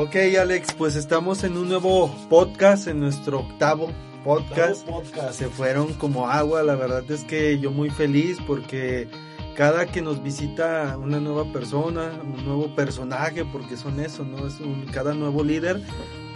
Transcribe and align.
Ok, 0.00 0.14
Alex, 0.40 0.74
pues 0.74 0.94
estamos 0.94 1.42
en 1.42 1.56
un 1.56 1.68
nuevo 1.68 2.14
podcast, 2.30 2.86
en 2.86 3.00
nuestro 3.00 3.40
octavo 3.40 3.90
podcast. 4.22 4.86
podcast. 4.86 5.32
Se 5.32 5.48
fueron 5.48 5.92
como 5.94 6.30
agua, 6.30 6.62
la 6.62 6.76
verdad 6.76 7.02
es 7.10 7.24
que 7.24 7.58
yo 7.58 7.72
muy 7.72 7.90
feliz 7.90 8.38
porque 8.46 9.08
cada 9.56 9.86
que 9.86 10.00
nos 10.00 10.22
visita 10.22 10.96
una 10.96 11.18
nueva 11.18 11.52
persona, 11.52 12.12
un 12.22 12.44
nuevo 12.44 12.76
personaje, 12.76 13.44
porque 13.44 13.76
son 13.76 13.98
eso, 13.98 14.22
¿no? 14.22 14.46
Es 14.46 14.60
un, 14.60 14.86
cada 14.92 15.14
nuevo 15.14 15.42
líder, 15.42 15.82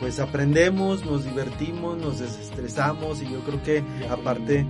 pues 0.03 0.19
aprendemos, 0.19 1.07
nos 1.07 1.25
divertimos, 1.25 1.97
nos 1.97 2.19
desestresamos 2.19 3.23
y 3.23 3.31
yo 3.31 3.39
creo 3.45 3.63
que 3.63 3.85
aparte 4.11 4.67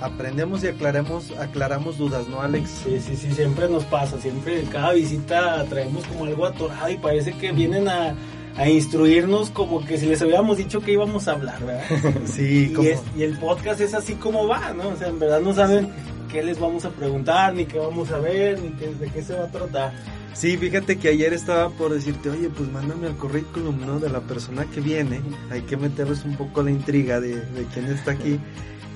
aprendemos 0.00 0.64
y 0.64 0.68
aclaramos, 0.68 1.30
aclaramos 1.38 1.98
dudas, 1.98 2.26
¿no, 2.28 2.40
Alex? 2.40 2.70
Sí, 2.84 2.98
sí, 3.00 3.16
sí, 3.16 3.32
siempre 3.32 3.68
nos 3.68 3.84
pasa, 3.84 4.18
siempre 4.18 4.60
en 4.60 4.66
cada 4.66 4.94
visita 4.94 5.62
traemos 5.68 6.04
como 6.06 6.24
algo 6.24 6.46
atorado 6.46 6.88
y 6.88 6.96
parece 6.96 7.32
que 7.34 7.52
vienen 7.52 7.86
a, 7.86 8.14
a 8.56 8.66
instruirnos 8.66 9.50
como 9.50 9.84
que 9.84 9.98
si 9.98 10.06
les 10.06 10.22
hubiéramos 10.22 10.56
dicho 10.56 10.80
que 10.80 10.92
íbamos 10.92 11.28
a 11.28 11.32
hablar, 11.32 11.62
¿verdad? 11.62 11.84
Sí, 12.24 12.68
y, 12.70 12.72
como... 12.72 12.88
es- 12.88 13.02
y 13.14 13.24
el 13.24 13.38
podcast 13.38 13.80
es 13.82 13.92
así 13.92 14.14
como 14.14 14.46
va, 14.48 14.72
¿no? 14.72 14.88
O 14.88 14.96
sea, 14.96 15.08
en 15.08 15.18
verdad 15.18 15.40
no 15.40 15.52
saben 15.52 15.90
qué 16.32 16.42
les 16.42 16.58
vamos 16.58 16.86
a 16.86 16.90
preguntar, 16.90 17.52
ni 17.54 17.66
qué 17.66 17.78
vamos 17.78 18.10
a 18.10 18.18
ver, 18.18 18.58
ni 18.58 18.70
qué, 18.70 18.88
de 18.94 19.08
qué 19.10 19.22
se 19.22 19.34
va 19.34 19.44
a 19.44 19.48
tratar. 19.50 19.92
Sí, 20.36 20.58
fíjate 20.58 20.98
que 20.98 21.08
ayer 21.08 21.32
estaba 21.32 21.70
por 21.70 21.94
decirte, 21.94 22.28
oye, 22.28 22.50
pues 22.50 22.70
mándame 22.70 23.06
el 23.06 23.14
currículum, 23.14 23.80
¿no? 23.86 23.98
De 23.98 24.10
la 24.10 24.20
persona 24.20 24.66
que 24.66 24.82
viene. 24.82 25.22
Hay 25.50 25.62
que 25.62 25.78
meterles 25.78 26.26
un 26.26 26.36
poco 26.36 26.62
la 26.62 26.70
intriga 26.70 27.20
de, 27.20 27.40
de 27.40 27.64
quién 27.72 27.86
está 27.86 28.10
aquí. 28.10 28.38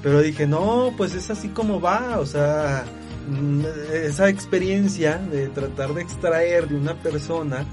Pero 0.03 0.21
dije, 0.21 0.47
no, 0.47 0.93
pues 0.99 1.15
es 1.15 1.30
así 1.30 1.49
como 1.49 1.80
va, 1.80 2.19
o 2.19 2.27
sea, 2.27 2.85
mm, 3.30 3.63
esa 4.05 4.29
experiencia 4.29 5.16
de 5.16 5.49
tratar 5.49 5.95
de 5.95 6.03
extraer 6.03 6.69
de 6.69 6.77
una 6.77 7.01
persona, 7.01 7.65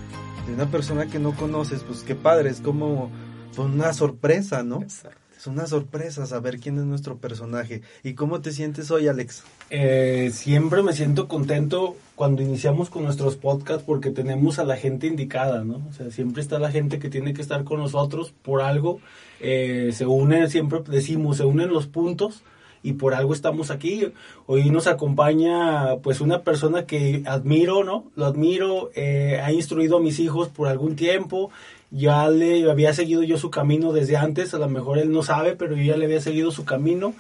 de 0.48 0.54
una 0.54 0.72
persona 0.72 1.08
que 1.08 1.20
no 1.20 1.36
conoces, 1.36 1.84
pues 1.84 2.04
qué 2.04 2.16
padre, 2.16 2.50
es 2.50 2.62
como 2.62 3.12
pues, 3.54 3.68
una 3.68 3.92
sorpresa, 3.92 4.64
¿no? 4.64 4.80
Es 4.82 5.46
una 5.46 5.68
sorpresa 5.68 6.26
saber 6.26 6.60
quién 6.62 6.78
es 6.78 6.86
nuestro 6.86 7.18
personaje. 7.18 7.82
¿Y 8.02 8.14
cómo 8.14 8.40
te 8.40 8.54
sientes 8.54 8.92
hoy, 8.92 9.10
Alex? 9.10 9.44
Eh, 9.70 10.32
siempre 10.34 10.84
me 10.84 10.94
siento 10.94 11.28
contento 11.28 11.98
cuando 12.18 12.42
iniciamos 12.42 12.90
con 12.90 13.04
nuestros 13.04 13.36
podcasts 13.36 13.84
porque 13.86 14.10
tenemos 14.10 14.58
a 14.58 14.64
la 14.64 14.76
gente 14.76 15.06
indicada, 15.06 15.64
¿no? 15.64 15.84
O 15.88 15.94
sea, 15.94 16.10
siempre 16.10 16.42
está 16.42 16.58
la 16.58 16.72
gente 16.72 16.98
que 16.98 17.12
tiene 17.12 17.36
que 17.36 17.44
estar 17.44 17.64
con 17.64 17.80
nosotros 17.80 18.34
por 18.42 18.64
algo. 18.64 19.00
Eh, 19.40 19.92
se 19.94 20.08
une, 20.08 20.50
siempre 20.50 20.80
decimos, 20.88 21.38
se 21.38 21.46
unen 21.46 21.70
los 21.70 21.86
puntos 21.86 22.42
y 22.82 22.94
por 22.94 23.14
algo 23.14 23.34
estamos 23.34 23.70
aquí. 23.70 24.12
Hoy 24.48 24.72
nos 24.72 24.88
acompaña 24.88 25.98
pues 26.02 26.20
una 26.20 26.42
persona 26.42 26.88
que 26.88 27.22
admiro, 27.28 27.84
¿no? 27.84 28.06
Lo 28.16 28.26
admiro, 28.26 28.90
eh, 28.96 29.40
ha 29.44 29.52
instruido 29.52 29.98
a 29.98 30.02
mis 30.02 30.20
hijos 30.20 30.50
por 30.50 30.70
algún 30.70 30.96
tiempo. 30.96 31.52
Ya 31.92 32.28
le 32.30 32.68
había 32.68 32.96
seguido 32.96 33.22
yo 33.22 33.38
su 33.38 33.52
camino 33.52 33.94
desde 33.94 34.18
antes, 34.18 34.56
a 34.56 34.58
lo 34.58 34.68
mejor 34.68 34.98
él 34.98 35.12
no 35.12 35.22
sabe, 35.22 35.56
pero 35.56 35.76
yo 35.76 35.84
ya 35.84 35.98
le 35.98 36.06
había 36.06 36.20
seguido 36.20 36.50
su 36.50 36.66
camino 36.66 37.14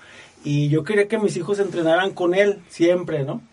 y 0.43 0.69
yo 0.69 0.83
quería 0.83 1.07
que 1.07 1.19
mis 1.19 1.37
hijos 1.37 1.59
entrenaran 1.59 2.15
con 2.15 2.33
él 2.33 2.57
siempre, 2.67 3.23
¿no? 3.23 3.43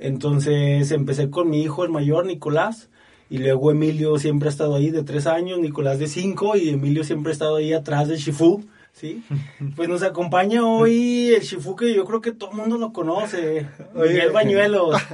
Entonces 0.00 0.90
empecé 0.92 1.30
con 1.30 1.50
mi 1.50 1.62
hijo 1.62 1.84
el 1.84 1.90
mayor, 1.90 2.24
Nicolás, 2.26 2.88
y 3.28 3.38
luego 3.38 3.70
Emilio 3.70 4.18
siempre 4.18 4.48
ha 4.48 4.50
estado 4.50 4.74
ahí 4.74 4.90
de 4.90 5.04
tres 5.04 5.26
años, 5.26 5.60
Nicolás 5.60 5.98
de 5.98 6.08
cinco, 6.08 6.56
y 6.56 6.70
Emilio 6.70 7.04
siempre 7.04 7.30
ha 7.30 7.34
estado 7.34 7.56
ahí 7.56 7.72
atrás 7.74 8.08
del 8.08 8.18
Shifu, 8.18 8.64
¿sí? 8.92 9.22
Pues 9.76 9.88
nos 9.88 10.02
acompaña 10.02 10.64
hoy 10.66 11.34
el 11.34 11.42
Shifu 11.42 11.76
que 11.76 11.94
yo 11.94 12.04
creo 12.06 12.22
que 12.22 12.32
todo 12.32 12.50
el 12.50 12.56
mundo 12.56 12.78
lo 12.78 12.92
conoce. 12.92 13.66
Miguel 13.94 14.32
Bañuelos. 14.32 14.96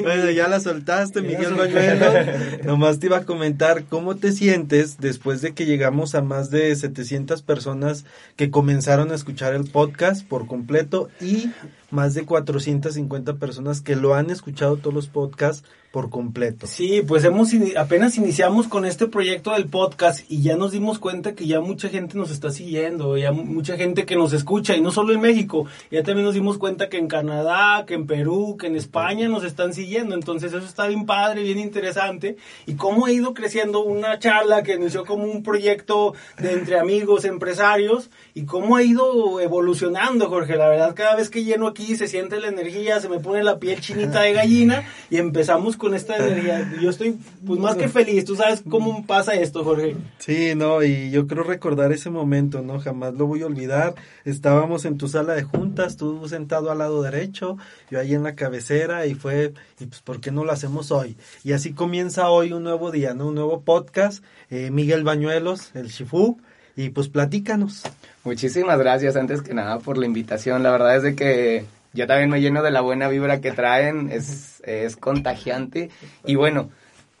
Bueno, 0.00 0.30
ya 0.30 0.46
la 0.46 0.60
soltaste, 0.60 1.20
Miguel 1.20 1.50
la 1.50 1.64
Bañuelo. 1.64 2.04
solté. 2.04 2.60
Nomás 2.64 3.00
te 3.00 3.06
iba 3.06 3.16
a 3.18 3.24
comentar 3.24 3.82
cómo 3.86 4.14
te 4.14 4.30
sientes 4.30 4.98
después 5.00 5.40
de 5.42 5.52
que 5.52 5.66
llegamos 5.66 6.14
a 6.14 6.22
más 6.22 6.50
de 6.50 6.76
700 6.76 7.42
personas 7.42 8.04
que 8.36 8.52
comenzaron 8.52 9.10
a 9.10 9.16
escuchar 9.16 9.52
el 9.52 9.64
podcast 9.64 10.24
por 10.24 10.46
completo 10.46 11.08
y 11.20 11.50
más 11.94 12.14
de 12.14 12.24
450 12.26 13.36
personas 13.36 13.80
que 13.80 13.96
lo 13.96 14.14
han 14.14 14.30
escuchado 14.30 14.76
todos 14.76 14.92
los 14.94 15.06
podcasts 15.08 15.64
por 15.92 16.10
completo. 16.10 16.66
Sí, 16.66 17.02
pues 17.06 17.22
hemos 17.22 17.50
apenas 17.76 18.16
iniciamos 18.18 18.66
con 18.66 18.84
este 18.84 19.06
proyecto 19.06 19.52
del 19.52 19.66
podcast 19.66 20.28
y 20.28 20.42
ya 20.42 20.56
nos 20.56 20.72
dimos 20.72 20.98
cuenta 20.98 21.36
que 21.36 21.46
ya 21.46 21.60
mucha 21.60 21.88
gente 21.88 22.18
nos 22.18 22.32
está 22.32 22.50
siguiendo, 22.50 23.16
ya 23.16 23.30
mu- 23.30 23.44
mucha 23.44 23.76
gente 23.76 24.04
que 24.04 24.16
nos 24.16 24.32
escucha 24.32 24.76
y 24.76 24.80
no 24.80 24.90
solo 24.90 25.12
en 25.12 25.20
México, 25.20 25.66
ya 25.92 26.02
también 26.02 26.24
nos 26.26 26.34
dimos 26.34 26.58
cuenta 26.58 26.88
que 26.88 26.98
en 26.98 27.06
Canadá, 27.06 27.84
que 27.86 27.94
en 27.94 28.08
Perú, 28.08 28.56
que 28.58 28.66
en 28.66 28.74
España 28.74 29.28
nos 29.28 29.44
están 29.44 29.72
siguiendo, 29.72 30.16
entonces 30.16 30.52
eso 30.52 30.66
está 30.66 30.88
bien 30.88 31.06
padre, 31.06 31.44
bien 31.44 31.60
interesante. 31.60 32.38
Y 32.66 32.74
cómo 32.74 33.06
ha 33.06 33.12
ido 33.12 33.32
creciendo 33.32 33.84
una 33.84 34.18
charla 34.18 34.64
que 34.64 34.74
inició 34.74 35.04
como 35.04 35.22
un 35.26 35.44
proyecto 35.44 36.14
de 36.40 36.54
entre 36.54 36.76
amigos, 36.80 37.24
empresarios 37.24 38.10
y 38.34 38.46
cómo 38.46 38.74
ha 38.74 38.82
ido 38.82 39.40
evolucionando, 39.40 40.28
Jorge, 40.28 40.56
la 40.56 40.68
verdad 40.68 40.92
cada 40.96 41.14
vez 41.14 41.30
que 41.30 41.44
lleno 41.44 41.68
aquí 41.68 41.83
se 41.96 42.08
siente 42.08 42.40
la 42.40 42.48
energía, 42.48 43.00
se 43.00 43.08
me 43.08 43.20
pone 43.20 43.42
la 43.42 43.58
piel 43.58 43.80
chinita 43.80 44.22
de 44.22 44.32
gallina 44.32 44.84
y 45.10 45.18
empezamos 45.18 45.76
con 45.76 45.94
esta 45.94 46.16
energía. 46.16 46.72
Yo 46.80 46.90
estoy 46.90 47.18
pues 47.46 47.60
más 47.60 47.76
que 47.76 47.88
feliz, 47.88 48.24
tú 48.24 48.36
sabes 48.36 48.62
cómo 48.68 49.06
pasa 49.06 49.34
esto, 49.34 49.64
Jorge. 49.64 49.96
Sí, 50.18 50.54
no, 50.56 50.82
y 50.82 51.10
yo 51.10 51.26
creo 51.26 51.44
recordar 51.44 51.92
ese 51.92 52.10
momento, 52.10 52.62
¿no? 52.62 52.80
Jamás 52.80 53.14
lo 53.14 53.26
voy 53.26 53.42
a 53.42 53.46
olvidar. 53.46 53.94
Estábamos 54.24 54.84
en 54.84 54.98
tu 54.98 55.08
sala 55.08 55.34
de 55.34 55.42
juntas, 55.42 55.96
tú 55.96 56.26
sentado 56.28 56.70
al 56.70 56.78
lado 56.78 57.02
derecho, 57.02 57.58
yo 57.90 58.00
ahí 58.00 58.14
en 58.14 58.22
la 58.22 58.34
cabecera, 58.34 59.06
y 59.06 59.14
fue, 59.14 59.52
y 59.78 59.86
pues, 59.86 60.00
¿por 60.00 60.20
qué 60.20 60.30
no 60.30 60.44
lo 60.44 60.52
hacemos 60.52 60.90
hoy? 60.90 61.16
Y 61.42 61.52
así 61.52 61.72
comienza 61.72 62.30
hoy 62.30 62.52
un 62.52 62.64
nuevo 62.64 62.90
día, 62.90 63.14
¿no? 63.14 63.28
Un 63.28 63.34
nuevo 63.34 63.62
podcast. 63.62 64.24
Eh, 64.50 64.70
Miguel 64.70 65.04
Bañuelos, 65.04 65.70
el 65.74 65.88
Shifu, 65.88 66.38
y 66.76 66.90
pues 66.90 67.08
platícanos. 67.08 67.82
Muchísimas 68.24 68.78
gracias 68.78 69.16
antes 69.16 69.42
que 69.42 69.54
nada 69.54 69.78
por 69.78 69.98
la 69.98 70.06
invitación. 70.06 70.62
La 70.62 70.70
verdad 70.70 70.96
es 70.96 71.02
de 71.02 71.14
que 71.14 71.64
yo 71.94 72.06
también 72.06 72.28
me 72.28 72.40
lleno 72.40 72.62
de 72.62 72.70
la 72.70 72.80
buena 72.80 73.08
vibra 73.08 73.40
que 73.40 73.52
traen, 73.52 74.10
es, 74.10 74.60
es 74.66 74.96
contagiante 74.96 75.90
y 76.24 76.34
bueno, 76.34 76.70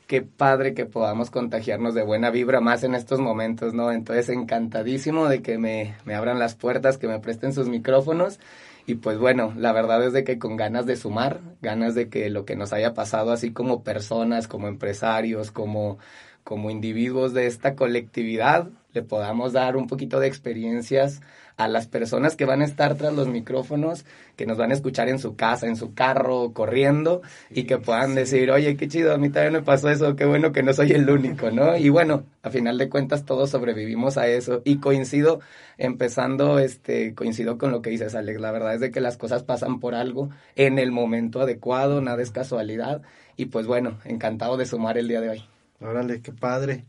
qué 0.06 0.20
padre 0.20 0.74
que 0.74 0.84
podamos 0.84 1.30
contagiarnos 1.30 1.94
de 1.94 2.02
buena 2.02 2.30
vibra 2.30 2.60
más 2.60 2.84
en 2.84 2.94
estos 2.94 3.20
momentos, 3.20 3.72
¿no? 3.72 3.90
Entonces 3.90 4.28
encantadísimo 4.28 5.28
de 5.28 5.40
que 5.40 5.56
me, 5.56 5.94
me 6.04 6.14
abran 6.14 6.38
las 6.38 6.54
puertas, 6.54 6.98
que 6.98 7.08
me 7.08 7.20
presten 7.20 7.54
sus 7.54 7.68
micrófonos 7.68 8.38
y 8.86 8.96
pues 8.96 9.18
bueno, 9.18 9.54
la 9.56 9.72
verdad 9.72 10.04
es 10.04 10.12
de 10.12 10.24
que 10.24 10.38
con 10.38 10.56
ganas 10.56 10.84
de 10.84 10.96
sumar, 10.96 11.40
ganas 11.62 11.94
de 11.94 12.10
que 12.10 12.28
lo 12.28 12.44
que 12.44 12.54
nos 12.54 12.72
haya 12.74 12.92
pasado 12.92 13.32
así 13.32 13.50
como 13.50 13.82
personas, 13.82 14.46
como 14.46 14.68
empresarios, 14.68 15.50
como, 15.50 15.98
como 16.44 16.70
individuos 16.70 17.32
de 17.32 17.46
esta 17.46 17.74
colectividad, 17.74 18.68
le 18.92 19.02
podamos 19.02 19.52
dar 19.52 19.76
un 19.76 19.88
poquito 19.88 20.20
de 20.20 20.28
experiencias 20.28 21.20
a 21.56 21.68
las 21.68 21.86
personas 21.86 22.36
que 22.36 22.44
van 22.44 22.62
a 22.62 22.64
estar 22.64 22.96
tras 22.96 23.14
los 23.14 23.28
micrófonos, 23.28 24.04
que 24.36 24.44
nos 24.44 24.58
van 24.58 24.70
a 24.70 24.74
escuchar 24.74 25.08
en 25.08 25.18
su 25.18 25.36
casa, 25.36 25.66
en 25.66 25.76
su 25.76 25.94
carro, 25.94 26.52
corriendo, 26.52 27.22
y 27.50 27.64
que 27.64 27.78
puedan 27.78 28.14
decir, 28.14 28.50
oye, 28.50 28.76
qué 28.76 28.88
chido, 28.88 29.14
a 29.14 29.18
mí 29.18 29.30
también 29.30 29.52
me 29.52 29.62
pasó 29.62 29.88
eso, 29.88 30.16
qué 30.16 30.24
bueno 30.24 30.52
que 30.52 30.62
no 30.62 30.72
soy 30.72 30.92
el 30.92 31.08
único, 31.08 31.50
¿no? 31.50 31.76
Y 31.76 31.88
bueno, 31.88 32.24
a 32.42 32.50
final 32.50 32.76
de 32.76 32.88
cuentas 32.88 33.24
todos 33.24 33.50
sobrevivimos 33.50 34.16
a 34.16 34.26
eso, 34.26 34.62
y 34.64 34.78
coincido, 34.78 35.40
empezando, 35.78 36.58
este, 36.58 37.14
coincido 37.14 37.56
con 37.56 37.70
lo 37.70 37.82
que 37.82 37.90
dices, 37.90 38.14
Alex, 38.14 38.40
la 38.40 38.50
verdad 38.50 38.74
es 38.74 38.80
de 38.80 38.90
que 38.90 39.00
las 39.00 39.16
cosas 39.16 39.44
pasan 39.44 39.78
por 39.80 39.94
algo, 39.94 40.30
en 40.56 40.78
el 40.78 40.90
momento 40.90 41.40
adecuado, 41.40 42.00
nada 42.00 42.20
es 42.20 42.32
casualidad, 42.32 43.02
y 43.36 43.46
pues 43.46 43.66
bueno, 43.66 43.98
encantado 44.04 44.56
de 44.56 44.66
sumar 44.66 44.98
el 44.98 45.08
día 45.08 45.20
de 45.20 45.30
hoy. 45.30 45.53
Órale, 45.80 46.20
qué 46.20 46.32
padre. 46.32 46.84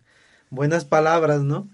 Buenas 0.49 0.85
palabras, 0.85 1.41
¿no? 1.41 1.67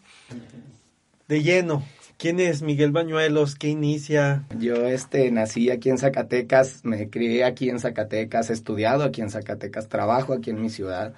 De 1.27 1.43
lleno. 1.43 1.83
¿Quién 2.17 2.39
es 2.39 2.61
Miguel 2.61 2.91
Bañuelos? 2.91 3.55
¿Qué 3.55 3.69
inicia? 3.69 4.45
Yo 4.59 4.85
este 4.85 5.31
nací 5.31 5.71
aquí 5.71 5.89
en 5.89 5.97
Zacatecas, 5.97 6.85
me 6.85 7.09
crié 7.09 7.43
aquí 7.43 7.69
en 7.69 7.79
Zacatecas, 7.79 8.49
he 8.49 8.53
estudiado 8.53 9.03
aquí 9.03 9.21
en 9.21 9.31
Zacatecas, 9.31 9.89
trabajo 9.89 10.33
aquí 10.33 10.51
en 10.51 10.61
mi 10.61 10.69
ciudad 10.69 11.13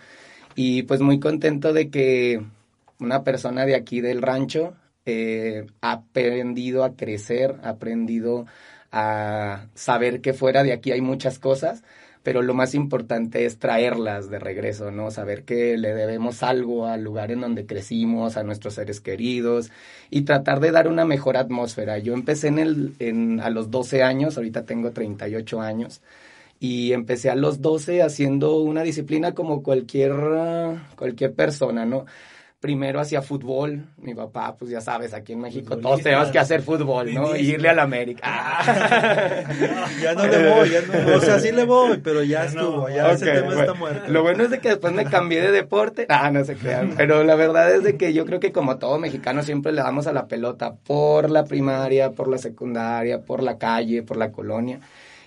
y 0.56 0.84
pues 0.84 1.02
muy 1.02 1.20
contento 1.20 1.74
de 1.74 1.90
que 1.90 2.42
una 3.00 3.24
persona 3.24 3.66
de 3.66 3.75
aquí 3.75 4.01
del 4.01 4.22
rancho 4.22 4.75
eh, 5.06 5.66
ha 5.81 5.92
aprendido 5.92 6.84
a 6.84 6.96
crecer, 6.96 7.60
ha 7.63 7.69
aprendido 7.69 8.46
a 8.92 9.68
saber 9.74 10.22
que 10.22 10.34
fuera 10.34 10.63
de 10.63 10.72
aquí 10.72 10.92
hay 10.92 11.01
muchas 11.01 11.39
cosas, 11.39 11.84
pero 12.24 12.42
lo 12.42 12.54
más 12.54 12.74
importante 12.74 13.46
es 13.46 13.60
traerlas 13.60 14.30
de 14.30 14.40
regreso, 14.40 14.92
¿no? 14.92 15.12
Saber 15.12 15.44
que 15.44 15.78
le 15.78 15.94
debemos 15.94 16.42
algo 16.42 16.88
al 16.88 17.04
lugar 17.04 17.31
en 17.31 17.42
donde 17.42 17.66
crecimos, 17.66 18.38
a 18.38 18.44
nuestros 18.44 18.75
seres 18.75 19.02
queridos 19.02 19.72
y 20.10 20.22
tratar 20.22 20.62
de 20.62 20.72
dar 20.72 20.88
una 20.88 21.06
mejor 21.06 21.36
atmósfera. 21.36 21.98
Yo 21.98 22.14
empecé 22.14 22.48
en 22.48 22.60
el, 22.60 22.94
en, 23.00 23.42
a 23.42 23.50
los 23.50 23.70
12 23.72 24.04
años, 24.04 24.38
ahorita 24.38 24.66
tengo 24.66 24.92
38 24.92 25.62
años, 25.62 26.02
y 26.62 26.94
empecé 26.94 27.30
a 27.30 27.36
los 27.36 27.62
12 27.62 28.02
haciendo 28.02 28.58
una 28.62 28.84
disciplina 28.84 29.34
como 29.34 29.62
cualquier, 29.62 30.14
cualquier 30.96 31.34
persona, 31.34 31.86
¿no? 31.86 32.06
Primero 32.63 33.01
hacía 33.01 33.21
fútbol. 33.21 33.83
Mi 33.98 34.15
papá, 34.15 34.56
pues 34.57 34.71
ya 34.71 34.80
sabes, 34.80 35.13
aquí 35.13 35.33
en 35.33 35.42
México 35.42 35.77
todos 35.80 36.01
tenemos 36.01 36.30
que 36.30 36.39
hacer 36.39 36.62
fútbol, 36.62 37.13
¿no? 37.13 37.36
Y 37.36 37.51
irle 37.51 37.68
a 37.68 37.74
la 37.74 37.83
América. 37.83 38.24
ya 40.01 40.13
no 40.13 40.25
le 40.25 40.50
voy, 40.50 40.69
ya 40.69 40.81
no. 40.83 41.18
O 41.18 41.19
sea, 41.19 41.39
sí 41.39 41.51
le 41.51 41.65
voy, 41.65 41.98
pero 41.98 42.24
ya, 42.24 42.45
estuvo, 42.45 42.88
ya 42.88 43.12
ese 43.12 43.25
tema 43.25 43.60
está 43.60 43.74
muerto. 43.74 44.10
Lo 44.10 44.24
bueno 44.24 44.45
es 44.45 44.50
de 44.50 44.60
que 44.60 44.69
después 44.69 44.94
me 44.94 45.04
cambié 45.04 45.42
de 45.42 45.51
deporte. 45.51 46.06
Ah, 46.07 46.31
no 46.31 46.45
se 46.45 46.56
crean. 46.56 46.94
Pero 46.95 47.25
la 47.25 47.36
verdad 47.36 47.69
es 47.69 47.83
de 47.83 47.98
que 47.98 48.13
yo 48.13 48.25
creo 48.25 48.39
que 48.39 48.54
como 48.54 48.77
todo 48.77 48.98
mexicano 48.98 49.44
siempre 49.44 49.74
le 49.74 49.81
damos 49.81 50.07
a 50.07 50.13
la 50.13 50.27
pelota 50.30 50.74
por 50.74 51.30
la 51.30 51.44
primaria, 51.44 52.12
por 52.12 52.30
la 52.30 52.38
secundaria, 52.38 53.19
por 53.19 53.44
la 53.44 53.57
calle, 53.57 54.04
por 54.04 54.15
la 54.15 54.31
colonia. 54.31 54.80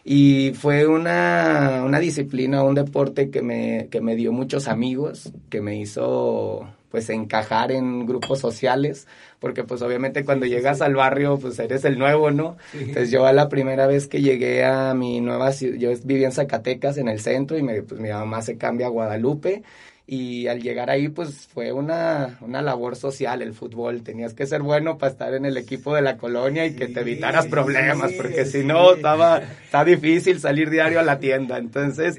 Y 0.05 0.53
fue 0.55 0.87
una, 0.87 1.83
una 1.85 1.99
disciplina, 1.99 2.63
un 2.63 2.77
deporte 2.77 3.29
que 3.29 3.43
me, 3.43 3.89
que 3.91 4.01
me 4.01 4.17
dio 4.17 4.33
muchos 4.33 4.69
amigos, 4.69 5.35
que 5.51 5.61
me 5.61 5.77
hizo 5.77 6.67
pues 6.91 7.11
encajar 7.11 7.73
en 7.73 8.07
grupos 8.07 8.39
sociales, 8.39 9.07
porque 9.39 9.65
pues 9.65 9.83
obviamente 9.83 10.25
cuando 10.25 10.47
llegas 10.47 10.81
al 10.81 10.95
barrio 10.95 11.39
pues 11.39 11.59
eres 11.59 11.85
el 11.85 11.99
nuevo, 11.99 12.31
¿no? 12.31 12.57
Entonces 12.73 13.11
yo 13.11 13.27
a 13.27 13.33
la 13.33 13.49
primera 13.49 13.87
vez 13.87 14.09
que 14.09 14.23
llegué 14.23 14.65
a 14.65 14.95
mi 14.95 15.21
nueva 15.21 15.53
ciudad, 15.53 15.77
yo 15.79 15.91
vivía 16.05 16.27
en 16.27 16.33
Zacatecas 16.33 16.99
en 16.99 17.09
el 17.09 17.21
centro 17.21 17.59
y 17.59 17.63
me, 17.63 17.83
pues 17.83 18.01
mi 18.01 18.09
mamá 18.09 18.43
se 18.43 18.57
cambia 18.57 18.87
a 18.87 18.91
Guadalupe 18.91 19.63
y 20.09 20.47
al 20.47 20.63
llegar 20.63 20.89
ahí 20.89 21.09
pues 21.09 21.49
fue 21.53 21.73
una, 21.73 22.39
una 22.41 22.63
labor 22.63 22.95
social 22.95 23.43
el 23.43 23.55
fútbol, 23.55 24.03
tenías 24.03 24.35
que 24.35 24.47
ser 24.47 24.63
bueno 24.63 24.99
para 24.99 25.11
estar 25.11 25.35
en 25.35 25.45
el 25.45 25.57
equipo 25.57 25.97
de 25.97 26.03
la 26.03 26.17
colonia 26.17 26.65
y 26.65 26.77
que 26.77 26.87
te 26.87 27.01
evitaras 27.01 27.47
problemas, 27.47 28.13
porque 28.13 28.45
si 28.45 28.63
no 28.63 28.95
estaba, 28.95 29.43
está 29.65 29.85
difícil 29.85 30.39
salir 30.39 30.71
diario 30.71 31.01
a 31.01 31.03
la 31.03 31.19
tienda, 31.19 31.59
entonces 31.59 32.19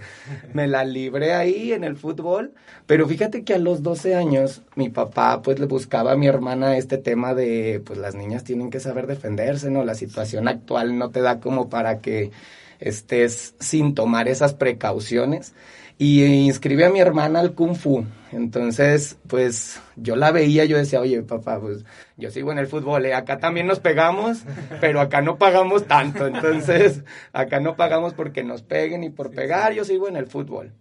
me 0.54 0.68
la 0.68 0.84
libré 0.84 1.34
ahí 1.34 1.72
en 1.72 1.86
el 1.86 1.96
fútbol, 1.96 2.52
pero 2.88 3.08
fíjate 3.08 3.46
que 3.46 3.54
a 3.54 3.58
los 3.60 3.84
12 3.84 4.16
años 4.16 4.64
mi 4.76 4.90
papá 4.90 5.42
pues 5.42 5.58
le 5.58 5.66
buscaba 5.66 6.12
a 6.12 6.18
mi 6.18 6.28
hermana 6.28 6.76
este 6.76 6.98
tema 6.98 7.34
de 7.34 7.82
pues 7.86 7.98
las 7.98 8.16
niñas 8.16 8.44
tienen 8.44 8.70
que 8.70 8.82
saber 8.82 9.08
defenderse, 9.08 9.72
¿no? 9.72 9.86
La 9.86 9.96
situación 9.96 10.50
actual 10.50 10.98
no 10.98 11.10
te 11.12 11.22
da 11.22 11.40
como 11.40 11.70
para 11.70 12.00
que 12.02 12.32
estés 12.80 13.56
sin 13.60 13.96
tomar 13.96 14.28
esas 14.28 14.54
precauciones 14.54 15.54
y 15.98 16.24
inscribí 16.24 16.84
a 16.84 16.90
mi 16.90 17.00
hermana 17.00 17.40
al 17.40 17.54
kung 17.54 17.76
fu. 17.76 18.06
Entonces, 18.32 19.18
pues 19.28 19.82
yo 19.96 20.16
la 20.16 20.32
veía, 20.32 20.66
yo 20.66 20.78
decía, 20.78 21.00
oye, 21.00 21.22
papá, 21.24 21.60
pues 21.60 21.86
yo 22.18 22.30
sigo 22.30 22.52
en 22.52 22.60
el 22.60 22.68
fútbol, 22.68 23.06
¿eh? 23.06 23.14
acá 23.14 23.40
también 23.40 23.68
nos 23.68 23.80
pegamos, 23.80 24.44
pero 24.82 25.00
acá 25.00 25.22
no 25.22 25.38
pagamos 25.38 25.88
tanto. 25.88 26.28
Entonces, 26.28 27.04
acá 27.34 27.60
no 27.60 27.76
pagamos 27.76 28.14
porque 28.14 28.44
nos 28.44 28.62
peguen 28.62 29.04
y 29.04 29.10
por 29.10 29.32
pegar, 29.32 29.74
yo 29.74 29.86
sigo 29.86 30.08
en 30.08 30.18
el 30.18 30.28
fútbol. 30.28 30.74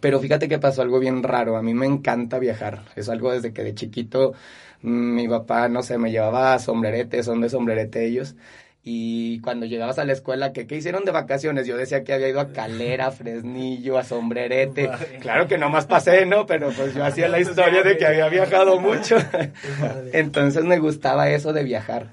Pero 0.00 0.18
fíjate 0.18 0.48
que 0.48 0.58
pasó 0.58 0.82
algo 0.82 0.98
bien 0.98 1.22
raro, 1.22 1.56
a 1.56 1.62
mí 1.62 1.74
me 1.74 1.86
encanta 1.86 2.38
viajar, 2.38 2.84
es 2.96 3.10
algo 3.10 3.32
desde 3.32 3.52
que 3.52 3.62
de 3.62 3.74
chiquito 3.74 4.32
mm, 4.80 5.14
mi 5.14 5.28
papá, 5.28 5.68
no 5.68 5.82
sé, 5.82 5.98
me 5.98 6.10
llevaba 6.10 6.58
sombrerete, 6.58 7.22
son 7.22 7.42
de 7.42 7.50
sombrerete 7.50 8.06
ellos, 8.06 8.34
y 8.82 9.40
cuando 9.40 9.66
llegabas 9.66 9.98
a 9.98 10.04
la 10.04 10.14
escuela, 10.14 10.52
¿qué, 10.52 10.66
¿qué 10.66 10.76
hicieron 10.76 11.04
de 11.04 11.10
vacaciones? 11.10 11.66
Yo 11.66 11.76
decía 11.76 12.02
que 12.02 12.14
había 12.14 12.28
ido 12.28 12.40
a 12.40 12.52
Calera, 12.52 13.10
Fresnillo, 13.10 13.98
a 13.98 14.04
Sombrerete. 14.04 14.90
Claro 15.20 15.46
que 15.46 15.58
no 15.58 15.68
más 15.68 15.86
pasé, 15.86 16.24
¿no? 16.24 16.46
Pero 16.46 16.70
pues 16.70 16.94
yo 16.94 17.04
hacía 17.04 17.28
la 17.28 17.40
historia 17.40 17.82
de 17.82 17.98
que 17.98 18.06
había 18.06 18.28
viajado 18.28 18.80
mucho. 18.80 19.16
Entonces 20.12 20.64
me 20.64 20.78
gustaba 20.78 21.28
eso 21.30 21.52
de 21.52 21.62
viajar. 21.62 22.08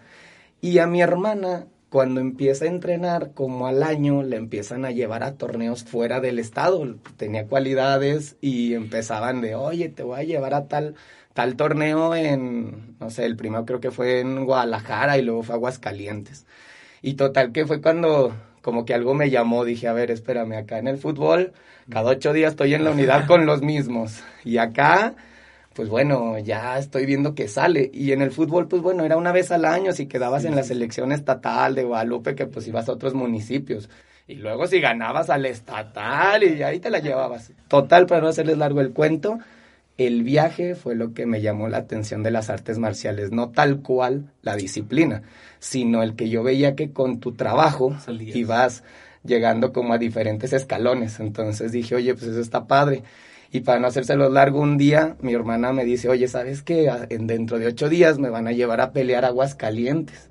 Y 0.59 0.79
a 0.79 0.87
mi 0.87 1.01
hermana, 1.01 1.67
cuando 1.89 2.19
empieza 2.19 2.65
a 2.65 2.69
entrenar, 2.69 3.31
como 3.33 3.67
al 3.67 3.81
año, 3.81 4.23
le 4.23 4.35
empiezan 4.35 4.83
a 4.83 4.91
llevar 4.91 5.23
a 5.23 5.35
torneos 5.35 5.85
fuera 5.85 6.19
del 6.19 6.37
estado. 6.37 6.85
Tenía 7.15 7.47
cualidades 7.47 8.35
y 8.41 8.73
empezaban 8.73 9.39
de, 9.39 9.55
oye, 9.55 9.87
te 9.87 10.03
voy 10.03 10.19
a 10.19 10.23
llevar 10.23 10.53
a 10.53 10.67
tal 10.67 10.95
tal 11.37 11.55
torneo 11.55 12.15
en, 12.15 12.95
no 12.99 13.11
sé, 13.11 13.23
el 13.25 13.35
primero 13.35 13.63
creo 13.63 13.79
que 13.79 13.91
fue 13.91 14.21
en 14.21 14.43
Guadalajara 14.43 15.19
y 15.19 15.21
luego 15.21 15.43
fue 15.43 15.53
Aguascalientes. 15.53 16.47
Y 17.03 17.13
total 17.13 17.51
que 17.51 17.67
fue 17.67 17.79
cuando 17.79 18.33
como 18.63 18.85
que 18.85 18.95
algo 18.95 19.13
me 19.13 19.29
llamó, 19.29 19.63
dije, 19.63 19.87
a 19.87 19.93
ver, 19.93 20.09
espérame, 20.09 20.53
acá 20.53 20.79
en 20.79 20.87
el 20.87 20.97
fútbol, 20.97 21.53
cada 21.91 22.09
ocho 22.09 22.33
días 22.33 22.53
estoy 22.53 22.73
en 22.73 22.83
la 22.83 22.89
unidad 22.89 23.27
con 23.27 23.45
los 23.45 23.61
mismos. 23.61 24.23
Y 24.43 24.57
acá, 24.57 25.13
pues 25.75 25.89
bueno, 25.89 26.39
ya 26.39 26.79
estoy 26.79 27.05
viendo 27.05 27.35
que 27.35 27.47
sale. 27.47 27.91
Y 27.93 28.13
en 28.13 28.23
el 28.23 28.31
fútbol, 28.31 28.67
pues 28.67 28.81
bueno, 28.81 29.05
era 29.05 29.15
una 29.15 29.31
vez 29.31 29.51
al 29.51 29.65
año, 29.65 29.91
si 29.91 30.07
quedabas 30.07 30.43
en 30.43 30.55
la 30.55 30.63
selección 30.63 31.11
estatal 31.11 31.75
de 31.75 31.83
Guadalupe, 31.83 32.33
que 32.33 32.47
pues 32.47 32.67
ibas 32.67 32.89
a 32.89 32.93
otros 32.93 33.13
municipios. 33.13 33.91
Y 34.27 34.37
luego 34.37 34.65
si 34.65 34.79
ganabas 34.79 35.29
al 35.29 35.45
estatal 35.45 36.43
y 36.43 36.63
ahí 36.63 36.79
te 36.79 36.89
la 36.89 36.97
llevabas. 36.97 37.51
Total, 37.67 38.07
para 38.07 38.21
no 38.21 38.27
hacerles 38.29 38.57
largo 38.57 38.81
el 38.81 38.91
cuento, 38.91 39.37
el 39.97 40.23
viaje 40.23 40.75
fue 40.75 40.95
lo 40.95 41.13
que 41.13 41.25
me 41.25 41.41
llamó 41.41 41.67
la 41.69 41.77
atención 41.77 42.21
de 42.21 42.31
las 42.31 42.49
artes 42.49 42.77
marciales, 42.77 43.31
no 43.31 43.49
tal 43.49 43.81
cual 43.81 44.31
la 44.43 44.55
disciplina, 44.55 45.23
sino 45.59 46.03
el 46.03 46.15
que 46.15 46.29
yo 46.29 46.43
veía 46.43 46.75
que 46.75 46.91
con 46.91 47.19
tu 47.19 47.33
trabajo 47.33 47.95
ibas 48.19 48.83
llegando 49.23 49.73
como 49.73 49.93
a 49.93 49.97
diferentes 49.97 50.53
escalones. 50.53 51.19
Entonces 51.19 51.71
dije, 51.71 51.95
oye, 51.95 52.13
pues 52.13 52.27
eso 52.27 52.39
está 52.39 52.67
padre. 52.67 53.03
Y 53.51 53.61
para 53.61 53.79
no 53.79 53.87
hacérselo 53.87 54.29
largo, 54.29 54.59
un 54.59 54.77
día 54.77 55.15
mi 55.21 55.33
hermana 55.33 55.73
me 55.73 55.83
dice, 55.83 56.09
oye, 56.09 56.27
¿sabes 56.27 56.61
qué? 56.61 56.91
Dentro 57.09 57.57
de 57.57 57.67
ocho 57.67 57.89
días 57.89 58.19
me 58.19 58.29
van 58.29 58.47
a 58.47 58.51
llevar 58.51 58.81
a 58.81 58.91
pelear 58.91 59.25
aguas 59.25 59.55
calientes. 59.55 60.29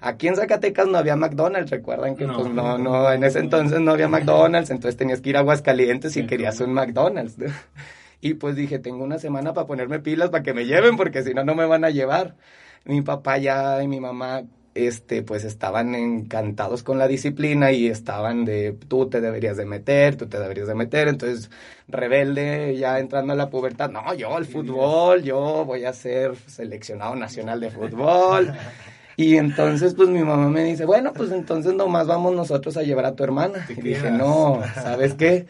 Aquí 0.00 0.28
en 0.28 0.36
Zacatecas 0.36 0.86
no 0.86 0.98
había 0.98 1.16
McDonald's, 1.16 1.70
recuerdan 1.70 2.16
que 2.16 2.26
no, 2.26 2.36
pues 2.36 2.52
no, 2.52 2.76
no, 2.76 3.10
en 3.10 3.24
ese 3.24 3.38
entonces 3.38 3.80
no 3.80 3.92
había 3.92 4.08
McDonald's, 4.08 4.70
entonces 4.70 4.96
tenías 4.96 5.22
que 5.22 5.30
ir 5.30 5.36
a 5.38 5.40
Aguascalientes 5.40 6.12
si 6.12 6.26
querías 6.26 6.60
un 6.60 6.74
McDonald's. 6.74 7.36
Y 8.20 8.34
pues 8.34 8.56
dije, 8.56 8.78
tengo 8.78 9.04
una 9.04 9.18
semana 9.18 9.52
para 9.52 9.66
ponerme 9.66 10.00
pilas 10.00 10.30
para 10.30 10.42
que 10.42 10.54
me 10.54 10.66
lleven, 10.66 10.96
porque 10.96 11.22
si 11.22 11.34
no, 11.34 11.44
no 11.44 11.54
me 11.54 11.66
van 11.66 11.84
a 11.84 11.90
llevar. 11.90 12.36
Mi 12.84 13.02
papá 13.02 13.38
ya 13.38 13.82
y 13.82 13.88
mi 13.88 14.00
mamá, 14.00 14.44
este, 14.74 15.22
pues 15.22 15.44
estaban 15.44 15.94
encantados 15.94 16.82
con 16.82 16.98
la 16.98 17.08
disciplina 17.08 17.72
y 17.72 17.86
estaban 17.88 18.44
de, 18.44 18.72
tú 18.88 19.08
te 19.08 19.20
deberías 19.20 19.56
de 19.56 19.66
meter, 19.66 20.16
tú 20.16 20.26
te 20.28 20.38
deberías 20.38 20.68
de 20.68 20.74
meter. 20.74 21.08
Entonces, 21.08 21.50
rebelde, 21.88 22.76
ya 22.76 22.98
entrando 22.98 23.32
a 23.32 23.36
la 23.36 23.50
pubertad, 23.50 23.90
no, 23.90 24.14
yo 24.14 24.36
al 24.36 24.46
fútbol, 24.46 25.22
yo 25.22 25.64
voy 25.64 25.84
a 25.84 25.92
ser 25.92 26.36
seleccionado 26.36 27.16
nacional 27.16 27.60
de 27.60 27.70
fútbol. 27.70 28.52
Y 29.16 29.36
entonces, 29.38 29.94
pues 29.94 30.10
mi 30.10 30.22
mamá 30.22 30.50
me 30.50 30.62
dice, 30.62 30.84
bueno, 30.84 31.14
pues 31.14 31.32
entonces 31.32 31.72
nomás 31.72 32.06
vamos 32.06 32.34
nosotros 32.34 32.76
a 32.76 32.82
llevar 32.82 33.06
a 33.06 33.16
tu 33.16 33.24
hermana. 33.24 33.66
Y 33.70 33.80
dije, 33.80 34.10
no, 34.10 34.60
¿sabes 34.74 35.14
qué? 35.14 35.46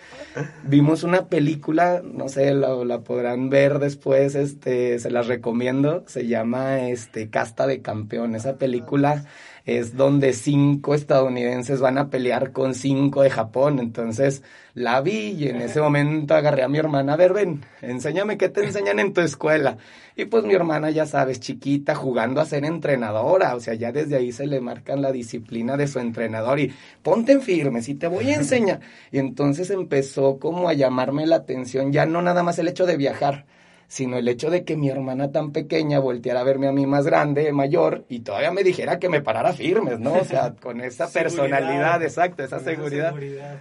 Vimos 0.62 1.02
una 1.02 1.26
película, 1.26 2.00
no 2.04 2.28
sé, 2.28 2.54
la, 2.54 2.68
la, 2.84 3.00
podrán 3.00 3.50
ver 3.50 3.80
después, 3.80 4.36
este, 4.36 5.00
se 5.00 5.10
las 5.10 5.26
recomiendo, 5.26 6.04
se 6.06 6.28
llama, 6.28 6.88
este, 6.88 7.28
Casta 7.28 7.66
de 7.66 7.82
Campeón. 7.82 8.36
Esa 8.36 8.56
película 8.56 9.24
es 9.66 9.96
donde 9.96 10.32
cinco 10.32 10.94
estadounidenses 10.94 11.80
van 11.80 11.98
a 11.98 12.08
pelear 12.08 12.52
con 12.52 12.72
cinco 12.72 13.22
de 13.22 13.30
Japón. 13.30 13.80
Entonces 13.80 14.44
la 14.74 15.00
vi 15.00 15.32
y 15.32 15.48
en 15.48 15.56
ese 15.56 15.80
momento 15.80 16.34
agarré 16.34 16.62
a 16.62 16.68
mi 16.68 16.78
hermana, 16.78 17.14
a 17.14 17.16
ver, 17.16 17.32
ven, 17.32 17.64
enséñame 17.82 18.38
qué 18.38 18.48
te 18.48 18.64
enseñan 18.64 19.00
en 19.00 19.12
tu 19.12 19.22
escuela. 19.22 19.76
Y 20.14 20.26
pues 20.26 20.44
mi 20.44 20.54
hermana, 20.54 20.90
ya 20.90 21.04
sabes, 21.04 21.40
chiquita, 21.40 21.96
jugando 21.96 22.40
a 22.40 22.46
ser 22.46 22.64
entrenadora, 22.64 23.56
o 23.56 23.60
sea, 23.60 23.74
ya 23.74 23.90
desde 23.90 24.16
ahí 24.16 24.30
se 24.30 24.46
le 24.46 24.60
marcan 24.60 25.02
la 25.02 25.10
disciplina 25.10 25.76
de 25.76 25.88
su 25.88 25.98
entrenador 25.98 26.60
y 26.60 26.72
ponte 27.02 27.32
en 27.32 27.42
firme, 27.42 27.82
si 27.82 27.96
te 27.96 28.06
voy 28.06 28.30
a 28.30 28.36
enseñar. 28.36 28.80
Y 29.10 29.18
entonces 29.18 29.70
empezó 29.70 30.38
como 30.38 30.68
a 30.68 30.74
llamarme 30.74 31.26
la 31.26 31.36
atención, 31.36 31.92
ya 31.92 32.06
no 32.06 32.22
nada 32.22 32.44
más 32.44 32.58
el 32.60 32.68
hecho 32.68 32.86
de 32.86 32.96
viajar, 32.96 33.46
sino 33.88 34.16
el 34.16 34.26
hecho 34.28 34.50
de 34.50 34.64
que 34.64 34.76
mi 34.76 34.88
hermana 34.88 35.30
tan 35.30 35.52
pequeña 35.52 35.98
volteara 35.98 36.40
a 36.40 36.44
verme 36.44 36.68
a 36.68 36.72
mí 36.72 36.86
más 36.86 37.06
grande, 37.06 37.52
mayor, 37.52 38.04
y 38.08 38.20
todavía 38.20 38.50
me 38.50 38.64
dijera 38.64 38.98
que 38.98 39.08
me 39.08 39.20
parara 39.20 39.52
firmes, 39.52 40.00
¿no? 40.00 40.14
O 40.14 40.24
sea, 40.24 40.54
con 40.60 40.80
esa 40.80 41.08
personalidad, 41.08 42.02
exacto, 42.02 42.42
esa 42.42 42.58
seguridad. 42.58 43.14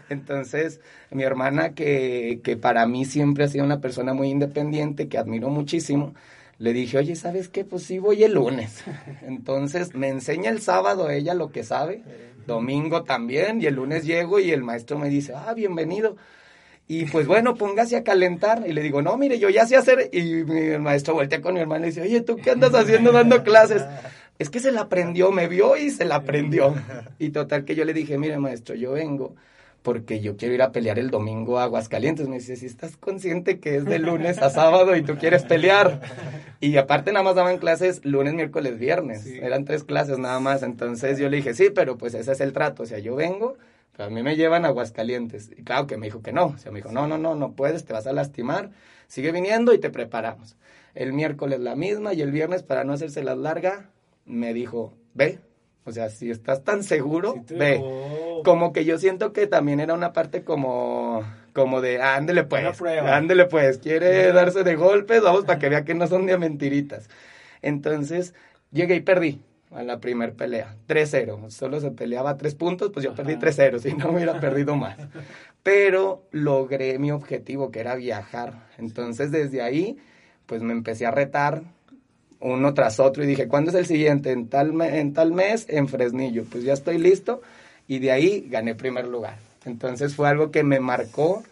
Entonces, 0.09 0.81
mi 1.11 1.23
hermana, 1.23 1.73
que, 1.73 2.39
que 2.43 2.57
para 2.57 2.87
mí 2.87 3.05
siempre 3.05 3.43
ha 3.43 3.47
sido 3.47 3.65
una 3.65 3.81
persona 3.81 4.13
muy 4.13 4.29
independiente, 4.29 5.07
que 5.07 5.17
admiro 5.17 5.49
muchísimo, 5.49 6.13
le 6.57 6.73
dije, 6.73 6.97
oye, 6.97 7.15
¿sabes 7.15 7.49
qué? 7.49 7.65
Pues 7.65 7.83
sí, 7.83 7.99
voy 7.99 8.23
el 8.23 8.33
lunes. 8.33 8.83
Entonces, 9.21 9.93
me 9.93 10.09
enseña 10.09 10.49
el 10.49 10.61
sábado 10.61 11.09
ella 11.09 11.33
lo 11.33 11.51
que 11.51 11.63
sabe, 11.63 12.03
domingo 12.47 13.03
también, 13.03 13.61
y 13.61 13.67
el 13.67 13.75
lunes 13.75 14.05
llego 14.05 14.39
y 14.39 14.51
el 14.51 14.63
maestro 14.63 14.97
me 14.97 15.09
dice, 15.09 15.33
ah, 15.35 15.53
bienvenido. 15.53 16.15
Y 16.87 17.05
pues 17.05 17.25
bueno, 17.25 17.55
póngase 17.55 17.97
a 17.97 18.03
calentar. 18.03 18.63
Y 18.67 18.73
le 18.73 18.81
digo, 18.81 19.01
no, 19.01 19.17
mire, 19.17 19.39
yo 19.39 19.49
ya 19.49 19.65
sé 19.65 19.75
hacer. 19.75 20.09
Y 20.11 20.43
mi 20.43 20.77
maestro 20.77 21.13
voltea 21.13 21.41
con 21.41 21.55
mi 21.55 21.59
hermano 21.59 21.85
y 21.85 21.89
dice, 21.89 22.01
oye, 22.01 22.21
¿tú 22.21 22.37
qué 22.37 22.51
andas 22.51 22.73
haciendo 22.75 23.11
dando 23.11 23.43
clases? 23.43 23.83
Es 24.37 24.49
que 24.49 24.59
se 24.59 24.71
la 24.71 24.81
aprendió, 24.81 25.31
me 25.31 25.47
vio 25.47 25.77
y 25.77 25.89
se 25.89 26.05
la 26.05 26.15
aprendió. 26.15 26.75
Y 27.17 27.29
total 27.29 27.65
que 27.65 27.75
yo 27.75 27.85
le 27.85 27.93
dije, 27.93 28.17
mire, 28.17 28.37
maestro, 28.37 28.75
yo 28.75 28.91
vengo 28.91 29.35
porque 29.85 30.19
yo 30.19 30.35
quiero 30.35 30.55
ir 30.55 30.63
a 30.63 30.71
pelear 30.71 30.97
el 30.97 31.11
domingo 31.11 31.59
a 31.59 31.63
Aguascalientes. 31.63 32.27
Me 32.27 32.39
dice, 32.39 32.55
si 32.55 32.65
estás 32.65 32.97
consciente 32.97 33.59
que 33.59 33.77
es 33.77 33.85
de 33.85 33.99
lunes 33.99 34.39
a 34.39 34.49
sábado 34.49 34.95
y 34.95 35.03
tú 35.03 35.15
quieres 35.15 35.43
pelear. 35.43 36.01
Y 36.59 36.75
aparte 36.77 37.11
nada 37.11 37.23
más 37.23 37.35
daban 37.35 37.59
clases 37.59 38.03
lunes, 38.03 38.33
miércoles, 38.33 38.79
viernes. 38.79 39.27
Eran 39.27 39.63
tres 39.63 39.83
clases 39.83 40.17
nada 40.17 40.39
más. 40.39 40.63
Entonces 40.63 41.19
yo 41.19 41.29
le 41.29 41.37
dije, 41.37 41.53
sí, 41.53 41.69
pero 41.73 41.97
pues 41.97 42.15
ese 42.15 42.31
es 42.31 42.41
el 42.41 42.51
trato. 42.51 42.83
O 42.83 42.85
sea, 42.87 42.97
yo 42.97 43.15
vengo 43.15 43.57
a 43.97 44.09
mí 44.09 44.23
me 44.23 44.35
llevan 44.35 44.65
a 44.65 44.69
Aguascalientes. 44.69 45.51
Y 45.55 45.63
claro 45.63 45.87
que 45.87 45.97
me 45.97 46.07
dijo 46.07 46.21
que 46.21 46.33
no. 46.33 46.47
O 46.47 46.57
sea, 46.57 46.71
me 46.71 46.79
dijo, 46.79 46.91
no, 46.91 47.07
no, 47.07 47.17
no, 47.17 47.35
no 47.35 47.53
puedes, 47.53 47.85
te 47.85 47.93
vas 47.93 48.07
a 48.07 48.13
lastimar. 48.13 48.71
Sigue 49.07 49.31
viniendo 49.31 49.73
y 49.73 49.79
te 49.79 49.89
preparamos. 49.89 50.57
el 50.93 51.13
miércoles 51.13 51.59
la 51.59 51.75
misma 51.75 52.13
y 52.13 52.21
el 52.21 52.31
viernes, 52.31 52.63
para 52.63 52.83
no 52.83 52.93
hacerse 52.93 53.23
la 53.23 53.35
larga, 53.35 53.89
me 54.25 54.53
dijo, 54.53 54.93
ve, 55.13 55.39
o 55.83 55.91
sea, 55.91 56.09
si 56.09 56.31
estás 56.31 56.63
tan 56.63 56.83
seguro, 56.83 57.43
ve. 57.49 57.81
Como 58.43 58.73
que 58.73 58.85
yo 58.85 58.97
siento 58.97 59.33
que 59.33 59.47
también 59.47 59.79
era 59.79 59.93
una 59.93 60.13
parte 60.13 60.43
como, 60.43 61.23
como 61.53 61.81
de, 61.81 62.01
ándele 62.01 62.43
pues, 62.43 62.81
ándele 62.81 63.45
pues, 63.45 63.77
quiere 63.79 64.31
darse 64.31 64.63
de 64.63 64.75
golpes, 64.75 65.21
vamos 65.21 65.45
para 65.45 65.59
que 65.59 65.69
vea 65.69 65.83
que 65.83 65.93
no 65.93 66.07
son 66.07 66.25
de 66.25 66.37
mentiritas. 66.37 67.09
Entonces, 67.61 68.33
llegué 68.71 68.95
y 68.95 69.01
perdí 69.01 69.41
a 69.75 69.83
la 69.83 69.99
primer 69.99 70.33
pelea, 70.33 70.75
3-0. 70.87 71.49
Solo 71.51 71.81
se 71.81 71.91
peleaba 71.91 72.37
tres 72.37 72.55
puntos, 72.55 72.91
pues 72.93 73.03
yo 73.03 73.13
perdí 73.13 73.35
3-0, 73.35 73.79
si 73.79 73.93
no 73.93 74.11
hubiera 74.11 74.39
perdido 74.39 74.75
más. 74.75 74.97
Pero 75.63 76.23
logré 76.31 76.97
mi 76.97 77.11
objetivo, 77.11 77.71
que 77.71 77.81
era 77.81 77.95
viajar. 77.95 78.67
Entonces, 78.77 79.31
desde 79.31 79.61
ahí, 79.61 79.97
pues 80.45 80.61
me 80.61 80.71
empecé 80.71 81.05
a 81.05 81.11
retar 81.11 81.63
uno 82.39 82.73
tras 82.73 82.99
otro 82.99 83.23
y 83.23 83.27
dije, 83.27 83.47
¿cuándo 83.47 83.71
es 83.71 83.75
el 83.75 83.85
siguiente? 83.85 84.31
En 84.31 84.47
tal, 84.47 84.79
en 84.81 85.13
tal 85.13 85.33
mes, 85.33 85.65
en 85.67 85.87
Fresnillo. 85.87 86.45
Pues 86.49 86.63
ya 86.63 86.73
estoy 86.73 86.97
listo 86.97 87.41
y 87.87 87.99
de 87.99 88.11
ahí 88.11 88.47
gané 88.49 88.75
primer 88.75 89.07
lugar. 89.07 89.37
Entonces 89.65 90.15
fue 90.15 90.29
algo 90.29 90.51
que 90.51 90.63
me 90.63 90.79
marcó. 90.79 91.43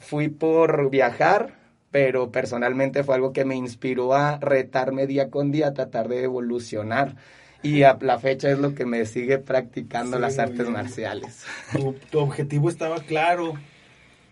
Fui 0.00 0.28
por 0.28 0.90
viajar, 0.90 1.54
pero 1.90 2.30
personalmente 2.30 3.04
fue 3.04 3.14
algo 3.14 3.32
que 3.32 3.44
me 3.44 3.54
inspiró 3.54 4.12
a 4.12 4.38
retarme 4.38 5.06
día 5.06 5.30
con 5.30 5.50
día, 5.50 5.68
a 5.68 5.74
tratar 5.74 6.08
de 6.08 6.24
evolucionar. 6.24 7.16
Y 7.64 7.82
a 7.82 7.98
la 8.00 8.18
fecha 8.18 8.50
es 8.50 8.58
lo 8.58 8.74
que 8.74 8.84
me 8.84 9.04
sigue 9.06 9.38
practicando 9.38 10.18
las 10.18 10.38
artes 10.38 10.68
marciales. 10.68 11.44
tu 12.10 12.18
objetivo 12.20 12.68
estaba 12.68 12.96
claro, 13.00 13.54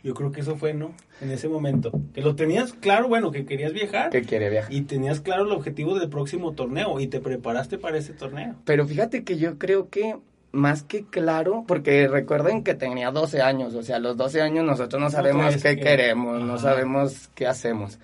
yo 0.05 0.15
creo 0.15 0.33
que 0.33 0.43
eso 0.43 0.57
fue, 0.57 0.75
¿no? 0.75 0.95
En 1.21 1.31
ese 1.31 1.49
momento. 1.49 1.93
Que 2.15 2.21
lo 2.21 2.37
tenías 2.37 2.75
claro, 2.75 3.09
bueno, 3.09 3.31
que 3.31 3.47
querías 3.47 3.73
viajar. 3.73 4.11
Que 4.11 4.23
quiere 4.23 4.51
viajar. 4.51 4.73
Y 4.73 4.83
tenías 4.83 5.21
claro 5.21 5.45
el 5.45 5.53
objetivo 5.53 5.99
del 5.99 6.11
próximo 6.11 6.53
torneo 6.53 7.01
y 7.01 7.07
te 7.07 7.21
preparaste 7.21 7.79
para 7.79 7.97
ese 7.97 8.12
torneo. 8.12 8.57
Pero 8.65 8.87
fíjate 8.87 9.25
que 9.25 9.39
yo 9.39 9.59
creo 9.59 9.89
que 9.89 10.17
más 10.53 10.83
que 10.83 11.07
claro, 11.07 11.65
porque 11.67 12.09
recuerden 12.09 12.62
que 12.62 12.75
tenía 12.75 13.11
12 13.11 13.41
años, 13.41 13.75
o 13.75 13.83
sea, 13.83 13.97
a 13.97 14.01
los 14.01 14.17
12 14.19 14.43
años 14.43 14.65
nosotros 14.65 15.01
no 15.01 15.11
sabemos 15.11 15.57
qué 15.62 15.77
queremos, 15.77 16.43
no 16.43 16.59
sabemos 16.59 17.31
qué 17.35 17.47
hacemos. 17.47 17.99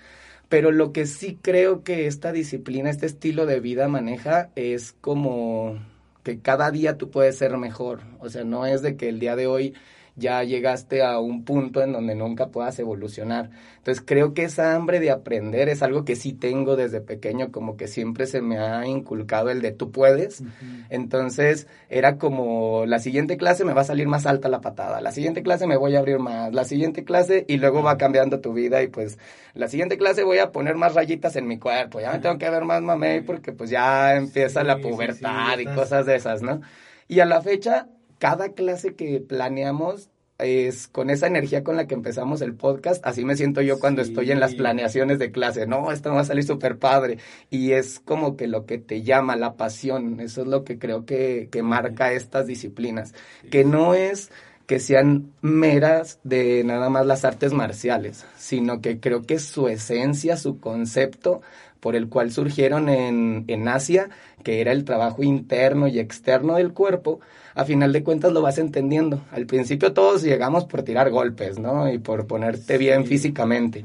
Pero 0.49 0.71
lo 0.71 0.91
que 0.91 1.05
sí 1.05 1.37
creo 1.41 1.83
que 1.83 2.07
esta 2.07 2.31
disciplina, 2.31 2.89
este 2.89 3.05
estilo 3.05 3.45
de 3.45 3.59
vida 3.59 3.87
maneja 3.87 4.51
es 4.55 4.93
como 4.93 5.79
que 6.23 6.39
cada 6.41 6.71
día 6.71 6.97
tú 6.97 7.11
puedes 7.11 7.37
ser 7.37 7.55
mejor. 7.57 8.01
O 8.19 8.29
sea, 8.29 8.43
no 8.43 8.65
es 8.65 8.81
de 8.81 8.97
que 8.97 9.09
el 9.09 9.19
día 9.19 9.35
de 9.35 9.47
hoy 9.47 9.75
ya 10.19 10.43
llegaste 10.43 11.03
a 11.03 11.19
un 11.19 11.43
punto 11.43 11.81
en 11.81 11.93
donde 11.93 12.15
nunca 12.15 12.47
puedas 12.47 12.77
evolucionar. 12.79 13.49
Entonces 13.77 14.03
creo 14.05 14.33
que 14.33 14.43
esa 14.43 14.75
hambre 14.75 14.99
de 14.99 15.09
aprender 15.09 15.69
es 15.69 15.81
algo 15.81 16.05
que 16.05 16.15
sí 16.15 16.33
tengo 16.33 16.75
desde 16.75 17.01
pequeño, 17.01 17.51
como 17.51 17.77
que 17.77 17.87
siempre 17.87 18.27
se 18.27 18.41
me 18.41 18.59
ha 18.59 18.85
inculcado 18.85 19.49
el 19.49 19.61
de 19.61 19.71
tú 19.71 19.91
puedes. 19.91 20.43
Entonces 20.89 21.67
era 21.89 22.17
como 22.17 22.85
la 22.85 22.99
siguiente 22.99 23.37
clase 23.37 23.65
me 23.65 23.73
va 23.73 23.81
a 23.81 23.85
salir 23.85 24.07
más 24.07 24.25
alta 24.25 24.49
la 24.49 24.61
patada, 24.61 25.01
la 25.01 25.11
siguiente 25.11 25.41
clase 25.41 25.65
me 25.65 25.77
voy 25.77 25.95
a 25.95 25.99
abrir 25.99 26.19
más, 26.19 26.53
la 26.53 26.65
siguiente 26.65 27.03
clase 27.03 27.45
y 27.47 27.57
luego 27.57 27.81
va 27.81 27.97
cambiando 27.97 28.39
tu 28.39 28.53
vida 28.53 28.83
y 28.83 28.87
pues 28.87 29.17
la 29.53 29.67
siguiente 29.67 29.97
clase 29.97 30.23
voy 30.23 30.39
a 30.39 30.51
poner 30.51 30.75
más 30.75 30.93
rayitas 30.93 31.35
en 31.35 31.47
mi 31.47 31.57
cuerpo, 31.57 31.99
ya 31.99 32.11
me 32.11 32.19
tengo 32.19 32.37
que 32.37 32.49
ver 32.49 32.65
más 32.65 32.81
mamey 32.81 33.21
porque 33.21 33.51
pues 33.51 33.69
ya 33.69 34.15
empieza 34.15 34.63
la 34.63 34.77
pubertad 34.77 35.57
y 35.59 35.65
cosas 35.65 36.05
de 36.05 36.15
esas, 36.15 36.41
¿no? 36.41 36.61
Y 37.07 37.21
a 37.21 37.25
la 37.25 37.41
fecha 37.41 37.87
cada 38.19 38.49
clase 38.53 38.93
que 38.93 39.19
planeamos 39.19 40.09
es 40.37 40.87
con 40.87 41.09
esa 41.09 41.27
energía 41.27 41.63
con 41.63 41.75
la 41.75 41.87
que 41.87 41.95
empezamos 41.95 42.41
el 42.41 42.53
podcast, 42.53 43.05
así 43.05 43.25
me 43.25 43.35
siento 43.35 43.61
yo 43.61 43.79
cuando 43.79 44.01
estoy 44.01 44.31
en 44.31 44.39
las 44.39 44.55
planeaciones 44.55 45.19
de 45.19 45.31
clase, 45.31 45.67
no, 45.67 45.91
esto 45.91 46.13
va 46.13 46.21
a 46.21 46.25
salir 46.25 46.45
súper 46.45 46.77
padre, 46.77 47.17
y 47.49 47.73
es 47.73 47.99
como 47.99 48.37
que 48.37 48.47
lo 48.47 48.65
que 48.65 48.77
te 48.77 49.01
llama, 49.03 49.35
la 49.35 49.55
pasión, 49.57 50.19
eso 50.21 50.41
es 50.41 50.47
lo 50.47 50.63
que 50.63 50.79
creo 50.79 51.05
que, 51.05 51.49
que 51.51 51.61
marca 51.61 52.13
estas 52.13 52.47
disciplinas, 52.47 53.13
que 53.51 53.65
no 53.65 53.93
es 53.95 54.31
que 54.65 54.79
sean 54.79 55.33
meras 55.41 56.19
de 56.23 56.63
nada 56.63 56.89
más 56.89 57.05
las 57.05 57.25
artes 57.25 57.53
marciales, 57.53 58.25
sino 58.37 58.81
que 58.81 58.99
creo 58.99 59.23
que 59.23 59.39
su 59.39 59.67
esencia, 59.67 60.37
su 60.37 60.59
concepto 60.59 61.41
por 61.79 61.95
el 61.95 62.07
cual 62.07 62.31
surgieron 62.31 62.87
en, 62.87 63.45
en 63.47 63.67
Asia, 63.67 64.09
que 64.43 64.61
era 64.61 64.71
el 64.71 64.85
trabajo 64.85 65.23
interno 65.23 65.87
y 65.87 65.97
externo 65.97 66.55
del 66.55 66.71
cuerpo, 66.71 67.19
a 67.59 67.65
final 67.65 67.91
de 67.91 68.03
cuentas 68.03 68.31
lo 68.31 68.41
vas 68.41 68.57
entendiendo. 68.57 69.21
Al 69.31 69.45
principio 69.45 69.91
todos 69.91 70.23
llegamos 70.23 70.63
por 70.63 70.83
tirar 70.83 71.09
golpes, 71.09 71.59
¿no? 71.59 71.91
Y 71.91 71.97
por 71.99 72.25
ponerte 72.25 72.77
bien 72.77 73.05
físicamente. 73.05 73.83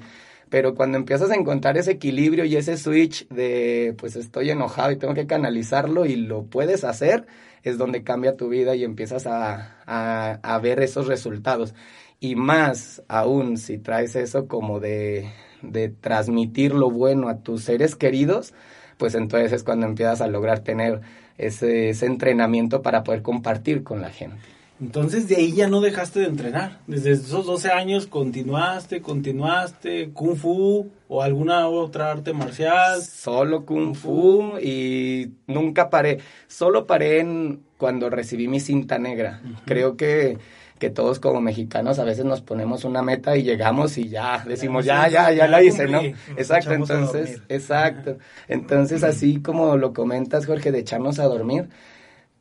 Pero 0.49 0.77
cuando 0.77 0.97
empiezas 0.97 1.33
a 1.33 1.35
encontrar 1.35 1.77
ese 1.77 1.91
equilibrio 1.91 2.45
y 2.45 2.55
ese 2.55 2.77
switch 2.77 3.27
de, 3.31 3.93
pues 3.99 4.15
estoy 4.15 4.51
enojado 4.51 4.93
y 4.93 4.97
tengo 4.97 5.13
que 5.13 5.27
canalizarlo 5.27 6.07
y 6.07 6.15
lo 6.15 6.45
puedes 6.45 6.85
hacer, 6.85 7.27
es 7.65 7.77
donde 7.77 8.05
cambia 8.05 8.37
tu 8.37 8.49
vida 8.49 8.77
y 8.77 8.85
empiezas 8.85 9.27
a, 9.27 9.79
a, 9.87 10.39
a 10.41 10.59
ver 10.61 10.79
esos 10.79 11.09
resultados. 11.09 11.75
Y 12.21 12.37
más 12.37 13.03
aún 13.09 13.57
si 13.57 13.79
traes 13.79 14.15
eso 14.15 14.47
como 14.47 14.79
de, 14.79 15.33
de 15.63 15.89
transmitir 15.89 16.75
lo 16.75 16.93
bueno 16.93 17.29
a 17.29 17.43
tus 17.43 17.65
seres 17.65 17.97
queridos, 17.97 18.55
pues 18.99 19.17
entonces 19.17 19.53
es 19.53 19.65
cuando 19.65 19.87
empiezas 19.87 20.21
a 20.21 20.29
lograr 20.29 20.61
tener 20.61 21.01
ese, 21.39 21.91
ese 21.91 22.07
entrenamiento 22.07 22.83
para 22.83 23.05
poder 23.05 23.23
compartir 23.23 23.83
con 23.83 24.01
la 24.01 24.11
gente. 24.11 24.55
Entonces 24.81 25.29
de 25.29 25.37
ahí 25.37 25.53
ya 25.53 25.69
no 25.69 25.81
dejaste 25.81 26.21
de 26.21 26.27
entrenar. 26.27 26.81
Desde 26.87 27.13
esos 27.13 27.47
12 27.47 27.71
años 27.71 28.07
continuaste, 28.07 29.01
continuaste, 29.01 30.11
kung 30.13 30.37
fu 30.37 30.91
o 31.09 31.23
alguna 31.23 31.69
otra 31.69 32.11
arte 32.11 32.33
marcial. 32.33 33.01
Solo 33.03 33.65
kung 33.65 33.95
fu 33.95 34.59
y 34.61 35.31
nunca 35.47 35.91
paré. 35.91 36.19
Solo 36.49 36.87
paré 36.87 37.21
en 37.21 37.61
cuando 37.79 38.11
recibí 38.11 38.49
mi 38.49 38.59
cinta 38.59 38.99
negra. 38.99 39.41
Creo 39.65 39.97
que 39.97 40.39
que 40.85 40.91
todos 40.91 41.19
como 41.19 41.41
mexicanos 41.41 41.99
a 41.99 42.05
veces 42.05 42.27
nos 42.27 42.43
ponemos 42.43 42.85
una 42.85 43.01
meta 43.01 43.39
y 43.39 43.43
llegamos 43.43 43.97
y 43.97 44.11
ya 44.11 44.45
decimos, 44.47 44.85
ya, 44.85 45.09
ya, 45.09 45.33
ya 45.33 45.49
la 45.49 45.63
hice, 45.63 45.89
¿no? 45.89 46.03
Exacto, 46.37 46.75
entonces, 46.75 47.41
exacto. 47.49 48.19
Entonces, 48.49 49.03
así 49.03 49.41
como 49.41 49.79
lo 49.79 49.95
comentas, 49.95 50.45
Jorge, 50.45 50.73
de 50.73 50.81
echarnos 50.81 51.19
a 51.21 51.25
dormir, 51.25 51.71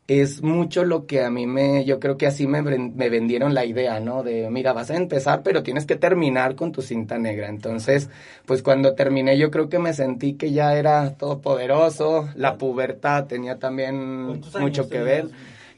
es 0.10 0.44
mucho 0.44 0.84
lo 0.84 1.06
que 1.06 1.24
a 1.24 1.30
mí 1.30 1.48
me, 1.48 1.86
yo 1.86 2.02
creo 2.02 2.18
que 2.18 2.28
así 2.28 2.46
me, 2.46 2.62
me 2.62 3.10
vendieron 3.10 3.54
la 3.54 3.64
idea, 3.64 4.02
¿no? 4.02 4.24
De, 4.24 4.50
mira, 4.50 4.74
vas 4.74 4.92
a 4.92 4.98
empezar, 4.98 5.42
pero 5.42 5.64
tienes 5.64 5.86
que 5.86 5.96
terminar 5.96 6.56
con 6.58 6.74
tu 6.74 6.82
cinta 6.82 7.18
negra. 7.18 7.48
Entonces, 7.48 8.10
pues 8.46 8.62
cuando 8.62 8.94
terminé, 8.94 9.38
yo 9.38 9.52
creo 9.52 9.70
que 9.70 9.80
me 9.80 9.94
sentí 9.94 10.34
que 10.34 10.52
ya 10.52 10.76
era 10.76 11.14
todopoderoso, 11.14 12.28
la 12.36 12.58
pubertad 12.58 13.28
tenía 13.28 13.58
también 13.58 14.42
mucho 14.60 14.90
que 14.90 15.02
ver. 15.02 15.30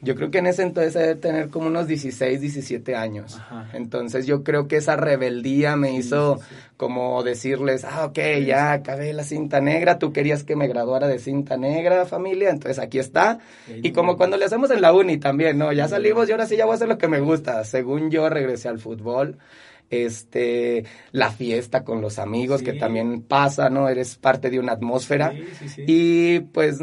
Yo 0.06 0.14
creo 0.14 0.30
que 0.30 0.38
en 0.38 0.46
ese 0.46 0.62
entonces 0.62 0.94
debe 0.94 1.16
tener 1.16 1.48
como 1.50 1.66
unos 1.66 1.86
16, 1.86 2.40
17 2.40 2.94
años. 2.94 3.38
Entonces 3.72 4.26
yo 4.26 4.44
creo 4.44 4.68
que 4.68 4.76
esa 4.76 4.96
rebeldía 4.96 5.76
me 5.76 5.94
hizo 5.94 6.38
como 6.76 7.22
decirles, 7.22 7.84
ah, 7.84 8.06
ok, 8.06 8.18
ya 8.46 8.72
acabé 8.72 9.12
la 9.12 9.24
cinta 9.24 9.60
negra, 9.60 9.98
tú 9.98 10.12
querías 10.12 10.44
que 10.44 10.56
me 10.56 10.68
graduara 10.68 11.08
de 11.08 11.18
cinta 11.18 11.56
negra, 11.56 12.06
familia, 12.06 12.50
entonces 12.50 12.78
aquí 12.78 12.98
está. 12.98 13.40
Y 13.82 13.92
como 13.92 14.16
cuando 14.16 14.36
le 14.36 14.44
hacemos 14.44 14.70
en 14.70 14.80
la 14.80 14.92
uni 14.92 15.18
también, 15.18 15.58
¿no? 15.58 15.72
Ya 15.72 15.88
salimos 15.88 16.28
y 16.28 16.32
ahora 16.32 16.46
sí 16.46 16.56
ya 16.56 16.64
voy 16.64 16.72
a 16.72 16.76
hacer 16.76 16.88
lo 16.88 16.98
que 16.98 17.08
me 17.08 17.20
gusta. 17.20 17.64
Según 17.64 18.10
yo 18.10 18.28
regresé 18.28 18.68
al 18.68 18.78
fútbol 18.78 19.38
este, 19.90 20.84
la 21.12 21.30
fiesta 21.30 21.84
con 21.84 22.00
los 22.00 22.18
amigos 22.18 22.62
que 22.62 22.72
también 22.72 23.22
pasa, 23.22 23.70
¿no? 23.70 23.88
Eres 23.88 24.16
parte 24.16 24.50
de 24.50 24.58
una 24.58 24.72
atmósfera. 24.72 25.32
y 25.76 26.40
pues 26.40 26.80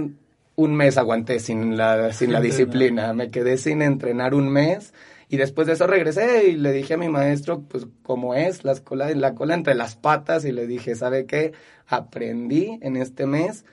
un 0.56 0.76
mes 0.76 0.98
aguanté 0.98 1.40
sin 1.40 1.78
la, 1.78 2.14
sin 2.14 2.32
la 2.32 2.42
disciplina, 2.42 3.14
me 3.14 3.32
quedé 3.32 3.58
sin 3.58 3.82
entrenar 3.82 4.36
un 4.36 4.50
mes 4.50 4.94
y 5.30 5.38
después 5.38 5.66
de 5.66 5.74
eso 5.74 5.88
regresé 5.88 6.50
y 6.50 6.56
le 6.56 6.72
dije 6.72 6.94
a 6.94 6.98
mi 6.98 7.10
maestro, 7.10 7.62
pues 7.62 7.88
como 8.04 8.36
es, 8.36 8.64
la 8.64 8.76
cola, 8.76 9.10
la 9.16 9.34
cola 9.34 9.56
entre 9.56 9.74
las 9.74 9.96
patas 9.96 10.46
y 10.46 10.52
le 10.52 10.68
dije, 10.68 10.94
¿sabe 10.96 11.26
qué? 11.26 11.54
Aprendí 11.88 12.78
en 12.82 12.98
este 12.98 13.26
mes 13.26 13.66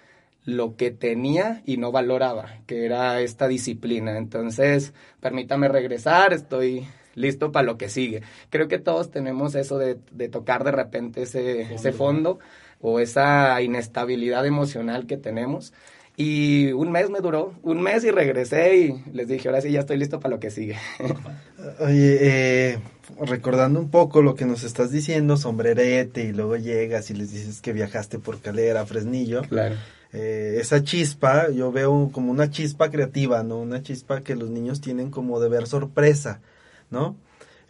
lo 0.47 0.77
que 0.77 0.91
tenía 0.91 1.63
y 1.67 1.77
no 1.77 1.93
valoraba, 1.93 2.61
que 2.67 2.87
era 2.87 3.21
esta 3.21 3.47
disciplina. 3.47 4.17
Entonces, 4.17 4.95
permítame 5.21 5.69
regresar, 5.69 6.33
estoy 6.33 6.87
listo 7.15 7.53
para 7.53 7.67
lo 7.67 7.77
que 7.77 7.91
sigue. 7.91 8.23
Creo 8.49 8.67
que 8.69 8.79
todos 8.79 9.11
tenemos 9.11 9.55
eso 9.55 9.77
de, 9.77 9.99
de 10.13 10.29
tocar 10.31 10.65
de 10.65 10.73
repente 10.73 11.23
ese, 11.23 11.75
ese 11.75 11.93
fondo 11.93 12.39
o 12.81 13.01
esa 13.01 13.61
inestabilidad 13.61 14.47
emocional 14.47 15.07
que 15.07 15.19
tenemos 15.19 15.75
y 16.23 16.71
un 16.73 16.93
mes 16.93 17.09
me 17.09 17.21
duró, 17.21 17.55
un 17.63 17.81
mes 17.81 18.05
y 18.05 18.11
regresé 18.11 18.77
y 18.77 19.05
les 19.15 19.27
dije, 19.27 19.49
ahora 19.49 19.63
sí 19.63 19.73
ya 19.73 19.81
estoy 19.81 19.97
listo 19.97 20.21
para 20.21 20.35
lo 20.35 20.39
que 20.39 20.51
sigue. 20.51 20.77
Oye, 21.81 22.19
eh, 22.21 22.79
recordando 23.23 23.81
un 23.81 23.91
poco 23.91 24.21
lo 24.21 24.35
que 24.35 24.45
nos 24.45 24.63
estás 24.63 24.91
diciendo, 24.91 25.39
sombrerete, 25.39 26.25
y 26.25 26.33
luego 26.33 26.57
llegas 26.57 27.11
y 27.11 27.15
les 27.15 27.33
dices 27.33 27.63
que 27.63 27.73
viajaste 27.73 28.19
por 28.19 28.39
Calera, 28.43 28.85
Fresnillo. 28.85 29.41
Claro. 29.49 29.77
Eh, 30.13 30.59
esa 30.61 30.85
chispa, 30.85 31.49
yo 31.49 31.73
veo 31.73 32.11
como 32.13 32.31
una 32.31 32.51
chispa 32.51 32.91
creativa, 32.91 33.43
¿no? 33.43 33.59
Una 33.59 33.83
chispa 33.83 34.21
que 34.21 34.37
los 34.37 34.51
niños 34.51 34.83
tienen 34.83 35.11
como 35.11 35.41
de 35.41 35.49
ver 35.49 35.67
sorpresa, 35.67 36.43
¿no? 36.91 37.17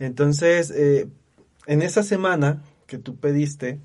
Entonces, 0.01 0.73
eh, 0.73 1.07
en 1.69 1.83
esa 1.83 2.03
semana 2.03 2.65
que 2.89 2.99
tú 2.99 3.15
pediste, 3.15 3.79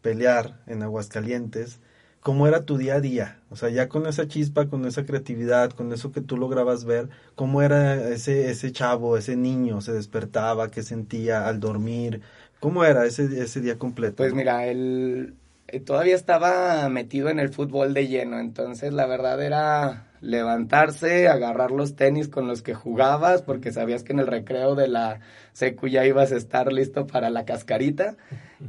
pelear 0.00 0.62
en 0.66 0.82
Aguascalientes, 0.82 1.80
¿cómo 2.28 2.46
era 2.46 2.66
tu 2.66 2.76
día 2.76 2.96
a 2.96 3.00
día? 3.00 3.38
O 3.48 3.56
sea, 3.56 3.70
ya 3.70 3.88
con 3.88 4.06
esa 4.06 4.28
chispa, 4.28 4.68
con 4.68 4.84
esa 4.84 5.06
creatividad, 5.06 5.70
con 5.70 5.94
eso 5.94 6.12
que 6.12 6.20
tú 6.20 6.36
lograbas 6.36 6.84
ver, 6.84 7.08
¿cómo 7.34 7.62
era 7.62 8.10
ese, 8.10 8.50
ese 8.50 8.70
chavo, 8.70 9.16
ese 9.16 9.34
niño? 9.34 9.80
¿Se 9.80 9.94
despertaba? 9.94 10.70
¿Qué 10.70 10.82
sentía 10.82 11.48
al 11.48 11.58
dormir? 11.58 12.20
¿Cómo 12.60 12.84
era 12.84 13.06
ese, 13.06 13.42
ese 13.42 13.62
día 13.62 13.78
completo? 13.78 14.16
Pues 14.16 14.34
mira, 14.34 14.66
él 14.66 15.36
eh, 15.68 15.80
todavía 15.80 16.14
estaba 16.14 16.86
metido 16.90 17.30
en 17.30 17.40
el 17.40 17.48
fútbol 17.48 17.94
de 17.94 18.08
lleno, 18.08 18.38
entonces 18.38 18.92
la 18.92 19.06
verdad 19.06 19.42
era 19.42 20.08
levantarse, 20.20 21.28
agarrar 21.28 21.70
los 21.70 21.96
tenis 21.96 22.28
con 22.28 22.46
los 22.46 22.60
que 22.60 22.74
jugabas, 22.74 23.40
porque 23.40 23.72
sabías 23.72 24.02
que 24.02 24.12
en 24.12 24.18
el 24.18 24.26
recreo 24.26 24.74
de 24.74 24.88
la 24.88 25.20
secu 25.54 25.88
ya 25.88 26.04
ibas 26.04 26.32
a 26.32 26.36
estar 26.36 26.74
listo 26.74 27.06
para 27.06 27.30
la 27.30 27.46
cascarita, 27.46 28.16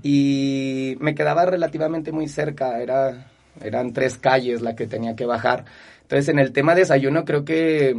y 0.01 0.95
me 1.01 1.13
quedaba 1.13 1.45
relativamente 1.45 2.13
muy 2.13 2.29
cerca, 2.29 2.79
era, 2.81 3.31
eran 3.61 3.93
tres 3.93 4.17
calles 4.17 4.61
la 4.61 4.75
que 4.75 4.87
tenía 4.87 5.15
que 5.15 5.25
bajar. 5.25 5.65
Entonces 6.03 6.29
en 6.29 6.39
el 6.39 6.51
tema 6.51 6.75
desayuno 6.75 7.25
creo 7.25 7.45
que 7.45 7.95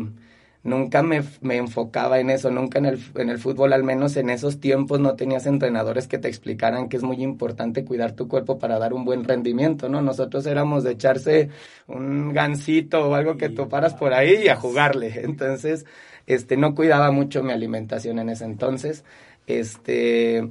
nunca 0.63 1.03
me, 1.03 1.23
me, 1.41 1.57
enfocaba 1.57 2.21
en 2.21 2.31
eso, 2.31 2.51
nunca 2.51 2.79
en 2.79 2.87
el, 2.87 3.01
en 3.15 3.31
el 3.31 3.39
fútbol, 3.39 3.73
al 3.73 3.83
menos 3.83 4.17
en 4.17 4.31
esos 4.31 4.61
tiempos 4.61 5.01
no 5.01 5.15
tenías 5.15 5.47
entrenadores 5.47 6.07
que 6.07 6.19
te 6.19 6.29
explicaran 6.29 6.89
que 6.89 6.97
es 6.97 7.03
muy 7.03 7.23
importante 7.23 7.85
cuidar 7.85 8.13
tu 8.13 8.29
cuerpo 8.29 8.59
para 8.59 8.79
dar 8.79 8.93
un 8.93 9.05
buen 9.05 9.25
rendimiento, 9.25 9.89
¿no? 9.89 10.03
Nosotros 10.03 10.47
éramos 10.47 10.85
de 10.85 10.93
echarse 10.93 11.51
un 11.87 12.33
gansito 12.33 13.09
o 13.09 13.15
algo 13.15 13.37
que 13.37 13.49
toparas 13.49 13.95
por 13.95 14.13
ahí 14.13 14.45
y 14.45 14.49
a 14.49 14.57
jugarle. 14.57 15.23
Entonces, 15.25 15.87
este, 16.27 16.57
no 16.57 16.75
cuidaba 16.75 17.11
mucho 17.11 17.43
mi 17.43 17.53
alimentación 17.53 18.19
en 18.19 18.29
ese 18.29 18.45
entonces. 18.45 19.05
Este, 19.47 20.49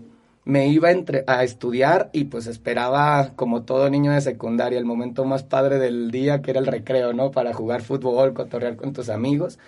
me 0.50 0.68
iba 0.68 0.92
entre, 0.92 1.24
a 1.28 1.44
estudiar 1.44 2.10
y 2.12 2.26
pues 2.26 2.48
esperaba, 2.48 3.34
como 3.36 3.64
todo 3.64 3.90
niño 3.90 4.12
de 4.12 4.22
secundaria, 4.22 4.80
el 4.80 4.86
momento 4.86 5.24
más 5.26 5.44
padre 5.44 5.78
del 5.78 6.12
día, 6.12 6.42
que 6.42 6.52
era 6.52 6.60
el 6.60 6.66
recreo, 6.68 7.14
¿no? 7.14 7.32
Para 7.32 7.54
jugar 7.54 7.82
fútbol, 7.84 8.34
cotorrear 8.34 8.76
con 8.76 8.92
tus 8.94 9.10
amigos. 9.10 9.60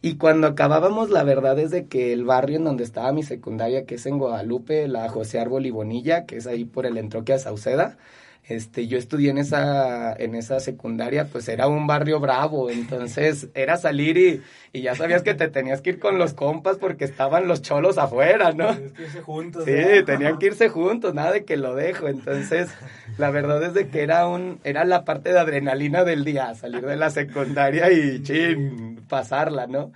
Y 0.00 0.16
cuando 0.16 0.48
acabábamos, 0.48 1.10
la 1.10 1.22
verdad 1.22 1.58
es 1.58 1.70
de 1.70 1.86
que 1.86 2.12
el 2.12 2.24
barrio 2.24 2.56
en 2.56 2.64
donde 2.64 2.82
estaba 2.84 3.12
mi 3.12 3.22
secundaria, 3.22 3.84
que 3.86 3.96
es 3.96 4.06
en 4.06 4.18
Guadalupe, 4.18 4.88
la 4.88 5.08
José 5.08 5.38
Árbol 5.38 5.66
y 5.66 5.70
Bonilla, 5.70 6.26
que 6.26 6.38
es 6.38 6.46
ahí 6.46 6.64
por 6.64 6.86
el 6.86 6.98
entroque 6.98 7.34
a 7.34 7.38
Sauceda, 7.38 7.98
este, 8.44 8.88
yo 8.88 8.98
estudié 8.98 9.30
en 9.30 9.38
esa, 9.38 10.12
en 10.14 10.34
esa 10.34 10.58
secundaria, 10.58 11.26
pues 11.30 11.48
era 11.48 11.68
un 11.68 11.86
barrio 11.86 12.18
bravo, 12.18 12.70
entonces 12.70 13.48
era 13.54 13.76
salir 13.76 14.16
y, 14.18 14.42
y 14.72 14.82
ya 14.82 14.96
sabías 14.96 15.22
que 15.22 15.34
te 15.34 15.48
tenías 15.48 15.80
que 15.80 15.90
ir 15.90 15.98
con 16.00 16.18
los 16.18 16.34
compas 16.34 16.76
porque 16.78 17.04
estaban 17.04 17.46
los 17.46 17.62
cholos 17.62 17.98
afuera, 17.98 18.52
¿no? 18.52 18.74
Tenían 18.74 18.94
que 18.94 19.02
irse 19.02 19.20
juntos. 19.20 19.64
Sí, 19.64 20.04
tenían 20.04 20.38
que 20.38 20.46
irse 20.46 20.68
juntos, 20.68 21.14
nada 21.14 21.32
de 21.32 21.44
que 21.44 21.56
lo 21.56 21.76
dejo, 21.76 22.08
entonces 22.08 22.68
la 23.16 23.30
verdad 23.30 23.62
es 23.62 23.74
de 23.74 23.88
que 23.88 24.02
era 24.02 24.26
un, 24.26 24.58
era 24.64 24.84
la 24.84 25.04
parte 25.04 25.32
de 25.32 25.38
adrenalina 25.38 26.02
del 26.02 26.24
día, 26.24 26.54
salir 26.54 26.84
de 26.84 26.96
la 26.96 27.10
secundaria 27.10 27.92
y 27.92 28.22
chin, 28.22 29.04
pasarla, 29.08 29.68
¿no? 29.68 29.92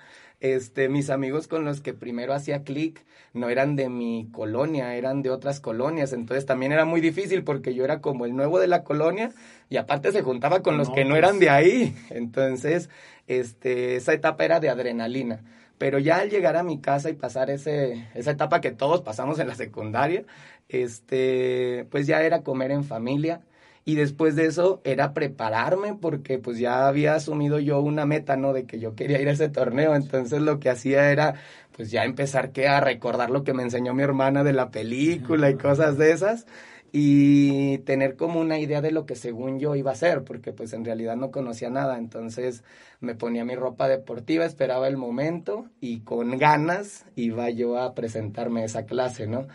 Este, 0.54 0.88
mis 0.88 1.10
amigos 1.10 1.48
con 1.48 1.64
los 1.64 1.80
que 1.80 1.92
primero 1.92 2.32
hacía 2.32 2.62
clic, 2.62 3.04
no 3.32 3.48
eran 3.48 3.74
de 3.74 3.88
mi 3.88 4.28
colonia, 4.32 4.94
eran 4.94 5.20
de 5.22 5.30
otras 5.30 5.58
colonias, 5.58 6.12
entonces 6.12 6.46
también 6.46 6.70
era 6.70 6.84
muy 6.84 7.00
difícil 7.00 7.42
porque 7.42 7.74
yo 7.74 7.84
era 7.84 8.00
como 8.00 8.26
el 8.26 8.36
nuevo 8.36 8.60
de 8.60 8.68
la 8.68 8.84
colonia 8.84 9.32
y 9.68 9.76
aparte 9.76 10.12
se 10.12 10.22
juntaba 10.22 10.62
con 10.62 10.78
los 10.78 10.88
que 10.90 11.04
no 11.04 11.16
eran 11.16 11.40
de 11.40 11.50
ahí, 11.50 11.96
entonces 12.10 12.90
este, 13.26 13.96
esa 13.96 14.12
etapa 14.12 14.44
era 14.44 14.60
de 14.60 14.68
adrenalina. 14.68 15.42
Pero 15.78 15.98
ya 15.98 16.18
al 16.18 16.30
llegar 16.30 16.56
a 16.56 16.62
mi 16.62 16.80
casa 16.80 17.10
y 17.10 17.14
pasar 17.14 17.50
ese, 17.50 18.08
esa 18.14 18.30
etapa 18.30 18.60
que 18.60 18.70
todos 18.70 19.02
pasamos 19.02 19.38
en 19.40 19.48
la 19.48 19.56
secundaria, 19.56 20.24
este, 20.68 21.86
pues 21.90 22.06
ya 22.06 22.22
era 22.22 22.42
comer 22.42 22.70
en 22.70 22.84
familia, 22.84 23.42
y 23.86 23.94
después 23.94 24.34
de 24.34 24.46
eso 24.46 24.82
era 24.84 25.14
prepararme 25.14 25.94
porque 25.94 26.38
pues 26.38 26.58
ya 26.58 26.88
había 26.88 27.14
asumido 27.14 27.60
yo 27.60 27.80
una 27.80 28.04
meta, 28.04 28.36
¿no? 28.36 28.52
De 28.52 28.66
que 28.66 28.80
yo 28.80 28.96
quería 28.96 29.20
ir 29.22 29.28
a 29.28 29.32
ese 29.32 29.48
torneo, 29.48 29.94
entonces 29.94 30.42
lo 30.42 30.58
que 30.58 30.70
hacía 30.70 31.12
era 31.12 31.36
pues 31.76 31.92
ya 31.92 32.04
empezar 32.04 32.50
que 32.50 32.66
a 32.66 32.80
recordar 32.80 33.30
lo 33.30 33.44
que 33.44 33.54
me 33.54 33.62
enseñó 33.62 33.94
mi 33.94 34.02
hermana 34.02 34.42
de 34.42 34.52
la 34.52 34.70
película 34.70 35.50
y 35.50 35.54
cosas 35.54 35.96
de 35.98 36.10
esas 36.10 36.46
y 36.90 37.78
tener 37.78 38.16
como 38.16 38.40
una 38.40 38.58
idea 38.58 38.80
de 38.80 38.90
lo 38.90 39.06
que 39.06 39.14
según 39.14 39.60
yo 39.60 39.76
iba 39.76 39.92
a 39.92 39.94
hacer, 39.94 40.24
porque 40.24 40.52
pues 40.52 40.72
en 40.72 40.84
realidad 40.84 41.14
no 41.14 41.30
conocía 41.30 41.70
nada, 41.70 41.96
entonces 41.96 42.64
me 43.00 43.14
ponía 43.14 43.44
mi 43.44 43.54
ropa 43.54 43.86
deportiva, 43.86 44.46
esperaba 44.46 44.88
el 44.88 44.96
momento 44.96 45.66
y 45.80 46.00
con 46.00 46.38
ganas 46.38 47.04
iba 47.14 47.50
yo 47.50 47.78
a 47.78 47.94
presentarme 47.94 48.64
esa 48.64 48.84
clase, 48.84 49.28
¿no? 49.28 49.46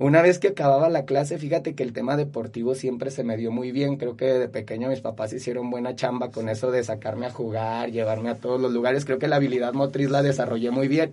Una 0.00 0.22
vez 0.22 0.38
que 0.38 0.48
acababa 0.48 0.88
la 0.88 1.04
clase, 1.04 1.36
fíjate 1.36 1.74
que 1.74 1.82
el 1.82 1.92
tema 1.92 2.16
deportivo 2.16 2.74
siempre 2.74 3.10
se 3.10 3.22
me 3.22 3.36
dio 3.36 3.50
muy 3.50 3.70
bien. 3.70 3.98
Creo 3.98 4.16
que 4.16 4.24
de 4.24 4.48
pequeño 4.48 4.88
mis 4.88 5.02
papás 5.02 5.30
hicieron 5.34 5.68
buena 5.68 5.94
chamba 5.94 6.30
con 6.30 6.48
eso 6.48 6.70
de 6.70 6.82
sacarme 6.82 7.26
a 7.26 7.30
jugar, 7.30 7.90
llevarme 7.90 8.30
a 8.30 8.36
todos 8.36 8.58
los 8.58 8.72
lugares. 8.72 9.04
Creo 9.04 9.18
que 9.18 9.28
la 9.28 9.36
habilidad 9.36 9.74
motriz 9.74 10.08
la 10.08 10.22
desarrollé 10.22 10.70
muy 10.70 10.88
bien. 10.88 11.12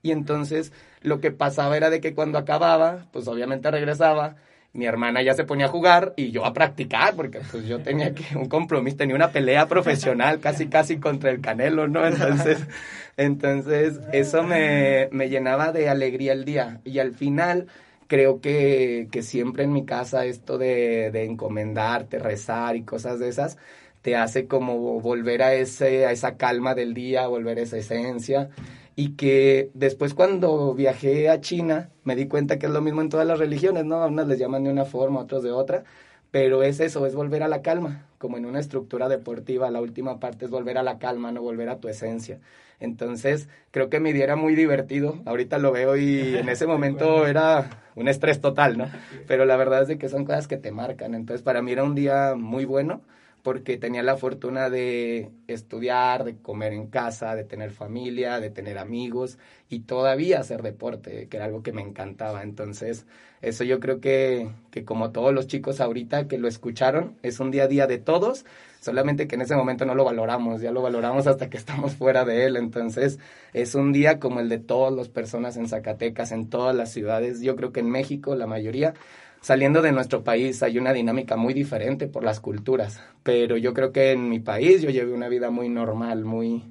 Y 0.00 0.12
entonces 0.12 0.72
lo 1.02 1.20
que 1.20 1.32
pasaba 1.32 1.76
era 1.76 1.90
de 1.90 2.00
que 2.00 2.14
cuando 2.14 2.38
acababa, 2.38 3.06
pues 3.10 3.26
obviamente 3.26 3.68
regresaba, 3.68 4.36
mi 4.72 4.86
hermana 4.86 5.20
ya 5.22 5.34
se 5.34 5.42
ponía 5.42 5.66
a 5.66 5.70
jugar 5.70 6.12
y 6.14 6.30
yo 6.30 6.44
a 6.44 6.52
practicar, 6.52 7.16
porque 7.16 7.40
pues 7.50 7.66
yo 7.66 7.80
tenía 7.80 8.14
que 8.14 8.22
un 8.38 8.48
compromiso, 8.48 8.96
tenía 8.96 9.16
una 9.16 9.32
pelea 9.32 9.66
profesional 9.66 10.38
casi 10.38 10.68
casi 10.68 10.98
contra 10.98 11.32
el 11.32 11.40
Canelo, 11.40 11.88
¿no? 11.88 12.06
Entonces, 12.06 12.64
entonces 13.16 13.98
eso 14.12 14.44
me, 14.44 15.08
me 15.10 15.28
llenaba 15.28 15.72
de 15.72 15.88
alegría 15.88 16.32
el 16.32 16.44
día. 16.44 16.80
Y 16.84 17.00
al 17.00 17.12
final 17.12 17.66
creo 18.08 18.40
que, 18.40 19.08
que 19.12 19.22
siempre 19.22 19.64
en 19.64 19.72
mi 19.72 19.84
casa 19.86 20.24
esto 20.26 20.58
de, 20.58 21.10
de 21.12 21.24
encomendarte, 21.24 22.18
rezar 22.18 22.76
y 22.76 22.82
cosas 22.84 23.20
de 23.20 23.28
esas, 23.28 23.58
te 24.02 24.16
hace 24.16 24.46
como 24.48 25.00
volver 25.00 25.42
a, 25.42 25.54
ese, 25.54 26.06
a 26.06 26.12
esa 26.12 26.36
calma 26.36 26.74
del 26.74 26.94
día, 26.94 27.26
volver 27.28 27.58
a 27.58 27.62
esa 27.62 27.78
esencia. 27.78 28.50
Y 28.96 29.10
que 29.16 29.70
después 29.74 30.14
cuando 30.14 30.74
viajé 30.74 31.28
a 31.28 31.40
China 31.40 31.90
me 32.04 32.16
di 32.16 32.26
cuenta 32.26 32.58
que 32.58 32.66
es 32.66 32.72
lo 32.72 32.80
mismo 32.80 33.00
en 33.02 33.10
todas 33.10 33.26
las 33.26 33.38
religiones, 33.38 33.84
¿no? 33.84 34.04
Unas 34.06 34.26
les 34.26 34.38
llaman 34.38 34.64
de 34.64 34.70
una 34.70 34.84
forma, 34.84 35.20
otros 35.20 35.42
de 35.44 35.52
otra, 35.52 35.84
pero 36.30 36.62
es 36.62 36.80
eso, 36.80 37.06
es 37.06 37.14
volver 37.14 37.42
a 37.42 37.48
la 37.48 37.62
calma, 37.62 38.06
como 38.18 38.36
en 38.36 38.46
una 38.46 38.60
estructura 38.60 39.08
deportiva, 39.08 39.70
la 39.70 39.80
última 39.80 40.18
parte 40.20 40.46
es 40.46 40.50
volver 40.50 40.78
a 40.78 40.82
la 40.82 40.98
calma, 40.98 41.32
no 41.32 41.42
volver 41.42 41.68
a 41.68 41.78
tu 41.78 41.88
esencia. 41.88 42.40
Entonces, 42.80 43.48
creo 43.70 43.90
que 43.90 44.00
mi 44.00 44.12
día 44.12 44.24
era 44.24 44.36
muy 44.36 44.54
divertido. 44.54 45.20
Ahorita 45.24 45.58
lo 45.58 45.72
veo 45.72 45.96
y 45.96 46.36
en 46.36 46.48
ese 46.48 46.66
momento 46.68 47.26
era 47.26 47.68
un 47.94 48.08
estrés 48.08 48.40
total, 48.40 48.78
¿no? 48.78 48.88
Pero 49.26 49.44
la 49.44 49.56
verdad 49.56 49.82
es 49.82 49.88
de 49.88 49.98
que 49.98 50.08
son 50.08 50.24
cosas 50.24 50.48
que 50.48 50.56
te 50.56 50.70
marcan. 50.70 51.14
Entonces, 51.14 51.42
para 51.42 51.62
mí 51.62 51.72
era 51.72 51.84
un 51.84 51.94
día 51.94 52.34
muy 52.36 52.64
bueno 52.64 53.02
porque 53.42 53.76
tenía 53.78 54.02
la 54.02 54.16
fortuna 54.16 54.68
de 54.68 55.30
estudiar, 55.46 56.24
de 56.24 56.36
comer 56.36 56.72
en 56.72 56.88
casa, 56.88 57.34
de 57.34 57.44
tener 57.44 57.70
familia, 57.70 58.40
de 58.40 58.50
tener 58.50 58.78
amigos 58.78 59.38
y 59.68 59.80
todavía 59.80 60.40
hacer 60.40 60.62
deporte, 60.62 61.28
que 61.28 61.36
era 61.36 61.46
algo 61.46 61.62
que 61.62 61.72
me 61.72 61.82
encantaba. 61.82 62.42
Entonces, 62.42 63.06
eso 63.40 63.64
yo 63.64 63.80
creo 63.80 64.00
que, 64.00 64.50
que 64.70 64.84
como 64.84 65.12
todos 65.12 65.32
los 65.32 65.46
chicos 65.46 65.80
ahorita 65.80 66.28
que 66.28 66.38
lo 66.38 66.48
escucharon, 66.48 67.16
es 67.22 67.40
un 67.40 67.50
día 67.50 67.64
a 67.64 67.68
día 67.68 67.86
de 67.86 67.98
todos, 67.98 68.44
solamente 68.80 69.26
que 69.26 69.34
en 69.34 69.42
ese 69.42 69.56
momento 69.56 69.84
no 69.84 69.94
lo 69.94 70.04
valoramos, 70.04 70.60
ya 70.60 70.70
lo 70.70 70.82
valoramos 70.82 71.26
hasta 71.26 71.50
que 71.50 71.56
estamos 71.56 71.94
fuera 71.96 72.24
de 72.24 72.46
él, 72.46 72.56
entonces 72.56 73.18
es 73.52 73.74
un 73.74 73.92
día 73.92 74.18
como 74.18 74.40
el 74.40 74.48
de 74.48 74.58
todas 74.58 74.92
las 74.92 75.08
personas 75.08 75.56
en 75.56 75.68
Zacatecas, 75.68 76.32
en 76.32 76.48
todas 76.48 76.74
las 76.74 76.92
ciudades, 76.92 77.40
yo 77.40 77.56
creo 77.56 77.72
que 77.72 77.80
en 77.80 77.90
México 77.90 78.34
la 78.34 78.46
mayoría, 78.46 78.94
saliendo 79.40 79.82
de 79.82 79.92
nuestro 79.92 80.24
país 80.24 80.62
hay 80.62 80.78
una 80.78 80.92
dinámica 80.92 81.36
muy 81.36 81.54
diferente 81.54 82.06
por 82.06 82.24
las 82.24 82.40
culturas, 82.40 83.00
pero 83.22 83.56
yo 83.56 83.74
creo 83.74 83.92
que 83.92 84.12
en 84.12 84.28
mi 84.28 84.40
país 84.40 84.82
yo 84.82 84.90
llevé 84.90 85.12
una 85.12 85.28
vida 85.28 85.50
muy 85.50 85.68
normal, 85.68 86.24
muy 86.24 86.64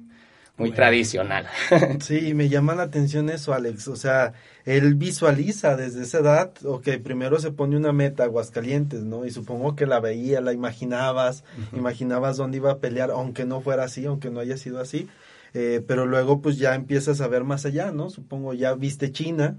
muy 0.58 0.72
tradicional. 0.72 1.46
Sí, 2.00 2.34
me 2.34 2.48
llama 2.48 2.74
la 2.74 2.84
atención 2.84 3.30
eso, 3.30 3.54
Alex. 3.54 3.88
O 3.88 3.96
sea, 3.96 4.34
él 4.64 4.94
visualiza 4.94 5.76
desde 5.76 6.02
esa 6.02 6.18
edad, 6.18 6.52
ok, 6.64 6.88
primero 7.02 7.38
se 7.38 7.52
pone 7.52 7.76
una 7.76 7.92
meta, 7.92 8.24
Aguascalientes, 8.24 9.04
¿no? 9.04 9.24
Y 9.24 9.30
supongo 9.30 9.76
que 9.76 9.86
la 9.86 10.00
veía, 10.00 10.40
la 10.40 10.52
imaginabas, 10.52 11.44
imaginabas 11.72 12.36
dónde 12.36 12.58
iba 12.58 12.72
a 12.72 12.78
pelear, 12.78 13.10
aunque 13.10 13.44
no 13.44 13.60
fuera 13.60 13.84
así, 13.84 14.04
aunque 14.04 14.30
no 14.30 14.40
haya 14.40 14.56
sido 14.56 14.80
así. 14.80 15.08
Eh, 15.54 15.82
pero 15.86 16.06
luego 16.06 16.42
pues 16.42 16.58
ya 16.58 16.74
empiezas 16.74 17.20
a 17.20 17.28
ver 17.28 17.44
más 17.44 17.64
allá, 17.64 17.90
¿no? 17.90 18.10
Supongo 18.10 18.52
ya 18.52 18.74
viste 18.74 19.12
China, 19.12 19.56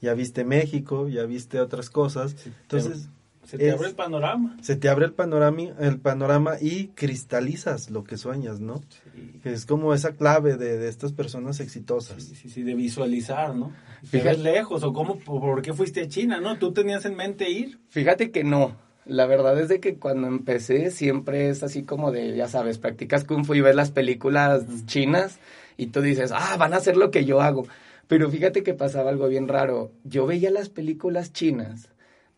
ya 0.00 0.14
viste 0.14 0.44
México, 0.44 1.08
ya 1.08 1.24
viste 1.24 1.60
otras 1.60 1.90
cosas. 1.90 2.36
Entonces... 2.62 3.08
Se 3.44 3.58
te 3.58 3.70
abre 3.70 3.88
el 3.88 3.94
panorama. 3.94 4.56
Se 4.62 4.76
te 4.76 4.88
abre 4.88 5.06
el 5.06 5.12
panorama, 5.12 5.62
el 5.78 6.00
panorama 6.00 6.54
y 6.60 6.88
cristalizas 6.88 7.90
lo 7.90 8.04
que 8.04 8.16
sueñas, 8.16 8.60
¿no? 8.60 8.82
Sí. 9.14 9.40
Es 9.44 9.66
como 9.66 9.94
esa 9.94 10.12
clave 10.12 10.56
de, 10.56 10.78
de 10.78 10.88
estas 10.88 11.12
personas 11.12 11.60
exitosas. 11.60 12.22
Sí, 12.22 12.34
sí, 12.34 12.48
sí, 12.48 12.62
de 12.62 12.74
visualizar, 12.74 13.54
¿no? 13.54 13.72
Fíjate 14.02 14.38
lejos, 14.38 14.82
o 14.82 14.92
cómo, 14.92 15.18
por 15.18 15.62
qué 15.62 15.72
fuiste 15.72 16.02
a 16.02 16.08
China, 16.08 16.40
¿no? 16.40 16.58
¿Tú 16.58 16.72
tenías 16.72 17.04
en 17.04 17.16
mente 17.16 17.50
ir? 17.50 17.78
Fíjate 17.88 18.30
que 18.30 18.44
no. 18.44 18.76
La 19.06 19.26
verdad 19.26 19.60
es 19.60 19.68
de 19.68 19.80
que 19.80 19.96
cuando 19.96 20.28
empecé 20.28 20.90
siempre 20.90 21.50
es 21.50 21.62
así 21.62 21.82
como 21.82 22.10
de, 22.10 22.34
ya 22.36 22.48
sabes, 22.48 22.78
practicas 22.78 23.24
kung 23.24 23.44
fu 23.44 23.54
y 23.54 23.60
ves 23.60 23.76
las 23.76 23.90
películas 23.90 24.64
chinas 24.86 25.38
y 25.76 25.88
tú 25.88 26.00
dices, 26.00 26.32
ah, 26.32 26.56
van 26.58 26.72
a 26.72 26.78
hacer 26.78 26.96
lo 26.96 27.10
que 27.10 27.26
yo 27.26 27.42
hago. 27.42 27.66
Pero 28.06 28.30
fíjate 28.30 28.62
que 28.62 28.74
pasaba 28.74 29.10
algo 29.10 29.28
bien 29.28 29.48
raro. 29.48 29.92
Yo 30.04 30.26
veía 30.26 30.50
las 30.50 30.68
películas 30.70 31.32
chinas 31.32 31.90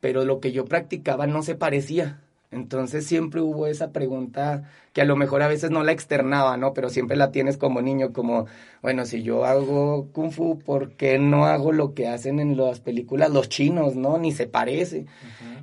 pero 0.07 0.25
lo 0.25 0.39
que 0.39 0.53
yo 0.53 0.67
practicaba 0.67 1.27
no 1.27 1.43
se 1.43 1.57
parecía. 1.57 2.21
Entonces 2.53 3.05
siempre 3.05 3.41
hubo 3.41 3.67
esa 3.67 3.91
pregunta 3.91 4.63
que 4.93 5.03
a 5.03 5.05
lo 5.05 5.17
mejor 5.17 5.43
a 5.43 5.49
veces 5.49 5.73
no 5.73 5.83
la 5.83 5.91
externaba, 5.91 6.57
¿no? 6.57 6.75
Pero 6.75 6.91
siempre 6.91 7.17
la 7.17 7.33
tienes 7.33 7.57
como 7.57 7.83
niño, 7.83 8.13
como, 8.13 8.47
bueno, 8.83 9.05
si 9.05 9.25
yo 9.25 9.45
hago 9.45 10.07
kung 10.13 10.31
fu, 10.31 10.61
¿por 10.61 10.93
qué 10.93 11.19
no 11.19 11.47
hago 11.47 11.73
lo 11.73 11.93
que 11.93 12.07
hacen 12.07 12.39
en 12.39 12.57
las 12.57 12.79
películas 12.79 13.33
los 13.33 13.49
chinos, 13.49 13.97
¿no? 13.97 14.17
Ni 14.17 14.31
se 14.31 14.47
parece. 14.47 15.07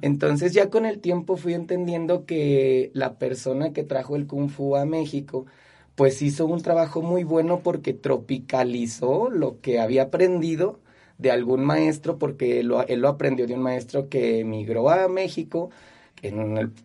Entonces 0.01 0.51
ya 0.51 0.69
con 0.69 0.85
el 0.85 0.99
tiempo 0.99 1.37
fui 1.37 1.53
entendiendo 1.53 2.25
que 2.25 2.91
la 2.93 3.13
persona 3.13 3.71
que 3.71 3.83
trajo 3.83 4.17
el 4.17 4.27
kung 4.27 4.49
fu 4.49 4.75
a 4.75 4.83
México, 4.83 5.45
pues 5.95 6.21
hizo 6.21 6.47
un 6.47 6.61
trabajo 6.61 7.01
muy 7.01 7.23
bueno 7.23 7.61
porque 7.63 7.93
tropicalizó 7.93 9.29
lo 9.29 9.61
que 9.61 9.79
había 9.79 10.03
aprendido 10.03 10.82
de 11.17 11.31
algún 11.31 11.63
maestro, 11.63 12.17
porque 12.17 12.59
él 12.59 12.67
lo, 12.67 12.85
él 12.87 13.01
lo 13.01 13.07
aprendió 13.07 13.47
de 13.47 13.53
un 13.53 13.61
maestro 13.61 14.09
que 14.09 14.39
emigró 14.39 14.89
a 14.89 15.07
México, 15.07 15.69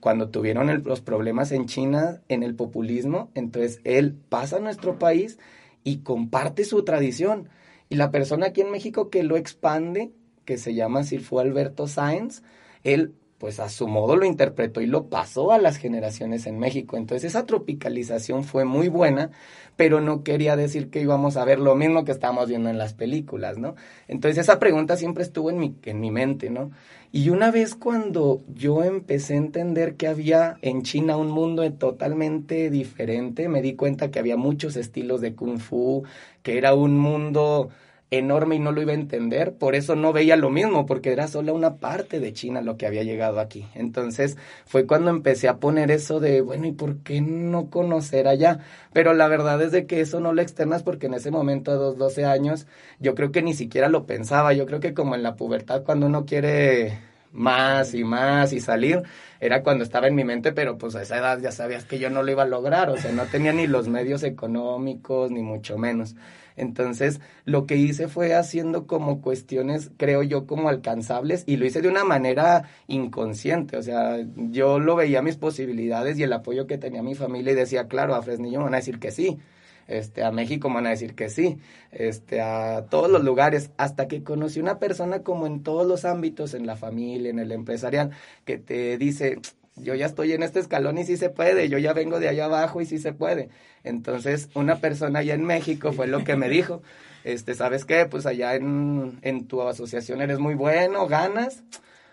cuando 0.01 0.31
tuvieron 0.31 0.83
los 0.85 1.01
problemas 1.01 1.53
en 1.53 1.67
China, 1.67 2.23
en 2.29 2.43
el 2.43 2.57
populismo, 2.57 3.31
entonces 3.35 3.81
él 3.85 4.17
pasa 4.29 4.57
a 4.57 4.61
nuestro 4.61 4.99
país 4.99 5.38
y 5.85 5.99
comparte 5.99 6.64
su 6.64 6.83
tradición. 6.83 7.49
Y 7.88 7.97
la 7.97 8.11
persona 8.11 8.47
aquí 8.47 8.62
en 8.62 8.73
México 8.73 9.11
que 9.11 9.23
lo 9.23 9.37
expande, 9.37 10.11
que 10.45 10.59
se 10.59 10.75
llama 10.75 11.05
Silfo 11.05 11.38
Alberto 11.38 11.87
Sáenz, 11.87 12.43
él 12.83 13.14
pues 13.38 13.61
a 13.61 13.68
su 13.68 13.87
modo 13.87 14.16
lo 14.16 14.27
interpretó 14.27 14.81
y 14.81 14.87
lo 14.87 15.07
pasó 15.07 15.53
a 15.53 15.59
las 15.59 15.77
generaciones 15.77 16.46
en 16.46 16.59
México. 16.59 16.96
Entonces 16.96 17.31
esa 17.31 17.46
tropicalización 17.46 18.42
fue 18.42 18.64
muy 18.64 18.88
buena, 18.88 19.31
pero 19.77 20.01
no 20.01 20.24
quería 20.24 20.57
decir 20.57 20.90
que 20.90 21.01
íbamos 21.01 21.37
a 21.37 21.44
ver 21.44 21.61
lo 21.61 21.77
mismo 21.77 22.05
que 22.05 22.11
estábamos 22.11 22.48
viendo 22.48 22.68
en 22.68 22.79
las 22.79 22.94
películas, 22.94 23.57
¿no? 23.57 23.77
Entonces 24.09 24.38
esa 24.38 24.59
pregunta 24.59 24.96
siempre 24.96 25.22
estuvo 25.22 25.51
en 25.51 25.59
mi, 25.59 25.77
en 25.85 26.01
mi 26.01 26.11
mente, 26.11 26.51
¿no? 26.51 26.72
Y 27.12 27.31
una 27.31 27.51
vez 27.51 27.74
cuando 27.77 28.42
yo 28.53 28.83
empecé 28.83 29.35
a 29.35 29.38
entender 29.38 29.94
que 29.94 30.09
había 30.09 30.59
en 30.61 30.83
China 30.83 31.16
un 31.16 31.31
mundo 31.31 31.70
totalmente 31.72 32.70
diferente, 32.70 33.48
me 33.48 33.62
di 33.62 33.74
cuenta 33.77 34.11
que 34.11 34.18
había 34.18 34.37
muchos 34.37 34.77
estilos 34.77 35.20
de 35.20 35.35
kung 35.35 35.59
fu, 35.59 36.03
que 36.42 36.59
era 36.59 36.74
un 36.74 36.98
mundo 36.98 37.70
enorme 38.11 38.57
y 38.57 38.59
no 38.59 38.73
lo 38.73 38.81
iba 38.81 38.92
a 38.92 38.94
entender, 38.94 39.53
por 39.53 39.75
eso 39.75 39.94
no 39.94 40.12
veía 40.12 40.37
lo 40.37 40.49
mismo, 40.51 40.87
porque 40.87 41.12
era 41.12 41.29
solo 41.29 41.55
una 41.55 41.77
parte 41.77 42.21
de 42.21 42.33
China 42.33 42.62
lo 42.62 42.77
que 42.77 42.87
había 42.87 43.03
llegado 43.03 43.38
aquí. 43.38 43.66
Entonces 43.75 44.37
fue 44.64 44.87
cuando 44.87 45.11
empecé 45.11 45.49
a 45.49 45.59
poner 45.59 45.90
eso 45.90 46.18
de, 46.21 46.40
bueno, 46.40 46.66
¿y 46.66 46.73
por 46.73 46.99
qué 46.99 47.21
no 47.21 47.68
conocer 47.71 48.27
allá? 48.27 48.61
Pero 48.92 49.12
la 49.12 49.29
verdad 49.29 49.61
es 49.62 49.73
de 49.73 49.87
que 49.87 50.01
eso 50.01 50.21
no 50.21 50.33
lo 50.33 50.40
externas 50.40 50.83
porque 50.83 51.07
en 51.07 51.14
ese 51.14 51.31
momento 51.31 51.73
de 51.73 51.79
los 51.79 51.99
12 51.99 52.25
años 52.25 52.66
yo 52.99 53.14
creo 53.14 53.31
que 53.31 53.42
ni 53.42 53.55
siquiera 53.55 53.88
lo 53.88 54.07
pensaba, 54.07 54.55
yo 54.55 54.66
creo 54.66 54.81
que 54.81 54.94
como 54.94 55.14
en 55.14 55.23
la 55.23 55.37
pubertad 55.37 55.83
cuando 55.85 56.07
uno 56.07 56.25
quiere 56.25 56.99
más 57.33 57.94
y 57.94 58.05
más 58.05 58.53
y 58.53 58.61
salir, 58.61 59.03
era 59.40 59.62
cuando 59.62 59.85
estaba 59.85 60.09
en 60.09 60.14
mi 60.14 60.25
mente, 60.25 60.53
pero 60.53 60.79
pues 60.79 60.97
a 60.97 61.03
esa 61.03 61.18
edad 61.18 61.38
ya 61.40 61.53
sabías 61.53 61.85
que 61.85 61.99
yo 61.99 62.11
no 62.11 62.23
lo 62.23 62.33
iba 62.33 62.42
a 62.44 62.47
lograr, 62.47 62.90
o 62.90 62.97
sea, 62.97 63.12
no 63.12 63.25
tenía 63.27 63.53
ni 63.53 63.66
los 63.66 63.88
medios 63.88 64.23
económicos, 64.23 65.31
ni 65.31 65.42
mucho 65.42 65.79
menos. 65.79 66.16
Entonces, 66.59 67.21
lo 67.44 67.66
que 67.66 67.77
hice 67.77 68.09
fue 68.09 68.35
haciendo 68.35 68.87
como 68.87 69.21
cuestiones, 69.21 69.90
creo 69.97 70.23
yo, 70.23 70.47
como 70.47 70.68
alcanzables 70.68 71.44
y 71.47 71.57
lo 71.57 71.66
hice 71.66 71.81
de 71.81 71.88
una 71.88 72.05
manera 72.05 72.68
inconsciente. 72.88 73.77
O 73.77 73.83
sea, 73.83 74.18
yo 74.37 74.79
lo 74.81 74.97
veía 74.97 75.23
mis 75.23 75.37
posibilidades 75.37 76.18
y 76.18 76.25
el 76.25 76.33
apoyo 76.33 76.66
que 76.66 76.79
tenía 76.79 77.03
mi 77.03 77.14
familia 77.14 77.53
y 77.53 77.57
decía, 77.57 77.88
claro, 77.88 78.14
a 78.14 78.23
Fresnillo 78.23 78.59
me 78.59 78.64
van 78.64 78.75
a 78.75 78.79
decir 78.79 78.99
que 78.99 79.11
sí. 79.11 79.38
Este, 79.87 80.23
a 80.23 80.31
México 80.31 80.68
me 80.68 80.77
van 80.77 80.87
a 80.88 80.90
decir 80.90 81.14
que 81.14 81.31
sí, 81.31 81.59
este, 81.92 82.42
a 82.42 82.85
todos 82.90 83.11
los 83.11 83.25
lugares, 83.25 83.71
hasta 83.79 84.07
que 84.07 84.23
conocí 84.23 84.61
una 84.61 84.79
persona 84.79 85.23
como 85.23 85.47
en 85.47 85.62
todos 85.62 85.87
los 85.87 86.05
ámbitos, 86.05 86.53
en 86.53 86.66
la 86.66 86.77
familia, 86.77 87.31
en 87.31 87.38
el 87.38 87.53
empresarial, 87.53 88.11
que 88.44 88.59
te 88.59 88.99
dice, 88.99 89.38
yo 89.83 89.95
ya 89.95 90.07
estoy 90.07 90.33
en 90.33 90.43
este 90.43 90.61
escalón 90.61 90.99
y 90.99 91.05
sí 91.05 91.17
se 91.17 91.31
puede, 91.31 91.69
yo 91.69 91.79
ya 91.79 91.93
vengo 91.93 92.21
de 92.21 92.29
allá 92.29 92.47
abajo 92.47 92.81
y 92.81 92.87
sí 92.87 92.99
se 92.99 93.12
puede. 93.12 93.49
Entonces, 93.85 94.49
una 94.55 94.77
persona 94.77 95.21
allá 95.21 95.35
en 95.35 95.45
México 95.45 95.93
fue 95.93 96.07
lo 96.07 96.25
que 96.25 96.37
me 96.37 96.49
dijo, 96.49 96.83
este, 97.25 97.55
¿sabes 97.55 97.85
qué? 97.85 98.07
Pues 98.07 98.27
allá 98.27 98.55
en, 98.55 99.19
en 99.23 99.47
tu 99.47 99.62
asociación 99.62 100.21
eres 100.21 100.38
muy 100.38 100.55
bueno, 100.55 101.07
ganas, 101.07 101.62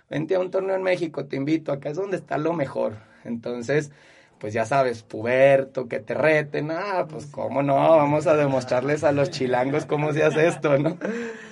vente 0.10 0.36
a 0.36 0.40
un 0.40 0.52
torneo 0.52 0.76
en 0.76 0.84
México, 0.84 1.26
te 1.26 1.36
invito, 1.36 1.72
acá 1.72 1.90
es 1.90 1.98
donde 1.98 2.18
está 2.18 2.38
lo 2.38 2.54
mejor. 2.54 2.94
Entonces, 3.24 3.92
pues 4.40 4.54
ya 4.54 4.66
sabes, 4.66 5.02
puberto, 5.02 5.88
que 5.88 6.00
te 6.00 6.14
reten, 6.14 6.70
ah, 6.72 7.08
pues 7.10 7.26
cómo 7.26 7.64
no, 7.64 7.76
vamos 7.76 8.28
a 8.28 8.36
demostrarles 8.36 9.04
a 9.04 9.12
los 9.12 9.32
chilangos 9.32 9.86
cómo 9.86 10.14
se 10.14 10.24
hace 10.24 10.48
esto, 10.48 10.78
¿no? 10.78 10.98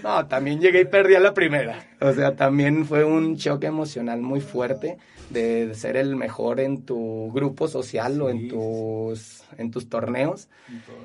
No, 0.04 0.28
también 0.28 0.60
llegué 0.60 0.82
y 0.82 0.86
perdí 0.86 1.16
a 1.16 1.20
la 1.20 1.34
primera. 1.34 1.80
O 2.02 2.12
sea, 2.12 2.36
también 2.36 2.86
fue 2.86 3.06
un 3.06 3.38
choque 3.38 3.68
emocional 3.68 4.22
muy 4.22 4.42
fuerte 4.42 4.98
de 5.30 5.74
ser 5.76 5.98
el 5.98 6.16
mejor 6.16 6.60
en 6.60 6.84
tu 6.84 7.32
grupo 7.34 7.68
social 7.68 8.22
o 8.22 8.30
en 8.30 8.48
tus, 8.48 9.42
en 9.58 9.72
tus 9.72 9.90
torneos. 9.90 10.50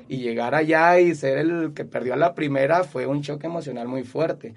Y 0.07 0.17
llegar 0.17 0.55
allá 0.55 0.99
y 0.99 1.15
ser 1.15 1.37
el 1.39 1.73
que 1.73 1.85
perdió 1.85 2.13
a 2.13 2.17
la 2.17 2.35
primera 2.35 2.83
fue 2.83 3.05
un 3.05 3.21
choque 3.21 3.47
emocional 3.47 3.87
muy 3.87 4.03
fuerte 4.03 4.55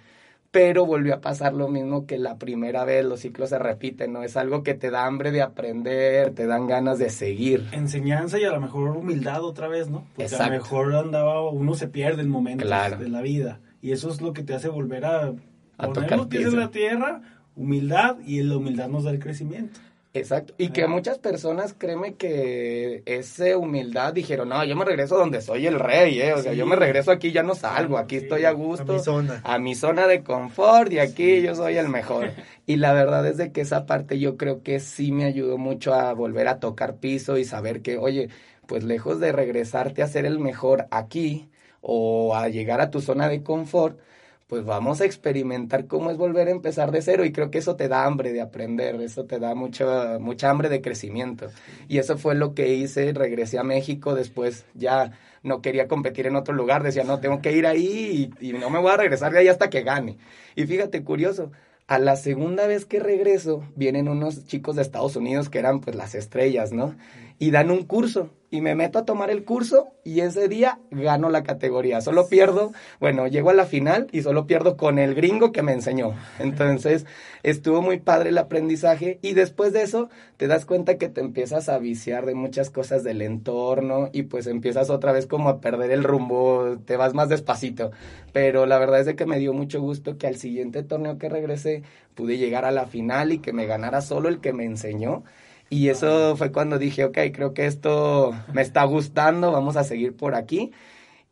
pero 0.53 0.85
volvió 0.85 1.15
a 1.15 1.21
pasar 1.21 1.55
lo 1.55 1.69
mismo 1.69 2.07
que 2.07 2.19
la 2.19 2.37
primera 2.37 2.85
vez, 2.85 3.05
los 3.07 3.21
ciclos 3.21 3.49
se 3.49 3.59
repiten, 3.59 4.13
¿no? 4.13 4.23
Es 4.23 4.37
algo 4.37 4.63
que 4.63 4.75
te 4.75 4.91
da 4.91 5.07
hambre 5.07 5.33
de 5.33 5.41
aprender, 5.41 6.35
te 6.35 6.47
dan 6.47 6.67
ganas 6.67 6.99
de 6.99 7.09
seguir. 7.09 7.67
Enseñanza 7.73 8.39
y 8.39 8.45
a 8.45 8.53
lo 8.53 8.61
mejor 8.61 8.91
humildad 8.91 9.43
otra 9.43 9.67
vez, 9.67 9.89
¿no? 9.89 10.05
Porque 10.15 10.35
a 10.37 10.47
lo 10.47 10.53
mejor 10.53 10.95
andaba, 10.95 11.51
uno 11.51 11.75
se 11.75 11.89
pierde 11.89 12.21
en 12.21 12.29
momentos 12.29 12.69
de 12.69 13.09
la 13.09 13.23
vida. 13.23 13.61
Y 13.81 13.93
eso 13.93 14.11
es 14.11 14.21
lo 14.21 14.35
que 14.35 14.43
te 14.43 14.55
hace 14.55 14.69
volver 14.69 15.07
a, 15.07 15.33
a 15.79 15.89
poner 15.89 16.11
los 16.19 16.27
pies 16.27 16.49
en 16.49 16.57
la 16.59 16.71
tierra, 16.71 17.23
humildad, 17.57 18.17
y 18.27 18.43
la 18.43 18.57
humildad 18.57 18.89
nos 18.89 19.05
da 19.05 19.11
el 19.11 19.19
crecimiento. 19.19 19.81
Exacto. 20.15 20.53
Y 20.59 20.69
que 20.69 20.87
muchas 20.87 21.19
personas, 21.19 21.75
créeme 21.77 22.15
que 22.15 23.03
esa 23.07 23.57
humildad 23.57 24.13
dijeron, 24.13 24.51
no, 24.51 24.63
yo 24.65 24.77
me 24.77 24.85
regreso 24.85 25.17
donde 25.17 25.41
soy 25.41 25.67
el 25.67 25.81
rey, 25.81 26.21
¿eh? 26.21 26.35
O 26.35 26.43
sea, 26.43 26.53
yo 26.53 26.67
me 26.67 26.77
regreso 26.77 27.11
aquí, 27.11 27.33
ya 27.33 27.43
no 27.43 27.55
salgo, 27.55 27.97
aquí 27.97 28.17
estoy 28.17 28.45
a 28.45 28.53
gusto. 28.53 28.93
A 28.93 28.97
mi 28.97 29.03
zona. 29.03 29.41
A 29.43 29.59
mi 29.59 29.75
zona 29.75 30.07
de 30.07 30.23
confort 30.23 30.93
y 30.93 30.99
aquí 30.99 31.41
yo 31.41 31.55
soy 31.55 31.79
el 31.79 31.89
mejor. 31.89 32.33
y 32.67 32.77
la 32.77 32.93
verdad 32.93 33.27
es 33.27 33.39
de 33.39 33.53
que 33.53 33.63
esa 33.63 33.87
parte 33.87 34.19
yo 34.19 34.37
creo 34.37 34.63
que 34.63 34.81
sí 34.81 35.13
me 35.13 35.25
ayudó 35.25 35.57
mucho 35.57 35.95
a 35.95 36.13
volver 36.13 36.47
a 36.49 36.61
tocar 36.61 36.97
piso 36.97 37.39
y 37.39 37.47
saber 37.47 37.81
que, 37.81 37.97
oye, 37.97 38.29
pues 38.67 38.85
lejos 38.85 39.19
de 39.19 39.33
regresarte 39.33 40.03
a 40.03 40.09
ser 40.09 40.27
el 40.27 40.39
mejor 40.39 40.89
aquí 40.91 41.49
o 41.81 42.37
a 42.37 42.49
llegar 42.49 42.83
a 42.83 42.91
tu 42.91 43.01
zona 43.01 43.29
de 43.29 43.43
confort, 43.43 43.99
pues 44.53 44.67
vamos 44.67 45.01
a 45.01 45.07
experimentar 45.07 45.87
cómo 45.87 46.11
es 46.11 46.19
volver 46.19 46.49
a 46.49 46.51
empezar 46.51 46.91
de 46.91 47.01
cero 47.01 47.25
y 47.25 47.33
creo 47.33 47.51
que 47.51 47.57
eso 47.57 47.75
te 47.75 47.89
da 47.89 48.05
hambre 48.05 48.35
de 48.35 48.43
aprender, 48.43 48.97
eso 48.97 49.25
te 49.25 49.39
da 49.39 49.55
mucha, 49.55 50.19
mucha 50.19 50.51
hambre 50.51 50.69
de 50.69 50.83
crecimiento. 50.83 51.49
Y 51.89 51.97
eso 51.97 52.19
fue 52.19 52.35
lo 52.35 52.53
que 52.53 52.75
hice, 52.75 53.15
regresé 53.15 53.59
a 53.59 53.63
México, 53.63 54.15
después 54.15 54.67
ya 54.75 55.13
no 55.43 55.63
quería 55.63 55.89
competir 55.89 56.27
en 56.27 56.37
otro 56.37 56.53
lugar, 56.53 56.83
decía, 56.83 57.03
no, 57.03 57.19
tengo 57.19 57.41
que 57.41 57.53
ir 57.53 57.67
ahí 57.67 58.31
y, 58.39 58.51
y 58.51 58.53
no 58.53 58.69
me 58.69 58.79
voy 58.79 58.93
a 58.93 58.99
regresar 58.99 59.33
de 59.33 59.39
ahí 59.39 59.49
hasta 59.49 59.71
que 59.71 59.85
gane. 59.85 60.19
Y 60.55 60.67
fíjate, 60.67 61.03
curioso, 61.03 61.51
a 61.87 61.99
la 61.99 62.17
segunda 62.17 62.67
vez 62.67 62.85
que 62.85 63.01
regreso, 63.01 63.65
vienen 63.75 64.07
unos 64.07 64.45
chicos 64.45 64.77
de 64.77 64.83
Estados 64.83 65.17
Unidos 65.17 65.49
que 65.49 65.61
eran 65.61 65.81
pues 65.81 65.97
las 65.97 66.15
estrellas, 66.15 66.73
¿no? 66.73 66.95
Y 67.39 67.53
dan 67.53 67.71
un 67.71 67.85
curso 67.85 68.29
y 68.53 68.61
me 68.61 68.75
meto 68.75 68.99
a 68.99 69.07
tomar 69.07 69.31
el 69.31 69.45
curso 69.45 69.95
y 70.05 70.21
ese 70.21 70.47
día 70.47 70.79
gano 70.91 71.31
la 71.31 71.43
categoría. 71.43 72.03
Solo 72.03 72.29
pierdo, 72.29 72.73
bueno, 73.01 73.27
llego 73.27 73.49
a 73.49 73.55
la 73.55 73.65
final 73.65 74.09
y 74.13 74.21
solo 74.21 74.47
pierdo 74.47 74.77
con 74.77 74.99
el 74.99 75.15
gringo 75.15 75.53
que 75.53 75.63
me 75.63 75.73
enseñó. 75.73 76.15
Entonces, 76.39 77.07
estuvo 77.43 77.81
muy 77.81 77.99
padre 77.99 78.29
el 78.29 78.37
aprendizaje 78.37 79.19
y 79.23 79.33
después 79.33 79.73
de 79.73 79.83
eso 79.83 80.11
te 80.37 80.49
das 80.49 80.67
cuenta 80.67 80.99
que 80.99 81.09
te 81.09 81.23
empiezas 81.23 81.71
a 81.71 81.79
viciar 81.79 82.27
de 82.27 82.35
muchas 82.35 82.69
cosas 82.69 83.03
del 83.03 83.23
entorno 83.23 84.11
y 84.13 84.25
pues 84.25 84.47
empiezas 84.47 84.91
otra 84.91 85.13
vez 85.13 85.27
como 85.27 85.49
a 85.49 85.63
perder 85.63 85.91
el 85.91 86.05
rumbo, 86.05 86.77
te 86.85 86.99
vas 86.99 87.15
más 87.15 87.31
despacito. 87.31 87.91
Pero 88.35 88.67
la 88.67 88.79
verdad 88.79 89.01
es 89.01 89.07
de 89.07 89.17
que 89.17 89.25
me 89.25 89.39
dio 89.39 89.55
mucho 89.55 89.81
gusto 89.81 90.19
que 90.19 90.27
al 90.27 90.37
siguiente 90.37 90.83
torneo 90.83 91.17
que 91.17 91.31
regresé 91.31 91.85
pude 92.15 92.37
llegar 92.37 92.67
a 92.67 92.71
la 92.71 92.87
final 92.87 93.33
y 93.33 93.39
que 93.39 93.55
me 93.55 93.65
ganara 93.65 94.03
solo 94.03 94.29
el 94.29 94.41
que 94.41 94.53
me 94.53 94.67
enseñó. 94.67 95.25
Y 95.73 95.89
eso 95.89 96.37
fue 96.37 96.53
cuando 96.53 96.79
dije, 96.79 97.03
ok, 97.07 97.17
creo 97.33 97.55
que 97.55 97.65
esto 97.65 98.35
me 98.53 98.61
está 98.61 98.85
gustando, 98.85 99.53
vamos 99.53 99.77
a 99.77 99.85
seguir 99.85 100.15
por 100.15 100.35
aquí. 100.35 100.71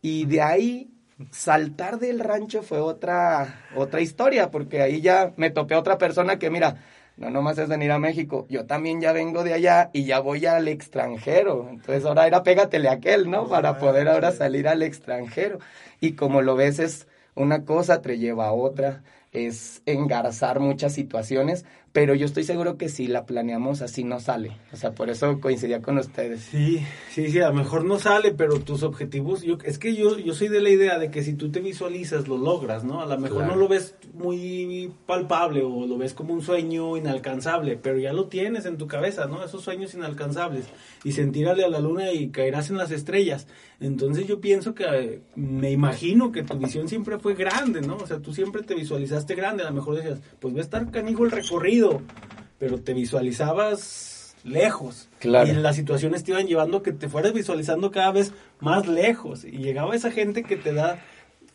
Y 0.00 0.24
de 0.24 0.40
ahí 0.40 0.90
saltar 1.31 1.98
del 1.98 2.20
rancho 2.20 2.62
fue 2.62 2.81
otra, 2.81 3.66
otra 3.76 4.00
historia, 4.00 4.50
porque 4.50 4.81
ahí 4.81 5.03
ya 5.03 5.35
me 5.37 5.50
topé 5.50 5.74
a 5.74 5.79
otra 5.79 5.98
persona 5.98 6.38
que, 6.38 6.48
mira, 6.48 6.76
no 7.18 7.29
nomás 7.29 7.59
es 7.59 7.68
venir 7.68 7.92
a 7.92 7.98
México, 7.98 8.46
yo 8.48 8.64
también 8.64 9.03
ya 9.03 9.12
vengo 9.12 9.44
de 9.44 9.53
allá 9.53 9.90
y 9.92 10.07
ya 10.07 10.20
voy 10.20 10.46
al 10.46 10.68
extranjero. 10.68 11.68
Entonces 11.68 12.07
ahora 12.07 12.26
era 12.26 12.42
pégatele 12.42 12.88
a 12.88 12.92
aquel, 12.92 13.31
¿no? 13.31 13.46
Para 13.46 13.79
poder 13.79 14.09
ahora 14.09 14.33
salir 14.33 14.68
al 14.68 14.83
extranjero. 14.83 15.59
Y 16.00 16.12
como 16.12 16.40
lo 16.40 16.57
ves, 16.57 16.79
es 16.79 17.09
una 17.35 17.66
cosa 17.66 18.00
te 18.00 18.16
lleva 18.16 18.46
a 18.46 18.53
otra 18.53 19.03
es 19.33 19.83
engarzar 19.87 20.61
muchas 20.61 20.92
situaciones, 20.92 21.64
pero 21.92 22.14
yo 22.14 22.24
estoy 22.26 22.44
seguro 22.44 22.76
que 22.76 22.88
si 22.88 23.09
la 23.09 23.26
planeamos 23.26 23.83
así 23.83 24.05
no 24.05 24.20
sale. 24.20 24.53
O 24.72 24.76
sea, 24.76 24.92
por 24.92 25.11
eso 25.11 25.40
coincidía 25.40 25.83
con 25.83 25.98
ustedes. 25.98 26.40
Sí, 26.42 26.85
sí, 27.11 27.31
sí, 27.31 27.40
a 27.40 27.48
lo 27.48 27.55
mejor 27.55 27.85
no 27.85 27.98
sale, 27.98 28.33
pero 28.33 28.61
tus 28.61 28.85
objetivos, 28.85 29.42
yo, 29.42 29.59
es 29.64 29.79
que 29.79 29.96
yo, 29.96 30.16
yo 30.18 30.33
soy 30.35 30.48
de 30.48 30.61
la 30.61 30.70
idea 30.70 30.98
de 30.98 31.11
que 31.11 31.24
si 31.24 31.35
tú 31.35 31.50
te 31.50 31.61
visualizas, 31.61 32.29
lo 32.29 32.38
logras, 32.38 32.85
¿no? 32.85 33.00
A 33.00 33.07
lo 33.07 33.18
mejor 33.18 33.46
no 33.46 33.57
lo 33.57 33.66
ves 33.66 33.96
muy 34.14 34.92
palpable 35.07 35.62
o 35.62 35.87
lo 35.87 35.98
ves 35.98 36.14
como 36.14 36.33
un 36.33 36.42
sueño 36.42 36.96
inalcanzable, 36.96 37.76
pero 37.76 37.98
ya 37.98 38.12
lo 38.12 38.26
tienes 38.26 38.66
en 38.66 38.76
tu 38.76 38.87
cabeza, 38.87 39.26
¿no? 39.26 39.44
Esos 39.44 39.62
sueños 39.64 39.92
inalcanzables. 39.94 40.66
Y 41.03 41.12
sentirle 41.12 41.64
a 41.64 41.68
la 41.68 41.81
luna 41.81 42.12
y 42.12 42.29
caerás 42.29 42.70
en 42.70 42.76
las 42.76 42.92
estrellas. 42.92 43.48
Entonces 43.81 44.26
yo 44.26 44.40
pienso 44.40 44.74
que, 44.74 45.22
me 45.35 45.70
imagino 45.70 46.31
que 46.31 46.42
tu 46.42 46.59
visión 46.59 46.87
siempre 46.87 47.18
fue 47.18 47.35
grande, 47.35 47.81
¿no? 47.81 47.96
O 47.96 48.07
sea, 48.07 48.18
tú 48.18 48.35
siempre 48.35 48.62
te 48.62 48.74
visualizaste 48.74 49.35
grande, 49.35 49.62
a 49.62 49.70
lo 49.70 49.74
mejor 49.74 49.96
decías, 49.96 50.20
pues 50.38 50.55
va 50.55 50.59
a 50.59 50.62
estar 50.62 50.90
canijo 50.90 51.24
el 51.24 51.31
recorrido, 51.31 51.79
pero 52.58 52.80
te 52.80 52.94
visualizabas 52.94 54.36
lejos. 54.44 55.08
Claro. 55.18 55.50
Y 55.50 55.54
las 55.54 55.76
situaciones 55.76 56.24
te 56.24 56.32
iban 56.32 56.46
llevando 56.46 56.78
a 56.78 56.82
que 56.82 56.92
te 56.92 57.08
fueras 57.08 57.32
visualizando 57.32 57.90
cada 57.90 58.12
vez 58.12 58.32
más 58.60 58.86
lejos. 58.86 59.44
Y 59.44 59.58
llegaba 59.58 59.94
esa 59.94 60.10
gente 60.10 60.42
que 60.42 60.56
te 60.56 60.72
da, 60.72 60.98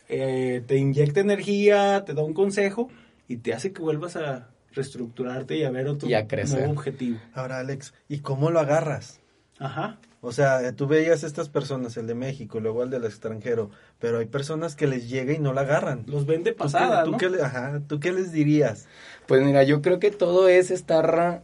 eh, 0.09 0.63
te 0.65 0.77
inyecta 0.77 1.19
energía, 1.19 2.03
te 2.05 2.13
da 2.13 2.23
un 2.23 2.33
consejo 2.33 2.89
y 3.27 3.37
te 3.37 3.53
hace 3.53 3.71
que 3.73 3.81
vuelvas 3.81 4.15
a 4.15 4.49
reestructurarte 4.71 5.57
y 5.57 5.63
a 5.63 5.71
ver 5.71 5.87
otro 5.87 6.07
nuevo 6.07 6.71
objetivo. 6.71 7.19
Ahora, 7.33 7.59
Alex, 7.59 7.93
¿y 8.09 8.19
cómo 8.19 8.51
lo 8.51 8.59
agarras? 8.59 9.21
Ajá. 9.57 9.99
O 10.25 10.31
sea, 10.31 10.71
tú 10.75 10.87
veías 10.87 11.23
estas 11.23 11.49
personas, 11.49 11.97
el 11.97 12.07
de 12.07 12.15
México, 12.15 12.59
luego 12.59 12.81
el 12.81 12.89
del 12.89 13.05
extranjero, 13.05 13.69
pero 13.99 14.17
hay 14.17 14.25
personas 14.25 14.75
que 14.75 14.87
les 14.87 15.07
llega 15.07 15.33
y 15.33 15.37
no 15.37 15.53
la 15.53 15.61
agarran. 15.61 16.03
Los 16.07 16.25
ven 16.25 16.43
de 16.43 16.51
pasada, 16.51 17.03
¿Tú, 17.03 17.15
qué, 17.15 17.29
ajá, 17.43 17.79
¿Tú 17.87 17.99
qué 17.99 18.11
les 18.11 18.31
dirías? 18.31 18.87
Pues 19.27 19.43
mira, 19.43 19.63
yo 19.63 19.81
creo 19.81 19.99
que 19.99 20.11
todo 20.11 20.47
es 20.49 20.69
estar 20.71 21.43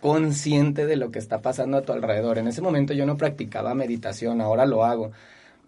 consciente 0.00 0.86
de 0.86 0.96
lo 0.96 1.10
que 1.10 1.18
está 1.18 1.42
pasando 1.42 1.76
a 1.78 1.82
tu 1.82 1.92
alrededor. 1.92 2.38
En 2.38 2.48
ese 2.48 2.62
momento 2.62 2.94
yo 2.94 3.06
no 3.06 3.16
practicaba 3.16 3.74
meditación, 3.74 4.40
ahora 4.40 4.66
lo 4.66 4.84
hago 4.84 5.10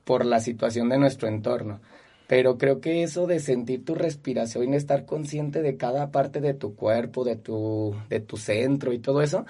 por 0.05 0.25
la 0.25 0.41
situación 0.41 0.89
de 0.89 0.99
nuestro 0.99 1.29
entorno. 1.29 1.81
Pero 2.29 2.59
creo 2.59 2.81
que 2.81 3.03
eso 3.03 3.27
de 3.27 3.41
sentir 3.41 3.85
tu 3.85 3.95
respiración 3.95 4.73
y 4.75 4.77
estar 4.77 5.07
consciente 5.07 5.63
de 5.63 5.77
cada 5.77 6.11
parte 6.13 6.41
de 6.41 6.55
tu 6.55 6.77
cuerpo, 6.77 7.25
de 7.25 7.37
tu, 7.37 7.95
de 8.11 8.21
tu 8.21 8.37
centro 8.37 8.93
y 8.93 8.99
todo 9.01 9.23
eso, 9.23 9.47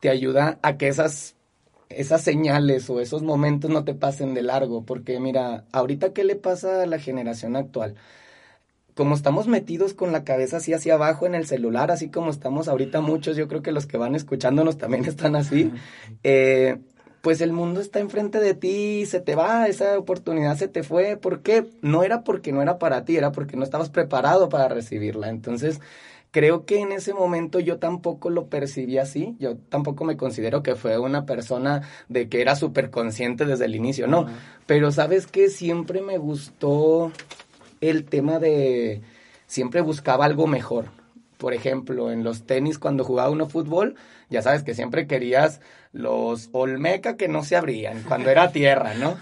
te 0.00 0.10
ayuda 0.10 0.58
a 0.62 0.76
que 0.78 0.88
esas 0.88 1.36
esas 1.88 2.22
señales 2.22 2.90
o 2.90 3.00
esos 3.00 3.22
momentos 3.22 3.70
no 3.70 3.84
te 3.84 3.94
pasen 3.94 4.34
de 4.34 4.42
largo, 4.42 4.84
porque 4.84 5.20
mira, 5.20 5.64
ahorita 5.72 6.12
qué 6.12 6.24
le 6.24 6.36
pasa 6.36 6.82
a 6.82 6.86
la 6.86 6.98
generación 6.98 7.56
actual? 7.56 7.96
Como 8.96 9.14
estamos 9.14 9.46
metidos 9.46 9.92
con 9.92 10.10
la 10.10 10.24
cabeza 10.24 10.56
así 10.56 10.72
hacia 10.72 10.94
abajo 10.94 11.26
en 11.26 11.34
el 11.34 11.46
celular, 11.46 11.90
así 11.90 12.08
como 12.08 12.30
estamos 12.30 12.66
ahorita 12.66 13.02
muchos, 13.02 13.36
yo 13.36 13.46
creo 13.46 13.60
que 13.60 13.70
los 13.70 13.86
que 13.86 13.98
van 13.98 14.14
escuchándonos 14.14 14.78
también 14.78 15.04
están 15.08 15.36
así, 15.36 15.70
eh, 16.22 16.78
pues 17.20 17.42
el 17.42 17.52
mundo 17.52 17.82
está 17.82 18.00
enfrente 18.00 18.40
de 18.40 18.54
ti, 18.54 19.04
se 19.04 19.20
te 19.20 19.34
va, 19.34 19.68
esa 19.68 19.98
oportunidad 19.98 20.56
se 20.56 20.66
te 20.66 20.82
fue, 20.82 21.18
¿por 21.18 21.42
qué? 21.42 21.66
No 21.82 22.04
era 22.04 22.24
porque 22.24 22.52
no 22.52 22.62
era 22.62 22.78
para 22.78 23.04
ti, 23.04 23.18
era 23.18 23.32
porque 23.32 23.58
no 23.58 23.64
estabas 23.64 23.90
preparado 23.90 24.48
para 24.48 24.68
recibirla, 24.68 25.28
entonces 25.28 25.78
creo 26.30 26.64
que 26.64 26.80
en 26.80 26.92
ese 26.92 27.12
momento 27.12 27.60
yo 27.60 27.78
tampoco 27.78 28.30
lo 28.30 28.46
percibí 28.46 28.96
así, 28.96 29.36
yo 29.38 29.56
tampoco 29.56 30.04
me 30.04 30.16
considero 30.16 30.62
que 30.62 30.74
fue 30.74 30.98
una 30.98 31.26
persona 31.26 31.82
de 32.08 32.30
que 32.30 32.40
era 32.40 32.56
súper 32.56 32.90
consciente 32.90 33.44
desde 33.44 33.66
el 33.66 33.74
inicio, 33.74 34.06
no, 34.06 34.26
pero 34.66 34.90
sabes 34.90 35.26
que 35.26 35.50
siempre 35.50 36.00
me 36.00 36.16
gustó 36.16 37.12
el 37.80 38.04
tema 38.04 38.38
de, 38.38 39.02
siempre 39.46 39.80
buscaba 39.80 40.24
algo 40.24 40.46
mejor. 40.46 40.86
Por 41.38 41.52
ejemplo, 41.52 42.10
en 42.10 42.24
los 42.24 42.46
tenis 42.46 42.78
cuando 42.78 43.04
jugaba 43.04 43.30
uno 43.30 43.46
fútbol, 43.46 43.96
ya 44.30 44.40
sabes 44.40 44.62
que 44.62 44.74
siempre 44.74 45.06
querías 45.06 45.60
los 45.92 46.48
Olmeca 46.52 47.16
que 47.16 47.28
no 47.28 47.42
se 47.42 47.56
abrían 47.56 48.02
cuando 48.02 48.30
era 48.30 48.52
tierra, 48.52 48.94
¿no? 48.94 49.18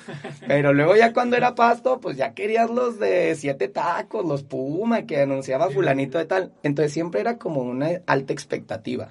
Pero 0.47 0.73
luego 0.73 0.97
ya 0.97 1.13
cuando 1.13 1.37
era 1.37 1.55
pasto, 1.55 2.01
pues 2.01 2.17
ya 2.17 2.33
querías 2.35 2.71
los 2.71 2.99
de 2.99 3.35
siete 3.35 3.69
tacos, 3.69 4.25
los 4.25 4.45
Puma 4.45 5.03
que 5.03 5.21
anunciaba 5.23 5.71
fulanito 5.71 6.19
de 6.19 6.27
tal. 6.27 6.53
Entonces 6.63 6.93
siempre 6.93 7.21
era 7.21 7.37
como 7.37 7.63
una 7.63 8.01
alta 8.07 8.33
expectativa. 8.33 9.11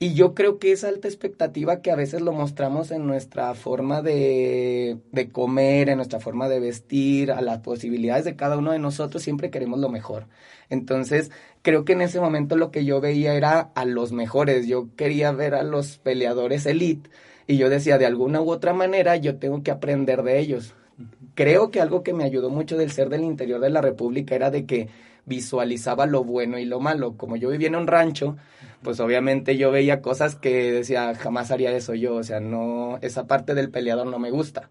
Y 0.00 0.14
yo 0.14 0.34
creo 0.34 0.58
que 0.58 0.72
esa 0.72 0.88
alta 0.88 1.08
expectativa 1.08 1.80
que 1.80 1.90
a 1.90 1.96
veces 1.96 2.20
lo 2.20 2.32
mostramos 2.32 2.90
en 2.90 3.06
nuestra 3.06 3.54
forma 3.54 4.02
de, 4.02 4.98
de 5.12 5.28
comer, 5.30 5.88
en 5.88 5.96
nuestra 5.96 6.20
forma 6.20 6.48
de 6.48 6.60
vestir, 6.60 7.30
a 7.30 7.40
las 7.40 7.60
posibilidades 7.60 8.24
de 8.24 8.36
cada 8.36 8.58
uno 8.58 8.72
de 8.72 8.80
nosotros, 8.80 9.22
siempre 9.22 9.50
queremos 9.50 9.78
lo 9.78 9.88
mejor. 9.88 10.26
Entonces, 10.68 11.30
creo 11.62 11.84
que 11.84 11.92
en 11.92 12.02
ese 12.02 12.20
momento 12.20 12.56
lo 12.56 12.70
que 12.70 12.84
yo 12.84 13.00
veía 13.00 13.34
era 13.34 13.60
a 13.60 13.84
los 13.84 14.12
mejores. 14.12 14.66
Yo 14.66 14.88
quería 14.96 15.32
ver 15.32 15.54
a 15.54 15.62
los 15.62 15.98
peleadores 15.98 16.66
elite 16.66 17.08
y 17.46 17.56
yo 17.56 17.70
decía, 17.70 17.98
de 17.98 18.06
alguna 18.06 18.40
u 18.40 18.50
otra 18.50 18.72
manera, 18.72 19.16
yo 19.16 19.36
tengo 19.36 19.62
que 19.62 19.70
aprender 19.70 20.22
de 20.22 20.38
ellos. 20.40 20.74
Creo 21.34 21.70
que 21.70 21.80
algo 21.80 22.02
que 22.02 22.14
me 22.14 22.24
ayudó 22.24 22.50
mucho 22.50 22.76
del 22.76 22.90
ser 22.90 23.08
del 23.08 23.24
interior 23.24 23.60
de 23.60 23.70
la 23.70 23.80
República 23.80 24.34
era 24.34 24.50
de 24.50 24.66
que 24.66 24.88
visualizaba 25.26 26.06
lo 26.06 26.24
bueno 26.24 26.58
y 26.58 26.64
lo 26.64 26.80
malo. 26.80 27.16
Como 27.16 27.36
yo 27.36 27.50
vivía 27.50 27.68
en 27.68 27.76
un 27.76 27.86
rancho, 27.86 28.36
pues 28.82 29.00
obviamente 29.00 29.56
yo 29.56 29.70
veía 29.70 30.02
cosas 30.02 30.36
que 30.36 30.72
decía, 30.72 31.14
jamás 31.14 31.50
haría 31.50 31.72
eso 31.72 31.94
yo, 31.94 32.16
o 32.16 32.22
sea, 32.22 32.40
no, 32.40 32.98
esa 33.02 33.26
parte 33.26 33.54
del 33.54 33.70
peleador 33.70 34.06
no 34.06 34.18
me 34.18 34.30
gusta. 34.30 34.70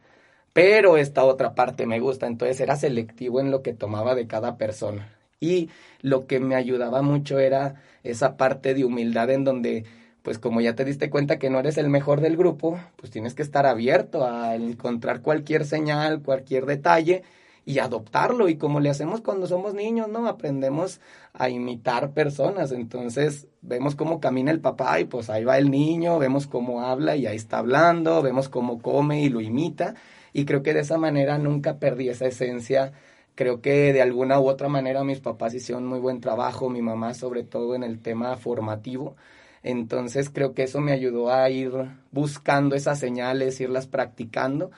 Pero 0.53 0.97
esta 0.97 1.23
otra 1.23 1.55
parte 1.55 1.87
me 1.87 1.99
gusta, 1.99 2.27
entonces 2.27 2.59
era 2.59 2.75
selectivo 2.75 3.39
en 3.39 3.51
lo 3.51 3.63
que 3.63 3.73
tomaba 3.73 4.15
de 4.15 4.27
cada 4.27 4.57
persona. 4.57 5.09
Y 5.39 5.69
lo 6.01 6.27
que 6.27 6.39
me 6.39 6.55
ayudaba 6.55 7.01
mucho 7.01 7.39
era 7.39 7.81
esa 8.03 8.37
parte 8.37 8.73
de 8.73 8.85
humildad 8.85 9.29
en 9.31 9.43
donde, 9.43 9.85
pues 10.21 10.39
como 10.39 10.61
ya 10.61 10.75
te 10.75 10.85
diste 10.85 11.09
cuenta 11.09 11.39
que 11.39 11.49
no 11.49 11.59
eres 11.59 11.77
el 11.77 11.89
mejor 11.89 12.21
del 12.21 12.37
grupo, 12.37 12.79
pues 12.97 13.11
tienes 13.11 13.33
que 13.33 13.41
estar 13.41 13.65
abierto 13.65 14.25
a 14.25 14.55
encontrar 14.55 15.21
cualquier 15.21 15.65
señal, 15.65 16.21
cualquier 16.21 16.65
detalle 16.65 17.23
y 17.65 17.79
adoptarlo. 17.79 18.49
Y 18.49 18.57
como 18.57 18.79
le 18.79 18.89
hacemos 18.89 19.21
cuando 19.21 19.47
somos 19.47 19.73
niños, 19.73 20.09
¿no? 20.09 20.27
Aprendemos 20.27 20.99
a 21.33 21.49
imitar 21.49 22.11
personas. 22.11 22.71
Entonces 22.71 23.47
vemos 23.61 23.95
cómo 23.95 24.19
camina 24.19 24.51
el 24.51 24.59
papá 24.59 24.99
y 24.99 25.05
pues 25.05 25.29
ahí 25.29 25.43
va 25.43 25.57
el 25.57 25.71
niño, 25.71 26.19
vemos 26.19 26.47
cómo 26.47 26.81
habla 26.81 27.15
y 27.15 27.25
ahí 27.25 27.35
está 27.35 27.59
hablando, 27.59 28.21
vemos 28.21 28.49
cómo 28.49 28.81
come 28.81 29.21
y 29.21 29.29
lo 29.29 29.41
imita. 29.41 29.95
Y 30.33 30.45
creo 30.45 30.63
que 30.63 30.73
de 30.73 30.81
esa 30.81 30.97
manera 30.97 31.37
nunca 31.37 31.77
perdí 31.77 32.09
esa 32.09 32.25
esencia. 32.25 32.93
Creo 33.35 33.61
que 33.61 33.93
de 33.93 34.01
alguna 34.01 34.39
u 34.39 34.47
otra 34.47 34.67
manera 34.67 35.03
mis 35.03 35.19
papás 35.19 35.53
hicieron 35.53 35.87
muy 35.87 35.99
buen 35.99 36.21
trabajo, 36.21 36.69
mi 36.69 36.81
mamá 36.81 37.13
sobre 37.13 37.43
todo 37.43 37.75
en 37.75 37.83
el 37.83 37.99
tema 37.99 38.35
formativo. 38.37 39.15
Entonces 39.63 40.29
creo 40.29 40.53
que 40.53 40.63
eso 40.63 40.81
me 40.81 40.91
ayudó 40.91 41.31
a 41.31 41.49
ir 41.49 41.71
buscando 42.11 42.75
esas 42.75 42.99
señales, 42.99 43.59
irlas 43.61 43.87
practicando 43.87 44.71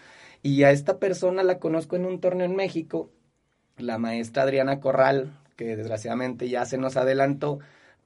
y 0.46 0.62
a 0.62 0.70
esta 0.70 1.00
persona 1.00 1.42
la 1.42 1.58
conozco 1.58 1.96
en 1.96 2.06
un 2.06 2.20
torneo 2.20 2.46
en 2.46 2.56
México, 2.56 3.10
la 3.78 3.98
maestra 3.98 4.44
Adriana 4.44 4.80
Corral, 4.80 5.36
que 5.56 5.76
desgraciadamente 5.76 6.50
ya 6.50 6.66
se 6.66 6.78
nos 6.78 6.98
adelantó, 6.98 7.58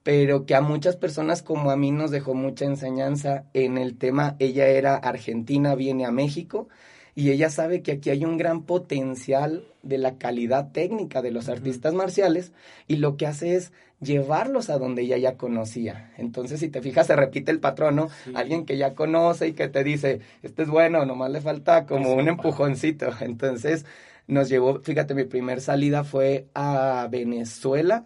pero 0.04 0.46
que 0.46 0.56
a 0.56 0.62
muchas 0.62 0.96
personas 0.96 1.44
como 1.44 1.70
a 1.70 1.76
mí 1.76 1.92
nos 1.92 2.12
dejó 2.12 2.36
mucha 2.36 2.64
enseñanza 2.64 3.44
en 3.54 3.78
el 3.78 3.98
tema. 3.98 4.38
Ella 4.40 4.68
era 4.68 4.96
argentina, 4.96 5.76
viene 5.76 6.06
a 6.06 6.12
México 6.12 6.70
y 7.14 7.32
ella 7.32 7.50
sabe 7.50 7.82
que 7.82 7.92
aquí 7.92 8.10
hay 8.10 8.24
un 8.24 8.38
gran 8.38 8.64
potencial 8.64 9.66
de 9.84 9.98
la 9.98 10.18
calidad 10.18 10.72
técnica 10.72 11.22
de 11.22 11.32
los 11.32 11.50
artistas 11.50 11.94
marciales 11.94 12.54
y 12.88 12.96
lo 12.96 13.18
que 13.18 13.28
hace 13.28 13.56
es 13.56 13.74
llevarlos 14.02 14.70
a 14.70 14.78
donde 14.78 15.02
ella 15.02 15.18
ya 15.18 15.38
conocía. 15.38 16.12
Entonces, 16.18 16.60
si 16.60 16.70
te 16.70 16.82
fijas, 16.82 17.08
se 17.08 17.16
repite 17.16 17.52
el 17.52 17.60
patrón, 17.60 17.96
¿no? 17.96 18.10
Alguien 18.34 18.66
que 18.66 18.78
ya 18.78 18.96
conoce 18.96 19.48
y 19.48 19.54
que 19.54 19.68
te 19.68 19.84
dice, 19.84 20.22
este 20.42 20.64
es 20.64 20.70
bueno, 20.70 21.06
nomás 21.06 21.32
le 21.32 21.42
falta 21.42 21.86
como 21.86 22.14
un 22.14 22.28
empujoncito. 22.28 23.10
Entonces, 23.22 23.86
nos 24.28 24.50
llevó, 24.50 24.80
fíjate, 24.82 25.14
mi 25.16 25.26
primer 25.26 25.60
salida 25.62 26.04
fue 26.04 26.48
a 26.54 27.08
Venezuela 27.12 28.06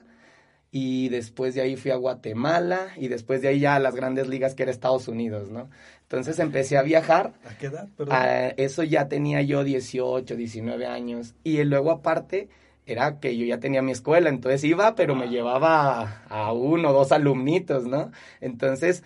y 0.72 1.10
después 1.10 1.54
de 1.54 1.62
ahí 1.62 1.76
fui 1.76 1.92
a 1.92 1.96
Guatemala 1.96 2.88
y 2.98 3.08
después 3.08 3.44
de 3.44 3.50
ahí 3.50 3.60
ya 3.60 3.76
a 3.76 3.80
las 3.80 3.96
grandes 3.96 4.28
ligas 4.28 4.56
que 4.56 4.64
era 4.64 4.72
Estados 4.72 5.08
Unidos, 5.08 5.52
¿no? 5.52 5.70
Entonces 6.02 6.40
empecé 6.40 6.78
a 6.78 6.82
viajar. 6.82 7.34
¿A 7.46 7.58
qué 7.58 7.68
edad? 7.68 7.90
eso 8.58 8.82
ya 8.82 9.08
tenía 9.08 9.44
yo 9.44 9.64
18, 9.64 10.36
19 10.36 10.88
años 10.88 11.36
y 11.44 11.64
luego 11.64 11.92
aparte 11.92 12.50
era 12.86 13.20
que 13.20 13.38
yo 13.38 13.46
ya 13.46 13.60
tenía 13.60 13.82
mi 13.82 13.92
escuela, 13.92 14.30
entonces 14.30 14.64
iba, 14.64 14.96
pero 14.96 15.16
me 15.16 15.30
llevaba 15.30 16.24
a, 16.28 16.52
uno 16.54 16.90
o 16.90 16.94
dos 16.94 17.12
alumnitos, 17.12 17.86
¿no? 17.86 18.12
Entonces, 18.42 19.04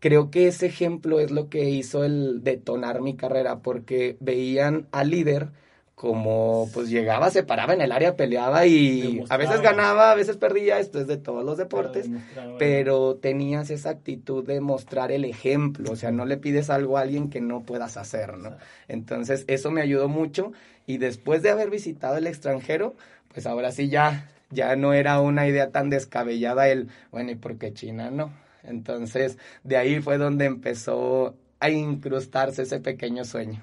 creo 0.00 0.30
que 0.30 0.48
ese 0.48 0.66
ejemplo 0.66 1.20
es 1.20 1.30
lo 1.30 1.48
que 1.48 1.68
hizo 1.70 2.04
el 2.04 2.42
detonar 2.42 3.00
mi 3.00 3.16
carrera, 3.16 3.60
porque 3.60 4.16
veían 4.20 4.86
al 4.92 5.10
líder 5.10 5.50
como 5.98 6.70
pues 6.72 6.88
llegaba, 6.88 7.28
se 7.28 7.42
paraba 7.42 7.74
en 7.74 7.80
el 7.80 7.90
área, 7.90 8.14
peleaba 8.14 8.66
y 8.66 9.24
a 9.28 9.36
veces 9.36 9.60
ganaba, 9.60 10.12
a 10.12 10.14
veces 10.14 10.36
perdía, 10.36 10.78
esto 10.78 11.00
es 11.00 11.08
de 11.08 11.16
todos 11.16 11.44
los 11.44 11.58
deportes, 11.58 12.08
pero 12.56 13.16
tenías 13.16 13.68
esa 13.70 13.90
actitud 13.90 14.46
de 14.46 14.60
mostrar 14.60 15.10
el 15.10 15.24
ejemplo, 15.24 15.90
o 15.90 15.96
sea, 15.96 16.12
no 16.12 16.24
le 16.24 16.36
pides 16.36 16.70
algo 16.70 16.98
a 16.98 17.00
alguien 17.00 17.30
que 17.30 17.40
no 17.40 17.64
puedas 17.64 17.96
hacer, 17.96 18.38
¿no? 18.38 18.56
Entonces, 18.86 19.44
eso 19.48 19.72
me 19.72 19.80
ayudó 19.80 20.08
mucho 20.08 20.52
y 20.86 20.98
después 20.98 21.42
de 21.42 21.50
haber 21.50 21.68
visitado 21.68 22.16
el 22.16 22.28
extranjero, 22.28 22.94
pues 23.38 23.46
ahora 23.46 23.70
sí 23.70 23.88
ya 23.88 24.26
Ya 24.50 24.74
no 24.74 24.94
era 24.94 25.20
una 25.20 25.46
idea 25.46 25.70
tan 25.70 25.90
descabellada 25.90 26.68
el, 26.68 26.88
bueno, 27.12 27.30
¿y 27.30 27.36
por 27.36 27.56
qué 27.56 27.72
China 27.72 28.10
no? 28.10 28.32
Entonces, 28.64 29.38
de 29.62 29.76
ahí 29.76 30.00
fue 30.00 30.18
donde 30.18 30.46
empezó 30.46 31.36
a 31.60 31.70
incrustarse 31.70 32.62
ese 32.62 32.80
pequeño 32.80 33.24
sueño. 33.24 33.60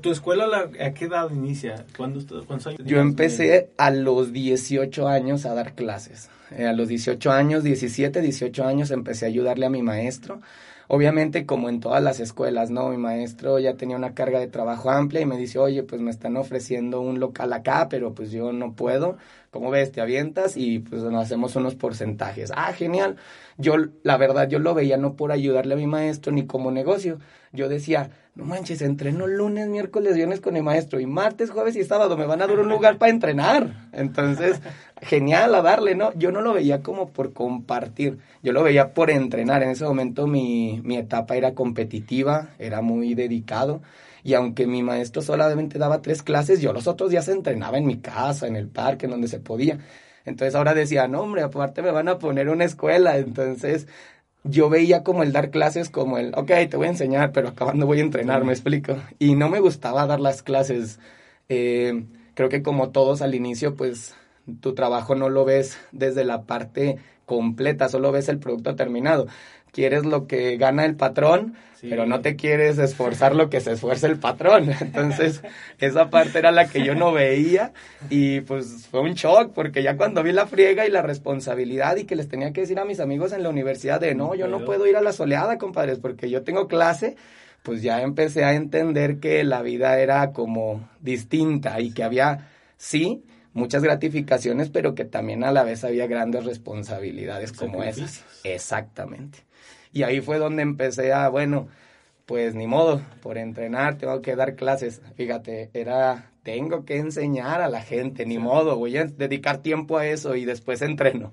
¿Tu 0.00 0.12
escuela 0.12 0.70
a 0.78 0.90
qué 0.92 1.06
edad 1.06 1.28
inicia? 1.32 1.86
¿Cuántos 1.96 2.30
años? 2.68 2.80
Yo 2.84 3.00
empecé 3.00 3.70
a 3.78 3.90
los 3.90 4.32
18 4.32 5.08
años 5.08 5.44
a 5.44 5.54
dar 5.54 5.72
clases. 5.72 6.30
Eh, 6.52 6.66
a 6.66 6.72
los 6.72 6.86
18 6.86 7.32
años, 7.32 7.64
17, 7.64 8.20
18 8.20 8.64
años 8.64 8.92
empecé 8.92 9.24
a 9.24 9.28
ayudarle 9.28 9.66
a 9.66 9.70
mi 9.70 9.82
maestro. 9.82 10.40
Obviamente, 10.88 11.46
como 11.46 11.68
en 11.68 11.80
todas 11.80 12.02
las 12.02 12.20
escuelas, 12.20 12.70
¿no? 12.70 12.88
Mi 12.90 12.96
maestro 12.96 13.58
ya 13.58 13.76
tenía 13.76 13.96
una 13.96 14.14
carga 14.14 14.38
de 14.40 14.46
trabajo 14.48 14.90
amplia 14.90 15.20
y 15.20 15.26
me 15.26 15.36
dice, 15.36 15.58
oye, 15.58 15.82
pues 15.82 16.00
me 16.00 16.10
están 16.10 16.36
ofreciendo 16.36 17.00
un 17.00 17.20
local 17.20 17.52
acá, 17.52 17.88
pero 17.88 18.14
pues 18.14 18.30
yo 18.30 18.52
no 18.52 18.74
puedo. 18.74 19.16
¿Cómo 19.50 19.70
ves? 19.70 19.92
Te 19.92 20.00
avientas 20.00 20.56
y 20.56 20.80
pues 20.80 21.02
nos 21.02 21.24
hacemos 21.24 21.56
unos 21.56 21.74
porcentajes. 21.74 22.52
Ah, 22.54 22.72
genial. 22.72 23.16
Yo, 23.58 23.74
la 24.02 24.16
verdad, 24.16 24.48
yo 24.48 24.58
lo 24.58 24.74
veía 24.74 24.96
no 24.96 25.16
por 25.16 25.32
ayudarle 25.32 25.74
a 25.74 25.76
mi 25.78 25.86
maestro 25.86 26.32
ni 26.32 26.46
como 26.46 26.70
negocio. 26.70 27.18
Yo 27.52 27.68
decía, 27.68 28.10
no 28.34 28.44
manches, 28.44 28.82
entreno 28.82 29.26
lunes, 29.26 29.66
miércoles, 29.68 30.14
viernes 30.14 30.40
con 30.40 30.56
el 30.56 30.62
maestro 30.62 31.00
y 31.00 31.06
martes, 31.06 31.50
jueves 31.50 31.74
y 31.76 31.84
sábado 31.84 32.18
me 32.18 32.26
van 32.26 32.42
a 32.42 32.46
dar 32.46 32.58
un 32.58 32.68
lugar 32.68 32.98
para 32.98 33.10
entrenar. 33.10 33.88
Entonces, 33.92 34.60
genial 35.00 35.54
a 35.54 35.62
darle, 35.62 35.94
¿no? 35.94 36.12
Yo 36.14 36.32
no 36.32 36.42
lo 36.42 36.52
veía 36.52 36.82
como 36.82 37.08
por 37.10 37.32
compartir, 37.32 38.18
yo 38.42 38.52
lo 38.52 38.62
veía 38.62 38.92
por 38.92 39.10
entrenar. 39.10 39.62
En 39.62 39.70
ese 39.70 39.84
momento 39.84 40.26
mi, 40.26 40.82
mi 40.84 40.98
etapa 40.98 41.34
era 41.36 41.54
competitiva, 41.54 42.50
era 42.58 42.82
muy 42.82 43.14
dedicado. 43.14 43.80
Y 44.22 44.34
aunque 44.34 44.66
mi 44.66 44.82
maestro 44.82 45.22
solamente 45.22 45.78
daba 45.78 46.02
tres 46.02 46.22
clases, 46.22 46.60
yo 46.60 46.72
los 46.74 46.88
otros 46.88 47.10
días 47.10 47.28
entrenaba 47.28 47.78
en 47.78 47.86
mi 47.86 47.98
casa, 47.98 48.46
en 48.46 48.56
el 48.56 48.68
parque, 48.68 49.06
en 49.06 49.12
donde 49.12 49.28
se 49.28 49.38
podía. 49.38 49.78
Entonces 50.26 50.54
ahora 50.54 50.74
decía, 50.74 51.08
no, 51.08 51.22
hombre, 51.22 51.42
aparte 51.42 51.82
me 51.82 51.90
van 51.90 52.08
a 52.08 52.18
poner 52.18 52.48
una 52.48 52.64
escuela. 52.64 53.16
Entonces 53.16 53.86
yo 54.44 54.68
veía 54.68 55.02
como 55.02 55.22
el 55.22 55.32
dar 55.32 55.50
clases 55.50 55.88
como 55.88 56.18
el, 56.18 56.32
ok, 56.36 56.50
te 56.68 56.76
voy 56.76 56.86
a 56.86 56.90
enseñar, 56.90 57.32
pero 57.32 57.48
acabando 57.48 57.86
voy 57.86 58.00
a 58.00 58.02
entrenar, 58.02 58.44
me 58.44 58.52
explico. 58.52 58.96
Y 59.18 59.34
no 59.34 59.48
me 59.48 59.60
gustaba 59.60 60.06
dar 60.06 60.20
las 60.20 60.42
clases. 60.42 60.98
Eh, 61.48 62.04
creo 62.34 62.48
que 62.48 62.62
como 62.62 62.90
todos 62.90 63.22
al 63.22 63.34
inicio, 63.34 63.74
pues 63.74 64.14
tu 64.60 64.74
trabajo 64.74 65.14
no 65.14 65.28
lo 65.28 65.44
ves 65.44 65.78
desde 65.92 66.24
la 66.24 66.42
parte 66.42 66.98
completa, 67.24 67.88
solo 67.88 68.12
ves 68.12 68.28
el 68.28 68.38
producto 68.38 68.76
terminado 68.76 69.26
quieres 69.76 70.06
lo 70.06 70.26
que 70.26 70.56
gana 70.56 70.86
el 70.86 70.96
patrón, 70.96 71.54
pero 71.82 72.06
no 72.06 72.22
te 72.22 72.34
quieres 72.34 72.78
esforzar 72.78 73.34
lo 73.34 73.50
que 73.50 73.60
se 73.60 73.72
esfuerza 73.72 74.06
el 74.06 74.18
patrón. 74.18 74.70
Entonces, 74.80 75.42
esa 75.78 76.08
parte 76.08 76.38
era 76.38 76.50
la 76.50 76.66
que 76.66 76.82
yo 76.82 76.94
no 76.94 77.12
veía 77.12 77.74
y 78.08 78.40
pues 78.40 78.86
fue 78.90 79.00
un 79.00 79.12
shock 79.12 79.52
porque 79.52 79.82
ya 79.82 79.98
cuando 79.98 80.22
vi 80.22 80.32
la 80.32 80.46
friega 80.46 80.86
y 80.86 80.90
la 80.90 81.02
responsabilidad 81.02 81.96
y 81.96 82.04
que 82.04 82.16
les 82.16 82.26
tenía 82.26 82.54
que 82.54 82.62
decir 82.62 82.78
a 82.78 82.86
mis 82.86 82.98
amigos 83.00 83.34
en 83.34 83.42
la 83.42 83.50
universidad 83.50 84.00
de, 84.00 84.14
no, 84.14 84.34
yo 84.34 84.48
no 84.48 84.64
puedo 84.64 84.86
ir 84.86 84.96
a 84.96 85.02
la 85.02 85.12
soleada, 85.12 85.58
compadres, 85.58 85.98
porque 85.98 86.30
yo 86.30 86.42
tengo 86.42 86.68
clase, 86.68 87.16
pues 87.62 87.82
ya 87.82 88.00
empecé 88.00 88.44
a 88.44 88.54
entender 88.54 89.20
que 89.20 89.44
la 89.44 89.60
vida 89.60 89.98
era 89.98 90.32
como 90.32 90.88
distinta 91.02 91.78
y 91.82 91.92
que 91.92 92.02
había, 92.02 92.48
sí, 92.78 93.24
muchas 93.52 93.82
gratificaciones, 93.82 94.70
pero 94.70 94.94
que 94.94 95.04
también 95.04 95.44
a 95.44 95.52
la 95.52 95.64
vez 95.64 95.84
había 95.84 96.06
grandes 96.06 96.46
responsabilidades 96.46 97.52
como 97.52 97.82
esas. 97.82 98.24
Exactamente. 98.42 99.45
Y 99.92 100.02
ahí 100.02 100.20
fue 100.20 100.38
donde 100.38 100.62
empecé 100.62 101.12
a, 101.12 101.28
bueno, 101.28 101.68
pues 102.26 102.54
ni 102.54 102.66
modo, 102.66 103.00
por 103.22 103.38
entrenar 103.38 103.98
tengo 103.98 104.20
que 104.20 104.36
dar 104.36 104.56
clases. 104.56 105.00
Fíjate, 105.14 105.70
era, 105.72 106.32
tengo 106.42 106.84
que 106.84 106.96
enseñar 106.96 107.60
a 107.60 107.68
la 107.68 107.80
gente, 107.80 108.26
ni 108.26 108.38
modo, 108.38 108.76
voy 108.76 108.96
a 108.96 109.04
dedicar 109.04 109.58
tiempo 109.58 109.96
a 109.96 110.06
eso 110.06 110.34
y 110.34 110.44
después 110.44 110.82
entreno. 110.82 111.32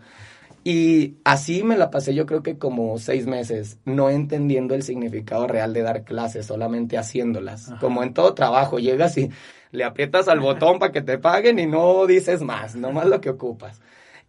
Y 0.65 1.17
así 1.25 1.63
me 1.63 1.75
la 1.75 1.89
pasé 1.91 2.13
yo 2.13 2.25
creo 2.25 2.41
que 2.41 2.57
como 2.57 2.97
seis 2.97 3.27
meses, 3.27 3.79
no 3.83 4.09
entendiendo 4.09 4.75
el 4.75 4.83
significado 4.83 5.45
real 5.45 5.73
de 5.73 5.81
dar 5.81 6.05
clases, 6.05 6.45
solamente 6.45 6.97
haciéndolas. 6.97 7.73
Como 7.81 8.01
en 8.01 8.13
todo 8.13 8.33
trabajo, 8.33 8.79
llegas 8.79 9.17
y 9.17 9.29
le 9.71 9.83
aprietas 9.83 10.29
al 10.29 10.39
botón 10.39 10.79
para 10.79 10.93
que 10.93 11.01
te 11.01 11.17
paguen 11.17 11.59
y 11.59 11.65
no 11.65 12.05
dices 12.05 12.41
más, 12.41 12.75
no 12.75 12.91
más 12.93 13.07
lo 13.07 13.19
que 13.19 13.29
ocupas. 13.29 13.81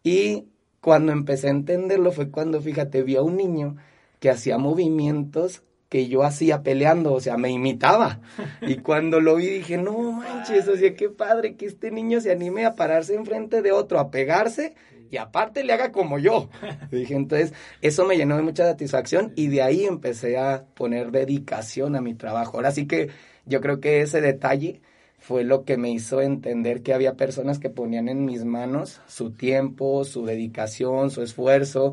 Y 0.02 0.48
cuando 0.80 1.12
empecé 1.12 1.48
a 1.48 1.50
entenderlo 1.50 2.10
fue 2.10 2.30
cuando, 2.30 2.60
fíjate, 2.60 3.02
vi 3.02 3.14
a 3.14 3.22
un 3.22 3.36
niño 3.36 3.76
que 4.24 4.30
hacía 4.30 4.56
movimientos 4.56 5.64
que 5.90 6.08
yo 6.08 6.22
hacía 6.22 6.62
peleando, 6.62 7.12
o 7.12 7.20
sea, 7.20 7.36
me 7.36 7.50
imitaba. 7.50 8.22
Y 8.62 8.76
cuando 8.76 9.20
lo 9.20 9.36
vi 9.36 9.48
dije, 9.48 9.76
no 9.76 10.12
manches, 10.12 10.66
o 10.66 10.78
sea, 10.78 10.94
qué 10.94 11.10
padre 11.10 11.56
que 11.56 11.66
este 11.66 11.90
niño 11.90 12.22
se 12.22 12.32
anime 12.32 12.64
a 12.64 12.74
pararse 12.74 13.16
enfrente 13.16 13.60
de 13.60 13.72
otro, 13.72 13.98
a 13.98 14.10
pegarse 14.10 14.76
y 15.10 15.18
aparte 15.18 15.62
le 15.62 15.74
haga 15.74 15.92
como 15.92 16.18
yo. 16.18 16.48
dije, 16.90 17.14
entonces, 17.14 17.52
eso 17.82 18.06
me 18.06 18.16
llenó 18.16 18.38
de 18.38 18.42
mucha 18.44 18.64
satisfacción 18.64 19.34
y 19.36 19.48
de 19.48 19.60
ahí 19.60 19.84
empecé 19.84 20.38
a 20.38 20.64
poner 20.72 21.10
dedicación 21.10 21.94
a 21.94 22.00
mi 22.00 22.14
trabajo. 22.14 22.56
Ahora 22.56 22.70
sí 22.70 22.86
que 22.86 23.10
yo 23.44 23.60
creo 23.60 23.78
que 23.78 24.00
ese 24.00 24.22
detalle 24.22 24.80
fue 25.18 25.44
lo 25.44 25.66
que 25.66 25.76
me 25.76 25.90
hizo 25.90 26.22
entender 26.22 26.80
que 26.80 26.94
había 26.94 27.18
personas 27.18 27.58
que 27.58 27.68
ponían 27.68 28.08
en 28.08 28.24
mis 28.24 28.46
manos 28.46 29.02
su 29.06 29.32
tiempo, 29.32 30.02
su 30.04 30.24
dedicación, 30.24 31.10
su 31.10 31.20
esfuerzo, 31.20 31.92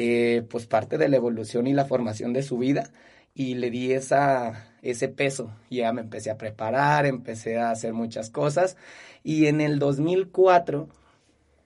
eh, 0.00 0.44
pues 0.48 0.68
parte 0.68 0.96
de 0.96 1.08
la 1.08 1.16
evolución 1.16 1.66
y 1.66 1.72
la 1.72 1.84
formación 1.84 2.32
de 2.32 2.44
su 2.44 2.56
vida 2.56 2.88
y 3.34 3.56
le 3.56 3.68
di 3.68 3.92
esa, 3.92 4.68
ese 4.80 5.08
peso. 5.08 5.50
Ya 5.70 5.92
me 5.92 6.02
empecé 6.02 6.30
a 6.30 6.38
preparar, 6.38 7.04
empecé 7.04 7.58
a 7.58 7.72
hacer 7.72 7.94
muchas 7.94 8.30
cosas 8.30 8.76
y 9.24 9.46
en 9.46 9.60
el 9.60 9.80
2004, 9.80 10.88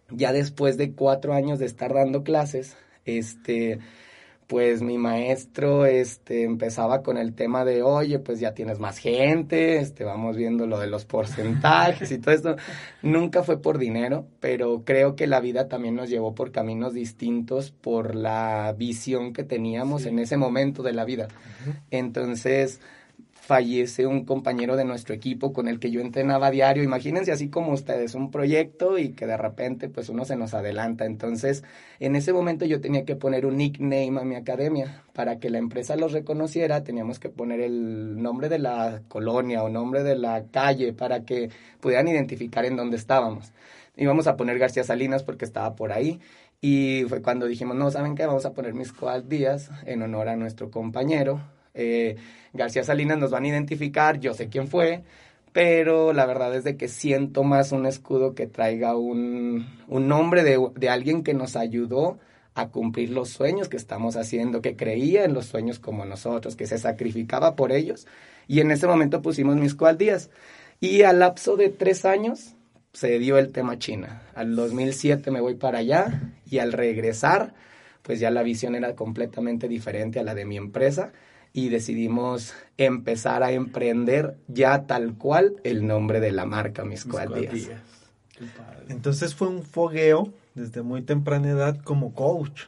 ya 0.08 0.32
después 0.32 0.78
de 0.78 0.92
cuatro 0.92 1.34
años 1.34 1.58
de 1.58 1.66
estar 1.66 1.92
dando 1.92 2.24
clases, 2.24 2.74
este, 3.04 3.80
pues 4.52 4.82
mi 4.82 4.98
maestro 4.98 5.86
este, 5.86 6.42
empezaba 6.42 7.02
con 7.02 7.16
el 7.16 7.34
tema 7.34 7.64
de, 7.64 7.82
oye, 7.82 8.18
pues 8.18 8.38
ya 8.38 8.52
tienes 8.52 8.78
más 8.78 8.98
gente, 8.98 9.78
este, 9.78 10.04
vamos 10.04 10.36
viendo 10.36 10.66
lo 10.66 10.78
de 10.78 10.88
los 10.88 11.06
porcentajes 11.06 12.12
y 12.12 12.18
todo 12.18 12.34
esto. 12.34 12.56
Nunca 13.00 13.44
fue 13.44 13.62
por 13.62 13.78
dinero, 13.78 14.26
pero 14.40 14.82
creo 14.84 15.16
que 15.16 15.26
la 15.26 15.40
vida 15.40 15.68
también 15.68 15.94
nos 15.94 16.10
llevó 16.10 16.34
por 16.34 16.52
caminos 16.52 16.92
distintos 16.92 17.70
por 17.70 18.14
la 18.14 18.74
visión 18.76 19.32
que 19.32 19.42
teníamos 19.42 20.04
en 20.04 20.18
ese 20.18 20.36
momento 20.36 20.82
de 20.82 20.92
la 20.92 21.06
vida. 21.06 21.28
Entonces, 21.90 22.78
fallece 23.52 24.06
un 24.06 24.24
compañero 24.24 24.76
de 24.76 24.86
nuestro 24.86 25.14
equipo 25.14 25.52
con 25.52 25.68
el 25.68 25.78
que 25.78 25.90
yo 25.90 26.00
entrenaba 26.00 26.46
a 26.46 26.50
diario. 26.50 26.82
Imagínense 26.82 27.32
así 27.32 27.50
como 27.50 27.72
ustedes, 27.72 28.14
un 28.14 28.30
proyecto 28.30 28.96
y 28.96 29.10
que 29.10 29.26
de 29.26 29.36
repente 29.36 29.90
pues 29.90 30.08
uno 30.08 30.24
se 30.24 30.36
nos 30.36 30.54
adelanta. 30.54 31.04
Entonces, 31.04 31.62
en 32.00 32.16
ese 32.16 32.32
momento 32.32 32.64
yo 32.64 32.80
tenía 32.80 33.04
que 33.04 33.14
poner 33.14 33.44
un 33.44 33.58
nickname 33.58 34.18
a 34.18 34.24
mi 34.24 34.36
academia. 34.36 35.02
Para 35.12 35.38
que 35.38 35.50
la 35.50 35.58
empresa 35.58 35.96
los 35.96 36.12
reconociera, 36.12 36.82
teníamos 36.82 37.18
que 37.18 37.28
poner 37.28 37.60
el 37.60 38.22
nombre 38.22 38.48
de 38.48 38.58
la 38.58 39.02
colonia 39.08 39.62
o 39.62 39.68
nombre 39.68 40.02
de 40.02 40.16
la 40.16 40.44
calle 40.50 40.94
para 40.94 41.26
que 41.26 41.50
pudieran 41.78 42.08
identificar 42.08 42.64
en 42.64 42.76
dónde 42.76 42.96
estábamos. 42.96 43.52
Íbamos 43.98 44.28
a 44.28 44.36
poner 44.38 44.58
García 44.58 44.82
Salinas 44.82 45.24
porque 45.24 45.44
estaba 45.44 45.76
por 45.76 45.92
ahí. 45.92 46.20
Y 46.62 47.04
fue 47.06 47.20
cuando 47.20 47.44
dijimos, 47.44 47.76
no, 47.76 47.90
¿saben 47.90 48.14
qué? 48.14 48.24
Vamos 48.24 48.46
a 48.46 48.54
poner 48.54 48.72
mis 48.72 48.94
Díaz 49.28 49.68
en 49.84 50.00
honor 50.00 50.30
a 50.30 50.36
nuestro 50.36 50.70
compañero 50.70 51.42
eh, 51.74 52.16
García 52.52 52.84
Salinas 52.84 53.18
nos 53.18 53.30
van 53.30 53.44
a 53.44 53.48
identificar, 53.48 54.20
yo 54.20 54.34
sé 54.34 54.48
quién 54.48 54.68
fue, 54.68 55.02
pero 55.52 56.12
la 56.12 56.26
verdad 56.26 56.54
es 56.54 56.64
de 56.64 56.76
que 56.76 56.88
siento 56.88 57.44
más 57.44 57.72
un 57.72 57.86
escudo 57.86 58.34
que 58.34 58.46
traiga 58.46 58.96
un, 58.96 59.66
un 59.88 60.08
nombre 60.08 60.44
de, 60.44 60.58
de, 60.76 60.88
alguien 60.88 61.22
que 61.22 61.34
nos 61.34 61.56
ayudó 61.56 62.18
a 62.54 62.68
cumplir 62.68 63.10
los 63.10 63.30
sueños 63.30 63.68
que 63.68 63.76
estamos 63.76 64.16
haciendo, 64.16 64.62
que 64.62 64.76
creía 64.76 65.24
en 65.24 65.34
los 65.34 65.46
sueños 65.46 65.78
como 65.78 66.04
nosotros, 66.04 66.56
que 66.56 66.66
se 66.66 66.78
sacrificaba 66.78 67.56
por 67.56 67.72
ellos. 67.72 68.06
Y 68.48 68.60
en 68.60 68.70
ese 68.70 68.86
momento 68.86 69.22
pusimos 69.22 69.56
mis 69.56 69.76
días. 69.98 70.30
Y 70.80 71.02
al 71.02 71.20
lapso 71.20 71.56
de 71.56 71.68
tres 71.68 72.04
años 72.04 72.54
se 72.92 73.18
dio 73.18 73.38
el 73.38 73.52
tema 73.52 73.78
China. 73.78 74.22
Al 74.34 74.54
2007 74.56 75.30
me 75.30 75.40
voy 75.40 75.54
para 75.54 75.78
allá 75.78 76.32
y 76.50 76.58
al 76.58 76.72
regresar, 76.72 77.54
pues 78.02 78.20
ya 78.20 78.30
la 78.30 78.42
visión 78.42 78.74
era 78.74 78.94
completamente 78.94 79.68
diferente 79.68 80.18
a 80.18 80.24
la 80.24 80.34
de 80.34 80.44
mi 80.44 80.56
empresa 80.56 81.12
y 81.52 81.68
decidimos 81.68 82.54
empezar 82.78 83.42
a 83.42 83.52
emprender 83.52 84.36
ya 84.48 84.86
tal 84.86 85.14
cual 85.14 85.56
el 85.64 85.86
nombre 85.86 86.20
de 86.20 86.32
la 86.32 86.46
marca 86.46 86.84
Mis 86.84 87.06
Díaz. 87.06 87.70
Entonces 88.88 89.34
fue 89.34 89.48
un 89.48 89.62
fogueo 89.62 90.32
desde 90.54 90.82
muy 90.82 91.02
temprana 91.02 91.50
edad 91.50 91.78
como 91.82 92.14
coach, 92.14 92.62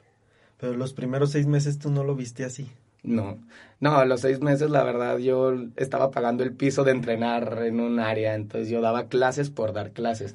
pero 0.58 0.74
los 0.74 0.92
primeros 0.92 1.32
seis 1.32 1.46
meses 1.46 1.78
tú 1.78 1.90
no 1.90 2.04
lo 2.04 2.14
viste 2.14 2.44
así. 2.44 2.70
No, 3.02 3.38
no, 3.80 3.98
a 3.98 4.06
los 4.06 4.22
seis 4.22 4.40
meses 4.40 4.70
la 4.70 4.82
verdad 4.82 5.18
yo 5.18 5.52
estaba 5.76 6.10
pagando 6.10 6.42
el 6.42 6.52
piso 6.52 6.84
de 6.84 6.92
entrenar 6.92 7.62
en 7.64 7.80
un 7.80 8.00
área, 8.00 8.34
entonces 8.34 8.70
yo 8.70 8.80
daba 8.80 9.08
clases 9.08 9.50
por 9.50 9.74
dar 9.74 9.92
clases, 9.92 10.34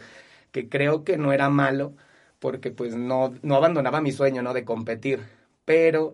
que 0.52 0.70
creo 0.70 1.04
que 1.04 1.18
no 1.18 1.34
era 1.34 1.50
malo 1.50 1.94
porque 2.40 2.72
pues 2.72 2.96
no, 2.96 3.34
no 3.42 3.56
abandonaba 3.56 4.02
mi 4.02 4.12
sueño, 4.12 4.42
¿no? 4.42 4.54
De 4.54 4.66
competir, 4.66 5.22
pero 5.66 6.14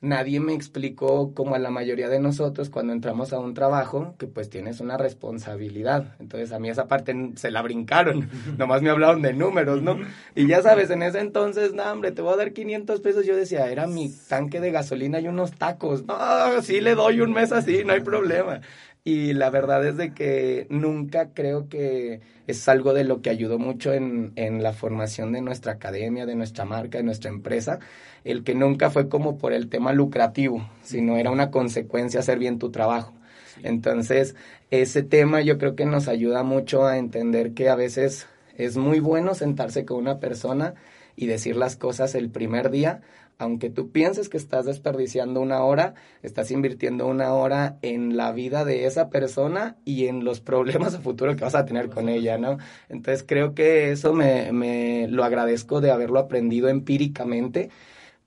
nadie 0.00 0.40
me 0.40 0.52
explicó 0.52 1.32
como 1.34 1.54
a 1.54 1.58
la 1.58 1.70
mayoría 1.70 2.08
de 2.08 2.20
nosotros 2.20 2.68
cuando 2.70 2.92
entramos 2.92 3.32
a 3.32 3.38
un 3.38 3.54
trabajo 3.54 4.14
que 4.18 4.26
pues 4.26 4.50
tienes 4.50 4.80
una 4.80 4.96
responsabilidad. 4.96 6.14
Entonces 6.20 6.52
a 6.52 6.58
mí 6.58 6.68
esa 6.68 6.86
parte 6.86 7.14
se 7.36 7.50
la 7.50 7.62
brincaron, 7.62 8.28
nomás 8.58 8.82
me 8.82 8.90
hablaron 8.90 9.22
de 9.22 9.32
números, 9.32 9.82
¿no? 9.82 9.98
Y 10.34 10.46
ya 10.46 10.60
sabes, 10.60 10.90
en 10.90 11.02
ese 11.02 11.20
entonces, 11.20 11.72
no, 11.72 11.82
hombre, 11.90 12.12
te 12.12 12.20
voy 12.20 12.34
a 12.34 12.36
dar 12.36 12.52
500 12.52 13.00
pesos. 13.00 13.24
Yo 13.24 13.34
decía, 13.34 13.70
era 13.70 13.86
mi 13.86 14.12
tanque 14.28 14.60
de 14.60 14.70
gasolina 14.70 15.18
y 15.18 15.28
unos 15.28 15.52
tacos. 15.52 16.04
No, 16.04 16.60
sí 16.62 16.80
le 16.80 16.94
doy 16.94 17.20
un 17.20 17.32
mes 17.32 17.52
así, 17.52 17.82
no 17.84 17.94
hay 17.94 18.00
problema. 18.00 18.60
Y 19.06 19.34
la 19.34 19.50
verdad 19.50 19.86
es 19.86 19.96
de 19.96 20.12
que 20.14 20.66
nunca 20.68 21.28
creo 21.32 21.68
que 21.68 22.22
es 22.48 22.68
algo 22.68 22.92
de 22.92 23.04
lo 23.04 23.22
que 23.22 23.30
ayudó 23.30 23.56
mucho 23.56 23.92
en, 23.92 24.32
en 24.34 24.64
la 24.64 24.72
formación 24.72 25.30
de 25.30 25.40
nuestra 25.42 25.74
academia, 25.74 26.26
de 26.26 26.34
nuestra 26.34 26.64
marca, 26.64 26.98
de 26.98 27.04
nuestra 27.04 27.30
empresa, 27.30 27.78
el 28.24 28.42
que 28.42 28.56
nunca 28.56 28.90
fue 28.90 29.08
como 29.08 29.38
por 29.38 29.52
el 29.52 29.68
tema 29.68 29.92
lucrativo, 29.92 30.68
sino 30.82 31.18
era 31.18 31.30
una 31.30 31.52
consecuencia 31.52 32.18
hacer 32.18 32.40
bien 32.40 32.58
tu 32.58 32.72
trabajo. 32.72 33.14
Entonces, 33.62 34.34
ese 34.72 35.04
tema 35.04 35.40
yo 35.40 35.56
creo 35.56 35.76
que 35.76 35.86
nos 35.86 36.08
ayuda 36.08 36.42
mucho 36.42 36.84
a 36.84 36.98
entender 36.98 37.54
que 37.54 37.68
a 37.68 37.76
veces 37.76 38.26
es 38.56 38.76
muy 38.76 38.98
bueno 38.98 39.36
sentarse 39.36 39.84
con 39.84 39.98
una 39.98 40.18
persona 40.18 40.74
y 41.14 41.26
decir 41.26 41.54
las 41.54 41.76
cosas 41.76 42.16
el 42.16 42.28
primer 42.28 42.70
día, 42.70 43.02
aunque 43.38 43.70
tú 43.70 43.90
pienses 43.90 44.28
que 44.28 44.36
estás 44.36 44.64
desperdiciando 44.64 45.40
una 45.40 45.62
hora, 45.62 45.94
estás 46.22 46.50
invirtiendo 46.50 47.06
una 47.06 47.34
hora 47.34 47.78
en 47.82 48.16
la 48.16 48.32
vida 48.32 48.64
de 48.64 48.86
esa 48.86 49.10
persona 49.10 49.76
y 49.84 50.06
en 50.06 50.24
los 50.24 50.40
problemas 50.42 50.94
a 50.94 51.00
futuro 51.00 51.36
que 51.36 51.44
vas 51.44 51.54
a 51.54 51.66
tener 51.66 51.90
con 51.90 52.08
ella, 52.08 52.38
¿no? 52.38 52.58
Entonces 52.88 53.24
creo 53.26 53.54
que 53.54 53.92
eso 53.92 54.12
me, 54.14 54.52
me 54.52 55.08
lo 55.08 55.24
agradezco 55.24 55.80
de 55.80 55.90
haberlo 55.90 56.18
aprendido 56.18 56.68
empíricamente, 56.68 57.70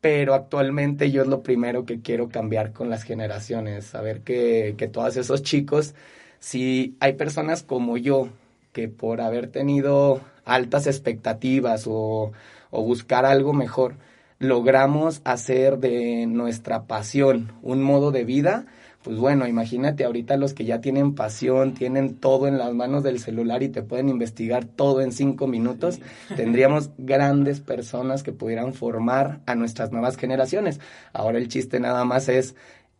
pero 0.01 0.34
actualmente 0.34 1.12
yo 1.12 1.22
es 1.24 1.28
lo 1.28 1.43
primero 1.43 1.86
que 1.86 2.01
quiero 2.01 2.30
cambiar 2.30 2.72
con 2.74 2.89
las 2.89 3.03
generaciones, 3.03 3.86
saber 3.86 4.22
que, 4.22 4.76
que 4.78 4.88
todos 4.88 5.18
esos 5.18 5.43
chicos, 5.43 5.95
si 6.39 6.95
hay 6.99 7.14
personas 7.14 7.64
como 7.64 7.97
yo, 7.97 8.30
que 8.74 8.88
por 8.88 9.22
haber 9.22 9.47
tenido 9.49 10.22
altas 10.45 10.88
expectativas 10.88 11.86
o, 11.88 12.32
o 12.72 12.84
buscar 12.84 13.26
algo 13.26 13.53
mejor, 13.53 13.95
logramos 14.40 15.22
hacer 15.26 15.80
de 15.80 16.26
nuestra 16.26 16.88
pasión 16.88 17.52
un 17.62 17.84
modo 17.84 18.12
de 18.12 18.24
vida, 18.24 18.66
pues 19.04 19.18
bueno, 19.18 19.48
imagínate 19.48 20.04
ahorita 20.04 20.38
los 20.38 20.54
que 20.54 20.66
ya 20.66 20.82
tienen 20.82 21.16
pasión, 21.16 21.74
tienen 21.74 22.16
todo 22.16 22.48
en 22.48 22.58
las 22.58 22.74
manos 22.74 23.04
del 23.04 23.20
celular 23.20 23.64
y 23.64 23.70
te 23.70 23.82
pueden 23.82 24.10
investigar 24.10 24.66
todo 24.66 25.02
en 25.02 25.12
cinco 25.12 25.48
minutos, 25.48 26.00
tendríamos 26.36 26.92
grandes 26.98 27.60
personas 27.60 28.24
que 28.24 28.34
pudieran 28.34 28.74
formar 28.74 29.42
a 29.46 29.56
nuestras 29.56 29.92
nuevas 29.92 30.18
generaciones. 30.18 30.80
Ahora 31.14 31.38
el 31.38 31.50
chiste 31.50 31.80
nada 31.80 32.04
más 32.06 32.30
es 32.30 32.56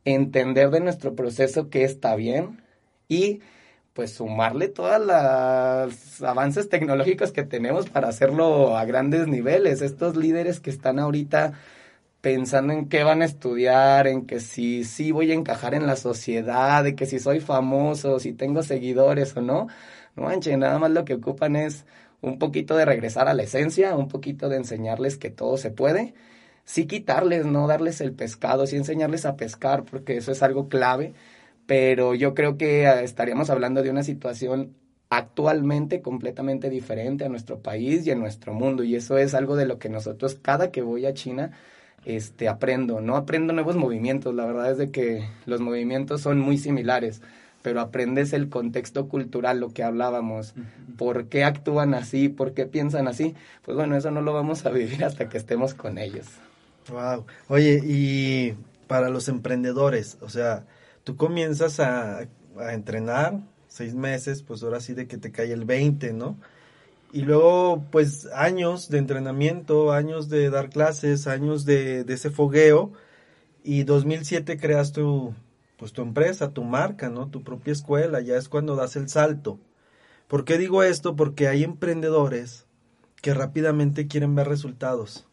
entender 0.06 0.70
de 0.72 0.82
nuestro 0.82 1.16
proceso 1.16 1.70
que 1.70 1.84
está 1.84 2.16
bien 2.16 2.62
y 3.08 3.40
pues 4.00 4.14
sumarle 4.14 4.70
todos 4.70 4.97
los 5.06 6.22
avances 6.24 6.70
tecnológicos 6.70 7.34
que 7.34 7.43
tenemos 7.43 7.89
para 7.89 8.08
hacerlo 8.08 8.78
a 8.78 8.86
grandes 8.86 9.28
niveles. 9.28 9.82
Estos 9.82 10.16
líderes 10.16 10.62
que 10.62 10.70
están 10.70 11.00
ahorita 11.00 11.52
pensando 12.22 12.72
en 12.72 12.88
qué 12.88 13.04
van 13.04 13.22
a 13.22 13.26
estudiar, 13.26 14.08
en 14.08 14.26
que 14.26 14.39
si 14.39 14.86
sí 14.86 15.12
voy 15.12 15.32
a 15.32 15.34
encajar 15.34 15.74
en 15.74 15.86
la 15.86 15.97
sociedad, 15.97 16.82
de 16.82 16.95
que 16.95 17.06
si 17.08 17.20
soy 17.20 17.41
famoso, 17.41 18.22
si 18.22 18.32
tengo 18.32 18.64
seguidores 18.64 19.36
o 19.36 19.41
no, 19.41 19.68
no 20.16 20.24
manchen, 20.24 20.62
nada 20.62 20.80
más 20.80 20.91
lo 20.91 21.04
que 21.04 21.16
ocupan 21.16 21.58
es 21.58 21.84
un 22.22 22.39
poquito 22.39 22.78
de 22.78 22.86
regresar 22.86 23.28
a 23.28 23.34
la 23.34 23.43
esencia, 23.43 23.97
un 23.97 24.08
poquito 24.08 24.47
de 24.47 24.56
enseñarles 24.56 25.18
que 25.18 25.30
todo 25.30 25.58
se 25.58 25.72
puede, 25.72 26.14
sí 26.64 26.86
quitarles, 26.88 27.45
no 27.45 27.68
darles 27.68 28.00
el 28.00 28.14
pescado, 28.14 28.66
sí 28.66 28.78
enseñarles 28.78 29.26
a 29.26 29.36
pescar, 29.36 29.84
porque 29.84 30.16
eso 30.16 30.32
es 30.32 30.41
algo 30.41 30.70
clave 30.70 31.14
pero 31.70 32.16
yo 32.16 32.34
creo 32.34 32.58
que 32.58 32.88
ah, 32.88 33.04
estaríamos 33.04 33.52
hablando 33.52 33.84
de 33.84 33.92
una 33.92 34.02
situación 34.02 34.74
actualmente 35.12 36.02
completamente 36.02 36.68
diferente 36.68 37.26
a 37.26 37.30
nuestro 37.30 37.60
país 37.60 38.08
y 38.08 38.12
a 38.12 38.16
nuestro 38.16 38.56
mundo 38.56 38.84
y 38.84 38.96
eso 38.96 39.20
es 39.20 39.36
algo 39.36 39.56
de 39.56 39.68
lo 39.68 39.78
que 39.78 39.88
nosotros 39.88 40.34
cada 40.42 40.72
que 40.72 40.82
voy 40.82 41.06
a 41.06 41.14
China 41.14 41.52
este 42.06 42.48
aprendo, 42.48 43.02
no 43.02 43.16
aprendo 43.16 43.54
nuevos 43.54 43.76
movimientos, 43.76 44.34
la 44.34 44.48
verdad 44.48 44.72
es 44.72 44.80
de 44.80 44.90
que 44.90 45.30
los 45.46 45.62
movimientos 45.62 46.22
son 46.22 46.40
muy 46.40 46.58
similares, 46.58 47.22
pero 47.62 47.82
aprendes 47.82 48.34
el 48.34 48.50
contexto 48.50 49.08
cultural, 49.08 49.60
lo 49.60 49.70
que 49.72 49.84
hablábamos, 49.84 50.56
por 50.98 51.26
qué 51.28 51.44
actúan 51.44 51.94
así, 51.94 52.30
por 52.30 52.56
qué 52.56 52.66
piensan 52.66 53.08
así, 53.08 53.36
pues 53.62 53.78
bueno, 53.78 53.96
eso 53.96 54.10
no 54.10 54.24
lo 54.24 54.34
vamos 54.34 54.66
a 54.66 54.72
vivir 54.72 55.04
hasta 55.06 55.30
que 55.30 55.38
estemos 55.38 55.76
con 55.76 56.00
ellos. 56.00 56.26
Wow. 56.90 57.28
Oye, 57.48 57.80
y 57.86 58.56
para 58.88 59.10
los 59.10 59.28
emprendedores, 59.28 60.18
o 60.22 60.30
sea, 60.30 60.66
tú 61.10 61.16
comienzas 61.16 61.80
a, 61.80 62.28
entrenar 62.72 63.41
seis 63.68 63.95
meses, 63.95 64.43
pues 64.43 64.62
ahora 64.62 64.80
sí 64.80 64.93
de 64.93 65.07
que 65.07 65.18
te 65.18 65.32
cae 65.32 65.51
el 65.51 65.66
20, 65.66 66.14
¿no? 66.14 66.38
Y 67.12 67.24
luego, 67.24 67.84
pues 67.89 68.28
años 68.28 68.89
de 68.89 68.99
entrenamiento, 68.99 69.91
años 69.91 70.30
de 70.30 70.51
dar 70.51 70.70
clases, 70.70 71.26
años 71.26 71.66
de, 71.66 72.03
de 72.03 72.14
ese 72.14 72.30
fogueo. 72.30 72.91
Y 73.64 73.86
2007 73.86 74.60
creas 74.60 74.91
tu, 74.91 75.34
pues 75.78 75.93
tu 75.93 76.03
empresa, 76.03 76.53
tu 76.53 76.64
marca, 76.64 77.10
¿no? 77.10 77.28
Tu 77.28 77.43
propia 77.43 77.74
escuela, 77.74 78.22
ya 78.22 78.36
es 78.38 78.47
cuando 78.47 78.76
das 78.76 78.95
el 78.95 79.10
salto. 79.10 79.60
¿Por 80.28 80.45
qué 80.45 80.60
digo 80.60 80.84
esto? 80.84 81.16
Porque 81.16 81.47
hay 81.47 81.64
emprendedores 81.64 82.68
que 83.20 83.34
rápidamente 83.34 84.07
quieren 84.07 84.36
ver 84.36 84.47
resultados 84.47 85.29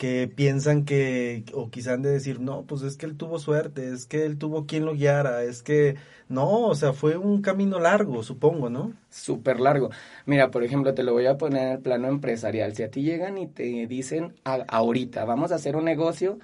que 0.00 0.32
piensan 0.34 0.86
que, 0.86 1.44
o 1.52 1.68
quizá 1.68 1.92
han 1.92 2.00
de 2.00 2.10
decir, 2.10 2.40
no, 2.40 2.62
pues 2.62 2.80
es 2.80 2.96
que 2.96 3.04
él 3.04 3.18
tuvo 3.18 3.38
suerte, 3.38 3.92
es 3.92 4.06
que 4.06 4.24
él 4.24 4.38
tuvo 4.38 4.64
quien 4.64 4.86
lo 4.86 4.94
guiara, 4.94 5.42
es 5.42 5.62
que, 5.62 5.96
no, 6.26 6.68
o 6.68 6.74
sea, 6.74 6.94
fue 6.94 7.18
un 7.18 7.42
camino 7.42 7.78
largo, 7.78 8.22
supongo, 8.22 8.70
¿no? 8.70 8.94
Súper 9.10 9.60
largo. 9.60 9.90
Mira, 10.24 10.50
por 10.50 10.64
ejemplo, 10.64 10.94
te 10.94 11.02
lo 11.02 11.12
voy 11.12 11.26
a 11.26 11.36
poner 11.36 11.66
en 11.66 11.72
el 11.72 11.80
plano 11.80 12.08
empresarial. 12.08 12.74
Si 12.74 12.82
a 12.82 12.90
ti 12.90 13.02
llegan 13.02 13.36
y 13.36 13.46
te 13.46 13.86
dicen, 13.86 14.32
ahorita, 14.44 15.26
vamos 15.26 15.52
a 15.52 15.56
hacer 15.56 15.76
un 15.76 15.84
negocio, 15.84 16.38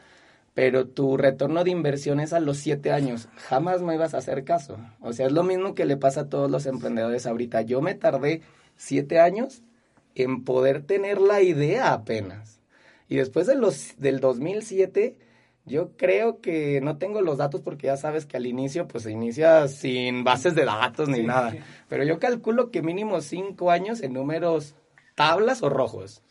pero 0.53 0.87
tu 0.89 1.17
retorno 1.17 1.65
de 1.65 1.71
inversión 1.71 2.21
es 2.21 2.35
a 2.35 2.41
los 2.41 2.59
siete 2.59 2.93
años, 2.93 3.27
jamás 3.37 3.81
me 3.81 3.95
ibas 3.95 4.13
a 4.13 4.19
hacer 4.19 4.45
caso. 4.45 4.77
O 5.01 5.15
sea, 5.15 5.29
es 5.29 5.33
lo 5.33 5.45
mismo 5.45 5.75
que 5.75 5.87
le 5.87 5.97
pasa 5.97 6.23
a 6.23 6.29
todos 6.29 6.51
los 6.51 6.67
emprendedores 6.67 7.27
ahorita. 7.27 7.63
Yo 7.63 7.81
me 7.81 7.95
tardé 7.95 8.43
siete 8.77 9.19
años 9.19 9.63
en 10.15 10.45
poder 10.45 10.83
tener 10.83 11.23
la 11.23 11.41
idea 11.41 11.95
apenas. 11.95 12.56
Y 13.09 13.17
después 13.17 13.47
de 13.47 13.55
los, 13.55 13.97
del 13.99 14.21
2007, 14.21 15.17
yo 15.65 15.97
creo 15.97 16.41
que 16.41 16.81
no 16.81 16.97
tengo 16.97 17.21
los 17.23 17.39
datos 17.39 17.61
porque 17.61 17.89
ya 17.89 17.97
sabes 17.97 18.25
que 18.25 18.37
al 18.37 18.47
inicio 18.47 18.87
pues 18.87 19.05
se 19.05 19.11
inicia 19.11 19.67
sin 19.69 20.23
bases 20.23 20.55
de 20.55 20.65
datos 20.65 21.09
ni 21.09 21.23
nada. 21.23 21.55
Pero 21.89 22.05
yo 22.05 22.19
calculo 22.19 22.71
que 22.71 22.83
mínimo 22.83 23.21
cinco 23.21 23.71
años 23.71 24.01
en 24.03 24.13
números 24.13 24.77
tablas 25.17 25.63
o 25.63 25.69
rojos. 25.69 26.23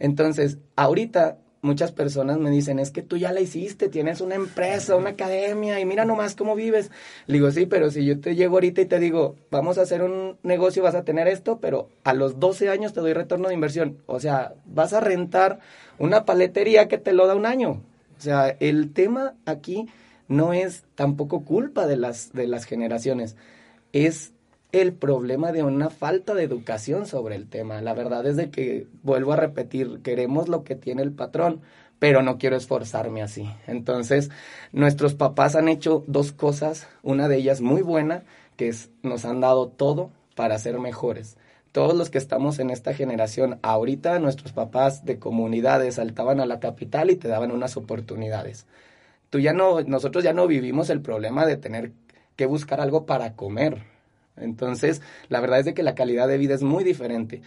Entonces, 0.00 0.58
ahorita 0.74 1.38
muchas 1.62 1.92
personas 1.92 2.38
me 2.38 2.50
dicen, 2.50 2.78
es 2.78 2.90
que 2.90 3.02
tú 3.02 3.16
ya 3.16 3.32
la 3.32 3.40
hiciste, 3.40 3.88
tienes 3.88 4.20
una 4.20 4.34
empresa, 4.34 4.96
una 4.96 5.10
academia 5.10 5.80
y 5.80 5.86
mira 5.86 6.04
nomás 6.04 6.34
cómo 6.34 6.54
vives. 6.54 6.90
Le 7.26 7.34
digo, 7.34 7.50
sí, 7.50 7.66
pero 7.66 7.90
si 7.90 8.04
yo 8.04 8.20
te 8.20 8.34
llego 8.34 8.56
ahorita 8.56 8.82
y 8.82 8.86
te 8.86 8.98
digo, 8.98 9.36
vamos 9.50 9.78
a 9.78 9.82
hacer 9.82 10.02
un 10.02 10.36
negocio, 10.42 10.82
vas 10.82 10.96
a 10.96 11.04
tener 11.04 11.28
esto, 11.28 11.58
pero 11.60 11.88
a 12.04 12.12
los 12.12 12.40
12 12.40 12.68
años 12.68 12.92
te 12.92 13.00
doy 13.00 13.12
retorno 13.12 13.48
de 13.48 13.54
inversión. 13.54 13.98
O 14.06 14.20
sea, 14.20 14.54
vas 14.66 14.92
a 14.92 15.00
rentar 15.00 15.60
una 15.98 16.24
paletería 16.24 16.88
que 16.88 16.98
te 16.98 17.12
lo 17.12 17.26
da 17.26 17.36
un 17.36 17.46
año. 17.46 17.82
O 18.18 18.20
sea, 18.20 18.56
el 18.60 18.92
tema 18.92 19.34
aquí 19.46 19.88
no 20.28 20.52
es 20.52 20.84
tampoco 20.96 21.44
culpa 21.44 21.86
de 21.86 21.96
las, 21.96 22.32
de 22.32 22.48
las 22.48 22.64
generaciones, 22.64 23.36
es 23.92 24.32
el 24.72 24.94
problema 24.94 25.52
de 25.52 25.62
una 25.62 25.90
falta 25.90 26.34
de 26.34 26.44
educación 26.44 27.06
sobre 27.06 27.36
el 27.36 27.46
tema. 27.46 27.82
La 27.82 27.92
verdad 27.92 28.26
es 28.26 28.36
de 28.36 28.50
que, 28.50 28.86
vuelvo 29.02 29.34
a 29.34 29.36
repetir, 29.36 30.00
queremos 30.02 30.48
lo 30.48 30.64
que 30.64 30.74
tiene 30.74 31.02
el 31.02 31.12
patrón, 31.12 31.60
pero 31.98 32.22
no 32.22 32.38
quiero 32.38 32.56
esforzarme 32.56 33.22
así. 33.22 33.48
Entonces, 33.66 34.30
nuestros 34.72 35.14
papás 35.14 35.56
han 35.56 35.68
hecho 35.68 36.04
dos 36.06 36.32
cosas, 36.32 36.88
una 37.02 37.28
de 37.28 37.36
ellas 37.36 37.60
muy 37.60 37.82
buena, 37.82 38.24
que 38.56 38.68
es 38.68 38.90
nos 39.02 39.26
han 39.26 39.40
dado 39.40 39.68
todo 39.68 40.10
para 40.34 40.58
ser 40.58 40.78
mejores. 40.78 41.36
Todos 41.70 41.94
los 41.94 42.10
que 42.10 42.18
estamos 42.18 42.58
en 42.58 42.70
esta 42.70 42.94
generación, 42.94 43.58
ahorita 43.62 44.18
nuestros 44.18 44.52
papás 44.52 45.04
de 45.04 45.18
comunidades 45.18 45.96
saltaban 45.96 46.40
a 46.40 46.46
la 46.46 46.60
capital 46.60 47.10
y 47.10 47.16
te 47.16 47.28
daban 47.28 47.52
unas 47.52 47.76
oportunidades. 47.76 48.66
Tú 49.30 49.38
ya 49.38 49.52
no, 49.52 49.82
nosotros 49.82 50.24
ya 50.24 50.32
no 50.32 50.46
vivimos 50.46 50.90
el 50.90 51.02
problema 51.02 51.46
de 51.46 51.56
tener 51.56 51.92
que 52.36 52.46
buscar 52.46 52.80
algo 52.80 53.06
para 53.06 53.34
comer 53.34 53.91
entonces, 54.42 55.02
la 55.28 55.40
verdad 55.40 55.60
es 55.60 55.64
de 55.64 55.74
que 55.74 55.82
la 55.82 55.94
calidad 55.94 56.28
de 56.28 56.38
vida 56.38 56.54
es 56.54 56.62
muy 56.62 56.84
diferente. 56.84 57.42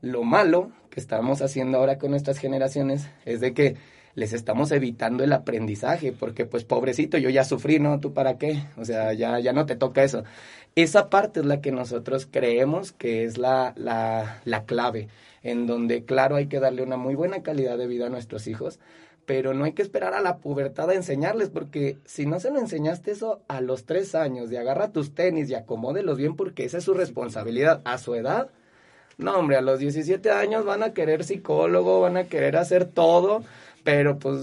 Lo 0.00 0.24
malo 0.24 0.72
que 0.90 1.00
estamos 1.00 1.42
haciendo 1.42 1.78
ahora 1.78 1.98
con 1.98 2.10
nuestras 2.10 2.38
generaciones 2.38 3.08
es 3.24 3.40
de 3.40 3.54
que 3.54 3.76
les 4.14 4.32
estamos 4.32 4.72
evitando 4.72 5.24
el 5.24 5.32
aprendizaje, 5.32 6.12
porque 6.12 6.44
pues 6.44 6.64
pobrecito, 6.64 7.16
yo 7.18 7.30
ya 7.30 7.44
sufrí, 7.44 7.78
¿no? 7.78 8.00
¿Tú 8.00 8.12
para 8.12 8.36
qué? 8.36 8.62
O 8.76 8.84
sea, 8.84 9.12
ya, 9.14 9.38
ya 9.38 9.52
no 9.52 9.64
te 9.64 9.76
toca 9.76 10.02
eso. 10.02 10.24
Esa 10.74 11.08
parte 11.08 11.40
es 11.40 11.46
la 11.46 11.60
que 11.60 11.72
nosotros 11.72 12.28
creemos 12.30 12.92
que 12.92 13.24
es 13.24 13.38
la, 13.38 13.72
la, 13.76 14.40
la 14.44 14.64
clave, 14.64 15.08
en 15.42 15.66
donde 15.66 16.04
claro 16.04 16.36
hay 16.36 16.46
que 16.46 16.60
darle 16.60 16.82
una 16.82 16.96
muy 16.96 17.14
buena 17.14 17.42
calidad 17.42 17.78
de 17.78 17.86
vida 17.86 18.06
a 18.06 18.10
nuestros 18.10 18.46
hijos, 18.46 18.80
pero 19.26 19.54
no 19.54 19.64
hay 19.64 19.72
que 19.72 19.82
esperar 19.82 20.14
a 20.14 20.20
la 20.20 20.38
pubertad 20.38 20.90
a 20.90 20.94
enseñarles, 20.94 21.50
porque 21.50 21.98
si 22.04 22.26
no 22.26 22.40
se 22.40 22.50
lo 22.50 22.58
enseñaste 22.58 23.12
eso 23.12 23.40
a 23.48 23.60
los 23.60 23.84
tres 23.84 24.14
años, 24.14 24.50
de 24.50 24.58
agarra 24.58 24.92
tus 24.92 25.14
tenis 25.14 25.48
y 25.50 25.54
acomódelos 25.54 26.18
bien, 26.18 26.36
porque 26.36 26.64
esa 26.64 26.78
es 26.78 26.84
su 26.84 26.94
responsabilidad 26.94 27.82
a 27.84 27.98
su 27.98 28.14
edad. 28.14 28.50
No, 29.18 29.36
hombre, 29.38 29.56
a 29.56 29.60
los 29.60 29.78
17 29.78 30.30
años 30.30 30.64
van 30.64 30.82
a 30.82 30.92
querer 30.92 31.24
psicólogo, 31.24 32.00
van 32.00 32.16
a 32.16 32.24
querer 32.24 32.56
hacer 32.56 32.86
todo, 32.86 33.44
pero 33.84 34.18
pues, 34.18 34.40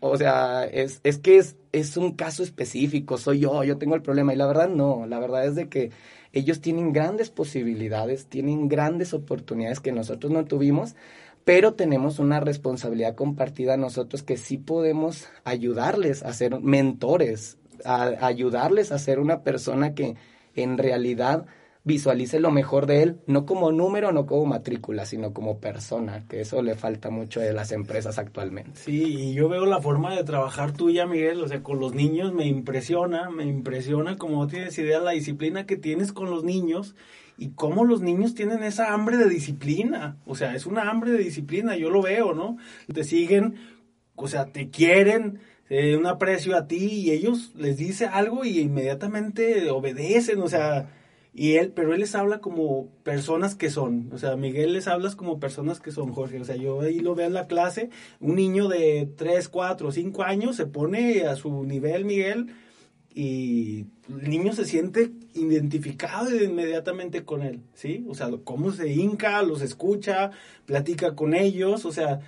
o 0.00 0.16
sea, 0.16 0.64
es, 0.64 1.00
es 1.04 1.18
que 1.18 1.38
es, 1.38 1.56
es 1.72 1.96
un 1.96 2.12
caso 2.12 2.42
específico, 2.42 3.18
soy 3.18 3.40
yo, 3.40 3.62
yo 3.64 3.78
tengo 3.78 3.94
el 3.94 4.02
problema, 4.02 4.32
y 4.32 4.36
la 4.36 4.46
verdad 4.46 4.68
no, 4.68 5.06
la 5.06 5.18
verdad 5.20 5.46
es 5.46 5.54
de 5.54 5.68
que 5.68 5.90
ellos 6.32 6.60
tienen 6.60 6.92
grandes 6.92 7.30
posibilidades, 7.30 8.26
tienen 8.26 8.68
grandes 8.68 9.14
oportunidades 9.14 9.80
que 9.80 9.92
nosotros 9.92 10.32
no 10.32 10.44
tuvimos, 10.46 10.96
pero 11.44 11.74
tenemos 11.74 12.18
una 12.18 12.40
responsabilidad 12.40 13.14
compartida 13.14 13.76
nosotros 13.76 14.22
que 14.22 14.36
sí 14.36 14.58
podemos 14.58 15.28
ayudarles 15.44 16.22
a 16.22 16.32
ser 16.32 16.60
mentores, 16.60 17.58
a 17.84 18.26
ayudarles 18.26 18.92
a 18.92 18.98
ser 18.98 19.18
una 19.18 19.42
persona 19.42 19.94
que 19.94 20.16
en 20.54 20.78
realidad 20.78 21.46
visualice 21.84 22.38
lo 22.38 22.50
mejor 22.50 22.86
de 22.86 23.02
él, 23.02 23.20
no 23.26 23.44
como 23.44 23.72
número, 23.72 24.12
no 24.12 24.26
como 24.26 24.46
matrícula, 24.46 25.04
sino 25.04 25.32
como 25.32 25.58
persona, 25.58 26.26
que 26.28 26.40
eso 26.40 26.62
le 26.62 26.76
falta 26.76 27.10
mucho 27.10 27.40
de 27.40 27.52
las 27.52 27.72
empresas 27.72 28.18
actualmente. 28.18 28.80
Sí, 28.80 29.02
y 29.02 29.34
yo 29.34 29.48
veo 29.48 29.66
la 29.66 29.80
forma 29.80 30.14
de 30.14 30.22
trabajar 30.22 30.72
tuya, 30.72 31.06
Miguel, 31.06 31.40
o 31.42 31.48
sea, 31.48 31.62
con 31.62 31.80
los 31.80 31.94
niños 31.94 32.32
me 32.32 32.46
impresiona, 32.46 33.30
me 33.30 33.44
impresiona 33.44 34.16
como 34.16 34.46
tienes 34.46 34.78
idea 34.78 35.00
la 35.00 35.10
disciplina 35.12 35.66
que 35.66 35.76
tienes 35.76 36.12
con 36.12 36.30
los 36.30 36.44
niños 36.44 36.94
y 37.36 37.50
cómo 37.50 37.84
los 37.84 38.00
niños 38.00 38.34
tienen 38.34 38.62
esa 38.62 38.92
hambre 38.92 39.16
de 39.16 39.28
disciplina. 39.28 40.16
O 40.24 40.36
sea, 40.36 40.54
es 40.54 40.66
una 40.66 40.88
hambre 40.88 41.10
de 41.10 41.18
disciplina, 41.18 41.76
yo 41.76 41.90
lo 41.90 42.02
veo, 42.02 42.34
¿no? 42.34 42.58
Te 42.92 43.02
siguen, 43.02 43.56
o 44.14 44.28
sea, 44.28 44.46
te 44.46 44.68
quieren, 44.70 45.40
eh, 45.68 45.96
un 45.96 46.06
aprecio 46.06 46.56
a 46.56 46.66
ti 46.66 46.84
y 46.84 47.10
ellos 47.10 47.52
les 47.56 47.78
dice 47.78 48.06
algo 48.06 48.44
y 48.44 48.60
inmediatamente 48.60 49.70
obedecen, 49.70 50.40
o 50.42 50.48
sea, 50.48 50.90
y 51.34 51.54
él, 51.54 51.72
pero 51.74 51.94
él 51.94 52.00
les 52.00 52.14
habla 52.14 52.40
como 52.40 52.88
personas 53.04 53.54
que 53.54 53.70
son, 53.70 54.10
o 54.12 54.18
sea, 54.18 54.36
Miguel 54.36 54.74
les 54.74 54.86
hablas 54.86 55.16
como 55.16 55.40
personas 55.40 55.80
que 55.80 55.90
son, 55.90 56.12
Jorge, 56.12 56.40
o 56.40 56.44
sea, 56.44 56.56
yo 56.56 56.82
ahí 56.82 57.00
lo 57.00 57.14
veo 57.14 57.26
en 57.26 57.32
la 57.32 57.46
clase, 57.46 57.88
un 58.20 58.34
niño 58.34 58.68
de 58.68 59.08
3, 59.16 59.48
4, 59.48 59.92
5 59.92 60.22
años 60.22 60.56
se 60.56 60.66
pone 60.66 61.22
a 61.22 61.36
su 61.36 61.64
nivel, 61.64 62.04
Miguel, 62.04 62.54
y 63.14 63.86
el 64.08 64.28
niño 64.28 64.52
se 64.52 64.64
siente 64.64 65.12
identificado 65.34 66.34
inmediatamente 66.34 67.24
con 67.24 67.42
él, 67.42 67.60
¿sí? 67.74 68.04
O 68.08 68.14
sea, 68.14 68.30
cómo 68.44 68.70
se 68.72 68.92
hinca, 68.92 69.42
los 69.42 69.62
escucha, 69.62 70.30
platica 70.66 71.14
con 71.14 71.34
ellos, 71.34 71.84
o 71.84 71.92
sea, 71.92 72.20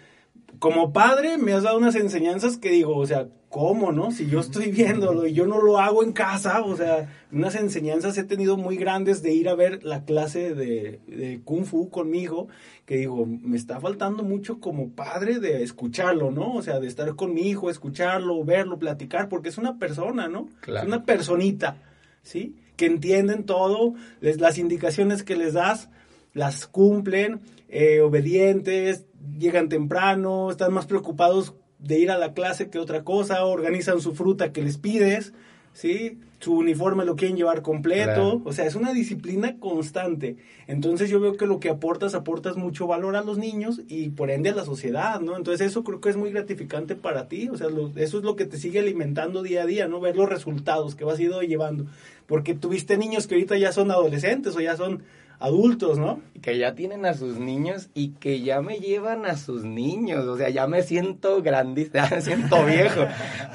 como 0.59 0.93
padre 0.93 1.39
me 1.39 1.53
has 1.53 1.63
dado 1.63 1.79
unas 1.79 1.95
enseñanzas 1.95 2.57
que 2.57 2.71
digo, 2.71 2.97
o 2.97 3.07
sea, 3.07 3.29
¿cómo, 3.49 3.93
no? 3.93 4.11
Si 4.11 4.27
yo 4.27 4.41
estoy 4.41 4.71
viéndolo 4.73 5.27
y 5.27 5.33
yo 5.33 5.47
no 5.47 5.61
lo 5.61 5.79
hago 5.79 6.03
en 6.03 6.13
casa, 6.13 6.63
o 6.63 6.77
sea, 6.77 7.09
unas 7.31 7.55
enseñanzas 7.55 8.19
he 8.19 8.25
tenido 8.25 8.57
muy 8.57 8.77
grandes 8.77 9.23
de 9.23 9.33
ir 9.33 9.49
a 9.49 9.55
ver 9.55 9.85
la 9.85 10.05
clase 10.05 10.55
de, 10.55 11.01
de 11.07 11.41
Kung 11.45 11.65
Fu 11.65 11.89
conmigo, 11.89 12.49
que 12.85 12.97
digo, 12.97 13.27
me 13.27 13.57
está 13.57 13.81
faltando 13.81 14.25
mucho 14.25 14.59
como 14.61 14.91
padre 14.91 15.39
de 15.39 15.63
escucharlo, 15.63 16.31
¿no? 16.31 16.55
O 16.55 16.63
sea, 16.63 16.81
de 16.81 16.89
estar 16.89 17.15
con 17.15 17.33
mi 17.33 17.49
hijo, 17.49 17.71
escucharlo, 17.71 18.45
verlo, 18.45 18.79
platicar, 18.79 19.29
porque 19.29 19.51
es 19.51 19.59
una 19.59 19.79
persona, 19.79 20.29
¿no? 20.29 20.49
Es 20.67 20.85
una 20.85 21.05
personita, 21.05 21.77
¿sí? 22.23 22.57
Que 22.77 22.87
entienden 22.87 23.45
todo, 23.45 23.95
les, 24.21 24.41
las 24.41 24.59
indicaciones 24.59 25.23
que 25.23 25.37
les 25.37 25.53
das, 25.53 25.91
las 26.33 26.67
cumplen, 26.67 27.41
eh, 27.69 28.01
obedientes, 28.01 29.05
llegan 29.39 29.69
temprano, 29.69 30.51
están 30.51 30.73
más 30.73 30.87
preocupados 30.87 31.55
de 31.79 31.99
ir 31.99 32.11
a 32.11 32.19
la 32.19 32.33
clase 32.33 32.71
que 32.71 32.79
otra 32.79 33.05
cosa, 33.05 33.45
organizan 33.45 34.01
su 34.01 34.15
fruta 34.15 34.53
que 34.53 34.63
les 34.63 34.79
pides, 34.79 35.35
¿sí? 35.73 36.19
Su 36.41 36.55
uniforme 36.55 37.05
lo 37.05 37.17
quieren 37.17 37.37
llevar 37.37 37.63
completo, 37.63 38.43
o 38.45 38.53
sea, 38.53 38.67
es 38.67 38.75
una 38.75 38.93
disciplina 38.93 39.59
constante. 39.59 40.37
Entonces 40.67 41.09
yo 41.11 41.19
veo 41.21 41.37
que 41.37 41.47
lo 41.47 41.59
que 41.59 41.71
aportas, 41.71 42.15
aportas 42.15 42.57
mucho 42.57 42.87
valor 42.87 43.17
a 43.17 43.23
los 43.23 43.39
niños 43.39 43.81
y 43.89 44.11
por 44.11 44.31
ende 44.31 44.51
a 44.51 44.55
la 44.55 44.65
sociedad, 44.65 45.21
¿no? 45.21 45.37
Entonces 45.37 45.67
eso 45.67 45.85
creo 45.85 46.01
que 46.01 46.11
es 46.11 46.17
muy 46.17 46.31
gratificante 46.31 46.97
para 46.97 47.29
ti, 47.29 47.49
o 47.49 47.57
sea, 47.57 47.69
eso 47.97 48.19
es 48.19 48.25
lo 48.25 48.37
que 48.37 48.45
te 48.47 48.59
sigue 48.59 48.81
alimentando 48.81 49.43
día 49.43 49.63
a 49.63 49.67
día, 49.67 49.89
¿no? 49.89 50.01
Ver 50.01 50.17
los 50.17 50.29
resultados 50.29 50.95
que 50.95 51.05
vas 51.05 51.19
ido 51.19 51.41
llevando. 51.43 51.87
Porque 52.27 52.55
tuviste 52.55 52.97
niños 52.97 53.27
que 53.27 53.35
ahorita 53.35 53.57
ya 53.57 53.73
son 53.73 53.91
adolescentes 53.91 54.55
o 54.57 54.61
ya 54.61 54.77
son 54.77 55.03
adultos, 55.39 55.99
¿no? 55.99 56.21
Que 56.43 56.59
ya 56.59 56.75
tienen 56.75 57.07
a 57.07 57.15
sus 57.15 57.39
niños 57.39 57.89
y 57.95 58.11
que 58.11 58.41
ya 58.41 58.61
me 58.61 58.79
llevan 58.79 59.27
a 59.27 59.37
sus 59.37 59.65
niños, 59.65 60.25
o 60.27 60.37
sea, 60.37 60.51
ya 60.51 60.67
me 60.67 60.83
siento 60.83 61.43
grande, 61.43 61.91
ya 61.95 62.09
me 62.11 62.21
siento 62.21 62.65
viejo. 62.65 63.03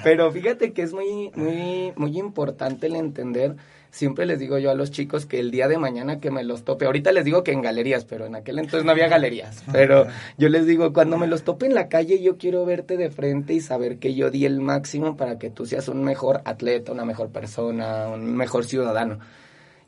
Pero 0.04 0.32
fíjate 0.32 0.74
que 0.74 0.84
es 0.84 0.94
muy, 0.94 1.32
muy, 1.36 1.94
muy 1.96 2.18
importante 2.18 2.88
el 2.88 2.96
entender, 2.96 3.56
siempre 3.92 4.26
les 4.26 4.40
digo 4.40 4.58
yo 4.60 4.70
a 4.70 4.76
los 4.76 4.92
chicos 4.92 5.26
que 5.26 5.40
el 5.40 5.52
día 5.52 5.68
de 5.68 5.78
mañana 5.78 6.20
que 6.20 6.32
me 6.32 6.44
los 6.44 6.64
tope, 6.64 6.86
ahorita 6.86 7.12
les 7.12 7.26
digo 7.26 7.44
que 7.44 7.52
en 7.52 7.62
galerías, 7.62 8.06
pero 8.06 8.26
en 8.26 8.36
aquel 8.36 8.60
entonces 8.60 8.86
no 8.86 8.92
había 8.92 9.08
galerías, 9.08 9.64
pero 9.72 10.06
yo 10.38 10.50
les 10.50 10.66
digo, 10.66 10.94
cuando 10.94 11.18
me 11.18 11.28
los 11.28 11.44
tope 11.44 11.66
en 11.66 11.74
la 11.74 11.90
calle, 11.90 12.22
yo 12.22 12.38
quiero 12.38 12.66
verte 12.66 12.98
de 12.98 13.10
frente 13.10 13.54
y 13.54 13.62
saber 13.62 13.98
que 13.98 14.14
yo 14.14 14.30
di 14.30 14.46
el 14.46 14.60
máximo 14.60 15.18
para 15.18 15.40
que 15.40 15.50
tú 15.50 15.66
seas 15.66 15.88
un 15.88 16.04
mejor 16.04 16.42
atleta, 16.46 16.92
una 16.92 17.06
mejor 17.06 17.30
persona, 17.30 18.10
un 18.10 18.36
mejor 18.36 18.66
ciudadano 18.66 19.20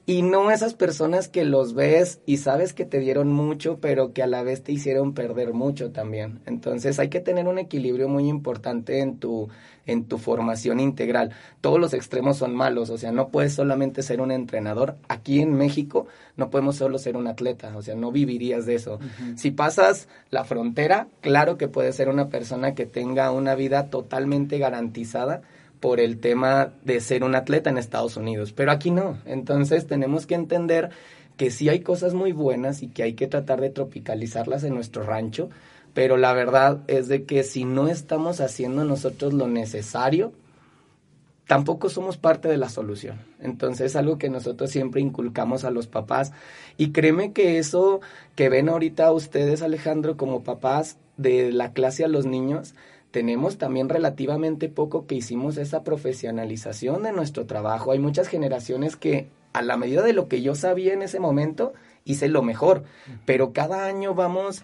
y 0.06 0.24
no 0.24 0.49
esas 0.49 0.74
personas 0.74 1.28
que 1.28 1.45
los 1.45 1.74
ves 1.74 2.20
y 2.26 2.38
sabes 2.38 2.74
que 2.74 2.86
te 2.86 2.99
dieron 2.99 3.32
mucho, 3.32 3.78
pero 3.80 4.14
que 4.14 4.24
a 4.24 4.28
la 4.28 4.41
vez 4.41 4.64
te 4.64 4.72
hicieron 4.72 5.14
perder 5.14 5.54
mucho 5.54 5.91
también. 5.91 6.39
Entonces 6.45 6.99
hay 6.99 7.10
que 7.10 7.20
tener 7.20 7.47
un 7.47 7.60
equilibrio 7.60 8.10
muy 8.10 8.28
importante 8.28 8.99
en 8.99 9.20
tu, 9.20 9.49
en 9.86 10.06
tu 10.06 10.18
formación 10.18 10.80
integral. 10.80 11.32
Todos 11.62 11.80
los 11.80 11.93
extremos 11.93 12.38
son 12.38 12.56
malos, 12.56 12.89
o 12.89 12.97
sea, 12.97 13.12
no 13.12 13.30
puedes 13.30 13.54
solamente 13.54 14.02
ser 14.02 14.22
un 14.22 14.32
entrenador. 14.32 14.95
Aquí 15.08 15.39
en 15.39 15.54
México 15.54 16.08
no 16.36 16.49
podemos 16.49 16.78
solo 16.78 16.97
ser 16.97 17.16
un 17.16 17.28
atleta, 17.28 17.76
o 17.78 17.82
sea, 17.84 17.95
no 17.95 18.12
vivirías 18.12 18.66
de 18.66 18.76
eso. 18.76 18.99
Si 19.36 19.52
pasas 19.52 20.08
la 20.32 20.43
frontera, 20.43 21.08
claro 21.22 21.58
que 21.58 21.68
puedes 21.68 21.95
ser 21.95 22.10
una 22.10 22.30
persona 22.30 22.74
que 22.74 22.88
tenga 22.88 23.32
una 23.32 23.54
vida 23.54 23.89
totalmente 23.89 24.58
garantizada 24.58 25.41
por 25.82 25.99
el 25.99 26.19
tema 26.19 26.73
de 26.86 27.01
ser 27.01 27.23
un 27.23 27.36
atleta 27.36 27.69
en 27.69 27.77
Estados 27.77 28.15
Unidos, 28.15 28.53
pero 28.53 28.71
aquí 28.71 28.91
no. 28.91 29.17
Entonces 29.25 29.88
tenemos 29.88 30.25
que 30.25 30.36
entender 30.36 30.91
que 31.36 31.49
sí 31.49 31.67
hay 31.69 31.82
cosas 31.82 32.13
muy 32.13 32.32
buenas 32.32 32.84
y 32.84 32.88
que 32.88 33.03
hay 33.03 33.13
que 33.13 33.27
tratar 33.27 33.59
de 33.59 33.71
tropicalizarlas 33.71 34.63
en 34.63 34.75
nuestro 34.75 35.03
rancho, 35.03 35.49
pero 35.93 36.15
la 36.15 36.34
verdad 36.34 36.82
es 36.88 37.07
de 37.07 37.25
que 37.25 37.43
si 37.43 37.65
no 37.65 37.88
estamos 37.88 38.39
haciendo 38.39 38.86
nosotros 38.86 39.34
lo 39.34 39.47
necesario, 39.47 40.34
tampoco 41.47 41.89
somos 41.89 42.15
parte 42.15 42.47
de 42.47 42.57
la 42.57 42.69
solución. 42.69 43.19
Entonces 43.39 43.88
es 43.88 43.95
algo 43.95 44.19
que 44.19 44.29
nosotros 44.29 44.69
siempre 44.69 45.01
inculcamos 45.01 45.63
a 45.63 45.71
los 45.71 45.88
papás 45.88 46.32
y 46.77 46.91
créeme 46.91 47.34
que 47.34 47.57
eso 47.57 48.01
que 48.36 48.49
ven 48.49 48.69
ahorita 48.69 49.11
ustedes, 49.11 49.63
Alejandro, 49.63 50.15
como 50.15 50.43
papás 50.43 50.97
de 51.17 51.51
la 51.51 51.73
clase 51.73 52.05
a 52.05 52.07
los 52.07 52.25
niños, 52.25 52.75
tenemos 53.12 53.57
también 53.57 53.89
relativamente 53.89 54.70
poco 54.70 55.05
que 55.05 55.16
hicimos 55.16 55.57
esa 55.57 55.84
profesionalización 55.84 57.03
de 57.03 57.12
nuestro 57.12 57.45
trabajo. 57.45 57.91
Hay 57.91 57.99
muchas 57.99 58.28
generaciones 58.28 58.95
que 58.95 59.28
a 59.53 59.62
la 59.62 59.78
medida 59.78 60.01
de 60.01 60.14
lo 60.14 60.28
que 60.28 60.41
yo 60.41 60.55
sabía 60.55 60.93
en 60.93 61.01
ese 61.01 61.20
momento, 61.20 61.74
hice 62.05 62.30
lo 62.30 62.41
mejor, 62.41 62.84
pero 63.26 63.51
cada 63.51 63.86
año 63.86 64.16
vamos, 64.16 64.64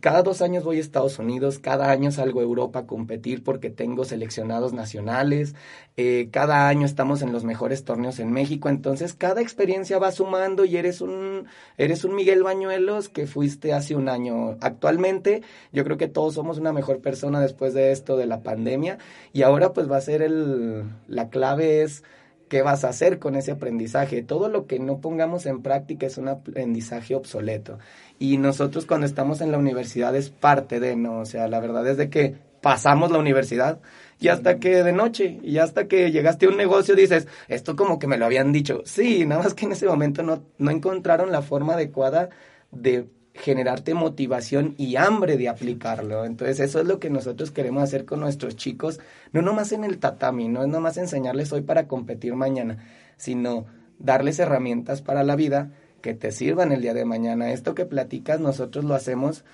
cada 0.00 0.22
dos 0.22 0.42
años 0.42 0.64
voy 0.64 0.78
a 0.78 0.80
Estados 0.80 1.18
Unidos, 1.18 1.58
cada 1.58 1.90
año 1.90 2.10
salgo 2.10 2.40
a 2.40 2.42
Europa 2.42 2.80
a 2.80 2.86
competir 2.86 3.42
porque 3.42 3.70
tengo 3.70 4.04
seleccionados 4.04 4.72
nacionales, 4.72 5.54
eh, 5.96 6.28
cada 6.30 6.68
año 6.68 6.86
estamos 6.86 7.22
en 7.22 7.32
los 7.32 7.44
mejores 7.44 7.84
torneos 7.84 8.18
en 8.18 8.32
México, 8.32 8.68
entonces 8.68 9.14
cada 9.14 9.40
experiencia 9.40 9.98
va 9.98 10.12
sumando 10.12 10.64
y 10.64 10.76
eres 10.76 11.00
un, 11.00 11.46
eres 11.76 12.04
un 12.04 12.14
Miguel 12.14 12.42
Bañuelos 12.42 13.08
que 13.08 13.26
fuiste 13.26 13.72
hace 13.72 13.94
un 13.96 14.08
año. 14.08 14.56
Actualmente 14.60 15.42
yo 15.72 15.84
creo 15.84 15.96
que 15.96 16.08
todos 16.08 16.34
somos 16.34 16.58
una 16.58 16.72
mejor 16.72 17.00
persona 17.00 17.40
después 17.40 17.74
de 17.74 17.92
esto 17.92 18.16
de 18.16 18.26
la 18.26 18.42
pandemia 18.42 18.98
y 19.32 19.42
ahora 19.42 19.72
pues 19.72 19.90
va 19.90 19.96
a 19.96 20.00
ser 20.02 20.22
el, 20.22 20.84
la 21.06 21.28
clave 21.30 21.82
es 21.82 22.02
¿qué 22.48 22.62
vas 22.62 22.84
a 22.84 22.88
hacer 22.88 23.18
con 23.18 23.36
ese 23.36 23.52
aprendizaje? 23.52 24.22
Todo 24.22 24.48
lo 24.48 24.66
que 24.66 24.78
no 24.78 25.00
pongamos 25.00 25.46
en 25.46 25.62
práctica 25.62 26.06
es 26.06 26.18
un 26.18 26.28
aprendizaje 26.28 27.14
obsoleto. 27.14 27.78
Y 28.18 28.38
nosotros 28.38 28.86
cuando 28.86 29.06
estamos 29.06 29.40
en 29.40 29.52
la 29.52 29.58
universidad 29.58 30.14
es 30.16 30.30
parte 30.30 30.80
de, 30.80 30.96
¿no? 30.96 31.20
O 31.20 31.24
sea, 31.26 31.48
la 31.48 31.60
verdad 31.60 31.86
es 31.86 31.96
de 31.96 32.10
que 32.10 32.36
pasamos 32.60 33.10
la 33.10 33.18
universidad 33.18 33.78
y 34.20 34.28
hasta 34.28 34.58
que 34.58 34.82
de 34.82 34.92
noche 34.92 35.38
y 35.42 35.58
hasta 35.58 35.86
que 35.86 36.10
llegaste 36.10 36.46
a 36.46 36.48
un 36.48 36.56
negocio 36.56 36.96
dices, 36.96 37.28
esto 37.46 37.76
como 37.76 37.98
que 37.98 38.08
me 38.08 38.18
lo 38.18 38.26
habían 38.26 38.52
dicho. 38.52 38.82
Sí, 38.84 39.24
nada 39.26 39.44
más 39.44 39.54
que 39.54 39.66
en 39.66 39.72
ese 39.72 39.86
momento 39.86 40.22
no, 40.22 40.42
no 40.58 40.70
encontraron 40.70 41.30
la 41.30 41.42
forma 41.42 41.74
adecuada 41.74 42.30
de 42.72 43.08
generarte 43.38 43.94
motivación 43.94 44.74
y 44.76 44.96
hambre 44.96 45.36
de 45.36 45.48
aplicarlo. 45.48 46.24
Entonces 46.24 46.60
eso 46.60 46.80
es 46.80 46.86
lo 46.86 46.98
que 46.98 47.10
nosotros 47.10 47.50
queremos 47.50 47.82
hacer 47.82 48.04
con 48.04 48.20
nuestros 48.20 48.56
chicos, 48.56 49.00
no 49.32 49.42
nomás 49.42 49.72
en 49.72 49.84
el 49.84 49.98
tatami, 49.98 50.48
no 50.48 50.62
es 50.62 50.68
nomás 50.68 50.96
enseñarles 50.96 51.52
hoy 51.52 51.62
para 51.62 51.86
competir 51.86 52.34
mañana, 52.34 52.84
sino 53.16 53.66
darles 53.98 54.38
herramientas 54.38 55.02
para 55.02 55.24
la 55.24 55.36
vida 55.36 55.70
que 56.00 56.14
te 56.14 56.32
sirvan 56.32 56.72
el 56.72 56.82
día 56.82 56.94
de 56.94 57.04
mañana. 57.04 57.52
Esto 57.52 57.74
que 57.74 57.86
platicas 57.86 58.40
nosotros 58.40 58.84
lo 58.84 58.94
hacemos, 58.94 59.44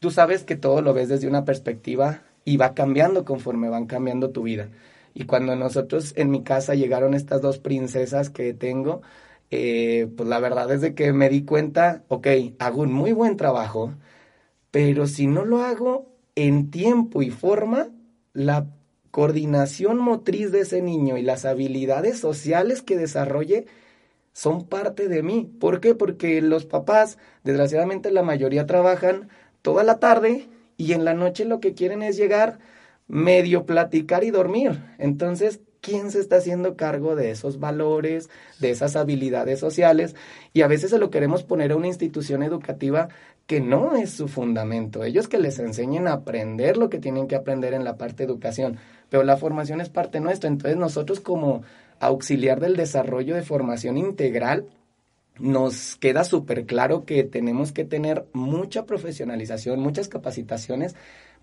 tú 0.00 0.10
sabes 0.10 0.44
que 0.44 0.56
todo 0.56 0.82
lo 0.82 0.92
ves 0.92 1.08
desde 1.08 1.28
una 1.28 1.44
perspectiva 1.44 2.22
y 2.44 2.56
va 2.56 2.74
cambiando 2.74 3.24
conforme 3.24 3.68
van 3.68 3.86
cambiando 3.86 4.30
tu 4.30 4.42
vida. 4.42 4.68
Y 5.14 5.24
cuando 5.24 5.54
nosotros 5.56 6.14
en 6.16 6.30
mi 6.30 6.42
casa 6.42 6.74
llegaron 6.74 7.14
estas 7.14 7.42
dos 7.42 7.58
princesas 7.58 8.30
que 8.30 8.54
tengo, 8.54 9.02
eh, 9.52 10.08
pues 10.16 10.28
la 10.30 10.40
verdad 10.40 10.72
es 10.72 10.80
de 10.80 10.94
que 10.94 11.12
me 11.12 11.28
di 11.28 11.44
cuenta, 11.44 12.04
ok, 12.08 12.26
hago 12.58 12.82
un 12.82 12.92
muy 12.92 13.12
buen 13.12 13.36
trabajo, 13.36 13.92
pero 14.70 15.06
si 15.06 15.26
no 15.26 15.44
lo 15.44 15.62
hago 15.62 16.16
en 16.36 16.70
tiempo 16.70 17.20
y 17.20 17.30
forma, 17.30 17.90
la 18.32 18.66
coordinación 19.10 19.98
motriz 19.98 20.52
de 20.52 20.60
ese 20.60 20.80
niño 20.80 21.18
y 21.18 21.22
las 21.22 21.44
habilidades 21.44 22.18
sociales 22.18 22.80
que 22.80 22.96
desarrolle 22.96 23.66
son 24.32 24.66
parte 24.66 25.08
de 25.08 25.22
mí. 25.22 25.52
¿Por 25.60 25.80
qué? 25.80 25.94
Porque 25.94 26.40
los 26.40 26.64
papás, 26.64 27.18
desgraciadamente 27.44 28.10
la 28.10 28.22
mayoría 28.22 28.64
trabajan 28.66 29.28
toda 29.60 29.84
la 29.84 29.98
tarde 29.98 30.48
y 30.78 30.94
en 30.94 31.04
la 31.04 31.12
noche 31.12 31.44
lo 31.44 31.60
que 31.60 31.74
quieren 31.74 32.02
es 32.02 32.16
llegar, 32.16 32.58
medio 33.06 33.66
platicar 33.66 34.24
y 34.24 34.30
dormir. 34.30 34.82
Entonces, 34.96 35.60
¿quién 35.82 36.10
se 36.10 36.20
está 36.20 36.36
haciendo 36.36 36.76
cargo 36.76 37.14
de 37.14 37.30
esos 37.30 37.60
valores, 37.60 38.30
de 38.60 38.70
esas 38.70 38.96
habilidades 38.96 39.60
sociales? 39.60 40.16
Y 40.54 40.62
a 40.62 40.68
veces 40.68 40.90
se 40.90 40.98
lo 40.98 41.10
queremos 41.10 41.42
poner 41.42 41.72
a 41.72 41.76
una 41.76 41.88
institución 41.88 42.42
educativa 42.42 43.08
que 43.46 43.60
no 43.60 43.94
es 43.96 44.12
su 44.12 44.28
fundamento. 44.28 45.04
Ellos 45.04 45.28
que 45.28 45.38
les 45.38 45.58
enseñen 45.58 46.08
a 46.08 46.12
aprender 46.12 46.78
lo 46.78 46.88
que 46.88 46.98
tienen 46.98 47.26
que 47.26 47.36
aprender 47.36 47.74
en 47.74 47.84
la 47.84 47.98
parte 47.98 48.22
de 48.22 48.32
educación, 48.32 48.78
pero 49.10 49.24
la 49.24 49.36
formación 49.36 49.82
es 49.82 49.90
parte 49.90 50.20
nuestra. 50.20 50.48
Entonces 50.48 50.78
nosotros 50.78 51.20
como 51.20 51.62
auxiliar 52.00 52.60
del 52.60 52.76
desarrollo 52.76 53.34
de 53.34 53.42
formación 53.42 53.98
integral, 53.98 54.66
nos 55.38 55.96
queda 55.96 56.24
súper 56.24 56.66
claro 56.66 57.04
que 57.04 57.24
tenemos 57.24 57.72
que 57.72 57.84
tener 57.84 58.26
mucha 58.32 58.84
profesionalización, 58.84 59.80
muchas 59.80 60.08
capacitaciones 60.08 60.94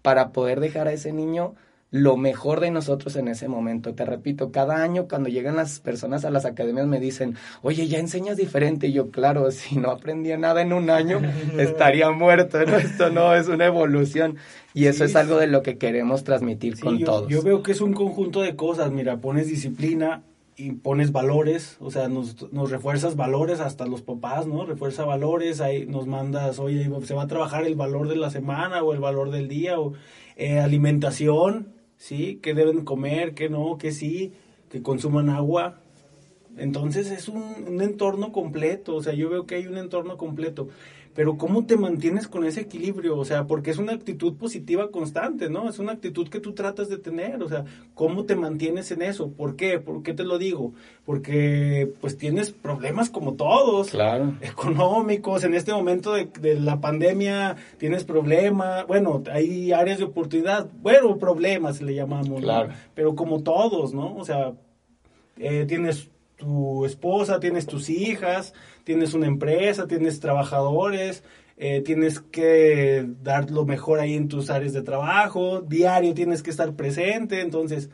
para 0.02 0.32
poder 0.32 0.60
dejar 0.60 0.88
a 0.88 0.94
ese 0.94 1.12
niño 1.12 1.56
lo 1.92 2.18
mejor 2.18 2.60
de 2.60 2.70
nosotros 2.70 3.16
en 3.16 3.28
ese 3.28 3.48
momento. 3.48 3.96
Te 3.96 4.06
repito, 4.06 4.52
cada 4.52 4.84
año 4.84 5.08
cuando 5.08 5.30
llegan 5.30 5.56
las 5.56 5.80
personas 5.80 6.24
a 6.24 6.30
las 6.30 6.46
academias 6.46 6.86
me 6.86 7.00
dicen, 7.00 7.36
oye, 7.62 7.88
ya 7.88 7.98
enseñas 7.98 8.38
diferente. 8.38 8.88
Y 8.88 8.94
yo, 8.94 9.10
claro, 9.10 9.50
si 9.52 9.78
no 9.78 9.92
aprendía 9.92 10.38
nada 10.38 10.62
en 10.62 10.74
un 10.74 10.90
año, 10.90 11.20
estaría 11.58 12.12
muerto. 12.12 12.60
Esto 12.60 13.10
no 13.10 13.34
es 13.34 13.48
una 13.48 13.66
evolución. 13.66 14.38
Y 14.74 14.86
eso 14.86 15.04
es 15.04 15.16
algo 15.16 15.38
de 15.38 15.48
lo 15.48 15.64
que 15.64 15.78
queremos 15.78 16.24
transmitir 16.24 16.80
con 16.80 17.04
todos. 17.04 17.28
Yo 17.28 17.42
veo 17.42 17.64
que 17.64 17.72
es 17.72 17.82
un 17.82 17.94
conjunto 17.94 18.42
de 18.42 18.56
cosas. 18.56 18.92
Mira, 18.92 19.18
pones 19.18 19.48
disciplina, 19.48 20.24
y 20.56 20.74
pones 20.74 21.14
valores, 21.14 21.78
o 21.80 21.90
sea, 21.90 22.10
nos, 22.10 22.52
nos, 22.52 22.70
refuerzas 22.70 23.16
valores 23.16 23.62
hasta 23.62 23.86
los 23.86 24.02
papás, 24.02 24.46
¿no? 24.46 24.66
Refuerza 24.66 25.06
valores, 25.06 25.62
ahí 25.62 25.86
nos 25.86 26.06
mandas, 26.06 26.60
oye, 26.60 26.90
se 27.04 27.14
va 27.14 27.24
a 27.24 27.28
trabajar 27.28 27.64
el 27.66 27.76
valor 27.76 28.10
de 28.10 28.18
la 28.18 28.30
semana 28.30 28.84
o 28.84 28.92
el 28.92 29.00
valor 29.00 29.32
del 29.32 29.48
día, 29.48 29.80
o 29.80 29.94
eh, 30.36 30.60
alimentación, 30.60 31.79
¿sí? 32.00 32.40
¿Qué 32.42 32.56
deben 32.56 32.84
comer, 32.84 33.36
qué 33.36 33.50
no, 33.50 33.78
qué 33.78 33.92
sí, 33.92 34.34
que 34.72 34.82
consuman 34.82 35.30
agua. 35.30 35.82
Entonces 36.58 37.12
es 37.12 37.28
un, 37.28 37.44
un 37.68 37.82
entorno 37.82 38.32
completo, 38.32 38.96
o 38.96 39.04
sea, 39.04 39.14
yo 39.14 39.30
veo 39.30 39.46
que 39.46 39.56
hay 39.56 39.68
un 39.68 39.78
entorno 39.78 40.18
completo 40.18 40.70
pero 41.20 41.36
¿cómo 41.36 41.66
te 41.66 41.76
mantienes 41.76 42.30
con 42.30 42.46
ese 42.46 42.62
equilibrio? 42.62 43.18
O 43.18 43.26
sea, 43.26 43.46
porque 43.46 43.72
es 43.72 43.78
una 43.78 43.92
actitud 43.92 44.38
positiva 44.38 44.90
constante, 44.90 45.50
¿no? 45.50 45.68
Es 45.68 45.78
una 45.78 45.92
actitud 45.92 46.30
que 46.30 46.40
tú 46.40 46.54
tratas 46.54 46.88
de 46.88 46.98
tener, 46.98 47.44
o 47.44 47.50
sea, 47.50 47.66
¿cómo 47.94 48.24
te 48.24 48.38
mantienes 48.38 48.90
en 48.92 49.02
eso? 49.02 49.30
¿Por 49.30 49.58
qué? 49.58 49.80
¿Por 49.80 50.02
qué 50.02 50.14
te 50.14 50.24
lo 50.24 50.38
digo? 50.38 50.72
Porque 51.06 51.92
pues 52.00 52.18
tienes 52.18 52.52
problemas 52.52 53.10
como 53.10 53.34
todos, 53.34 53.90
claro. 53.90 54.36
económicos, 54.40 55.44
en 55.44 55.56
este 55.56 55.74
momento 55.74 56.14
de, 56.14 56.30
de 56.40 56.58
la 56.58 56.80
pandemia 56.80 57.58
tienes 57.78 58.06
problemas, 58.06 58.88
bueno, 58.88 59.22
hay 59.30 59.74
áreas 59.74 59.98
de 59.98 60.06
oportunidad, 60.06 60.70
bueno, 60.82 61.18
problemas 61.18 61.82
le 61.82 61.96
llamamos, 61.96 62.40
claro. 62.40 62.70
¿no? 62.70 62.76
Pero 62.96 63.16
como 63.16 63.44
todos, 63.44 63.94
¿no? 63.94 64.16
O 64.16 64.24
sea, 64.24 64.54
eh, 65.36 65.66
tienes 65.68 66.10
tu 66.40 66.86
esposa, 66.86 67.40
tienes 67.40 67.68
tus 67.68 67.90
hijas, 67.90 68.54
tienes 68.84 69.14
una 69.14 69.28
empresa, 69.28 69.86
tienes 69.86 70.20
trabajadores, 70.20 71.24
eh, 71.58 71.82
tienes 71.82 72.22
que 72.22 73.06
dar 73.22 73.52
lo 73.52 73.66
mejor 73.66 74.00
ahí 74.00 74.16
en 74.16 74.30
tus 74.30 74.50
áreas 74.50 74.74
de 74.74 74.82
trabajo, 74.82 75.62
diario 75.62 76.14
tienes 76.16 76.42
que 76.42 76.50
estar 76.50 76.74
presente, 76.74 77.42
entonces, 77.42 77.90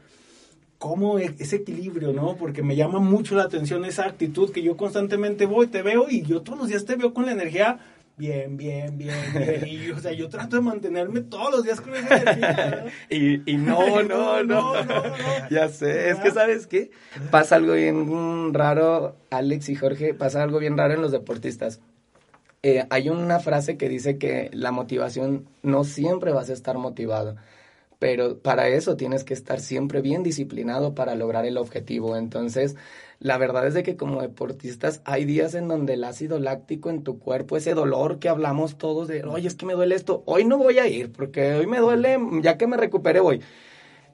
¿cómo 0.78 1.20
e-, 1.20 1.36
ese 1.40 1.58
equilibrio, 1.58 2.14
no? 2.14 2.38
Porque 2.38 2.62
me 2.62 2.76
llama 2.76 3.00
mucho 3.00 3.36
la 3.36 3.44
atención 3.44 3.84
esa 3.84 4.06
actitud 4.06 4.52
que 4.52 4.62
yo 4.62 4.78
constantemente 4.78 5.48
voy, 5.48 5.68
te 5.68 5.82
veo 5.82 6.06
y 6.10 6.22
yo 6.22 6.44
todos 6.44 6.60
los 6.60 6.68
días 6.70 6.86
te 6.86 6.96
veo 6.96 7.14
con 7.14 7.26
la 7.26 7.34
energía 7.34 7.80
bien, 8.18 8.58
bien, 8.58 8.98
bien, 8.98 9.16
bien. 9.34 9.66
Y, 9.68 9.92
o 9.92 10.00
sea, 10.00 10.12
yo 10.12 10.30
trato 10.30 10.58
de 10.58 10.62
mantenerme 10.62 11.22
todos 11.22 11.52
los 11.52 11.64
días 11.64 11.82
con 11.82 11.96
esa 11.96 12.18
energía. 12.22 12.86
y, 13.10 13.52
y 13.52 13.58
no, 13.58 14.04
no, 14.04 14.44
no, 14.44 14.84
no, 14.84 15.50
Ya 15.50 15.70
sé, 15.70 16.10
es 16.10 16.20
que 16.20 16.32
¿sabes 16.32 16.68
qué? 16.68 16.92
Pasa 17.32 17.56
algo 17.56 17.74
bien 17.74 18.54
raro, 18.54 19.16
Alex 19.30 19.70
y 19.70 19.76
Jorge, 19.76 20.14
pasa 20.14 20.44
algo 20.44 20.60
bien 20.60 20.78
raro 20.78 20.94
en 20.94 21.02
los 21.02 21.12
deportistas. 21.12 21.82
Eh, 22.64 22.86
hay 22.90 23.10
una 23.10 23.40
frase 23.40 23.78
que 23.78 23.90
dice 23.90 24.18
que 24.18 24.50
la 24.54 24.72
motivación 24.72 25.48
no 25.62 25.84
siempre 25.84 26.32
vas 26.32 26.50
a 26.50 26.54
estar 26.54 26.78
motivado 26.78 27.36
pero 28.00 28.40
para 28.40 28.68
eso 28.68 28.98
tienes 28.98 29.24
que 29.24 29.34
estar 29.34 29.60
siempre 29.60 30.02
bien 30.02 30.24
disciplinado 30.24 30.96
para 30.96 31.16
lograr 31.16 31.46
el 31.46 31.58
objetivo. 31.58 32.18
Entonces, 32.18 32.76
la 33.20 33.38
verdad 33.38 33.66
es 33.68 33.74
de 33.74 33.84
que 33.84 33.96
como 33.96 34.22
deportistas 34.22 35.02
hay 35.06 35.26
días 35.26 35.56
en 35.56 35.68
donde 35.68 35.94
el 35.94 36.04
ácido 36.04 36.40
láctico 36.40 36.90
en 36.90 37.04
tu 37.04 37.20
cuerpo, 37.20 37.58
ese 37.58 37.74
dolor 37.74 38.20
que 38.20 38.30
hablamos 38.30 38.78
todos 38.78 39.08
de, 39.08 39.24
oye, 39.24 39.48
es 39.48 39.56
que 39.56 39.66
me 39.66 39.74
duele 39.74 39.96
esto, 39.96 40.24
hoy 40.26 40.46
no 40.46 40.58
voy 40.58 40.80
a 40.80 40.88
ir 40.88 41.12
porque 41.12 41.54
hoy 41.54 41.68
me 41.68 41.80
duele, 41.80 42.18
ya 42.42 42.58
que 42.58 42.68
me 42.68 42.78
recupere 42.78 43.20
voy. 43.20 43.42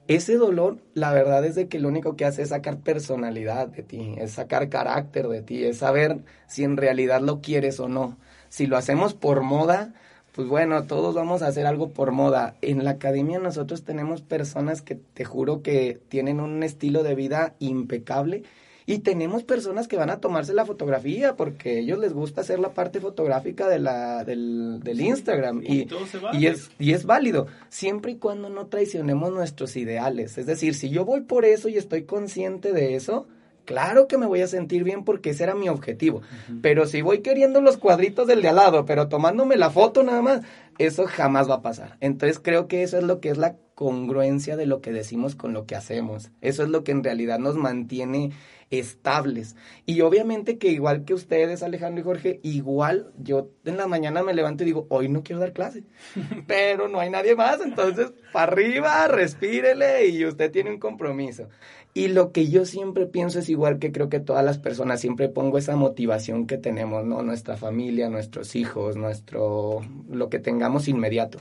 Ese 0.08 0.36
dolor, 0.36 0.78
la 0.94 1.12
verdad 1.12 1.44
es 1.44 1.54
de 1.54 1.68
que 1.68 1.78
lo 1.78 1.88
único 1.88 2.16
que 2.16 2.24
hace 2.24 2.42
es 2.42 2.48
sacar 2.48 2.80
personalidad 2.80 3.68
de 3.68 3.82
ti, 3.84 4.14
es 4.18 4.32
sacar 4.32 4.68
carácter 4.68 5.28
de 5.28 5.42
ti, 5.42 5.64
es 5.64 5.78
saber 5.78 6.18
si 6.48 6.64
en 6.64 6.76
realidad 6.76 7.20
lo 7.20 7.40
quieres 7.40 7.78
o 7.78 7.88
no. 7.88 8.18
Si 8.48 8.66
lo 8.66 8.76
hacemos 8.76 9.14
por 9.14 9.42
moda, 9.42 9.94
pues 10.32 10.48
bueno, 10.48 10.84
todos 10.84 11.14
vamos 11.14 11.42
a 11.42 11.46
hacer 11.46 11.66
algo 11.66 11.90
por 11.90 12.10
moda. 12.10 12.56
En 12.62 12.84
la 12.84 12.90
academia 12.92 13.38
nosotros 13.38 13.84
tenemos 13.84 14.22
personas 14.22 14.82
que 14.82 14.96
te 14.96 15.24
juro 15.24 15.62
que 15.62 16.00
tienen 16.08 16.40
un 16.40 16.62
estilo 16.62 17.02
de 17.04 17.14
vida 17.14 17.54
impecable 17.60 18.42
y 18.86 18.98
tenemos 18.98 19.44
personas 19.44 19.88
que 19.88 19.96
van 19.96 20.10
a 20.10 20.20
tomarse 20.20 20.54
la 20.54 20.64
fotografía 20.64 21.36
porque 21.36 21.70
a 21.70 21.78
ellos 21.78 21.98
les 21.98 22.12
gusta 22.12 22.40
hacer 22.40 22.58
la 22.58 22.70
parte 22.70 23.00
fotográfica 23.00 23.68
de 23.68 23.78
la, 23.78 24.24
del, 24.24 24.80
del 24.82 25.00
Instagram. 25.00 25.62
Y, 25.64 25.88
y, 26.32 26.46
es, 26.46 26.70
y 26.78 26.92
es 26.92 27.04
válido, 27.04 27.46
siempre 27.68 28.12
y 28.12 28.16
cuando 28.16 28.48
no 28.48 28.66
traicionemos 28.66 29.32
nuestros 29.32 29.76
ideales. 29.76 30.38
Es 30.38 30.46
decir, 30.46 30.74
si 30.74 30.90
yo 30.90 31.04
voy 31.04 31.22
por 31.22 31.44
eso 31.44 31.68
y 31.68 31.76
estoy 31.76 32.04
consciente 32.04 32.72
de 32.72 32.96
eso, 32.96 33.26
Claro 33.64 34.08
que 34.08 34.18
me 34.18 34.26
voy 34.26 34.40
a 34.40 34.48
sentir 34.48 34.82
bien 34.82 35.04
porque 35.04 35.30
ese 35.30 35.44
era 35.44 35.54
mi 35.54 35.68
objetivo. 35.68 36.22
Pero 36.62 36.86
si 36.86 37.00
voy 37.00 37.20
queriendo 37.20 37.60
los 37.60 37.76
cuadritos 37.76 38.26
del 38.26 38.42
de 38.42 38.48
al 38.48 38.56
lado, 38.56 38.84
pero 38.84 39.08
tomándome 39.08 39.56
la 39.56 39.70
foto 39.70 40.02
nada 40.02 40.20
más, 40.20 40.40
eso 40.78 41.06
jamás 41.06 41.48
va 41.48 41.56
a 41.56 41.62
pasar. 41.62 41.96
Entonces 42.00 42.40
creo 42.40 42.66
que 42.66 42.82
eso 42.82 42.98
es 42.98 43.04
lo 43.04 43.20
que 43.20 43.30
es 43.30 43.38
la 43.38 43.56
congruencia 43.82 44.56
de 44.56 44.66
lo 44.66 44.80
que 44.80 44.92
decimos 44.92 45.34
con 45.34 45.52
lo 45.52 45.66
que 45.66 45.74
hacemos. 45.74 46.30
Eso 46.40 46.62
es 46.62 46.68
lo 46.68 46.84
que 46.84 46.92
en 46.92 47.02
realidad 47.02 47.40
nos 47.40 47.56
mantiene 47.56 48.30
estables. 48.70 49.56
Y 49.86 50.02
obviamente 50.02 50.56
que 50.56 50.68
igual 50.68 51.04
que 51.04 51.14
ustedes, 51.14 51.64
Alejandro 51.64 52.00
y 52.00 52.04
Jorge, 52.04 52.40
igual 52.44 53.12
yo 53.18 53.50
en 53.64 53.76
la 53.76 53.88
mañana 53.88 54.22
me 54.22 54.34
levanto 54.34 54.62
y 54.62 54.66
digo, 54.66 54.86
hoy 54.88 55.08
no 55.08 55.24
quiero 55.24 55.40
dar 55.40 55.52
clase, 55.52 55.82
pero 56.46 56.86
no 56.86 57.00
hay 57.00 57.10
nadie 57.10 57.34
más, 57.34 57.60
entonces 57.60 58.12
para 58.32 58.52
arriba, 58.52 59.08
respírele 59.08 60.06
y 60.06 60.24
usted 60.24 60.52
tiene 60.52 60.70
un 60.70 60.78
compromiso. 60.78 61.48
Y 61.92 62.06
lo 62.06 62.30
que 62.30 62.48
yo 62.48 62.64
siempre 62.64 63.06
pienso 63.06 63.40
es 63.40 63.48
igual 63.48 63.80
que 63.80 63.90
creo 63.90 64.08
que 64.08 64.20
todas 64.20 64.44
las 64.44 64.58
personas, 64.58 65.00
siempre 65.00 65.28
pongo 65.28 65.58
esa 65.58 65.74
motivación 65.74 66.46
que 66.46 66.56
tenemos, 66.56 67.04
¿no? 67.04 67.22
Nuestra 67.24 67.56
familia, 67.56 68.08
nuestros 68.08 68.54
hijos, 68.54 68.96
nuestro, 68.96 69.80
lo 70.08 70.30
que 70.30 70.38
tengamos 70.38 70.86
inmediato. 70.86 71.38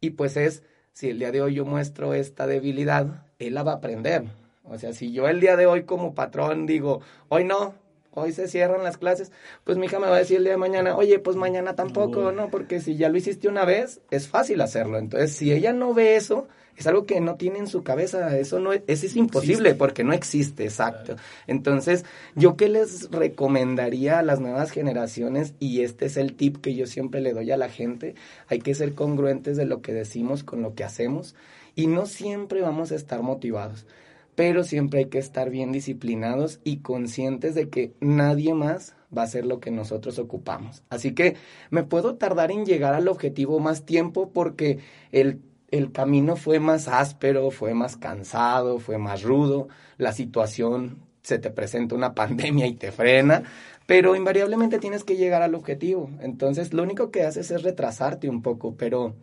Y 0.00 0.10
pues 0.10 0.38
es, 0.38 0.64
si 0.94 1.10
el 1.10 1.18
día 1.18 1.32
de 1.32 1.42
hoy 1.42 1.54
yo 1.54 1.64
muestro 1.64 2.14
esta 2.14 2.46
debilidad, 2.46 3.24
él 3.38 3.54
la 3.54 3.64
va 3.64 3.72
a 3.72 3.76
aprender. 3.76 4.24
O 4.62 4.78
sea, 4.78 4.92
si 4.92 5.12
yo 5.12 5.28
el 5.28 5.40
día 5.40 5.56
de 5.56 5.66
hoy 5.66 5.82
como 5.82 6.14
patrón 6.14 6.66
digo, 6.66 7.00
hoy 7.28 7.44
no, 7.44 7.74
hoy 8.12 8.32
se 8.32 8.48
cierran 8.48 8.84
las 8.84 8.96
clases, 8.96 9.32
pues 9.64 9.76
mi 9.76 9.86
hija 9.86 9.98
me 9.98 10.06
va 10.06 10.16
a 10.16 10.20
decir 10.20 10.38
el 10.38 10.44
día 10.44 10.52
de 10.52 10.58
mañana, 10.58 10.96
oye, 10.96 11.18
pues 11.18 11.36
mañana 11.36 11.74
tampoco, 11.74 12.30
¿no? 12.30 12.48
Porque 12.48 12.80
si 12.80 12.96
ya 12.96 13.08
lo 13.08 13.18
hiciste 13.18 13.48
una 13.48 13.64
vez, 13.64 14.00
es 14.10 14.28
fácil 14.28 14.60
hacerlo. 14.60 14.98
Entonces, 14.98 15.32
si 15.32 15.52
ella 15.52 15.72
no 15.72 15.92
ve 15.94 16.14
eso, 16.14 16.46
es 16.76 16.86
algo 16.86 17.06
que 17.06 17.20
no 17.20 17.36
tiene 17.36 17.58
en 17.58 17.66
su 17.66 17.82
cabeza, 17.82 18.36
eso 18.38 18.58
no 18.60 18.72
es, 18.72 18.82
eso 18.86 19.06
es 19.06 19.16
imposible 19.16 19.74
porque 19.74 20.04
no 20.04 20.12
existe, 20.12 20.64
exacto. 20.64 21.16
Entonces, 21.46 22.04
yo 22.34 22.56
qué 22.56 22.68
les 22.68 23.10
recomendaría 23.10 24.18
a 24.18 24.22
las 24.22 24.40
nuevas 24.40 24.70
generaciones 24.70 25.54
y 25.60 25.82
este 25.82 26.06
es 26.06 26.16
el 26.16 26.34
tip 26.34 26.58
que 26.58 26.74
yo 26.74 26.86
siempre 26.86 27.20
le 27.20 27.32
doy 27.32 27.50
a 27.50 27.56
la 27.56 27.68
gente, 27.68 28.14
hay 28.48 28.58
que 28.58 28.74
ser 28.74 28.94
congruentes 28.94 29.56
de 29.56 29.66
lo 29.66 29.82
que 29.82 29.92
decimos 29.92 30.42
con 30.42 30.62
lo 30.62 30.74
que 30.74 30.84
hacemos 30.84 31.34
y 31.74 31.86
no 31.86 32.06
siempre 32.06 32.60
vamos 32.60 32.92
a 32.92 32.96
estar 32.96 33.22
motivados, 33.22 33.86
pero 34.34 34.64
siempre 34.64 35.00
hay 35.00 35.06
que 35.06 35.18
estar 35.18 35.50
bien 35.50 35.72
disciplinados 35.72 36.60
y 36.64 36.78
conscientes 36.78 37.54
de 37.54 37.68
que 37.68 37.92
nadie 38.00 38.54
más 38.54 38.94
va 39.16 39.22
a 39.22 39.28
ser 39.28 39.46
lo 39.46 39.60
que 39.60 39.70
nosotros 39.70 40.18
ocupamos. 40.18 40.82
Así 40.90 41.14
que 41.14 41.36
me 41.70 41.84
puedo 41.84 42.16
tardar 42.16 42.50
en 42.50 42.66
llegar 42.66 42.94
al 42.94 43.06
objetivo 43.06 43.60
más 43.60 43.84
tiempo 43.84 44.30
porque 44.32 44.80
el 45.12 45.40
el 45.78 45.90
camino 45.92 46.36
fue 46.36 46.60
más 46.60 46.86
áspero, 46.88 47.50
fue 47.50 47.74
más 47.74 47.96
cansado, 47.96 48.78
fue 48.78 48.96
más 48.98 49.22
rudo, 49.22 49.68
la 49.98 50.12
situación 50.12 50.98
se 51.22 51.38
te 51.38 51.50
presenta 51.50 51.94
una 51.94 52.14
pandemia 52.20 52.66
y 52.66 52.74
te 52.74 52.92
frena, 52.92 53.42
pero 53.86 54.14
invariablemente 54.14 54.78
tienes 54.78 55.04
que 55.04 55.16
llegar 55.16 55.42
al 55.42 55.54
objetivo. 55.54 56.10
Entonces, 56.20 56.72
lo 56.72 56.82
único 56.82 57.10
que 57.10 57.24
haces 57.24 57.50
es 57.50 57.62
retrasarte 57.62 58.28
un 58.28 58.40
poco, 58.40 58.76
pero 58.76 59.14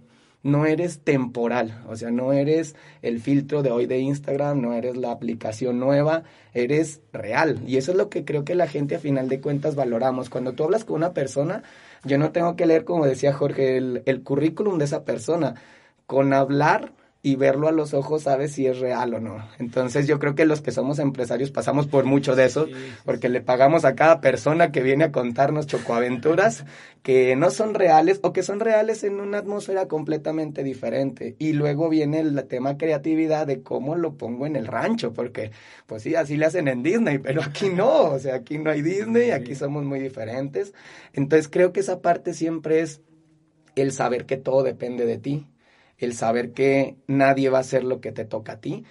no 0.43 0.65
eres 0.65 1.01
temporal, 1.01 1.83
o 1.87 1.95
sea, 1.95 2.09
no 2.11 2.33
eres 2.33 2.75
el 3.01 3.19
filtro 3.21 3.61
de 3.61 3.71
hoy 3.71 3.85
de 3.85 3.99
Instagram, 3.99 4.59
no 4.59 4.73
eres 4.73 4.97
la 4.97 5.11
aplicación 5.11 5.79
nueva, 5.79 6.23
eres 6.53 7.01
real. 7.13 7.61
Y 7.67 7.77
eso 7.77 7.91
es 7.91 7.97
lo 7.97 8.09
que 8.09 8.25
creo 8.25 8.43
que 8.43 8.55
la 8.55 8.67
gente 8.67 8.95
a 8.95 8.99
final 8.99 9.29
de 9.29 9.39
cuentas 9.39 9.75
valoramos. 9.75 10.29
Cuando 10.29 10.53
tú 10.53 10.63
hablas 10.63 10.83
con 10.83 10.97
una 10.97 11.13
persona, 11.13 11.63
yo 12.03 12.17
no 12.17 12.31
tengo 12.31 12.55
que 12.55 12.65
leer, 12.65 12.83
como 12.83 13.05
decía 13.05 13.33
Jorge, 13.33 13.77
el, 13.77 14.03
el 14.05 14.23
currículum 14.23 14.79
de 14.79 14.85
esa 14.85 15.05
persona. 15.05 15.55
Con 16.11 16.33
hablar 16.33 16.91
y 17.23 17.35
verlo 17.37 17.69
a 17.69 17.71
los 17.71 17.93
ojos 17.93 18.23
sabes 18.23 18.51
si 18.51 18.65
es 18.65 18.79
real 18.79 19.13
o 19.13 19.21
no. 19.21 19.47
Entonces 19.59 20.07
yo 20.07 20.19
creo 20.19 20.33
que 20.33 20.45
los 20.45 20.59
que 20.59 20.71
somos 20.71 20.99
empresarios 20.99 21.51
pasamos 21.51 21.87
por 21.87 22.03
mucho 22.03 22.35
de 22.35 22.43
eso, 22.43 22.67
porque 23.05 23.29
le 23.29 23.39
pagamos 23.39 23.85
a 23.85 23.95
cada 23.95 24.19
persona 24.19 24.73
que 24.73 24.81
viene 24.81 25.05
a 25.05 25.11
contarnos 25.13 25.67
chocoaventuras 25.67 26.65
que 27.01 27.35
no 27.37 27.51
son 27.51 27.75
reales 27.75 28.19
o 28.23 28.33
que 28.33 28.43
son 28.43 28.59
reales 28.59 29.05
en 29.05 29.21
una 29.21 29.37
atmósfera 29.37 29.87
completamente 29.87 30.63
diferente. 30.63 31.37
Y 31.37 31.53
luego 31.53 31.89
viene 31.89 32.19
el 32.19 32.43
tema 32.45 32.77
creatividad 32.77 33.45
de 33.45 33.61
cómo 33.61 33.95
lo 33.95 34.15
pongo 34.15 34.47
en 34.47 34.57
el 34.57 34.67
rancho, 34.67 35.13
porque 35.13 35.51
pues 35.85 36.03
sí, 36.03 36.15
así 36.15 36.35
le 36.37 36.47
hacen 36.47 36.67
en 36.67 36.83
Disney, 36.83 37.19
pero 37.19 37.41
aquí 37.41 37.69
no, 37.69 38.03
o 38.05 38.19
sea, 38.19 38.35
aquí 38.35 38.57
no 38.57 38.71
hay 38.71 38.81
Disney, 38.81 39.31
aquí 39.31 39.53
somos 39.55 39.85
muy 39.85 40.01
diferentes. 40.01 40.73
Entonces 41.13 41.47
creo 41.47 41.71
que 41.71 41.81
esa 41.81 42.01
parte 42.01 42.33
siempre 42.33 42.81
es 42.81 43.01
el 43.75 43.91
saber 43.91 44.25
que 44.25 44.35
todo 44.35 44.63
depende 44.63 45.05
de 45.05 45.17
ti 45.17 45.47
el 46.01 46.13
saber 46.13 46.53
que 46.53 46.97
nadie 47.07 47.49
va 47.49 47.59
a 47.59 47.61
hacer 47.61 47.83
lo 47.83 48.01
que 48.01 48.11
te 48.11 48.25
toca 48.25 48.53
a 48.53 48.61
ti. 48.61 48.83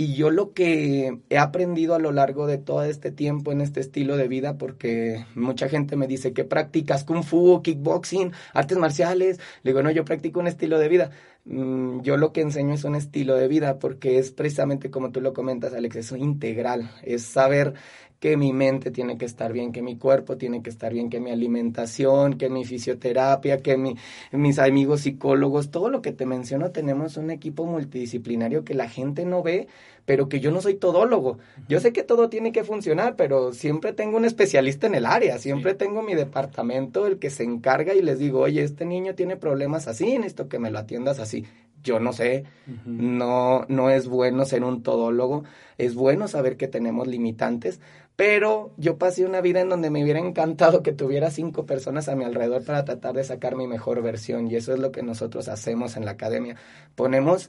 Y 0.00 0.14
yo 0.14 0.30
lo 0.30 0.52
que 0.54 1.18
he 1.28 1.38
aprendido 1.38 1.96
a 1.96 1.98
lo 1.98 2.12
largo 2.12 2.46
de 2.46 2.56
todo 2.56 2.84
este 2.84 3.10
tiempo 3.10 3.50
en 3.50 3.60
este 3.60 3.80
estilo 3.80 4.16
de 4.16 4.28
vida, 4.28 4.56
porque 4.56 5.26
mucha 5.34 5.68
gente 5.68 5.96
me 5.96 6.06
dice, 6.06 6.32
¿qué 6.32 6.44
practicas? 6.44 7.02
Kung 7.02 7.24
Fu, 7.24 7.62
kickboxing, 7.62 8.32
artes 8.54 8.78
marciales. 8.78 9.40
Le 9.64 9.72
digo, 9.72 9.82
no, 9.82 9.90
yo 9.90 10.04
practico 10.04 10.38
un 10.38 10.46
estilo 10.46 10.78
de 10.78 10.88
vida. 10.88 11.10
Mm, 11.46 12.02
yo 12.02 12.16
lo 12.16 12.32
que 12.32 12.42
enseño 12.42 12.74
es 12.74 12.84
un 12.84 12.94
estilo 12.94 13.34
de 13.34 13.48
vida, 13.48 13.80
porque 13.80 14.18
es 14.20 14.30
precisamente 14.30 14.88
como 14.88 15.10
tú 15.10 15.20
lo 15.20 15.32
comentas, 15.32 15.74
Alex, 15.74 15.96
es 15.96 16.12
integral. 16.12 16.92
Es 17.02 17.24
saber 17.24 17.74
que 18.20 18.36
mi 18.36 18.52
mente 18.52 18.90
tiene 18.90 19.16
que 19.16 19.24
estar 19.24 19.52
bien, 19.52 19.72
que 19.72 19.82
mi 19.82 19.96
cuerpo 19.96 20.36
tiene 20.36 20.62
que 20.62 20.70
estar 20.70 20.92
bien, 20.92 21.08
que 21.08 21.20
mi 21.20 21.30
alimentación, 21.30 22.36
que 22.36 22.48
mi 22.48 22.64
fisioterapia, 22.64 23.58
que 23.58 23.76
mi, 23.76 23.96
mis 24.32 24.58
amigos 24.58 25.02
psicólogos, 25.02 25.70
todo 25.70 25.88
lo 25.88 26.02
que 26.02 26.12
te 26.12 26.26
menciono, 26.26 26.70
tenemos 26.72 27.16
un 27.16 27.30
equipo 27.30 27.64
multidisciplinario 27.64 28.64
que 28.64 28.74
la 28.74 28.88
gente 28.88 29.24
no 29.24 29.42
ve, 29.42 29.68
pero 30.04 30.28
que 30.28 30.40
yo 30.40 30.50
no 30.50 30.60
soy 30.60 30.74
todólogo. 30.74 31.38
Yo 31.68 31.80
sé 31.80 31.92
que 31.92 32.02
todo 32.02 32.28
tiene 32.28 32.50
que 32.50 32.64
funcionar, 32.64 33.14
pero 33.14 33.52
siempre 33.52 33.92
tengo 33.92 34.16
un 34.16 34.24
especialista 34.24 34.86
en 34.88 34.96
el 34.96 35.06
área, 35.06 35.38
siempre 35.38 35.74
tengo 35.74 36.02
mi 36.02 36.14
departamento, 36.14 37.06
el 37.06 37.18
que 37.18 37.30
se 37.30 37.44
encarga 37.44 37.94
y 37.94 38.02
les 38.02 38.18
digo, 38.18 38.40
oye, 38.40 38.64
este 38.64 38.84
niño 38.84 39.14
tiene 39.14 39.36
problemas 39.36 39.86
así, 39.86 40.16
necesito 40.16 40.48
que 40.48 40.58
me 40.58 40.70
lo 40.70 40.78
atiendas 40.78 41.20
así 41.20 41.44
yo 41.82 42.00
no 42.00 42.12
sé, 42.12 42.44
no, 42.86 43.64
no 43.68 43.90
es 43.90 44.08
bueno 44.08 44.44
ser 44.44 44.64
un 44.64 44.82
todólogo, 44.82 45.44
es 45.78 45.94
bueno 45.94 46.28
saber 46.28 46.56
que 46.56 46.68
tenemos 46.68 47.06
limitantes, 47.06 47.80
pero 48.18 48.72
yo 48.76 48.98
pasé 48.98 49.24
una 49.24 49.40
vida 49.40 49.60
en 49.60 49.68
donde 49.68 49.90
me 49.90 50.02
hubiera 50.02 50.18
encantado 50.18 50.82
que 50.82 50.92
tuviera 50.92 51.30
cinco 51.30 51.66
personas 51.66 52.08
a 52.08 52.16
mi 52.16 52.24
alrededor 52.24 52.64
para 52.64 52.84
tratar 52.84 53.14
de 53.14 53.22
sacar 53.22 53.54
mi 53.54 53.68
mejor 53.68 54.02
versión 54.02 54.50
y 54.50 54.56
eso 54.56 54.74
es 54.74 54.80
lo 54.80 54.90
que 54.90 55.04
nosotros 55.04 55.46
hacemos 55.46 55.96
en 55.96 56.04
la 56.04 56.10
academia. 56.10 56.56
Ponemos 56.96 57.48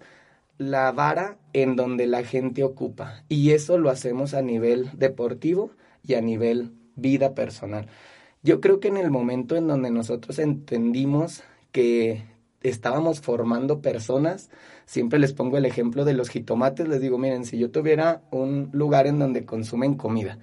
la 0.60 0.92
vara 0.92 1.40
en 1.54 1.76
donde 1.76 2.06
la 2.06 2.24
gente 2.24 2.64
ocupa 2.64 3.24
y 3.28 3.54
eso 3.54 3.80
lo 3.80 3.90
hacemos 3.90 4.36
a 4.36 4.44
nivel 4.44 4.92
deportivo 4.94 5.72
y 6.06 6.14
a 6.14 6.22
nivel 6.22 6.74
vida 6.96 7.34
personal. 7.34 7.88
Yo 8.44 8.62
creo 8.62 8.80
que 8.80 8.90
en 8.90 8.98
el 8.98 9.10
momento 9.10 9.56
en 9.56 9.68
donde 9.68 9.90
nosotros 9.90 10.38
entendimos 10.38 11.42
que 11.72 12.26
estábamos 12.62 13.22
formando 13.22 13.82
personas, 13.82 14.52
siempre 14.90 15.20
les 15.20 15.34
pongo 15.34 15.56
el 15.58 15.66
ejemplo 15.66 16.04
de 16.04 16.14
los 16.14 16.30
jitomates, 16.30 16.88
les 16.88 17.00
digo, 17.00 17.20
miren, 17.20 17.46
si 17.46 17.60
yo 17.60 17.70
tuviera 17.70 18.24
un 18.32 18.70
lugar 18.74 19.06
en 19.06 19.20
donde 19.20 19.46
consumen 19.46 19.94
comida, 19.94 20.40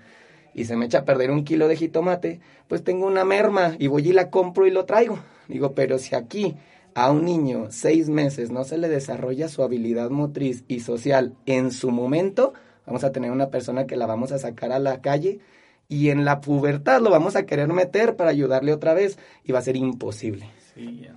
y 0.54 0.66
se 0.66 0.76
me 0.76 0.86
echa 0.86 1.00
a 1.00 1.04
perder 1.04 1.32
un 1.32 1.42
kilo 1.42 1.66
de 1.66 1.74
jitomate, 1.74 2.38
pues 2.68 2.84
tengo 2.84 3.08
una 3.08 3.24
merma 3.24 3.74
y 3.76 3.88
voy 3.88 4.08
y 4.08 4.12
la 4.12 4.30
compro 4.30 4.64
y 4.68 4.70
lo 4.70 4.84
traigo. 4.84 5.18
Digo, 5.48 5.74
pero 5.74 5.98
si 5.98 6.14
aquí 6.14 6.54
a 6.94 7.10
un 7.10 7.24
niño 7.24 7.66
seis 7.70 8.08
meses 8.08 8.52
no 8.52 8.62
se 8.62 8.78
le 8.78 8.88
desarrolla 8.88 9.48
su 9.48 9.64
habilidad 9.64 10.10
motriz 10.10 10.62
y 10.68 10.78
social 10.78 11.34
en 11.44 11.72
su 11.72 11.90
momento, 11.90 12.54
vamos 12.86 13.02
a 13.02 13.10
tener 13.10 13.32
una 13.32 13.50
persona 13.50 13.88
que 13.88 13.96
la 13.96 14.06
vamos 14.06 14.30
a 14.30 14.38
sacar 14.38 14.70
a 14.70 14.78
la 14.78 15.00
calle 15.00 15.40
y 15.88 16.10
en 16.10 16.24
la 16.24 16.40
pubertad 16.40 17.00
lo 17.00 17.10
vamos 17.10 17.34
a 17.34 17.46
querer 17.46 17.66
meter 17.72 18.14
para 18.14 18.30
ayudarle 18.30 18.72
otra 18.72 18.94
vez 18.94 19.18
y 19.42 19.50
va 19.50 19.58
a 19.58 19.62
ser 19.62 19.74
imposible. 19.74 20.46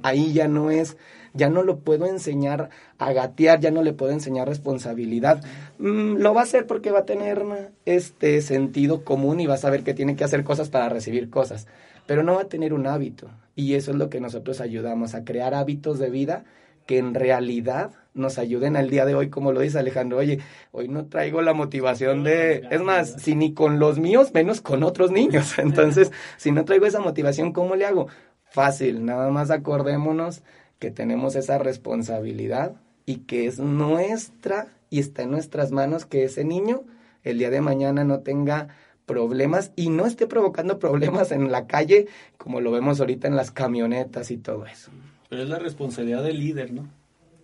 Ahí 0.04 0.34
ya 0.34 0.48
no 0.48 0.72
es 0.72 0.98
ya 1.34 1.50
no 1.50 1.64
lo 1.64 1.80
puedo 1.80 2.06
enseñar 2.06 2.70
a 2.98 3.14
gatear, 3.14 3.60
ya 3.60 3.72
no 3.72 3.84
le 3.84 3.94
puedo 3.94 4.12
enseñar 4.12 4.48
responsabilidad. 4.48 5.44
Mm, 5.78 6.18
lo 6.18 6.34
va 6.34 6.42
a 6.42 6.44
hacer 6.44 6.68
porque 6.68 6.92
va 6.92 7.00
a 7.00 7.06
tener 7.06 7.46
este 7.86 8.42
sentido 8.42 9.04
común 9.04 9.40
y 9.40 9.48
va 9.48 9.56
a 9.56 9.58
saber 9.58 9.84
que 9.84 9.94
tiene 9.94 10.16
que 10.16 10.24
hacer 10.24 10.44
cosas 10.44 10.70
para 10.70 10.90
recibir 10.90 11.30
cosas, 11.30 11.68
pero 12.06 12.24
no 12.24 12.36
va 12.36 12.44
a 12.44 12.50
tener 12.50 12.74
un 12.74 12.88
hábito. 12.88 13.30
Y 13.56 13.76
eso 13.76 13.92
es 13.92 13.98
lo 13.98 14.10
que 14.10 14.20
nosotros 14.20 14.62
ayudamos, 14.62 15.16
a 15.16 15.24
crear 15.24 15.54
hábitos 15.54 16.00
de 16.00 16.10
vida 16.10 16.46
que 16.86 16.98
en 16.98 17.14
realidad 17.14 17.92
nos 18.16 18.40
ayuden 18.40 18.76
al 18.76 18.90
día 18.90 19.06
de 19.06 19.14
hoy, 19.14 19.30
como 19.30 19.52
lo 19.52 19.60
dice 19.60 19.78
Alejandro, 19.78 20.18
oye, 20.18 20.40
hoy 20.72 20.88
no 20.88 21.06
traigo 21.06 21.44
la 21.44 21.54
motivación 21.54 22.24
de, 22.24 22.64
es 22.72 22.82
más, 22.82 23.14
si 23.22 23.36
ni 23.36 23.54
con 23.54 23.78
los 23.78 24.00
míos, 24.00 24.32
menos 24.34 24.60
con 24.60 24.82
otros 24.82 25.12
niños. 25.12 25.54
Entonces, 25.60 26.12
si 26.38 26.52
no 26.52 26.66
traigo 26.66 26.88
esa 26.88 27.00
motivación, 27.00 27.54
¿cómo 27.54 27.76
le 27.76 27.86
hago? 27.86 28.08
Fácil, 28.52 29.06
nada 29.06 29.30
más 29.30 29.52
acordémonos 29.52 30.42
que 30.80 30.92
tenemos 30.92 31.36
esa 31.36 31.58
responsabilidad 31.58 32.76
y 33.06 33.18
que 33.18 33.46
es 33.46 33.60
nuestra 33.60 34.68
y 34.90 35.00
está 35.00 35.24
en 35.24 35.32
nuestras 35.32 35.72
manos 35.72 36.06
que 36.06 36.24
ese 36.24 36.44
niño 36.44 36.84
el 37.24 37.38
día 37.38 37.50
de 37.50 37.62
mañana 37.62 38.04
no 38.04 38.20
tenga 38.22 38.70
problemas 39.06 39.72
y 39.76 39.90
no 39.90 40.06
esté 40.06 40.28
provocando 40.28 40.80
problemas 40.80 41.32
en 41.32 41.52
la 41.52 41.68
calle 41.68 42.08
como 42.38 42.62
lo 42.62 42.72
vemos 42.72 43.00
ahorita 43.00 43.28
en 43.28 43.36
las 43.36 43.52
camionetas 43.52 44.32
y 44.32 44.38
todo 44.38 44.66
eso. 44.66 44.92
Pero 45.30 45.44
es 45.44 45.50
la 45.50 45.60
responsabilidad 45.60 46.24
del 46.24 46.40
líder, 46.40 46.74
¿no? 46.74 46.88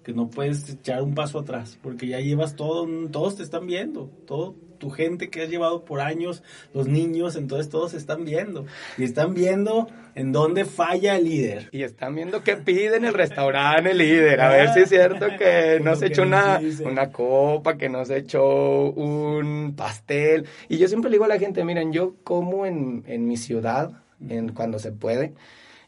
Que 0.06 0.14
no 0.14 0.30
puedes 0.30 0.70
echar 0.70 1.02
un 1.02 1.16
paso 1.16 1.40
atrás 1.40 1.78
porque 1.82 2.08
ya 2.08 2.20
llevas 2.20 2.56
todo, 2.56 2.88
todos 3.10 3.36
te 3.36 3.44
están 3.44 3.66
viendo, 3.66 4.10
todo 4.26 4.56
tu 4.78 4.90
gente 4.90 5.30
que 5.30 5.42
has 5.42 5.50
llevado 5.50 5.84
por 5.84 6.00
años, 6.00 6.44
los 6.74 6.88
niños, 6.88 7.36
entonces 7.36 7.70
todos 7.70 7.94
están 7.94 8.26
viendo. 8.26 8.66
Y 8.98 9.04
están 9.04 9.34
viendo 9.34 9.88
en 10.14 10.32
dónde 10.32 10.66
falla 10.66 11.16
el 11.16 11.26
líder. 11.26 11.70
Y 11.72 11.84
están 11.84 12.16
viendo 12.16 12.44
qué 12.44 12.56
pide 12.56 12.98
en 12.98 13.06
el 13.06 13.14
restaurante 13.14 13.92
el 13.92 13.98
líder. 13.98 14.42
A 14.42 14.50
ver 14.50 14.70
si 14.74 14.82
es 14.82 14.90
cierto 14.90 15.28
que 15.38 15.80
no 15.84 15.96
se 15.96 16.08
echó 16.08 16.24
una, 16.24 16.62
una 16.86 17.12
copa, 17.12 17.78
que 17.78 17.90
no 17.90 18.06
se 18.06 18.18
echó 18.18 18.92
un 18.92 19.74
pastel. 19.76 20.46
Y 20.70 20.78
yo 20.78 20.88
siempre 20.88 21.10
le 21.10 21.16
digo 21.16 21.26
a 21.26 21.30
la 21.30 21.40
gente, 21.40 21.64
miren, 21.64 21.92
yo 21.92 22.16
como 22.24 22.66
en, 22.66 23.04
en 23.08 23.28
mi 23.28 23.38
ciudad, 23.38 23.92
en, 24.28 24.50
cuando 24.50 24.80
se 24.80 24.92
puede, 24.92 25.34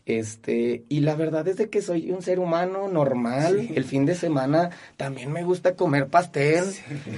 este, 0.07 0.85
y 0.87 1.01
la 1.01 1.15
verdad 1.15 1.45
es 1.49 1.57
de 1.57 1.69
que 1.69 1.81
soy 1.81 2.11
un 2.11 2.21
ser 2.21 2.39
humano 2.39 2.87
normal. 2.87 3.67
El 3.75 3.83
fin 3.83 4.05
de 4.05 4.15
semana 4.15 4.69
también 4.95 5.33
me 5.33 5.43
gusta 5.43 5.75
comer 5.75 6.07
pastel. 6.07 6.63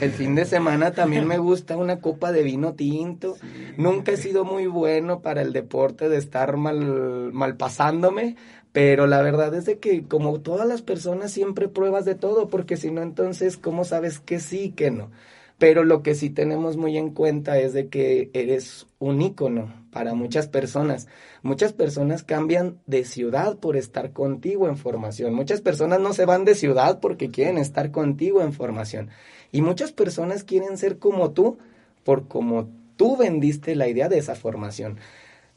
El 0.01 0.09
fin 0.09 0.33
de 0.33 0.45
semana 0.45 0.89
también 0.89 1.27
me 1.27 1.37
gusta 1.37 1.77
una 1.77 1.99
copa 1.99 2.31
de 2.31 2.41
vino 2.41 2.73
tinto. 2.73 3.37
Nunca 3.77 4.13
he 4.13 4.17
sido 4.17 4.43
muy 4.43 4.65
bueno 4.65 5.21
para 5.21 5.43
el 5.43 5.53
deporte 5.53 6.09
de 6.09 6.17
estar 6.17 6.57
mal, 6.57 7.31
mal 7.31 7.57
pasándome. 7.57 8.35
Pero 8.71 9.05
la 9.05 9.21
verdad 9.21 9.53
es 9.53 9.65
de 9.65 9.77
que 9.77 10.03
como 10.05 10.41
todas 10.41 10.67
las 10.67 10.81
personas 10.81 11.31
siempre 11.31 11.67
pruebas 11.67 12.05
de 12.05 12.15
todo, 12.15 12.47
porque 12.47 12.75
si 12.75 12.89
no 12.89 13.03
entonces, 13.03 13.57
¿cómo 13.57 13.83
sabes 13.83 14.19
que 14.19 14.39
sí 14.39 14.71
que 14.71 14.89
no? 14.89 15.11
Pero 15.59 15.83
lo 15.83 16.01
que 16.03 16.15
sí 16.15 16.29
tenemos 16.29 16.77
muy 16.77 16.97
en 16.97 17.11
cuenta 17.11 17.59
es 17.59 17.73
de 17.73 17.89
que 17.89 18.31
eres 18.33 18.87
un 18.97 19.21
ícono 19.21 19.73
para 19.91 20.13
muchas 20.13 20.47
personas. 20.47 21.07
Muchas 21.41 21.73
personas 21.73 22.23
cambian 22.23 22.79
de 22.87 23.03
ciudad 23.03 23.57
por 23.57 23.75
estar 23.75 24.13
contigo 24.13 24.69
en 24.69 24.77
formación. 24.77 25.33
Muchas 25.33 25.59
personas 25.59 25.99
no 25.99 26.13
se 26.13 26.25
van 26.25 26.45
de 26.45 26.55
ciudad 26.55 27.01
porque 27.01 27.29
quieren 27.29 27.57
estar 27.57 27.91
contigo 27.91 28.41
en 28.41 28.53
formación. 28.53 29.09
Y 29.51 29.61
muchas 29.61 29.91
personas 29.91 30.45
quieren 30.45 30.77
ser 30.77 30.97
como 30.97 31.31
tú 31.31 31.57
por 32.05 32.27
como 32.29 32.69
tú 32.95 33.17
vendiste 33.17 33.75
la 33.75 33.89
idea 33.89 34.07
de 34.07 34.17
esa 34.17 34.35
formación. 34.35 34.97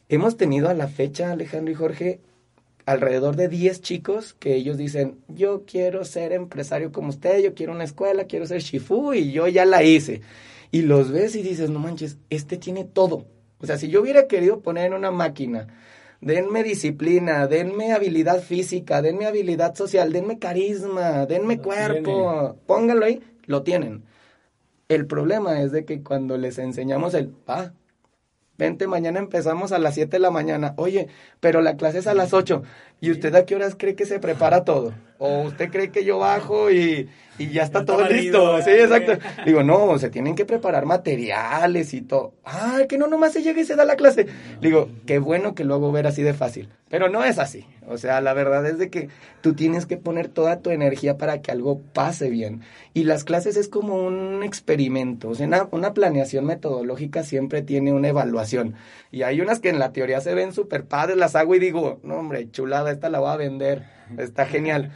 Hemos 0.09 0.37
tenido 0.37 0.69
a 0.69 0.75
la 0.75 0.89
fecha, 0.89 1.31
Alejandro 1.31 1.73
y 1.73 1.77
Jorge, 1.77 2.21
alrededor 2.93 3.37
de 3.37 3.49
10 3.49 3.81
chicos 3.81 4.35
que 4.35 4.55
ellos 4.55 4.77
dicen, 4.77 5.19
yo 5.29 5.65
quiero 5.67 6.05
ser 6.05 6.33
empresario 6.33 6.93
como 6.93 7.09
usted, 7.09 7.43
yo 7.43 7.55
quiero 7.55 7.73
una 7.73 7.85
escuela, 7.85 8.25
quiero 8.25 8.47
ser 8.47 8.61
Shifu 8.61 9.15
y 9.15 9.33
yo 9.33 9.49
ya 9.49 9.65
la 9.65 9.83
hice. 9.83 10.23
Y 10.71 10.83
los 10.83 11.11
ves 11.11 11.35
y 11.37 11.43
dices, 11.43 11.71
no 11.71 11.79
manches, 11.79 12.19
este 12.31 12.57
tiene 12.57 12.85
todo. 12.85 13.27
O 13.59 13.67
sea, 13.67 13.79
si 13.79 13.89
yo 13.89 14.01
hubiera 14.01 14.27
querido 14.27 14.61
poner 14.61 14.87
en 14.87 14.95
una 14.95 15.11
máquina 15.11 15.69
denme 16.23 16.63
disciplina, 16.63 17.47
denme 17.49 17.93
habilidad 17.93 18.41
física, 18.41 19.03
denme 19.03 19.27
habilidad 19.27 19.75
social, 19.75 20.13
denme 20.13 20.39
carisma, 20.39 21.27
denme 21.27 21.59
cuerpo, 21.59 22.57
póngalo 22.65 23.05
ahí, 23.05 23.21
lo 23.45 23.63
tienen. 23.63 24.05
El 24.89 25.07
problema 25.07 25.61
es 25.61 25.73
de 25.73 25.85
que 25.85 26.03
cuando 26.03 26.39
les 26.39 26.59
enseñamos 26.59 27.15
el, 27.15 27.35
ah, 27.49 27.73
vente, 28.59 28.87
mañana 28.87 29.19
empezamos 29.19 29.73
a 29.73 29.79
las 29.79 29.95
7 29.95 30.11
de 30.17 30.19
la 30.21 30.31
mañana, 30.31 30.75
oye, 30.77 31.09
pero 31.41 31.61
la 31.61 31.77
clase 31.77 31.99
es 31.99 32.07
a 32.07 32.15
las 32.15 32.33
8, 32.33 32.63
¿y 33.03 33.11
usted 33.11 33.35
a 33.35 33.45
qué 33.45 33.57
horas 33.57 33.75
cree 33.77 33.95
que 33.95 34.07
se 34.07 34.21
prepara 34.21 34.65
todo? 34.65 34.95
¿O 35.19 35.43
usted 35.43 35.71
cree 35.71 35.91
que 35.91 36.05
yo 36.05 36.19
bajo 36.19 36.71
y, 36.71 37.09
y 37.39 37.51
ya 37.51 37.63
está 37.63 37.85
todo 37.85 38.09
listo? 38.09 38.61
Sí, 38.63 38.71
exacto. 38.71 39.13
Digo, 39.45 39.63
no, 39.63 39.99
se 39.99 40.11
tienen 40.11 40.35
que 40.35 40.45
preparar 40.45 40.87
materiales 40.87 41.95
y 41.95 42.03
todo. 42.03 42.33
Ay, 42.45 42.87
que 42.89 42.99
no 42.99 43.07
nomás 43.07 43.33
se 43.33 43.43
llega 43.43 43.61
y 43.61 43.65
se 43.65 43.77
da 43.77 43.85
la 43.85 43.95
clase. 43.95 44.27
Digo, 44.61 44.89
qué 45.07 45.21
bueno 45.21 45.55
que 45.55 45.65
lo 45.65 45.75
hago 45.75 45.93
ver 45.93 46.07
así 46.07 46.23
de 46.23 46.35
fácil. 46.35 46.71
Pero 46.89 47.09
no 47.09 47.25
es 47.25 47.39
así. 47.39 47.67
O 47.89 47.99
sea, 47.99 48.21
la 48.21 48.35
verdad 48.35 48.67
es 48.67 48.79
de 48.79 48.91
que 48.91 49.09
tú 49.41 49.55
tienes 49.55 49.87
que 49.87 49.97
poner 49.97 50.29
toda 50.29 50.61
tu 50.61 50.71
energía 50.71 51.17
para 51.17 51.41
que 51.41 51.51
algo 51.51 51.81
pase 51.81 52.29
bien. 52.29 52.61
Y 52.93 53.05
las 53.05 53.25
clases 53.25 53.57
es 53.57 53.69
como 53.69 54.05
un 54.05 54.43
experimento. 54.43 55.31
O 55.31 55.35
sea, 55.35 55.47
una, 55.47 55.69
una 55.71 55.95
planeación 55.95 56.45
metodológica 56.45 57.23
siempre 57.23 57.63
tiene 57.63 57.93
una 57.93 58.09
evaluación. 58.09 58.75
Y 59.11 59.23
hay 59.23 59.41
unas 59.41 59.61
que 59.61 59.69
en 59.69 59.79
la 59.79 59.93
teoría 59.93 60.21
se 60.21 60.35
ven 60.35 60.53
súper 60.53 60.85
padres, 60.85 61.17
las 61.17 61.35
hago 61.35 61.55
y 61.55 61.61
digo, 61.61 61.99
no 62.03 62.17
hombre, 62.17 62.51
chulada, 62.51 62.92
esta 62.93 63.11
la 63.11 63.21
voy 63.21 63.31
a 63.31 63.37
vender. 63.37 63.85
Está 64.19 64.47
genial 64.47 64.93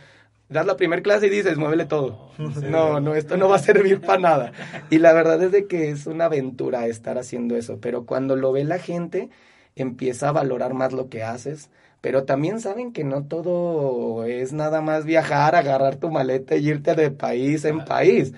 das 0.49 0.67
la 0.67 0.77
primera 0.77 1.03
clase 1.03 1.27
y 1.27 1.31
dices, 1.31 1.57
muévele 1.57 1.87
todo. 1.87 2.31
No, 2.39 3.01
no, 3.01 3.15
esto 3.15 3.37
no 3.37 3.49
va 3.49 3.57
a 3.57 3.61
servir 3.61 4.01
para 4.01 4.21
nada. 4.21 4.53
Y 4.91 4.99
la 4.99 5.13
verdad 5.13 5.43
es 5.43 5.53
de 5.53 5.67
que 5.67 5.91
es 5.91 6.07
una 6.07 6.27
aventura 6.27 6.87
estar 6.87 7.19
haciendo 7.19 7.57
eso, 7.57 7.79
pero 7.81 8.07
cuando 8.07 8.37
lo 8.37 8.53
ve 8.53 8.65
la 8.65 8.79
gente, 8.79 9.31
empieza 9.75 10.29
a 10.29 10.33
valorar 10.33 10.75
más 10.75 10.93
lo 10.93 11.09
que 11.09 11.23
haces, 11.23 11.71
pero 12.01 12.25
también 12.25 12.61
saben 12.61 12.93
que 12.93 13.05
no 13.05 13.25
todo 13.25 14.25
es 14.25 14.53
nada 14.53 14.81
más 14.81 15.05
viajar, 15.05 15.57
agarrar 15.57 15.97
tu 15.97 16.11
maleta 16.11 16.57
y 16.57 16.69
irte 16.69 16.95
de 16.95 17.11
país 17.11 17.65
en 17.65 17.85
país. 17.85 18.33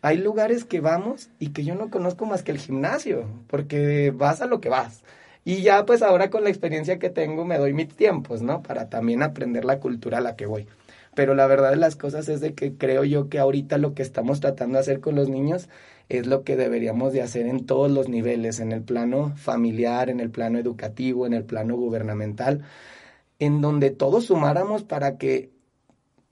Hay 0.00 0.18
lugares 0.18 0.64
que 0.64 0.80
vamos 0.80 1.30
y 1.38 1.50
que 1.50 1.62
yo 1.64 1.76
no 1.76 1.88
conozco 1.88 2.26
más 2.26 2.42
que 2.42 2.50
el 2.50 2.58
gimnasio, 2.58 3.28
porque 3.46 4.10
vas 4.10 4.40
a 4.40 4.46
lo 4.46 4.60
que 4.60 4.68
vas. 4.68 5.04
Y 5.44 5.62
ya 5.62 5.84
pues 5.84 6.02
ahora 6.02 6.30
con 6.30 6.44
la 6.44 6.50
experiencia 6.50 6.98
que 6.98 7.10
tengo 7.10 7.44
me 7.44 7.58
doy 7.58 7.72
mis 7.72 7.88
tiempos, 7.88 8.42
¿no? 8.42 8.62
Para 8.62 8.88
también 8.88 9.22
aprender 9.22 9.64
la 9.64 9.80
cultura 9.80 10.18
a 10.18 10.20
la 10.20 10.36
que 10.36 10.46
voy 10.46 10.66
pero 11.14 11.34
la 11.34 11.46
verdad 11.46 11.70
de 11.70 11.76
las 11.76 11.96
cosas 11.96 12.28
es 12.28 12.40
de 12.40 12.54
que 12.54 12.76
creo 12.76 13.04
yo 13.04 13.28
que 13.28 13.38
ahorita 13.38 13.78
lo 13.78 13.94
que 13.94 14.02
estamos 14.02 14.40
tratando 14.40 14.74
de 14.74 14.80
hacer 14.80 15.00
con 15.00 15.14
los 15.14 15.28
niños 15.28 15.68
es 16.08 16.26
lo 16.26 16.42
que 16.42 16.56
deberíamos 16.56 17.12
de 17.12 17.22
hacer 17.22 17.46
en 17.46 17.66
todos 17.66 17.90
los 17.90 18.08
niveles, 18.08 18.60
en 18.60 18.72
el 18.72 18.82
plano 18.82 19.34
familiar, 19.36 20.10
en 20.10 20.20
el 20.20 20.30
plano 20.30 20.58
educativo, 20.58 21.26
en 21.26 21.34
el 21.34 21.44
plano 21.44 21.76
gubernamental, 21.76 22.62
en 23.38 23.60
donde 23.60 23.90
todos 23.90 24.26
sumáramos 24.26 24.84
para 24.84 25.18
que 25.18 25.50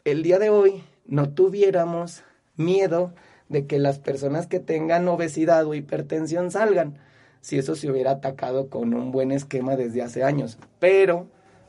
el 0.04 0.22
día 0.22 0.38
de 0.38 0.50
hoy 0.50 0.82
no 1.06 1.30
tuviéramos 1.30 2.22
miedo 2.56 3.12
de 3.48 3.66
que 3.66 3.78
las 3.78 3.98
personas 3.98 4.46
que 4.46 4.60
tengan 4.60 5.08
obesidad 5.08 5.66
o 5.66 5.74
hipertensión 5.74 6.50
salgan, 6.50 6.98
si 7.40 7.58
eso 7.58 7.74
se 7.74 7.90
hubiera 7.90 8.12
atacado 8.12 8.68
con 8.68 8.94
un 8.94 9.12
buen 9.12 9.32
esquema 9.32 9.76
desde 9.76 10.02
hace 10.02 10.24
años. 10.24 10.58
Pero 10.78 11.26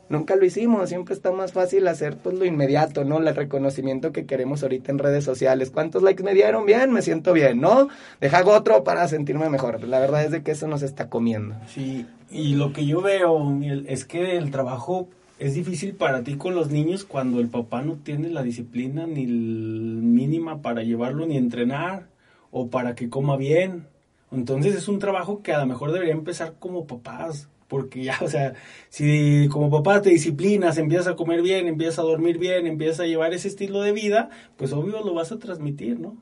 nunca 0.09 0.36
lo 0.36 0.45
hicimos, 0.45 0.89
siempre 0.89 1.13
está 1.13 1.32
más 1.32 1.53
fácil 1.53 1.88
hacer 1.88 2.17
pues 2.17 2.38
lo 2.38 2.45
inmediato, 2.45 3.03
¿no? 3.05 3.17
El 3.19 3.36
reconocimiento 3.36 4.11
que 4.11 4.26
queremos 4.26 4.61
ahorita 4.61 4.91
en 4.91 4.99
redes 4.99 5.24
sociales. 5.24 5.72
¿Cuántos 5.72 6.03
likes 6.03 6.24
me 6.24 6.34
dieron? 6.34 6.65
Bien, 6.65 6.91
me 6.91 7.01
siento 7.01 7.34
bien, 7.34 7.61
¿no? 7.61 7.88
Deja 8.19 8.45
otro 8.45 8.84
para 8.84 9.07
sentirme 9.07 9.49
mejor. 9.49 9.84
La 9.84 9.99
verdad 9.99 10.26
es 10.26 10.32
de 10.32 10.43
que 10.43 10.51
eso 10.51 10.67
nos 10.67 10.82
está 10.84 11.09
comiendo. 11.09 11.55
Sí, 11.67 12.05
y 12.30 12.55
lo 12.55 12.74
que 12.74 12.86
yo 12.86 13.01
veo 13.01 13.59
es 13.88 14.05
que 14.05 14.38
el 14.38 14.51
trabajo 14.51 15.07
es 15.39 15.55
difícil 15.55 15.95
para 15.95 16.24
ti 16.24 16.36
con 16.36 16.53
los 16.53 16.69
niños 16.69 17.03
cuando 17.03 17.39
el 17.39 17.47
papá 17.47 17.82
no 17.82 17.95
tiene 17.95 18.30
la 18.30 18.43
disciplina 18.43 19.07
ni 19.07 19.26
mínima 19.26 20.61
para 20.61 20.84
llevarlo 20.84 21.26
ni 21.26 21.36
entrenar 21.36 22.05
o 22.51 22.67
para 22.67 22.93
que 22.93 23.09
coma 23.09 23.38
bien. 23.38 23.88
Entonces 24.32 24.76
es 24.76 24.88
un 24.88 25.00
trabajo 25.00 25.42
que 25.44 25.54
a 25.54 25.60
lo 25.60 25.66
mejor 25.66 25.92
debería 25.92 26.14
empezar 26.14 26.56
como 26.60 26.88
papás, 26.88 27.50
porque 27.68 28.04
ya, 28.04 28.18
o 28.22 28.28
sea, 28.28 28.54
si 28.90 29.48
como 29.50 29.70
papá 29.70 30.02
te 30.02 30.10
disciplinas, 30.10 30.78
empiezas 30.78 31.08
a 31.08 31.16
comer 31.16 31.42
bien, 31.42 31.68
empiezas 31.68 32.00
a 32.00 32.04
dormir 32.04 32.38
bien, 32.38 32.68
empiezas 32.68 33.02
a 33.02 33.06
llevar 33.06 33.34
ese 33.34 33.48
estilo 33.48 33.82
de 33.82 33.92
vida, 33.92 34.30
pues 34.58 34.74
obvio 34.74 35.02
lo 35.04 35.14
vas 35.14 35.32
a 35.32 35.40
transmitir, 35.40 36.00
¿no? 36.00 36.18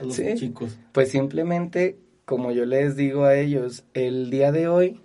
A 0.00 0.04
los 0.04 0.16
chicos. 0.36 0.78
Pues 0.92 1.10
simplemente, 1.10 1.98
como 2.24 2.52
yo 2.52 2.64
les 2.64 2.96
digo 2.96 3.24
a 3.24 3.36
ellos, 3.36 3.84
el 3.94 4.30
día 4.30 4.52
de 4.52 4.68
hoy 4.68 5.00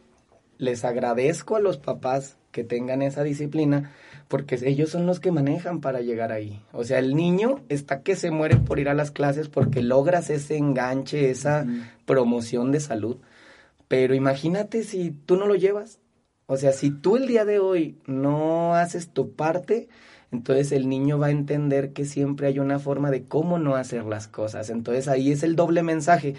les 0.58 0.86
agradezco 0.86 1.56
a 1.56 1.60
los 1.60 1.78
papás 1.78 2.38
que 2.52 2.64
tengan 2.64 3.02
esa 3.02 3.24
disciplina, 3.24 3.91
porque 4.30 4.57
ellos 4.63 4.91
son 4.91 5.05
los 5.05 5.19
que 5.19 5.34
manejan 5.34 5.82
para 5.82 5.99
llegar 5.99 6.32
ahí. 6.32 6.61
O 6.71 6.86
sea, 6.86 6.99
el 6.99 7.15
niño 7.15 7.59
está 7.67 8.01
que 8.03 8.15
se 8.15 8.32
muere 8.32 8.55
por 8.55 8.80
ir 8.80 8.88
a 8.88 8.93
las 8.93 9.11
clases 9.11 9.49
porque 9.49 9.82
logras 9.82 10.30
ese 10.30 10.55
enganche, 10.55 11.30
esa 11.30 11.65
promoción 12.05 12.71
de 12.71 12.80
salud 12.80 13.17
pero 13.89 14.13
imagínate 14.13 14.84
si 14.84 15.11
tú 15.11 15.36
no 15.36 15.47
lo 15.47 15.55
llevas. 15.55 15.99
O 16.45 16.55
sea, 16.55 16.71
si 16.71 16.91
tú 16.91 17.17
el 17.17 17.27
día 17.27 17.43
de 17.43 17.59
hoy 17.59 17.97
no 18.05 18.75
haces 18.75 19.09
tu 19.09 19.34
parte, 19.34 19.89
entonces 20.32 20.71
el 20.71 20.88
niño 20.88 21.17
va 21.17 21.27
a 21.27 21.32
entender 21.32 21.91
que 21.91 22.05
siempre 22.05 22.47
hay 22.47 22.59
una 22.59 22.77
forma 22.77 23.09
de 23.09 23.25
cómo 23.25 23.57
no 23.57 23.75
hacer 23.75 24.05
las 24.05 24.27
cosas. 24.27 24.69
Entonces 24.69 25.07
ahí 25.07 25.32
es 25.32 25.41
el 25.41 25.55
doble 25.55 25.82
mensaje. 25.82 26.36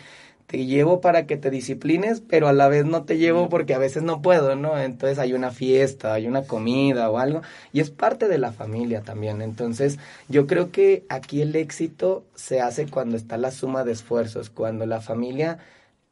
Te 0.50 0.66
llevo 0.66 1.00
para 1.00 1.26
que 1.28 1.36
te 1.36 1.48
disciplines, 1.48 2.20
pero 2.28 2.48
a 2.48 2.52
la 2.52 2.66
vez 2.66 2.84
no 2.84 3.04
te 3.04 3.18
llevo 3.18 3.48
porque 3.48 3.72
a 3.72 3.78
veces 3.78 4.02
no 4.02 4.20
puedo, 4.20 4.56
¿no? 4.56 4.76
Entonces 4.80 5.20
hay 5.20 5.32
una 5.32 5.52
fiesta, 5.52 6.12
hay 6.12 6.26
una 6.26 6.42
comida 6.42 7.08
o 7.08 7.18
algo, 7.18 7.42
y 7.72 7.78
es 7.78 7.90
parte 7.90 8.26
de 8.26 8.36
la 8.38 8.50
familia 8.50 9.02
también. 9.02 9.42
Entonces 9.42 10.00
yo 10.28 10.48
creo 10.48 10.72
que 10.72 11.04
aquí 11.08 11.40
el 11.40 11.54
éxito 11.54 12.24
se 12.34 12.60
hace 12.60 12.86
cuando 12.88 13.16
está 13.16 13.36
la 13.36 13.52
suma 13.52 13.84
de 13.84 13.92
esfuerzos, 13.92 14.50
cuando 14.50 14.86
la 14.86 15.00
familia 15.00 15.58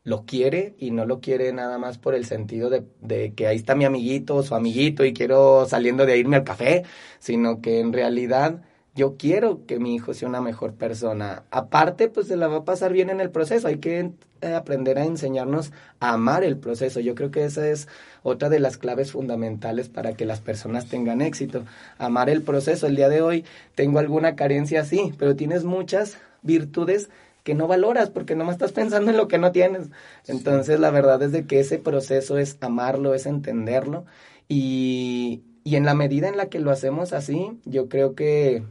lo 0.04 0.24
quiere 0.24 0.76
y 0.78 0.92
no 0.92 1.04
lo 1.04 1.20
quiere 1.20 1.52
nada 1.52 1.78
más 1.78 1.98
por 1.98 2.14
el 2.14 2.24
sentido 2.24 2.70
de, 2.70 2.84
de, 3.00 3.34
que 3.34 3.48
ahí 3.48 3.56
está 3.56 3.74
mi 3.74 3.86
amiguito 3.86 4.36
o 4.36 4.44
su 4.44 4.54
amiguito 4.54 5.04
y 5.04 5.14
quiero 5.14 5.66
saliendo 5.66 6.06
de 6.06 6.16
irme 6.16 6.36
al 6.36 6.44
café, 6.44 6.84
sino 7.18 7.60
que 7.60 7.80
en 7.80 7.92
realidad 7.92 8.62
yo 8.98 9.16
quiero 9.16 9.64
que 9.64 9.78
mi 9.78 9.94
hijo 9.94 10.12
sea 10.12 10.28
una 10.28 10.40
mejor 10.40 10.74
persona. 10.74 11.44
Aparte, 11.52 12.08
pues 12.08 12.26
se 12.26 12.36
la 12.36 12.48
va 12.48 12.58
a 12.58 12.64
pasar 12.64 12.92
bien 12.92 13.10
en 13.10 13.20
el 13.20 13.30
proceso. 13.30 13.68
Hay 13.68 13.78
que 13.78 14.10
eh, 14.40 14.54
aprender 14.54 14.98
a 14.98 15.04
enseñarnos 15.04 15.70
a 16.00 16.14
amar 16.14 16.42
el 16.42 16.56
proceso. 16.58 16.98
Yo 16.98 17.14
creo 17.14 17.30
que 17.30 17.44
esa 17.44 17.68
es 17.68 17.86
otra 18.24 18.48
de 18.48 18.58
las 18.58 18.76
claves 18.76 19.12
fundamentales 19.12 19.88
para 19.88 20.14
que 20.14 20.26
las 20.26 20.40
personas 20.40 20.88
tengan 20.88 21.20
éxito. 21.20 21.64
Amar 21.96 22.28
el 22.28 22.42
proceso. 22.42 22.88
El 22.88 22.96
día 22.96 23.08
de 23.08 23.22
hoy 23.22 23.44
tengo 23.76 24.00
alguna 24.00 24.34
carencia, 24.34 24.84
sí, 24.84 25.14
pero 25.16 25.36
tienes 25.36 25.62
muchas 25.62 26.18
virtudes 26.42 27.08
que 27.44 27.54
no 27.54 27.68
valoras 27.68 28.10
porque 28.10 28.34
no 28.34 28.44
me 28.44 28.52
estás 28.52 28.72
pensando 28.72 29.12
en 29.12 29.16
lo 29.16 29.28
que 29.28 29.38
no 29.38 29.52
tienes. 29.52 29.90
Entonces, 30.26 30.80
la 30.80 30.90
verdad 30.90 31.22
es 31.22 31.30
de 31.30 31.46
que 31.46 31.60
ese 31.60 31.78
proceso 31.78 32.36
es 32.36 32.58
amarlo, 32.62 33.14
es 33.14 33.26
entenderlo 33.26 34.06
y, 34.48 35.44
y 35.62 35.76
en 35.76 35.84
la 35.84 35.94
medida 35.94 36.28
en 36.28 36.36
la 36.36 36.48
que 36.48 36.58
lo 36.58 36.72
hacemos 36.72 37.12
así, 37.12 37.60
yo 37.64 37.88
creo 37.88 38.16
que 38.16 38.64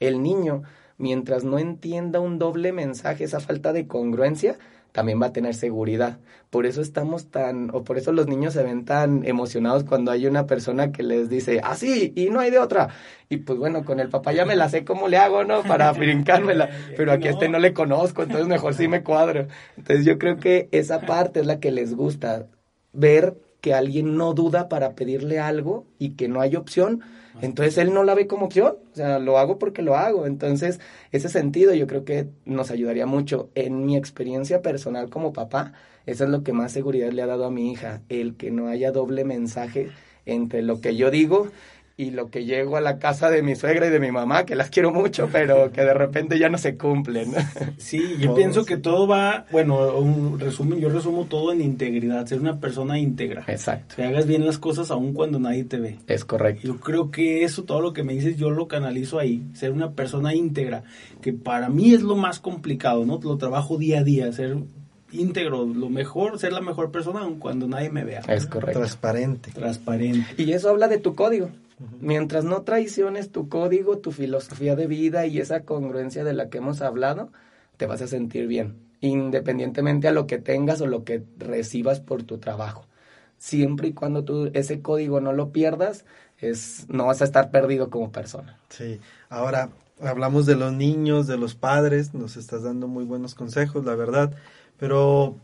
el 0.00 0.22
niño, 0.22 0.62
mientras 0.98 1.44
no 1.44 1.58
entienda 1.58 2.20
un 2.20 2.38
doble 2.38 2.72
mensaje, 2.72 3.24
esa 3.24 3.40
falta 3.40 3.72
de 3.72 3.86
congruencia, 3.86 4.58
también 4.94 5.20
va 5.20 5.26
a 5.26 5.32
tener 5.32 5.54
seguridad. 5.56 6.20
Por 6.50 6.66
eso 6.66 6.80
estamos 6.80 7.26
tan, 7.26 7.70
o 7.74 7.82
por 7.82 7.98
eso 7.98 8.12
los 8.12 8.28
niños 8.28 8.52
se 8.52 8.62
ven 8.62 8.84
tan 8.84 9.26
emocionados 9.26 9.82
cuando 9.82 10.12
hay 10.12 10.28
una 10.28 10.46
persona 10.46 10.92
que 10.92 11.02
les 11.02 11.28
dice, 11.28 11.60
ah, 11.64 11.74
sí, 11.74 12.12
y 12.14 12.30
no 12.30 12.38
hay 12.38 12.52
de 12.52 12.60
otra. 12.60 12.90
Y 13.28 13.38
pues 13.38 13.58
bueno, 13.58 13.84
con 13.84 13.98
el 13.98 14.08
papá 14.08 14.32
ya 14.32 14.44
me 14.44 14.54
la 14.54 14.68
sé 14.68 14.84
cómo 14.84 15.08
le 15.08 15.16
hago, 15.16 15.42
¿no? 15.42 15.64
Para 15.64 15.90
brincármela. 15.94 16.70
Pero 16.96 17.10
aquí 17.10 17.26
a 17.26 17.32
este 17.32 17.48
no 17.48 17.58
le 17.58 17.74
conozco, 17.74 18.22
entonces 18.22 18.46
mejor 18.46 18.74
sí 18.74 18.86
me 18.86 19.02
cuadro. 19.02 19.48
Entonces 19.76 20.04
yo 20.06 20.16
creo 20.16 20.36
que 20.36 20.68
esa 20.70 21.00
parte 21.00 21.40
es 21.40 21.46
la 21.46 21.58
que 21.58 21.72
les 21.72 21.96
gusta, 21.96 22.46
ver 22.92 23.36
que 23.60 23.74
alguien 23.74 24.16
no 24.16 24.32
duda 24.32 24.68
para 24.68 24.94
pedirle 24.94 25.40
algo 25.40 25.88
y 25.98 26.10
que 26.10 26.28
no 26.28 26.40
hay 26.40 26.54
opción 26.54 27.00
entonces 27.40 27.78
él 27.78 27.92
no 27.92 28.04
la 28.04 28.14
ve 28.14 28.26
como 28.26 28.46
opción, 28.46 28.76
o 28.92 28.96
sea, 28.96 29.18
lo 29.18 29.38
hago 29.38 29.58
porque 29.58 29.82
lo 29.82 29.96
hago. 29.96 30.26
Entonces, 30.26 30.80
ese 31.12 31.28
sentido 31.28 31.74
yo 31.74 31.86
creo 31.86 32.04
que 32.04 32.28
nos 32.44 32.70
ayudaría 32.70 33.06
mucho. 33.06 33.50
En 33.54 33.84
mi 33.84 33.96
experiencia 33.96 34.62
personal 34.62 35.10
como 35.10 35.32
papá, 35.32 35.72
eso 36.06 36.24
es 36.24 36.30
lo 36.30 36.42
que 36.42 36.52
más 36.52 36.72
seguridad 36.72 37.10
le 37.12 37.22
ha 37.22 37.26
dado 37.26 37.46
a 37.46 37.50
mi 37.50 37.72
hija, 37.72 38.02
el 38.08 38.36
que 38.36 38.50
no 38.50 38.68
haya 38.68 38.92
doble 38.92 39.24
mensaje 39.24 39.90
entre 40.26 40.62
lo 40.62 40.80
que 40.80 40.96
yo 40.96 41.10
digo 41.10 41.48
y 41.96 42.10
lo 42.10 42.28
que 42.28 42.44
llego 42.44 42.76
a 42.76 42.80
la 42.80 42.98
casa 42.98 43.30
de 43.30 43.42
mi 43.42 43.54
suegra 43.54 43.86
y 43.86 43.90
de 43.90 44.00
mi 44.00 44.10
mamá, 44.10 44.44
que 44.44 44.56
las 44.56 44.68
quiero 44.68 44.90
mucho, 44.90 45.28
pero 45.30 45.70
que 45.70 45.82
de 45.82 45.94
repente 45.94 46.38
ya 46.40 46.48
no 46.48 46.58
se 46.58 46.76
cumplen. 46.76 47.32
Sí, 47.76 48.16
yo 48.18 48.34
pienso 48.34 48.64
que 48.64 48.76
todo 48.76 49.06
va, 49.06 49.46
bueno, 49.52 49.96
un 49.98 50.40
resumen, 50.40 50.80
yo 50.80 50.88
resumo 50.88 51.26
todo 51.26 51.52
en 51.52 51.60
integridad, 51.60 52.26
ser 52.26 52.40
una 52.40 52.58
persona 52.58 52.98
íntegra. 52.98 53.44
Exacto. 53.46 53.94
Que 53.94 54.02
hagas 54.02 54.26
bien 54.26 54.44
las 54.44 54.58
cosas 54.58 54.90
aun 54.90 55.12
cuando 55.12 55.38
nadie 55.38 55.64
te 55.64 55.78
ve. 55.78 55.98
Es 56.08 56.24
correcto. 56.24 56.66
Yo 56.66 56.80
creo 56.80 57.12
que 57.12 57.44
eso, 57.44 57.62
todo 57.62 57.80
lo 57.80 57.92
que 57.92 58.02
me 58.02 58.14
dices, 58.14 58.36
yo 58.36 58.50
lo 58.50 58.66
canalizo 58.66 59.20
ahí, 59.20 59.44
ser 59.54 59.70
una 59.70 59.92
persona 59.92 60.34
íntegra, 60.34 60.82
que 61.20 61.32
para 61.32 61.68
mí 61.68 61.94
es 61.94 62.02
lo 62.02 62.16
más 62.16 62.40
complicado, 62.40 63.06
¿no? 63.06 63.20
Lo 63.22 63.38
trabajo 63.38 63.78
día 63.78 64.00
a 64.00 64.04
día, 64.04 64.32
ser 64.32 64.56
íntegro, 65.12 65.64
lo 65.64 65.88
mejor, 65.90 66.40
ser 66.40 66.52
la 66.52 66.60
mejor 66.60 66.90
persona 66.90 67.20
aun 67.20 67.38
cuando 67.38 67.68
nadie 67.68 67.90
me 67.90 68.02
vea. 68.02 68.22
Es 68.26 68.46
correcto. 68.46 68.80
Transparente. 68.80 69.52
Transparente. 69.52 70.42
Y 70.42 70.52
eso 70.52 70.70
habla 70.70 70.88
de 70.88 70.98
tu 70.98 71.14
código. 71.14 71.50
Mientras 72.00 72.44
no 72.44 72.62
traiciones 72.62 73.30
tu 73.30 73.48
código, 73.48 73.98
tu 73.98 74.12
filosofía 74.12 74.76
de 74.76 74.86
vida 74.86 75.26
y 75.26 75.38
esa 75.38 75.64
congruencia 75.64 76.24
de 76.24 76.32
la 76.32 76.48
que 76.48 76.58
hemos 76.58 76.82
hablado, 76.82 77.30
te 77.76 77.86
vas 77.86 78.02
a 78.02 78.06
sentir 78.06 78.46
bien, 78.46 78.76
independientemente 79.00 80.08
a 80.08 80.12
lo 80.12 80.26
que 80.26 80.38
tengas 80.38 80.80
o 80.80 80.86
lo 80.86 81.04
que 81.04 81.24
recibas 81.38 82.00
por 82.00 82.22
tu 82.22 82.38
trabajo. 82.38 82.86
Siempre 83.38 83.88
y 83.88 83.92
cuando 83.92 84.24
tú 84.24 84.50
ese 84.54 84.80
código 84.80 85.20
no 85.20 85.32
lo 85.32 85.50
pierdas, 85.50 86.04
es 86.38 86.86
no 86.88 87.06
vas 87.06 87.20
a 87.22 87.24
estar 87.24 87.50
perdido 87.50 87.90
como 87.90 88.12
persona. 88.12 88.58
Sí. 88.68 89.00
Ahora 89.28 89.70
hablamos 90.00 90.46
de 90.46 90.56
los 90.56 90.72
niños, 90.72 91.26
de 91.26 91.36
los 91.36 91.54
padres, 91.54 92.14
nos 92.14 92.36
estás 92.36 92.62
dando 92.62 92.88
muy 92.88 93.04
buenos 93.04 93.34
consejos, 93.34 93.84
la 93.84 93.94
verdad. 93.94 94.34
Pero 94.78 95.36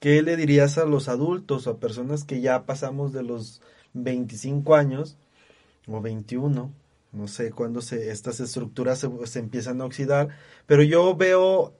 ¿qué 0.00 0.22
le 0.22 0.36
dirías 0.36 0.78
a 0.78 0.84
los 0.84 1.08
adultos 1.08 1.66
o 1.66 1.70
a 1.70 1.78
personas 1.78 2.24
que 2.24 2.40
ya 2.40 2.66
pasamos 2.66 3.12
de 3.12 3.22
los 3.22 3.62
25 3.94 4.74
años 4.74 5.16
o 5.86 6.00
21? 6.00 6.72
No 7.12 7.28
sé 7.28 7.50
cuándo 7.50 7.80
se, 7.80 8.10
estas 8.10 8.40
estructuras 8.40 9.04
se, 9.24 9.38
empiezan 9.38 9.80
a 9.80 9.86
oxidar, 9.86 10.28
pero 10.66 10.82
yo 10.82 11.16
veo 11.16 11.72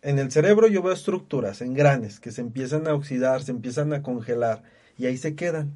en 0.00 0.18
el 0.18 0.30
cerebro 0.30 0.68
yo 0.68 0.82
veo 0.82 0.92
estructuras, 0.92 1.60
engranes, 1.60 2.20
que 2.20 2.30
se 2.30 2.40
empiezan 2.40 2.86
a 2.86 2.94
oxidar, 2.94 3.42
se 3.42 3.50
empiezan 3.50 3.92
a 3.92 4.02
congelar 4.02 4.62
y 4.96 5.06
ahí 5.06 5.16
se 5.16 5.34
quedan. 5.34 5.72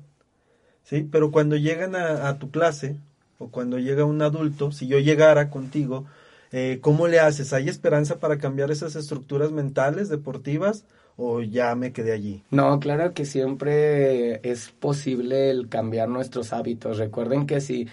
¿Sí? 0.85 1.09
Pero 1.11 1.31
cuando 1.31 1.57
llegan 1.57 1.95
a, 1.95 2.29
a 2.29 2.39
tu 2.39 2.51
clase 2.51 2.97
o 3.39 3.49
cuando 3.51 3.79
llega 3.79 4.05
un 4.05 4.23
adulto, 4.23 4.73
si 4.73 4.87
yo 4.87 4.99
llegara 4.99 5.51
contigo, 5.51 6.07
eh, 6.53 6.81
¿cómo 6.83 7.09
le 7.09 7.19
haces? 7.19 7.55
¿Hay 7.55 7.69
esperanza 7.69 8.21
para 8.21 8.39
cambiar 8.39 8.71
esas 8.71 8.95
estructuras 8.95 9.53
mentales, 9.53 10.11
deportivas? 10.11 10.85
¿O 11.17 11.43
ya 11.43 11.75
me 11.75 11.93
quedé 11.93 12.13
allí? 12.13 12.43
No, 12.51 12.81
claro 12.81 13.13
que 13.13 13.25
siempre 13.25 14.41
es 14.49 14.71
posible 14.71 15.51
el 15.51 15.69
cambiar 15.69 16.09
nuestros 16.09 16.53
hábitos. 16.53 16.99
Recuerden 16.99 17.47
que 17.47 17.61
si 17.61 17.89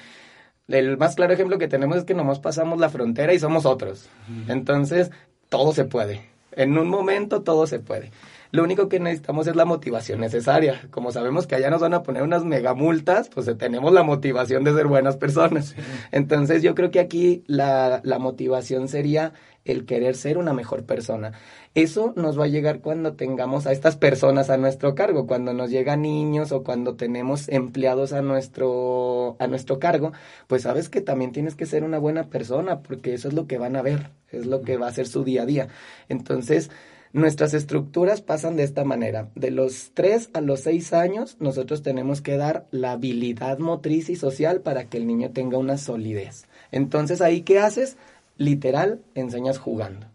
el 0.67 0.97
más 0.97 1.15
claro 1.15 1.33
ejemplo 1.33 1.57
que 1.57 1.67
tenemos 1.67 1.97
es 1.97 2.03
que 2.05 2.13
nomás 2.13 2.39
pasamos 2.39 2.79
la 2.79 2.89
frontera 2.89 3.33
y 3.33 3.39
somos 3.39 3.65
otros. 3.65 4.07
Entonces, 4.47 5.11
todo 5.49 5.73
se 5.73 5.85
puede. 5.85 6.29
En 6.51 6.77
un 6.77 6.89
momento 6.89 7.41
todo 7.41 7.67
se 7.67 7.79
puede. 7.79 8.11
Lo 8.51 8.63
único 8.63 8.89
que 8.89 8.99
necesitamos 8.99 9.45
es 9.47 9.55
la 9.55 9.65
motivación 9.65 10.19
necesaria. 10.19 10.81
Como 10.89 11.11
sabemos 11.11 11.45
que 11.45 11.55
allá 11.55 11.69
nos 11.69 11.81
van 11.81 11.93
a 11.93 12.01
poner 12.01 12.23
unas 12.23 12.43
megamultas, 12.43 13.29
pues 13.29 13.49
tenemos 13.57 13.93
la 13.93 14.01
motivación 14.01 14.63
de 14.63 14.73
ser 14.73 14.87
buenas 14.87 15.17
personas. 15.17 15.75
Entonces 16.11 16.63
yo 16.63 16.73
creo 16.73 16.89
que 16.89 16.99
aquí 16.99 17.43
la, 17.45 18.01
la 18.03 18.17
motivación 18.17 18.87
sería 18.87 19.33
el 19.65 19.85
querer 19.85 20.15
ser 20.15 20.37
una 20.37 20.53
mejor 20.53 20.85
persona. 20.85 21.33
Eso 21.75 22.13
nos 22.15 22.39
va 22.39 22.45
a 22.45 22.47
llegar 22.47 22.79
cuando 22.81 23.13
tengamos 23.13 23.67
a 23.67 23.71
estas 23.71 23.95
personas 23.97 24.49
a 24.49 24.57
nuestro 24.57 24.95
cargo, 24.95 25.27
cuando 25.27 25.53
nos 25.53 25.69
llegan 25.69 26.01
niños 26.01 26.51
o 26.51 26.63
cuando 26.63 26.95
tenemos 26.95 27.47
empleados 27.49 28.13
a 28.13 28.21
nuestro, 28.21 29.35
a 29.39 29.47
nuestro 29.47 29.77
cargo, 29.79 30.11
pues 30.47 30.63
sabes 30.63 30.89
que 30.89 31.01
también 31.01 31.31
tienes 31.31 31.55
que 31.55 31.67
ser 31.67 31.83
una 31.83 31.99
buena 31.99 32.29
persona, 32.29 32.81
porque 32.81 33.13
eso 33.13 33.27
es 33.27 33.33
lo 33.35 33.45
que 33.45 33.59
van 33.59 33.75
a 33.75 33.83
ver, 33.83 34.09
es 34.31 34.47
lo 34.47 34.61
que 34.61 34.77
va 34.77 34.87
a 34.87 34.93
ser 34.93 35.07
su 35.07 35.23
día 35.23 35.43
a 35.43 35.45
día. 35.45 35.67
Entonces, 36.07 36.71
Nuestras 37.11 37.53
estructuras 37.53 38.21
pasan 38.21 38.55
de 38.55 38.63
esta 38.63 38.83
manera. 38.83 39.29
De 39.35 39.49
los 39.49 39.91
3 39.93 40.29
a 40.33 40.41
los 40.41 40.61
6 40.61 40.93
años, 40.93 41.37
nosotros 41.39 41.81
tenemos 41.81 42.21
que 42.21 42.37
dar 42.37 42.67
la 42.71 42.91
habilidad 42.91 43.57
motriz 43.57 44.09
y 44.09 44.15
social 44.15 44.61
para 44.61 44.85
que 44.85 44.97
el 44.97 45.07
niño 45.07 45.31
tenga 45.31 45.57
una 45.57 45.77
solidez. 45.77 46.45
Entonces, 46.71 47.21
¿ahí 47.21 47.41
qué 47.41 47.59
haces? 47.59 47.97
Literal, 48.37 49.01
enseñas 49.15 49.57
jugando. 49.57 50.07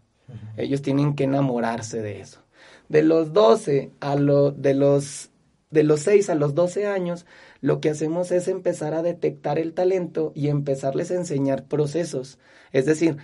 Ellos 0.57 0.81
tienen 0.81 1.15
que 1.15 1.25
enamorarse 1.25 2.01
de 2.01 2.21
eso. 2.21 2.39
De 2.87 3.03
los 3.03 3.33
12 3.33 3.91
a 3.99 4.15
lo, 4.15 4.51
de 4.51 4.73
los 4.73 5.29
de 5.71 5.83
los 5.83 6.01
6 6.01 6.29
a 6.29 6.35
los 6.35 6.55
12 6.55 6.87
años, 6.87 7.25
lo 7.59 7.81
que 7.81 7.89
hacemos 7.89 8.31
es 8.31 8.47
empezar 8.47 8.93
a 8.93 9.01
detectar 9.01 9.59
el 9.59 9.73
talento 9.73 10.31
y 10.33 10.47
empezarles 10.47 11.11
a 11.11 11.15
enseñar 11.15 11.65
procesos. 11.65 12.39
Es 12.71 12.85
decir, 12.85 13.17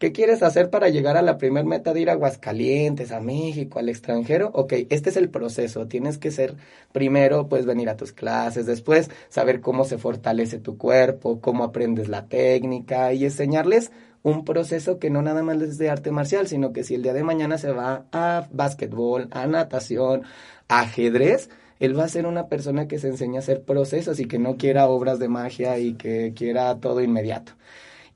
¿Qué 0.00 0.12
quieres 0.12 0.42
hacer 0.42 0.70
para 0.70 0.88
llegar 0.88 1.18
a 1.18 1.22
la 1.22 1.36
primer 1.36 1.66
meta 1.66 1.92
de 1.92 2.00
ir 2.00 2.08
a 2.08 2.14
Aguascalientes, 2.14 3.12
a 3.12 3.20
México, 3.20 3.78
al 3.78 3.90
extranjero? 3.90 4.50
Ok, 4.54 4.72
este 4.88 5.10
es 5.10 5.16
el 5.18 5.28
proceso. 5.28 5.88
Tienes 5.88 6.16
que 6.16 6.30
ser 6.30 6.56
primero, 6.90 7.50
pues 7.50 7.66
venir 7.66 7.90
a 7.90 7.98
tus 7.98 8.12
clases, 8.14 8.64
después 8.64 9.10
saber 9.28 9.60
cómo 9.60 9.84
se 9.84 9.98
fortalece 9.98 10.58
tu 10.58 10.78
cuerpo, 10.78 11.42
cómo 11.42 11.64
aprendes 11.64 12.08
la 12.08 12.28
técnica 12.28 13.12
y 13.12 13.26
enseñarles 13.26 13.92
un 14.22 14.46
proceso 14.46 14.98
que 14.98 15.10
no 15.10 15.20
nada 15.20 15.42
más 15.42 15.60
es 15.60 15.76
de 15.76 15.90
arte 15.90 16.10
marcial, 16.12 16.48
sino 16.48 16.72
que 16.72 16.82
si 16.82 16.94
el 16.94 17.02
día 17.02 17.12
de 17.12 17.22
mañana 17.22 17.58
se 17.58 17.70
va 17.70 18.06
a 18.10 18.48
básquetbol, 18.50 19.28
a 19.32 19.46
natación, 19.46 20.22
a 20.68 20.80
ajedrez, 20.80 21.50
él 21.78 21.98
va 21.98 22.04
a 22.04 22.08
ser 22.08 22.24
una 22.24 22.48
persona 22.48 22.88
que 22.88 22.98
se 22.98 23.08
enseña 23.08 23.40
a 23.40 23.40
hacer 23.40 23.64
procesos 23.64 24.18
y 24.18 24.24
que 24.24 24.38
no 24.38 24.56
quiera 24.56 24.88
obras 24.88 25.18
de 25.18 25.28
magia 25.28 25.78
y 25.78 25.92
que 25.92 26.32
quiera 26.34 26.74
todo 26.80 27.02
inmediato. 27.02 27.52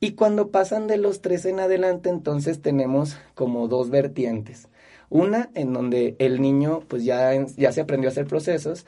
Y 0.04 0.12
cuando 0.12 0.50
pasan 0.50 0.86
de 0.86 0.98
los 0.98 1.22
tres 1.22 1.46
en 1.46 1.60
adelante, 1.60 2.10
entonces 2.10 2.60
tenemos 2.60 3.16
como 3.34 3.68
dos 3.68 3.88
vertientes. 3.88 4.68
Una 5.08 5.48
en 5.54 5.72
donde 5.72 6.14
el 6.18 6.42
niño 6.42 6.82
pues 6.88 7.06
ya, 7.06 7.32
ya 7.56 7.72
se 7.72 7.80
aprendió 7.80 8.10
a 8.10 8.12
hacer 8.12 8.26
procesos, 8.26 8.84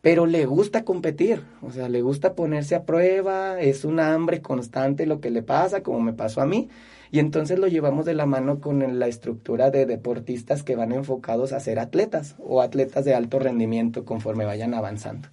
pero 0.00 0.24
le 0.24 0.46
gusta 0.46 0.82
competir, 0.82 1.42
o 1.60 1.70
sea, 1.70 1.90
le 1.90 2.00
gusta 2.00 2.32
ponerse 2.34 2.74
a 2.74 2.86
prueba, 2.86 3.60
es 3.60 3.84
un 3.84 4.00
hambre 4.00 4.40
constante 4.40 5.04
lo 5.04 5.20
que 5.20 5.28
le 5.28 5.42
pasa, 5.42 5.82
como 5.82 6.00
me 6.00 6.14
pasó 6.14 6.40
a 6.40 6.46
mí, 6.46 6.70
y 7.10 7.18
entonces 7.18 7.58
lo 7.58 7.68
llevamos 7.68 8.06
de 8.06 8.14
la 8.14 8.24
mano 8.24 8.60
con 8.60 8.98
la 8.98 9.08
estructura 9.08 9.70
de 9.70 9.84
deportistas 9.84 10.62
que 10.62 10.74
van 10.74 10.92
enfocados 10.92 11.52
a 11.52 11.60
ser 11.60 11.78
atletas 11.78 12.36
o 12.38 12.62
atletas 12.62 13.04
de 13.04 13.14
alto 13.14 13.40
rendimiento 13.40 14.06
conforme 14.06 14.46
vayan 14.46 14.72
avanzando. 14.72 15.28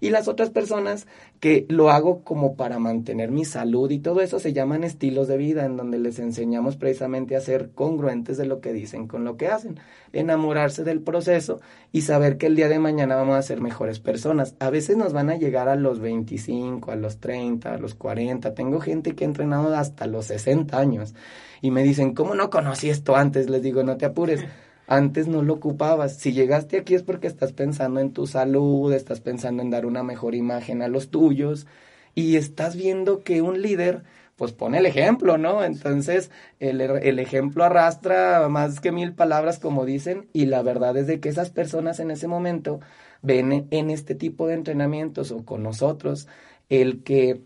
Y 0.00 0.10
las 0.10 0.28
otras 0.28 0.50
personas 0.50 1.06
que 1.40 1.66
lo 1.68 1.90
hago 1.90 2.22
como 2.22 2.56
para 2.56 2.78
mantener 2.78 3.30
mi 3.30 3.44
salud 3.44 3.90
y 3.90 3.98
todo 3.98 4.20
eso 4.20 4.38
se 4.38 4.52
llaman 4.52 4.84
estilos 4.84 5.28
de 5.28 5.36
vida, 5.36 5.64
en 5.64 5.76
donde 5.76 5.98
les 5.98 6.18
enseñamos 6.18 6.76
precisamente 6.76 7.36
a 7.36 7.40
ser 7.40 7.70
congruentes 7.70 8.36
de 8.36 8.46
lo 8.46 8.60
que 8.60 8.72
dicen 8.72 9.06
con 9.06 9.24
lo 9.24 9.36
que 9.36 9.48
hacen, 9.48 9.78
enamorarse 10.12 10.84
del 10.84 11.00
proceso 11.00 11.60
y 11.92 12.02
saber 12.02 12.38
que 12.38 12.46
el 12.46 12.56
día 12.56 12.68
de 12.68 12.78
mañana 12.78 13.16
vamos 13.16 13.36
a 13.36 13.42
ser 13.42 13.60
mejores 13.60 14.00
personas. 14.00 14.54
A 14.58 14.70
veces 14.70 14.96
nos 14.96 15.12
van 15.12 15.30
a 15.30 15.36
llegar 15.36 15.68
a 15.68 15.76
los 15.76 16.00
25, 16.00 16.90
a 16.90 16.96
los 16.96 17.18
30, 17.18 17.74
a 17.74 17.78
los 17.78 17.94
40. 17.94 18.54
Tengo 18.54 18.80
gente 18.80 19.14
que 19.14 19.24
ha 19.24 19.28
entrenado 19.28 19.74
hasta 19.74 20.06
los 20.06 20.26
60 20.26 20.78
años 20.78 21.14
y 21.60 21.70
me 21.70 21.82
dicen, 21.82 22.14
¿cómo 22.14 22.34
no 22.34 22.50
conocí 22.50 22.90
esto 22.90 23.16
antes? 23.16 23.50
Les 23.50 23.62
digo, 23.62 23.82
no 23.82 23.96
te 23.96 24.06
apures 24.06 24.44
antes 24.90 25.28
no 25.28 25.42
lo 25.42 25.54
ocupabas. 25.54 26.16
Si 26.18 26.32
llegaste 26.32 26.76
aquí 26.78 26.94
es 26.94 27.04
porque 27.04 27.28
estás 27.28 27.52
pensando 27.52 28.00
en 28.00 28.12
tu 28.12 28.26
salud, 28.26 28.92
estás 28.92 29.20
pensando 29.20 29.62
en 29.62 29.70
dar 29.70 29.86
una 29.86 30.02
mejor 30.02 30.34
imagen 30.34 30.82
a 30.82 30.88
los 30.88 31.10
tuyos 31.10 31.68
y 32.16 32.36
estás 32.36 32.76
viendo 32.76 33.22
que 33.22 33.40
un 33.40 33.62
líder 33.62 34.02
pues 34.36 34.52
pone 34.52 34.78
el 34.78 34.86
ejemplo, 34.86 35.38
¿no? 35.38 35.62
Entonces 35.62 36.30
el, 36.58 36.80
el, 36.80 37.18
ejemplo 37.20 37.62
arrastra 37.64 38.48
más 38.48 38.80
que 38.80 38.90
mil 38.90 39.14
palabras 39.14 39.60
como 39.60 39.84
dicen 39.84 40.28
y 40.32 40.46
la 40.46 40.62
verdad 40.62 40.96
es 40.96 41.20
que 41.20 41.28
esas 41.28 41.50
personas 41.50 42.00
en 42.00 42.10
ese 42.10 42.26
momento 42.26 42.80
ven 43.22 43.68
en 43.70 43.90
este 43.90 44.14
tipo 44.16 44.48
de 44.48 44.54
entrenamientos 44.54 45.30
o 45.30 45.44
con 45.44 45.62
nosotros 45.62 46.26
el 46.68 47.04
que 47.04 47.42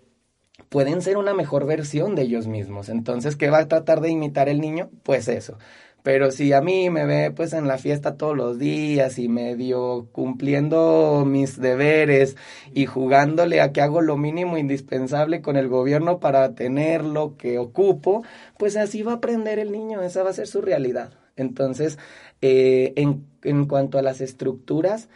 pueden 0.68 1.03
ser 1.03 1.16
una 1.18 1.34
mejor 1.34 1.66
versión 1.66 2.14
de 2.14 2.22
ellos 2.22 2.47
mismos. 2.47 2.88
Entonces, 2.88 3.36
¿qué 3.36 3.51
va 3.51 3.59
a 3.59 3.68
tratar 3.68 4.01
de 4.01 4.11
imitar 4.11 4.49
el 4.49 4.61
niño? 4.61 4.90
Pues 5.03 5.28
eso, 5.28 5.59
pero 6.05 6.31
si 6.31 6.53
a 6.53 6.61
mí 6.61 6.91
me 6.91 7.07
ve 7.07 7.31
pues 7.31 7.55
en 7.55 7.67
la 7.67 7.79
fiesta 7.79 8.19
todos 8.19 8.37
los 8.37 8.59
días 8.59 9.19
y 9.19 9.27
medio 9.27 10.11
cumpliendo 10.13 11.25
mis 11.27 11.59
deberes 11.59 12.37
y 12.75 12.85
jugándole 12.85 13.63
a 13.63 13.73
que 13.73 13.81
hago 13.81 14.03
lo 14.03 14.19
mínimo 14.19 14.59
indispensable 14.59 15.41
con 15.41 15.57
el 15.57 15.67
gobierno 15.69 16.21
para 16.21 16.55
tener 16.55 17.03
lo 17.03 17.39
que 17.39 17.59
ocupo, 17.59 18.23
pues 18.59 18.77
así 18.77 19.03
va 19.03 19.13
a 19.13 19.15
aprender 19.15 19.59
el 19.59 19.73
niño, 19.73 20.03
esa 20.03 20.23
va 20.23 20.29
a 20.29 20.35
ser 20.35 20.47
su 20.47 20.61
realidad. 20.61 21.15
Entonces, 21.37 21.99
eh, 22.43 22.93
en, 22.97 23.27
en 23.43 23.65
cuanto 23.65 23.97
a 23.97 24.03
las 24.03 24.21
estructuras, 24.21 25.09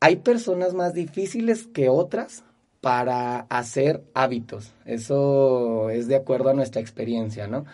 hay 0.00 0.16
personas 0.16 0.74
más 0.74 0.94
difíciles 0.94 1.68
que 1.68 1.88
otras 1.88 2.42
para 2.80 3.42
hacer 3.42 4.02
hábitos. 4.14 4.72
Eso 4.84 5.90
es 5.90 6.08
de 6.08 6.16
acuerdo 6.16 6.50
a 6.50 6.54
nuestra 6.54 6.80
experiencia, 6.80 7.46
¿no? 7.46 7.66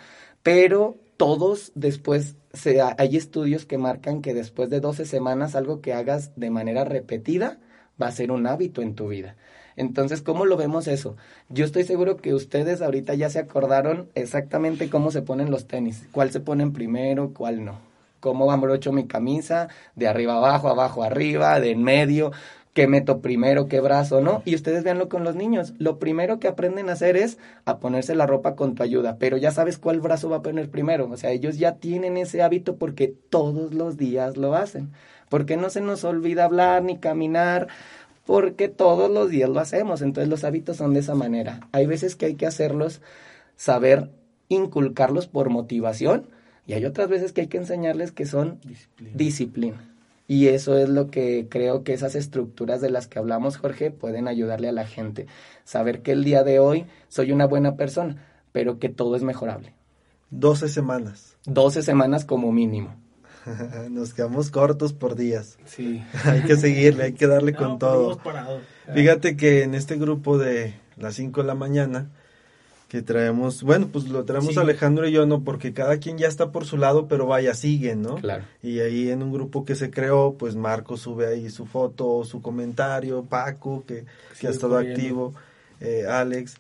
Pero 0.43 0.99
todos 1.17 1.73
después, 1.75 2.37
se, 2.53 2.81
hay 2.81 3.17
estudios 3.17 3.67
que 3.67 3.79
marcan 3.79 4.23
que 4.23 4.35
después 4.35 4.71
de 4.71 4.81
12 4.81 5.05
semanas 5.05 5.55
algo 5.55 5.81
que 5.81 5.93
hagas 5.95 6.33
de 6.37 6.51
manera 6.51 6.85
repetida 6.85 7.59
va 8.01 8.09
a 8.09 8.13
ser 8.13 8.31
un 8.31 8.47
hábito 8.47 8.83
en 8.83 8.95
tu 8.95 9.09
vida. 9.09 9.37
Entonces, 9.77 10.23
¿cómo 10.23 10.47
lo 10.47 10.57
vemos 10.57 10.89
eso? 10.89 11.17
Yo 11.49 11.65
estoy 11.65 11.85
seguro 11.85 12.17
que 12.17 12.35
ustedes 12.35 12.81
ahorita 12.81 13.15
ya 13.15 13.29
se 13.29 13.39
acordaron 13.39 14.09
exactamente 14.15 14.89
cómo 14.89 15.11
se 15.11 15.23
ponen 15.23 15.51
los 15.51 15.67
tenis, 15.67 16.09
cuál 16.13 16.31
se 16.31 16.41
ponen 16.41 16.73
primero, 16.73 17.33
cuál 17.35 17.65
no. 17.65 17.79
Cómo 18.21 18.51
abrocho 18.51 18.93
mi 18.93 19.07
camisa, 19.07 19.69
de 19.95 20.09
arriba 20.09 20.37
abajo, 20.37 20.69
abajo 20.69 21.03
arriba, 21.03 21.61
de 21.61 21.73
en 21.73 21.83
medio, 21.83 22.33
qué 22.77 22.87
meto 22.87 23.23
primero, 23.23 23.69
qué 23.69 23.81
brazo, 23.81 24.21
¿no? 24.21 24.43
Y 24.45 24.55
ustedes 24.55 24.85
véanlo 24.85 25.09
con 25.09 25.25
los 25.25 25.35
niños. 25.35 25.73
Lo 25.79 25.99
primero 25.99 26.39
que 26.39 26.47
aprenden 26.47 26.91
a 26.91 26.93
hacer 26.93 27.17
es 27.17 27.39
a 27.65 27.79
ponerse 27.79 28.15
la 28.15 28.27
ropa 28.27 28.55
con 28.55 28.75
tu 28.75 28.83
ayuda, 28.83 29.17
pero 29.19 29.39
ya 29.39 29.51
sabes 29.51 29.79
cuál 29.79 30.03
brazo 30.03 30.29
va 30.29 30.37
a 30.37 30.43
poner 30.43 30.69
primero. 30.69 31.09
O 31.11 31.17
sea, 31.17 31.31
ellos 31.31 31.57
ya 31.57 31.77
tienen 31.77 32.19
ese 32.19 32.43
hábito 32.43 32.77
porque 32.77 33.15
todos 33.31 33.73
los 33.73 33.97
días 33.97 34.37
lo 34.37 34.55
hacen. 34.55 34.93
Porque 35.31 35.57
no 35.57 35.71
se 35.71 35.81
nos 35.81 36.05
olvida 36.05 36.45
hablar 36.45 36.85
ni 36.85 36.99
caminar, 36.99 37.69
porque 38.27 38.69
todos 38.69 39.11
los 39.11 39.31
días 39.31 39.49
lo 39.49 39.59
hacemos. 39.59 40.03
Entonces 40.03 40.29
los 40.29 40.45
hábitos 40.45 40.77
son 40.77 40.93
de 40.93 41.01
esa 41.01 41.15
manera. 41.15 41.61
Hay 41.73 41.87
veces 41.87 42.15
que 42.15 42.27
hay 42.27 42.35
que 42.35 42.45
hacerlos, 42.45 43.01
saber 43.57 44.11
inculcarlos 44.49 45.29
por 45.29 45.49
motivación, 45.49 46.29
y 46.67 46.75
hay 46.75 46.85
otras 46.85 47.09
veces 47.09 47.33
que 47.33 47.41
hay 47.41 47.47
que 47.47 47.57
enseñarles 47.57 48.13
que 48.13 48.27
son 48.27 48.61
disciplina. 49.15 49.96
Y 50.29 50.49
eso 50.49 50.77
es 50.77 50.89
lo 50.89 51.11
que 51.11 51.47
creo 51.49 51.85
que 51.85 51.93
esas 51.93 52.15
estructuras 52.15 52.81
de 52.81 52.91
las 52.91 53.07
que 53.07 53.19
hablamos, 53.19 53.57
Jorge, 53.59 53.91
pueden 53.91 54.27
ayudarle 54.27 54.69
a 54.69 54.73
la 54.73 54.87
gente. 54.87 55.27
Saber 55.65 56.03
que 56.03 56.13
el 56.13 56.25
día 56.25 56.43
de 56.43 56.59
hoy 56.59 56.87
soy 57.09 57.33
una 57.33 57.47
buena 57.47 57.77
persona, 57.77 58.27
pero 58.53 58.79
que 58.79 58.89
todo 58.89 59.15
es 59.15 59.23
mejorable. 59.23 59.75
12 60.31 60.69
semanas. 60.69 61.37
12 61.45 61.83
semanas 61.83 62.25
como 62.25 62.51
mínimo. 62.51 62.97
Nos 63.91 64.15
quedamos 64.15 64.51
cortos 64.51 64.93
por 64.93 65.15
días. 65.15 65.59
Sí. 65.65 66.03
hay 66.25 66.43
que 66.43 66.57
seguirle, 66.57 67.05
hay 67.05 67.13
que 67.13 67.29
darle 67.29 67.53
con 67.55 67.73
No, 67.73 67.79
todo. 67.79 68.21
Fíjate 68.93 69.37
que 69.37 69.63
en 69.63 69.75
este 69.75 69.97
grupo 69.97 70.39
de 70.39 70.75
las 70.97 71.15
5 71.15 71.43
de 71.43 71.47
la 71.47 71.55
mañana, 71.55 72.11
que 72.89 73.03
traemos, 73.03 73.63
bueno, 73.65 73.89
pues 73.93 74.09
lo 74.09 74.25
traemos 74.25 74.55
Sí. 74.55 74.61
Alejandro 74.61 75.09
y 75.09 75.13
yo, 75.13 75.27
¿no? 75.27 75.43
Porque 75.43 75.73
cada 75.73 75.99
quien 75.99 76.19
ya 76.19 76.29
está 76.29 76.53
por 76.53 76.65
su 76.65 76.77
lado, 76.77 77.09
pero 77.09 77.27
vaya, 77.27 77.53
siguen, 77.55 78.03
¿no? 78.03 78.15
Claro. 78.17 78.45
Y 78.63 78.79
ahí 78.79 79.11
en 79.11 79.23
un 79.25 79.33
grupo 79.33 79.65
que 79.65 79.75
se 79.75 79.91
creó, 79.91 80.35
pues 80.39 80.55
Marco 80.55 80.97
sube 80.97 81.27
ahí 81.27 81.51
su 81.51 81.67
foto, 81.67 82.25
su 82.25 82.41
comentario, 82.41 83.25
Paco, 83.25 83.85
que, 83.87 84.05
que 84.41 84.47
ha 84.47 84.51
estado 84.51 84.79
activo, 84.79 85.35
eh, 85.81 86.05
Alex. 86.09 86.57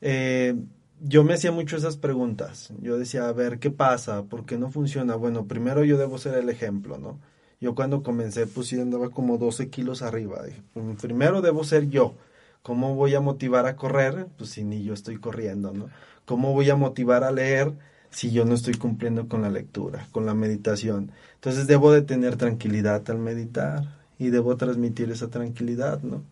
Eh, 0.00 0.54
yo 1.00 1.22
me 1.22 1.34
hacía 1.34 1.52
mucho 1.52 1.76
esas 1.76 1.96
preguntas. 1.96 2.72
Yo 2.80 2.98
decía, 2.98 3.28
a 3.28 3.32
ver, 3.32 3.58
¿qué 3.58 3.70
pasa? 3.70 4.22
¿Por 4.24 4.46
qué 4.46 4.56
no 4.58 4.70
funciona? 4.70 5.14
Bueno, 5.16 5.44
primero 5.46 5.84
yo 5.84 5.98
debo 5.98 6.18
ser 6.18 6.34
el 6.34 6.48
ejemplo, 6.48 6.98
¿no? 6.98 7.18
Yo 7.60 7.74
cuando 7.74 8.02
comencé, 8.02 8.46
pues 8.46 8.68
sí 8.68 8.80
andaba 8.80 9.10
como 9.10 9.36
12 9.36 9.68
kilos 9.68 10.02
arriba. 10.02 10.42
Dije, 10.44 10.62
"Pues, 10.72 10.84
primero 11.00 11.42
debo 11.42 11.62
ser 11.64 11.88
yo. 11.88 12.14
¿Cómo 12.62 12.94
voy 12.94 13.14
a 13.14 13.20
motivar 13.20 13.66
a 13.66 13.76
correr? 13.76 14.26
Pues 14.36 14.50
si 14.50 14.64
ni 14.64 14.82
yo 14.84 14.94
estoy 14.94 15.16
corriendo, 15.16 15.72
¿no? 15.72 15.88
¿Cómo 16.24 16.52
voy 16.52 16.68
a 16.70 16.76
motivar 16.76 17.24
a 17.24 17.30
leer 17.30 17.72
si 18.10 18.30
yo 18.30 18.44
no 18.44 18.54
estoy 18.54 18.74
cumpliendo 18.74 19.28
con 19.28 19.42
la 19.42 19.50
lectura, 19.50 20.06
con 20.12 20.26
la 20.26 20.34
meditación? 20.34 21.12
Entonces 21.34 21.66
debo 21.66 21.92
de 21.92 22.02
tener 22.02 22.36
tranquilidad 22.36 23.08
al 23.10 23.18
meditar 23.18 23.96
y 24.18 24.28
debo 24.28 24.56
transmitir 24.56 25.10
esa 25.10 25.28
tranquilidad, 25.28 26.02
¿no? 26.02 26.22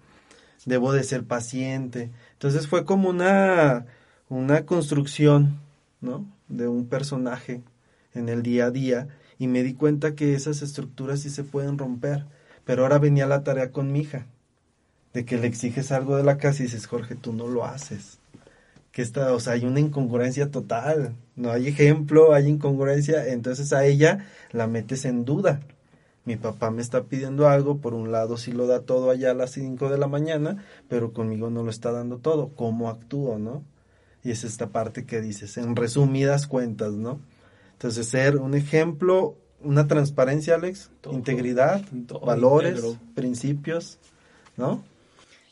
Debo 0.67 0.93
de 0.93 1.05
ser 1.05 1.25
paciente. 1.25 2.11
Entonces 2.33 2.67
fue 2.67 2.85
como 2.85 3.09
una, 3.09 3.87
una 4.29 4.67
construcción, 4.67 5.61
¿no? 6.01 6.27
De 6.49 6.69
un 6.69 6.87
personaje 6.87 7.63
en 8.15 8.29
el 8.29 8.43
día 8.43 8.67
a 8.67 8.71
día 8.71 9.09
y 9.39 9.47
me 9.47 9.63
di 9.63 9.75
cuenta 9.75 10.15
que 10.15 10.35
esas 10.35 10.63
estructuras 10.63 11.21
sí 11.21 11.31
se 11.31 11.45
pueden 11.45 11.79
romper. 11.79 12.27
Pero 12.65 12.83
ahora 12.83 12.99
venía 12.99 13.27
la 13.27 13.45
tarea 13.45 13.71
con 13.71 13.93
mi 13.93 14.01
hija, 14.01 14.27
de 15.17 15.25
que 15.25 15.39
le 15.39 15.47
exiges 15.47 15.93
algo 15.93 16.19
de 16.19 16.23
la 16.23 16.37
casa 16.37 16.63
y 16.63 16.67
dices, 16.67 16.87
Jorge, 16.87 17.15
tú 17.15 17.33
no 17.33 17.47
lo 17.47 17.65
haces. 17.65 18.19
Que 18.93 19.01
está, 19.01 19.33
o 19.33 19.41
sea, 19.41 19.55
hay 19.55 19.65
una 19.65 19.81
incongruencia 19.81 20.51
total, 20.51 21.15
no 21.37 21.51
hay 21.53 21.69
ejemplo, 21.69 22.35
hay 22.35 22.49
incongruencia, 22.49 23.27
entonces 23.29 23.73
a 23.73 23.87
ella 23.87 24.27
la 24.53 24.67
metes 24.67 25.07
en 25.07 25.25
duda. 25.25 25.61
Mi 26.27 26.37
papá 26.37 26.71
me 26.71 26.83
está 26.83 27.05
pidiendo 27.05 27.49
algo, 27.49 27.79
por 27.79 27.95
un 27.95 28.13
lado 28.13 28.37
sí 28.37 28.53
lo 28.53 28.67
da 28.67 28.81
todo 28.81 29.09
allá 29.09 29.31
a 29.31 29.35
las 29.35 29.53
5 29.53 29.89
de 29.89 29.97
la 29.97 30.07
mañana, 30.07 30.63
pero 30.87 31.15
conmigo 31.15 31.49
no 31.49 31.63
lo 31.63 31.71
está 31.71 31.93
dando 31.93 32.19
todo. 32.19 32.51
¿Cómo 32.55 32.91
actúo, 32.91 33.39
no? 33.39 33.65
Y 34.23 34.33
es 34.33 34.45
esta 34.45 34.67
parte 34.67 35.07
que 35.07 35.23
dices, 35.23 35.57
en 35.57 35.77
resumidas 35.77 36.47
cuentas, 36.47 36.93
¿no? 36.93 37.21
Entonces, 37.73 38.07
ser 38.07 38.37
un 38.37 38.55
ejemplo, 38.55 39.35
una 39.63 39.87
transparencia, 39.87 40.57
Alex, 40.57 40.91
Todo, 41.01 41.15
integridad, 41.15 41.83
todo 42.07 42.21
valores, 42.21 42.83
principios, 43.15 43.99
¿no? 44.59 44.85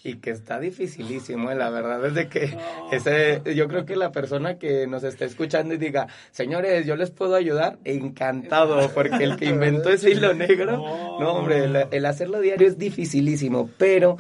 Y 0.07 0.17
que 0.17 0.31
está 0.31 0.61
dificilísimo, 0.61 1.51
eh, 1.51 1.55
la 1.55 1.71
verdad 1.71 2.05
es 2.05 2.13
de 2.13 2.29
que 2.29 2.55
ese, 2.93 3.41
yo 3.55 3.69
creo 3.69 3.87
que 3.87 3.97
la 3.97 4.13
persona 4.13 4.59
que 4.59 4.87
nos 4.87 5.03
está 5.03 5.25
escuchando 5.25 5.73
y 5.73 5.79
diga, 5.79 6.09
señores, 6.31 6.85
yo 6.85 6.95
les 6.95 7.11
puedo 7.11 7.35
ayudar, 7.35 7.79
encantado, 7.85 8.91
porque 8.91 9.25
el 9.25 9.37
que 9.37 9.47
inventó 9.47 9.89
ese 9.89 10.11
hilo 10.11 10.35
negro, 10.35 10.73
No. 10.77 11.19
no 11.21 11.33
hombre, 11.33 11.65
el, 11.65 11.87
el 11.91 12.05
hacerlo 12.05 12.41
diario 12.41 12.69
es 12.69 12.77
dificilísimo, 12.77 13.71
pero 13.79 14.19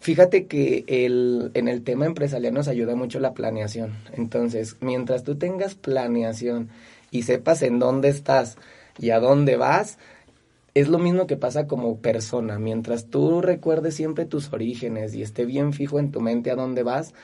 fíjate 0.00 0.46
que 0.46 0.84
el, 0.88 1.50
en 1.52 1.68
el 1.68 1.82
tema 1.82 2.06
empresarial 2.06 2.54
nos 2.54 2.66
ayuda 2.66 2.94
mucho 2.94 3.20
la 3.20 3.34
planeación. 3.34 3.92
Entonces, 4.14 4.76
mientras 4.80 5.24
tú 5.24 5.36
tengas 5.36 5.74
planeación 5.74 6.70
y 7.10 7.24
sepas 7.24 7.60
en 7.60 7.78
dónde 7.78 8.08
estás 8.08 8.56
y 8.98 9.10
a 9.10 9.20
dónde 9.20 9.56
vas, 9.56 9.98
es 10.78 10.88
lo 10.88 10.98
mismo 10.98 11.26
que 11.26 11.36
pasa 11.36 11.66
como 11.66 11.98
persona. 11.98 12.58
Mientras 12.58 13.06
tú 13.06 13.40
recuerdes 13.40 13.94
siempre 13.94 14.26
tus 14.26 14.52
orígenes 14.52 15.14
y 15.14 15.22
esté 15.22 15.44
bien 15.44 15.72
fijo 15.72 15.98
en 15.98 16.12
tu 16.12 16.20
mente 16.20 16.52
a 16.52 16.54
dónde 16.54 16.84
vas, 16.84 17.14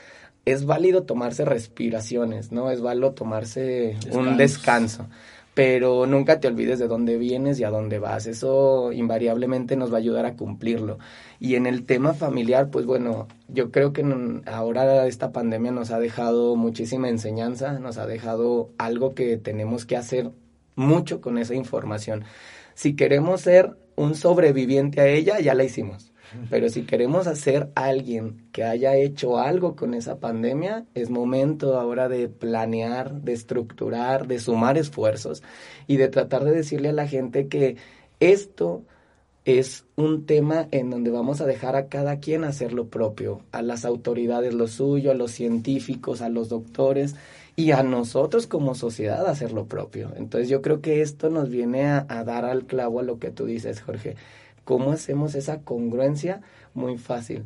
es 0.43 0.65
válido 0.65 1.03
tomarse 1.03 1.45
respiraciones, 1.45 2.51
¿no? 2.51 2.69
Es 2.69 2.81
válido 2.81 3.13
tomarse 3.13 3.97
un 4.11 4.35
descanso. 4.35 5.07
Pero 5.53 6.05
nunca 6.05 6.41
te 6.41 6.49
olvides 6.49 6.79
de 6.79 6.89
dónde 6.89 7.17
vienes 7.17 7.57
y 7.61 7.63
a 7.63 7.69
dónde 7.69 7.97
vas. 7.97 8.27
Eso 8.27 8.91
invariablemente 8.91 9.77
nos 9.77 9.89
va 9.89 9.95
a 9.95 9.99
ayudar 9.99 10.25
a 10.25 10.35
cumplirlo. 10.35 10.99
Y 11.39 11.55
en 11.55 11.65
el 11.65 11.85
tema 11.85 12.13
familiar, 12.13 12.69
pues 12.69 12.85
bueno, 12.85 13.29
yo 13.47 13.71
creo 13.71 13.93
que 13.93 14.03
ahora 14.47 15.07
esta 15.07 15.31
pandemia 15.31 15.71
nos 15.71 15.91
ha 15.91 15.99
dejado 15.99 16.57
muchísima 16.57 17.07
enseñanza, 17.07 17.79
nos 17.79 17.97
ha 17.97 18.05
dejado 18.05 18.71
algo 18.77 19.15
que 19.15 19.37
tenemos 19.37 19.85
que 19.85 19.95
hacer 19.95 20.31
mucho 20.75 21.21
con 21.21 21.37
esa 21.37 21.55
información. 21.55 22.25
Si 22.75 22.95
queremos 22.95 23.41
ser 23.41 23.75
un 23.95 24.15
sobreviviente 24.15 25.01
a 25.01 25.07
ella, 25.07 25.39
ya 25.39 25.55
la 25.55 25.63
hicimos. 25.63 26.11
Pero 26.49 26.69
si 26.69 26.83
queremos 26.83 27.27
hacer 27.27 27.71
alguien 27.75 28.49
que 28.51 28.63
haya 28.63 28.95
hecho 28.95 29.37
algo 29.37 29.75
con 29.75 29.93
esa 29.93 30.19
pandemia, 30.19 30.85
es 30.93 31.09
momento 31.09 31.79
ahora 31.79 32.09
de 32.09 32.27
planear, 32.27 33.21
de 33.21 33.33
estructurar, 33.33 34.27
de 34.27 34.39
sumar 34.39 34.77
esfuerzos 34.77 35.43
y 35.87 35.97
de 35.97 36.09
tratar 36.09 36.43
de 36.43 36.51
decirle 36.51 36.89
a 36.89 36.93
la 36.93 37.07
gente 37.07 37.47
que 37.47 37.77
esto 38.19 38.83
es 39.45 39.85
un 39.95 40.25
tema 40.25 40.67
en 40.71 40.89
donde 40.89 41.11
vamos 41.11 41.39
a 41.39 41.45
dejar 41.45 41.75
a 41.75 41.87
cada 41.87 42.19
quien 42.19 42.43
hacer 42.43 42.73
lo 42.73 42.89
propio, 42.89 43.41
a 43.51 43.61
las 43.61 43.85
autoridades 43.85 44.53
lo 44.53 44.67
suyo, 44.67 45.11
a 45.11 45.15
los 45.15 45.31
científicos, 45.31 46.21
a 46.21 46.29
los 46.29 46.49
doctores 46.49 47.15
y 47.55 47.71
a 47.71 47.83
nosotros 47.83 48.47
como 48.47 48.75
sociedad 48.75 49.25
hacer 49.27 49.53
lo 49.53 49.65
propio. 49.65 50.11
Entonces 50.17 50.49
yo 50.49 50.61
creo 50.61 50.81
que 50.81 51.01
esto 51.01 51.29
nos 51.29 51.49
viene 51.49 51.85
a, 51.85 52.03
dar 52.25 52.45
al 52.45 52.65
clavo 52.65 52.99
a 52.99 53.03
lo 53.03 53.19
que 53.19 53.31
tú 53.31 53.45
dices, 53.45 53.81
Jorge. 53.81 54.15
¿Cómo 54.65 54.91
hacemos 54.91 55.35
esa 55.35 55.61
congruencia? 55.61 56.41
Muy 56.73 56.97
fácil. 56.97 57.45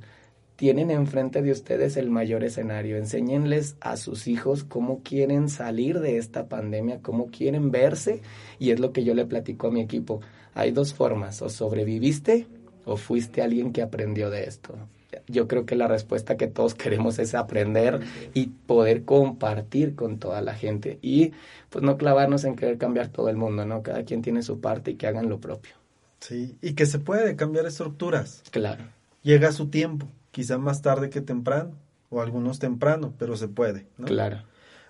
Tienen 0.56 0.90
enfrente 0.90 1.42
de 1.42 1.52
ustedes 1.52 1.96
el 1.96 2.10
mayor 2.10 2.44
escenario. 2.44 2.98
Enséñenles 2.98 3.76
a 3.82 3.98
sus 3.98 4.28
hijos 4.28 4.64
cómo 4.64 5.02
quieren 5.04 5.48
salir 5.48 6.00
de 6.00 6.18
esta 6.18 6.48
pandemia, 6.48 7.02
cómo 7.02 7.28
quieren 7.28 7.72
verse. 7.72 8.22
Y 8.58 8.72
es 8.72 8.80
lo 8.80 8.92
que 8.92 9.04
yo 9.04 9.14
le 9.14 9.26
platico 9.26 9.68
a 9.68 9.72
mi 9.72 9.82
equipo. 9.82 10.22
Hay 10.54 10.72
dos 10.72 10.94
formas. 10.94 11.42
O 11.42 11.50
sobreviviste 11.50 12.48
o 12.86 12.98
fuiste 12.98 13.42
alguien 13.42 13.72
que 13.72 13.82
aprendió 13.82 14.30
de 14.30 14.46
esto. 14.46 14.76
Yo 15.28 15.48
creo 15.48 15.66
que 15.66 15.76
la 15.76 15.88
respuesta 15.88 16.38
que 16.38 16.48
todos 16.48 16.76
queremos 16.76 17.20
es 17.20 17.36
aprender 17.36 18.02
y 18.34 18.48
poder 18.48 19.06
compartir 19.06 19.96
con 19.96 20.20
toda 20.20 20.42
la 20.42 20.54
gente. 20.54 21.00
Y 21.02 21.34
pues 21.70 21.84
no 21.84 21.98
clavarnos 21.98 22.44
en 22.44 22.56
querer 22.56 22.78
cambiar 22.78 23.08
todo 23.08 23.30
el 23.30 23.38
mundo, 23.38 23.66
¿no? 23.66 23.82
Cada 23.82 24.04
quien 24.04 24.22
tiene 24.22 24.44
su 24.44 24.60
parte 24.60 24.92
y 24.92 24.96
que 24.96 25.08
hagan 25.08 25.30
lo 25.30 25.40
propio. 25.40 25.74
Sí, 26.20 26.58
y 26.62 26.74
que 26.74 26.86
se 26.86 27.00
puede 27.00 27.36
cambiar 27.36 27.66
estructuras. 27.66 28.44
Claro. 28.52 28.84
Llega 29.24 29.52
su 29.52 29.70
tiempo, 29.70 30.08
quizá 30.32 30.58
más 30.58 30.82
tarde 30.82 31.10
que 31.10 31.22
temprano, 31.22 31.76
o 32.10 32.22
algunos 32.22 32.60
temprano, 32.60 33.14
pero 33.18 33.38
se 33.38 33.48
puede, 33.48 33.88
¿no? 33.98 34.06
Claro. 34.06 34.44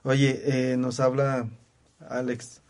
Oye, 0.03 0.41
eh, 0.45 0.77
nos 0.77 0.99
habla 0.99 1.49
Alex 2.07 2.61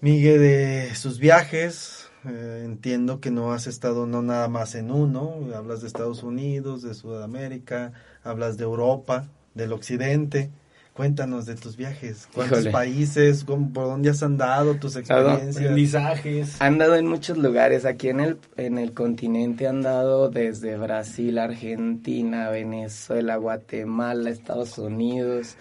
Miguel 0.00 0.40
de 0.40 0.94
sus 0.94 1.18
viajes. 1.18 2.05
Eh, 2.28 2.62
entiendo 2.64 3.20
que 3.20 3.30
no 3.30 3.52
has 3.52 3.66
estado 3.66 4.06
no 4.06 4.22
nada 4.22 4.48
más 4.48 4.74
en 4.74 4.90
uno. 4.90 5.34
Hablas 5.54 5.80
de 5.82 5.86
Estados 5.86 6.22
Unidos, 6.22 6.82
de 6.82 6.94
Sudamérica, 6.94 7.92
hablas 8.24 8.56
de 8.56 8.64
Europa, 8.64 9.28
del 9.54 9.72
Occidente. 9.72 10.50
Cuéntanos 10.92 11.44
de 11.44 11.56
tus 11.56 11.76
viajes. 11.76 12.26
¿Cuántos 12.34 12.60
Híjole. 12.60 12.72
países? 12.72 13.44
¿Cómo- 13.44 13.70
¿Por 13.70 13.84
dónde 13.84 14.08
has 14.08 14.22
andado? 14.22 14.76
¿Tus 14.76 14.96
experiencias? 14.96 15.56
Aprendizajes. 15.56 16.56
Han 16.62 16.78
dado 16.78 16.94
en 16.96 17.06
muchos 17.06 17.36
lugares. 17.36 17.84
Aquí 17.84 18.08
en 18.08 18.20
el, 18.20 18.38
en 18.56 18.78
el 18.78 18.94
continente 18.94 19.68
han 19.68 19.82
dado 19.82 20.30
desde 20.30 20.78
Brasil, 20.78 21.38
Argentina, 21.38 22.48
Venezuela, 22.48 23.36
Guatemala, 23.36 24.30
Estados 24.30 24.78
Unidos, 24.78 25.56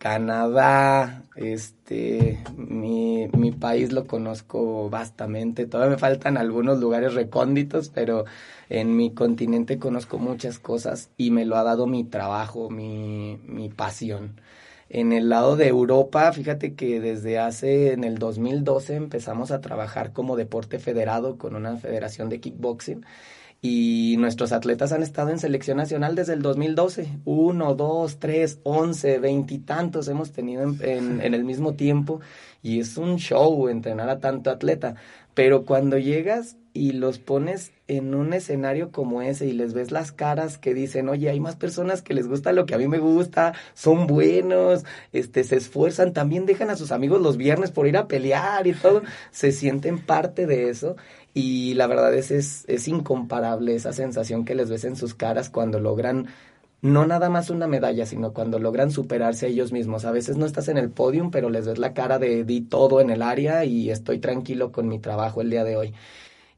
Canadá, 0.00 1.24
este, 1.36 2.42
mi, 2.56 3.28
mi 3.36 3.52
país 3.52 3.92
lo 3.92 4.06
conozco 4.06 4.88
bastante, 4.88 5.66
todavía 5.66 5.96
me 5.96 5.98
faltan 5.98 6.38
algunos 6.38 6.80
lugares 6.80 7.12
recónditos, 7.12 7.90
pero 7.90 8.24
en 8.70 8.96
mi 8.96 9.12
continente 9.12 9.78
conozco 9.78 10.18
muchas 10.18 10.58
cosas 10.58 11.10
y 11.18 11.30
me 11.32 11.44
lo 11.44 11.56
ha 11.56 11.64
dado 11.64 11.86
mi 11.86 12.04
trabajo, 12.04 12.70
mi, 12.70 13.40
mi 13.44 13.68
pasión. 13.68 14.40
En 14.88 15.12
el 15.12 15.28
lado 15.28 15.56
de 15.56 15.68
Europa, 15.68 16.32
fíjate 16.32 16.74
que 16.74 16.98
desde 17.00 17.38
hace, 17.38 17.92
en 17.92 18.02
el 18.04 18.16
2012, 18.18 18.94
empezamos 18.96 19.50
a 19.50 19.60
trabajar 19.60 20.14
como 20.14 20.36
deporte 20.36 20.78
federado 20.78 21.36
con 21.36 21.54
una 21.54 21.76
federación 21.76 22.30
de 22.30 22.40
kickboxing 22.40 23.04
y 23.62 24.16
nuestros 24.18 24.52
atletas 24.52 24.92
han 24.92 25.02
estado 25.02 25.30
en 25.30 25.38
selección 25.38 25.76
nacional 25.76 26.14
desde 26.14 26.32
el 26.32 26.40
2012. 26.40 27.18
Uno, 27.26 27.74
dos, 27.74 28.18
tres, 28.18 28.58
once, 28.62 29.18
veintitantos 29.18 30.08
hemos 30.08 30.32
tenido 30.32 30.62
en, 30.62 30.78
en, 31.20 31.34
el 31.34 31.44
mismo 31.44 31.74
tiempo 31.74 32.20
y 32.62 32.80
es 32.80 32.96
un 32.96 33.16
show 33.16 33.68
entrenar 33.68 34.08
a 34.08 34.18
tanto 34.18 34.50
atleta. 34.50 34.94
Pero 35.34 35.64
cuando 35.66 35.98
llegas 35.98 36.56
y 36.72 36.92
los 36.92 37.18
pones 37.18 37.72
en 37.88 38.14
un 38.14 38.32
escenario 38.32 38.92
como 38.92 39.22
ese 39.22 39.46
y 39.46 39.52
les 39.52 39.74
ves 39.74 39.90
las 39.90 40.12
caras 40.12 40.56
que 40.56 40.72
dicen, 40.72 41.08
oye, 41.08 41.28
hay 41.28 41.40
más 41.40 41.56
personas 41.56 42.02
que 42.02 42.14
les 42.14 42.28
gusta 42.28 42.52
lo 42.52 42.64
que 42.64 42.74
a 42.74 42.78
mí 42.78 42.86
me 42.86 42.98
gusta, 42.98 43.54
son 43.74 44.06
buenos, 44.06 44.84
este, 45.12 45.42
se 45.42 45.56
esfuerzan, 45.56 46.12
también 46.12 46.46
dejan 46.46 46.70
a 46.70 46.76
sus 46.76 46.92
amigos 46.92 47.20
los 47.20 47.36
viernes 47.36 47.72
por 47.72 47.88
ir 47.88 47.96
a 47.96 48.06
pelear 48.06 48.66
y 48.66 48.72
todo, 48.72 49.02
se 49.32 49.50
sienten 49.50 49.98
parte 49.98 50.46
de 50.46 50.70
eso 50.70 50.96
y 51.34 51.74
la 51.74 51.86
verdad 51.86 52.14
es, 52.14 52.30
es, 52.30 52.64
es 52.68 52.88
incomparable 52.88 53.74
esa 53.74 53.92
sensación 53.92 54.44
que 54.44 54.54
les 54.54 54.70
ves 54.70 54.84
en 54.84 54.96
sus 54.96 55.14
caras 55.14 55.50
cuando 55.50 55.80
logran 55.80 56.28
no 56.82 57.06
nada 57.06 57.28
más 57.28 57.50
una 57.50 57.66
medalla, 57.66 58.06
sino 58.06 58.32
cuando 58.32 58.58
logran 58.58 58.90
superarse 58.90 59.46
a 59.46 59.48
ellos 59.50 59.72
mismos. 59.72 60.04
A 60.06 60.12
veces 60.12 60.36
no 60.38 60.46
estás 60.46 60.68
en 60.68 60.78
el 60.78 60.90
podium, 60.90 61.30
pero 61.30 61.50
les 61.50 61.66
ves 61.66 61.78
la 61.78 61.92
cara 61.92 62.18
de 62.18 62.44
di 62.44 62.62
todo 62.62 63.00
en 63.00 63.10
el 63.10 63.22
área 63.22 63.64
y 63.64 63.90
estoy 63.90 64.18
tranquilo 64.18 64.72
con 64.72 64.88
mi 64.88 64.98
trabajo 64.98 65.42
el 65.42 65.50
día 65.50 65.64
de 65.64 65.76
hoy 65.76 65.94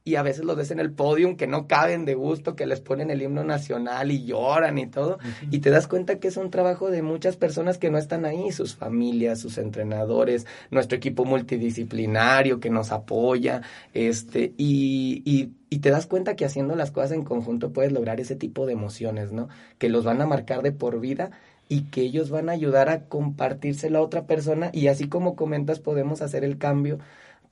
y 0.04 0.16
a 0.16 0.22
veces 0.22 0.44
los 0.44 0.56
ves 0.56 0.70
en 0.70 0.80
el 0.80 0.92
podium 0.92 1.36
que 1.36 1.46
no 1.46 1.66
caben 1.66 2.04
de 2.04 2.14
gusto, 2.14 2.56
que 2.56 2.66
les 2.66 2.80
ponen 2.80 3.10
el 3.10 3.22
himno 3.22 3.44
nacional 3.44 4.10
y 4.10 4.24
lloran 4.24 4.78
y 4.78 4.86
todo, 4.88 5.18
y 5.50 5.60
te 5.60 5.70
das 5.70 5.86
cuenta 5.86 6.18
que 6.18 6.28
es 6.28 6.36
un 6.36 6.50
trabajo 6.50 6.90
de 6.90 7.02
muchas 7.02 7.36
personas 7.36 7.78
que 7.78 7.90
no 7.90 7.98
están 7.98 8.24
ahí, 8.24 8.50
sus 8.50 8.74
familias, 8.74 9.38
sus 9.38 9.58
entrenadores, 9.58 10.46
nuestro 10.70 10.96
equipo 10.96 11.24
multidisciplinario 11.24 12.58
que 12.58 12.70
nos 12.70 12.90
apoya, 12.90 13.62
este, 13.94 14.54
y, 14.56 15.22
y, 15.24 15.52
y 15.70 15.78
te 15.78 15.90
das 15.90 16.06
cuenta 16.06 16.36
que 16.36 16.44
haciendo 16.44 16.74
las 16.74 16.90
cosas 16.90 17.12
en 17.12 17.24
conjunto 17.24 17.72
puedes 17.72 17.92
lograr 17.92 18.20
ese 18.20 18.36
tipo 18.36 18.66
de 18.66 18.72
emociones, 18.72 19.32
¿no? 19.32 19.48
Que 19.78 19.88
los 19.88 20.04
van 20.04 20.20
a 20.20 20.26
marcar 20.26 20.62
de 20.62 20.72
por 20.72 21.00
vida 21.00 21.30
y 21.68 21.84
que 21.84 22.02
ellos 22.02 22.28
van 22.28 22.48
a 22.48 22.52
ayudar 22.52 22.88
a 22.90 23.06
compartírselo 23.06 23.98
a 23.98 24.02
otra 24.02 24.26
persona 24.26 24.70
y 24.74 24.88
así 24.88 25.08
como 25.08 25.36
comentas 25.36 25.80
podemos 25.80 26.20
hacer 26.20 26.44
el 26.44 26.58
cambio 26.58 26.98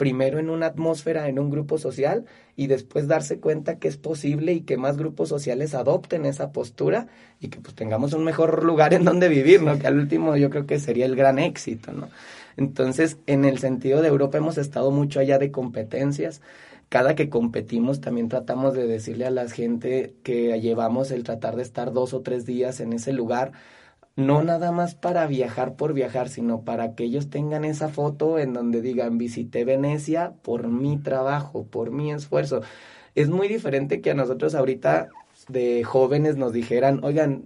primero 0.00 0.38
en 0.38 0.48
una 0.48 0.64
atmósfera, 0.64 1.28
en 1.28 1.38
un 1.38 1.50
grupo 1.50 1.76
social, 1.76 2.24
y 2.56 2.68
después 2.68 3.06
darse 3.06 3.38
cuenta 3.38 3.78
que 3.78 3.86
es 3.86 3.98
posible 3.98 4.54
y 4.54 4.62
que 4.62 4.78
más 4.78 4.96
grupos 4.96 5.28
sociales 5.28 5.74
adopten 5.74 6.24
esa 6.24 6.52
postura 6.52 7.08
y 7.38 7.48
que 7.48 7.60
pues 7.60 7.74
tengamos 7.74 8.14
un 8.14 8.24
mejor 8.24 8.64
lugar 8.64 8.94
en 8.94 9.04
donde 9.04 9.28
vivir, 9.28 9.60
¿no? 9.60 9.78
Que 9.78 9.86
al 9.86 9.98
último 9.98 10.38
yo 10.38 10.48
creo 10.48 10.64
que 10.64 10.78
sería 10.78 11.04
el 11.04 11.16
gran 11.16 11.38
éxito, 11.38 11.92
¿no? 11.92 12.08
Entonces, 12.56 13.18
en 13.26 13.44
el 13.44 13.58
sentido 13.58 14.00
de 14.00 14.08
Europa 14.08 14.38
hemos 14.38 14.56
estado 14.56 14.90
mucho 14.90 15.20
allá 15.20 15.36
de 15.36 15.50
competencias. 15.50 16.40
Cada 16.88 17.14
que 17.14 17.28
competimos 17.28 18.00
también 18.00 18.30
tratamos 18.30 18.72
de 18.72 18.86
decirle 18.86 19.26
a 19.26 19.30
la 19.30 19.50
gente 19.50 20.14
que 20.22 20.58
llevamos 20.62 21.10
el 21.10 21.24
tratar 21.24 21.56
de 21.56 21.62
estar 21.62 21.92
dos 21.92 22.14
o 22.14 22.22
tres 22.22 22.46
días 22.46 22.80
en 22.80 22.94
ese 22.94 23.12
lugar, 23.12 23.52
no 24.16 24.42
nada 24.42 24.72
más 24.72 24.94
para 24.94 25.26
viajar 25.26 25.74
por 25.76 25.94
viajar, 25.94 26.28
sino 26.28 26.62
para 26.62 26.94
que 26.94 27.04
ellos 27.04 27.30
tengan 27.30 27.64
esa 27.64 27.88
foto 27.88 28.38
en 28.38 28.52
donde 28.52 28.82
digan 28.82 29.18
visité 29.18 29.64
Venecia 29.64 30.32
por 30.42 30.68
mi 30.68 30.98
trabajo, 30.98 31.64
por 31.64 31.90
mi 31.90 32.12
esfuerzo. 32.12 32.62
Es 33.14 33.28
muy 33.28 33.48
diferente 33.48 34.00
que 34.00 34.10
a 34.10 34.14
nosotros 34.14 34.54
ahorita 34.54 35.08
de 35.48 35.84
jóvenes 35.84 36.36
nos 36.36 36.52
dijeran, 36.52 37.00
oigan, 37.02 37.44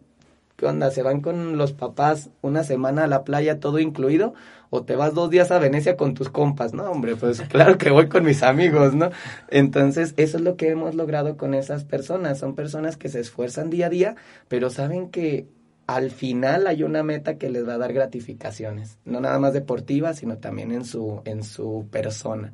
¿qué 0.57 0.67
onda? 0.67 0.91
¿Se 0.91 1.03
van 1.03 1.21
con 1.21 1.57
los 1.57 1.73
papás 1.73 2.31
una 2.43 2.65
semana 2.65 3.05
a 3.05 3.09
la 3.09 3.25
playa 3.25 3.61
todo 3.61 3.79
incluido? 3.79 4.35
¿O 4.71 4.83
te 4.83 4.97
vas 4.97 5.15
dos 5.15 5.31
días 5.31 5.51
a 5.51 5.59
Venecia 5.59 5.97
con 5.97 6.15
tus 6.15 6.29
compas? 6.29 6.75
No, 6.75 6.91
hombre, 6.91 7.17
pues 7.17 7.41
claro 7.49 7.79
que 7.79 7.91
voy 7.91 8.09
con 8.09 8.25
mis 8.25 8.43
amigos, 8.43 8.95
¿no? 8.95 9.11
Entonces, 9.49 10.15
eso 10.17 10.39
es 10.39 10.43
lo 10.43 10.57
que 10.57 10.71
hemos 10.71 10.95
logrado 10.95 11.37
con 11.37 11.55
esas 11.55 11.85
personas. 11.85 12.39
Son 12.39 12.55
personas 12.55 12.97
que 12.97 13.09
se 13.09 13.21
esfuerzan 13.21 13.71
día 13.71 13.87
a 13.87 13.91
día, 13.91 14.17
pero 14.49 14.71
saben 14.71 15.11
que 15.11 15.47
al 15.87 16.11
final 16.11 16.67
hay 16.67 16.83
una 16.83 17.03
meta 17.03 17.37
que 17.37 17.51
les 17.51 17.67
va 17.67 17.75
a 17.75 17.79
dar 17.79 17.93
gratificaciones, 17.93 18.99
no 19.05 19.21
nada 19.21 19.39
más 19.39 19.53
deportivas, 19.53 20.19
sino 20.19 20.39
también 20.39 20.73
en 20.73 20.85
su, 20.85 21.21
en 21.25 21.43
su 21.43 21.87
persona. 21.91 22.53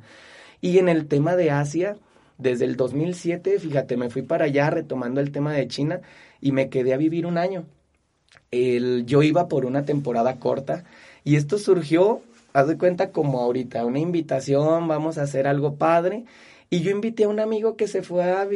Y 0.59 0.77
en 0.77 0.89
el 0.89 1.07
tema 1.07 1.35
de 1.35 1.51
Asia, 1.51 1.97
desde 2.37 2.65
el 2.65 2.75
2007, 2.75 3.59
fíjate, 3.59 3.97
me 3.97 4.09
fui 4.09 4.21
para 4.21 4.45
allá 4.45 4.69
retomando 4.69 5.21
el 5.21 5.31
tema 5.31 5.53
de 5.53 5.67
China 5.67 6.01
y 6.41 6.51
me 6.51 6.69
quedé 6.69 6.93
a 6.93 6.97
vivir 6.97 7.25
un 7.25 7.37
año. 7.37 7.65
El, 8.51 9.05
yo 9.05 9.23
iba 9.23 9.47
por 9.47 9.65
una 9.65 9.85
temporada 9.85 10.37
corta 10.37 10.83
y 11.23 11.35
esto 11.35 11.57
surgió, 11.57 12.21
haz 12.53 12.67
de 12.67 12.77
cuenta 12.77 13.11
como 13.11 13.39
ahorita, 13.39 13.85
una 13.85 13.99
invitación, 13.99 14.87
vamos 14.87 15.17
a 15.17 15.23
hacer 15.23 15.47
algo 15.47 15.75
padre 15.75 16.25
y 16.71 16.81
yo 16.81 16.91
invité 16.91 17.25
a 17.25 17.27
un 17.29 17.41
amigo 17.41 17.75
que 17.75 17.87
se 17.87 18.01
fue 18.01 18.23
a, 18.23 18.47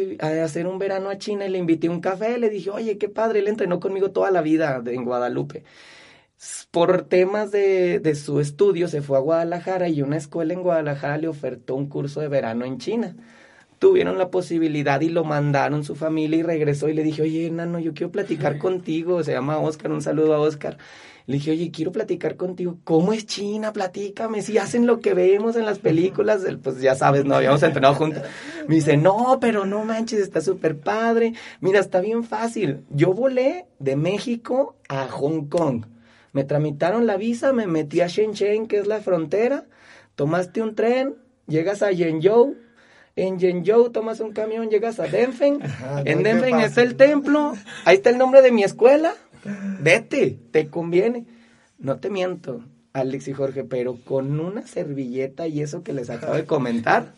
hacer 0.43 0.67
un 0.67 0.79
verano 0.79 1.09
a 1.09 1.17
China 1.17 1.45
y 1.45 1.49
le 1.49 1.57
invité 1.57 1.89
un 1.89 1.99
café. 1.99 2.37
Le 2.39 2.49
dije, 2.49 2.69
oye, 2.69 2.97
qué 2.97 3.09
padre, 3.09 3.39
él 3.39 3.47
entrenó 3.49 3.81
conmigo 3.81 4.11
toda 4.11 4.31
la 4.31 4.41
vida 4.41 4.81
en 4.85 5.03
Guadalupe. 5.03 5.65
Por 6.71 7.03
temas 7.03 7.51
de, 7.51 7.99
de 7.99 8.15
su 8.15 8.39
estudio 8.39 8.87
se 8.87 9.01
fue 9.01 9.17
a 9.17 9.21
Guadalajara 9.21 9.89
y 9.89 10.01
una 10.01 10.17
escuela 10.17 10.53
en 10.53 10.63
Guadalajara 10.63 11.17
le 11.17 11.27
ofertó 11.27 11.75
un 11.75 11.87
curso 11.89 12.21
de 12.21 12.29
verano 12.29 12.65
en 12.65 12.77
China 12.77 13.15
tuvieron 13.79 14.17
la 14.17 14.31
posibilidad 14.31 15.01
y 15.01 15.09
lo 15.09 15.23
mandaron 15.23 15.83
su 15.83 15.95
familia 15.95 16.39
y 16.39 16.43
regresó 16.43 16.89
y 16.89 16.93
le 16.93 17.03
dije, 17.03 17.21
oye, 17.21 17.47
enano, 17.47 17.79
yo 17.79 17.93
quiero 17.93 18.11
platicar 18.11 18.57
contigo, 18.57 19.23
se 19.23 19.33
llama 19.33 19.59
Oscar, 19.59 19.91
un 19.91 20.01
saludo 20.01 20.33
a 20.33 20.39
Oscar. 20.39 20.77
Le 21.27 21.35
dije, 21.35 21.51
oye, 21.51 21.71
quiero 21.71 21.91
platicar 21.91 22.35
contigo. 22.35 22.77
¿Cómo 22.83 23.11
es 23.11 23.25
China? 23.25 23.73
Platícame. 23.73 24.43
Si 24.43 24.57
hacen 24.59 24.85
lo 24.85 24.99
que 24.99 25.15
vemos 25.15 25.55
en 25.55 25.65
las 25.65 25.79
películas, 25.79 26.45
pues 26.61 26.79
ya 26.81 26.93
sabes, 26.93 27.25
no 27.25 27.35
habíamos 27.35 27.63
entrenado 27.63 27.95
juntos. 27.95 28.21
Me 28.67 28.75
dice, 28.75 28.95
no, 28.95 29.39
pero 29.41 29.65
no 29.65 29.83
manches, 29.85 30.19
está 30.19 30.39
súper 30.41 30.77
padre. 30.77 31.33
Mira, 31.61 31.79
está 31.79 31.99
bien 31.99 32.23
fácil. 32.23 32.81
Yo 32.91 33.13
volé 33.13 33.65
de 33.79 33.95
México 33.95 34.75
a 34.87 35.07
Hong 35.07 35.47
Kong. 35.47 35.85
Me 36.31 36.43
tramitaron 36.43 37.07
la 37.07 37.17
visa, 37.17 37.53
me 37.53 37.65
metí 37.65 38.01
a 38.01 38.07
Shenzhen, 38.07 38.67
que 38.67 38.77
es 38.77 38.85
la 38.85 38.99
frontera. 38.99 39.65
Tomaste 40.15 40.61
un 40.61 40.75
tren, 40.75 41.15
llegas 41.47 41.81
a 41.81 41.91
Yenzhou, 41.91 42.55
en 43.15 43.39
Yenzhou 43.39 43.89
tomas 43.91 44.19
un 44.19 44.33
camión, 44.33 44.69
llegas 44.69 44.99
a 44.99 45.03
Denfen. 45.03 45.59
en 46.03 46.23
Denfen 46.23 46.59
está 46.59 46.81
el 46.81 46.97
templo. 46.97 47.53
Ahí 47.85 47.95
está 47.95 48.09
el 48.09 48.17
nombre 48.17 48.41
de 48.41 48.51
mi 48.51 48.63
escuela. 48.63 49.13
Vete, 49.81 50.39
te 50.51 50.67
conviene. 50.67 51.25
No 51.77 51.97
te 51.97 52.09
miento, 52.09 52.63
Alex 52.93 53.27
y 53.27 53.33
Jorge, 53.33 53.63
pero 53.63 53.97
con 54.03 54.39
una 54.39 54.65
servilleta 54.65 55.47
y 55.47 55.61
eso 55.61 55.83
que 55.83 55.93
les 55.93 56.09
acabo 56.09 56.33
de 56.33 56.45
comentar, 56.45 57.13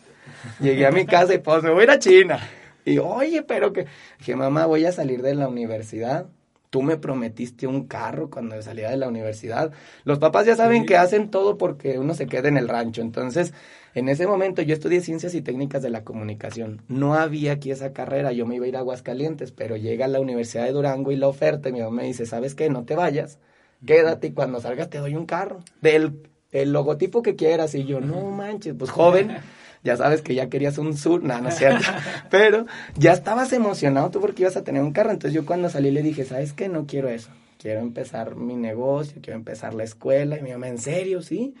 llegué 0.60 0.86
a 0.86 0.90
mi 0.90 1.06
casa 1.06 1.34
y 1.34 1.38
pues 1.38 1.62
me 1.62 1.70
voy 1.70 1.80
a 1.80 1.84
ir 1.84 1.90
a 1.90 1.98
China. 1.98 2.40
Y 2.84 2.98
oye, 2.98 3.42
pero 3.42 3.72
que 3.72 3.86
dije, 4.18 4.34
mamá, 4.34 4.66
voy 4.66 4.84
a 4.86 4.92
salir 4.92 5.22
de 5.22 5.34
la 5.34 5.48
universidad. 5.48 6.26
Tú 6.70 6.82
me 6.82 6.96
prometiste 6.96 7.66
un 7.66 7.86
carro 7.86 8.28
cuando 8.28 8.60
salía 8.60 8.90
de 8.90 8.96
la 8.96 9.08
universidad. 9.08 9.72
Los 10.04 10.18
papás 10.18 10.46
ya 10.46 10.56
saben 10.56 10.84
que 10.84 10.96
hacen 10.96 11.30
todo 11.30 11.56
porque 11.56 11.98
uno 11.98 12.14
se 12.14 12.26
queda 12.26 12.48
en 12.48 12.58
el 12.58 12.68
rancho. 12.68 13.00
Entonces, 13.00 13.54
en 13.94 14.08
ese 14.08 14.26
momento 14.26 14.62
yo 14.62 14.74
estudié 14.74 15.00
ciencias 15.00 15.34
y 15.34 15.42
técnicas 15.42 15.82
de 15.82 15.90
la 15.90 16.04
comunicación. 16.04 16.82
No 16.88 17.14
había 17.14 17.52
aquí 17.52 17.70
esa 17.70 17.92
carrera, 17.92 18.32
yo 18.32 18.46
me 18.46 18.56
iba 18.56 18.66
a 18.66 18.68
ir 18.68 18.76
a 18.76 18.80
Aguascalientes, 18.80 19.52
pero 19.52 19.76
llega 19.76 20.04
a 20.04 20.08
la 20.08 20.20
Universidad 20.20 20.64
de 20.64 20.72
Durango 20.72 21.12
y 21.12 21.16
la 21.16 21.28
oferta 21.28 21.68
y 21.68 21.72
mi 21.72 21.80
mamá 21.80 22.02
me 22.02 22.04
dice, 22.04 22.26
¿sabes 22.26 22.54
qué? 22.54 22.70
No 22.70 22.84
te 22.84 22.94
vayas, 22.94 23.38
quédate 23.84 24.28
y 24.28 24.32
cuando 24.32 24.60
salgas 24.60 24.90
te 24.90 24.98
doy 24.98 25.14
un 25.14 25.26
carro 25.26 25.60
del 25.80 26.22
el 26.50 26.72
logotipo 26.72 27.22
que 27.22 27.36
quieras. 27.36 27.74
Y 27.74 27.84
yo, 27.84 28.00
no 28.00 28.30
manches, 28.30 28.74
pues 28.78 28.90
joven, 28.90 29.36
ya 29.84 29.96
sabes 29.96 30.22
que 30.22 30.34
ya 30.34 30.48
querías 30.48 30.78
un 30.78 30.96
sur, 30.96 31.22
no, 31.22 31.40
no 31.40 31.48
es 31.48 31.56
cierto, 31.56 31.84
pero 32.30 32.66
ya 32.96 33.12
estabas 33.12 33.52
emocionado 33.52 34.10
tú 34.10 34.20
porque 34.20 34.42
ibas 34.42 34.56
a 34.56 34.64
tener 34.64 34.82
un 34.82 34.92
carro. 34.92 35.10
Entonces 35.10 35.34
yo 35.34 35.46
cuando 35.46 35.68
salí 35.68 35.90
le 35.90 36.02
dije, 36.02 36.24
¿sabes 36.24 36.52
qué? 36.52 36.68
No 36.68 36.86
quiero 36.86 37.08
eso. 37.08 37.30
Quiero 37.58 37.80
empezar 37.80 38.36
mi 38.36 38.54
negocio, 38.54 39.20
quiero 39.20 39.36
empezar 39.36 39.74
la 39.74 39.82
escuela. 39.82 40.38
Y 40.38 40.42
mi 40.42 40.52
mamá, 40.52 40.68
¿en 40.68 40.78
serio? 40.78 41.22
Sí. 41.22 41.54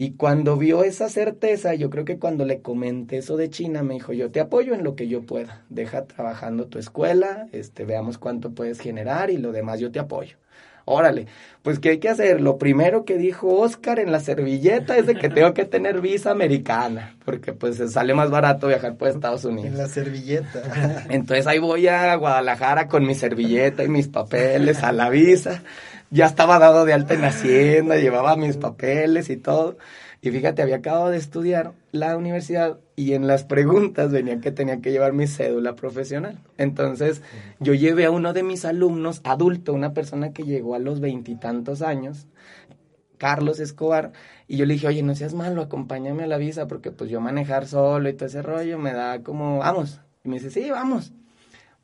Y 0.00 0.12
cuando 0.12 0.56
vio 0.56 0.82
esa 0.82 1.10
certeza, 1.10 1.74
yo 1.74 1.90
creo 1.90 2.06
que 2.06 2.18
cuando 2.18 2.46
le 2.46 2.62
comenté 2.62 3.18
eso 3.18 3.36
de 3.36 3.50
China, 3.50 3.82
me 3.82 3.92
dijo, 3.92 4.14
yo 4.14 4.30
te 4.30 4.40
apoyo 4.40 4.72
en 4.72 4.82
lo 4.82 4.96
que 4.96 5.08
yo 5.08 5.26
pueda. 5.26 5.62
Deja 5.68 6.06
trabajando 6.06 6.68
tu 6.68 6.78
escuela, 6.78 7.48
este, 7.52 7.84
veamos 7.84 8.16
cuánto 8.16 8.50
puedes 8.52 8.80
generar 8.80 9.28
y 9.28 9.36
lo 9.36 9.52
demás 9.52 9.78
yo 9.78 9.92
te 9.92 9.98
apoyo. 9.98 10.38
Órale, 10.86 11.26
pues 11.62 11.78
¿qué 11.80 11.90
hay 11.90 11.98
que 11.98 12.08
hacer? 12.08 12.40
Lo 12.40 12.56
primero 12.56 13.04
que 13.04 13.18
dijo 13.18 13.48
Oscar 13.58 13.98
en 13.98 14.10
la 14.10 14.20
servilleta 14.20 14.96
es 14.96 15.06
de 15.06 15.16
que 15.16 15.28
tengo 15.28 15.52
que 15.52 15.66
tener 15.66 16.00
visa 16.00 16.30
americana, 16.30 17.16
porque 17.26 17.52
pues 17.52 17.76
sale 17.92 18.14
más 18.14 18.30
barato 18.30 18.68
viajar 18.68 18.96
por 18.96 19.08
Estados 19.08 19.44
Unidos. 19.44 19.66
En 19.66 19.76
la 19.76 19.86
servilleta. 19.86 20.62
Entonces 21.10 21.46
ahí 21.46 21.58
voy 21.58 21.88
a 21.88 22.14
Guadalajara 22.14 22.88
con 22.88 23.06
mi 23.06 23.14
servilleta 23.14 23.84
y 23.84 23.88
mis 23.88 24.08
papeles 24.08 24.82
a 24.82 24.92
la 24.92 25.10
visa 25.10 25.62
ya 26.10 26.26
estaba 26.26 26.58
dado 26.58 26.84
de 26.84 26.92
alta 26.92 27.14
en 27.14 27.24
Hacienda, 27.24 27.96
llevaba 27.96 28.36
mis 28.36 28.56
papeles 28.56 29.30
y 29.30 29.36
todo. 29.36 29.78
Y 30.22 30.30
fíjate, 30.30 30.60
había 30.60 30.76
acabado 30.76 31.08
de 31.08 31.16
estudiar 31.16 31.72
la 31.92 32.16
universidad 32.16 32.78
y 32.94 33.14
en 33.14 33.26
las 33.26 33.44
preguntas 33.44 34.12
venía 34.12 34.40
que 34.40 34.52
tenía 34.52 34.80
que 34.82 34.92
llevar 34.92 35.14
mi 35.14 35.26
cédula 35.26 35.76
profesional. 35.76 36.40
Entonces, 36.58 37.22
yo 37.58 37.72
llevé 37.72 38.04
a 38.04 38.10
uno 38.10 38.34
de 38.34 38.42
mis 38.42 38.66
alumnos, 38.66 39.22
adulto, 39.24 39.72
una 39.72 39.94
persona 39.94 40.32
que 40.32 40.42
llegó 40.42 40.74
a 40.74 40.78
los 40.78 41.00
veintitantos 41.00 41.80
años, 41.80 42.26
Carlos 43.16 43.60
Escobar, 43.60 44.12
y 44.46 44.58
yo 44.58 44.66
le 44.66 44.74
dije, 44.74 44.88
oye, 44.88 45.02
no 45.02 45.14
seas 45.14 45.32
malo, 45.32 45.62
acompáñame 45.62 46.24
a 46.24 46.26
la 46.26 46.36
visa, 46.36 46.66
porque 46.66 46.90
pues 46.90 47.08
yo 47.08 47.20
manejar 47.20 47.66
solo 47.66 48.08
y 48.08 48.12
todo 48.12 48.26
ese 48.26 48.42
rollo 48.42 48.78
me 48.78 48.92
da 48.92 49.22
como, 49.22 49.58
vamos. 49.58 50.00
Y 50.22 50.28
me 50.28 50.36
dice, 50.36 50.50
sí, 50.50 50.70
vamos. 50.70 51.14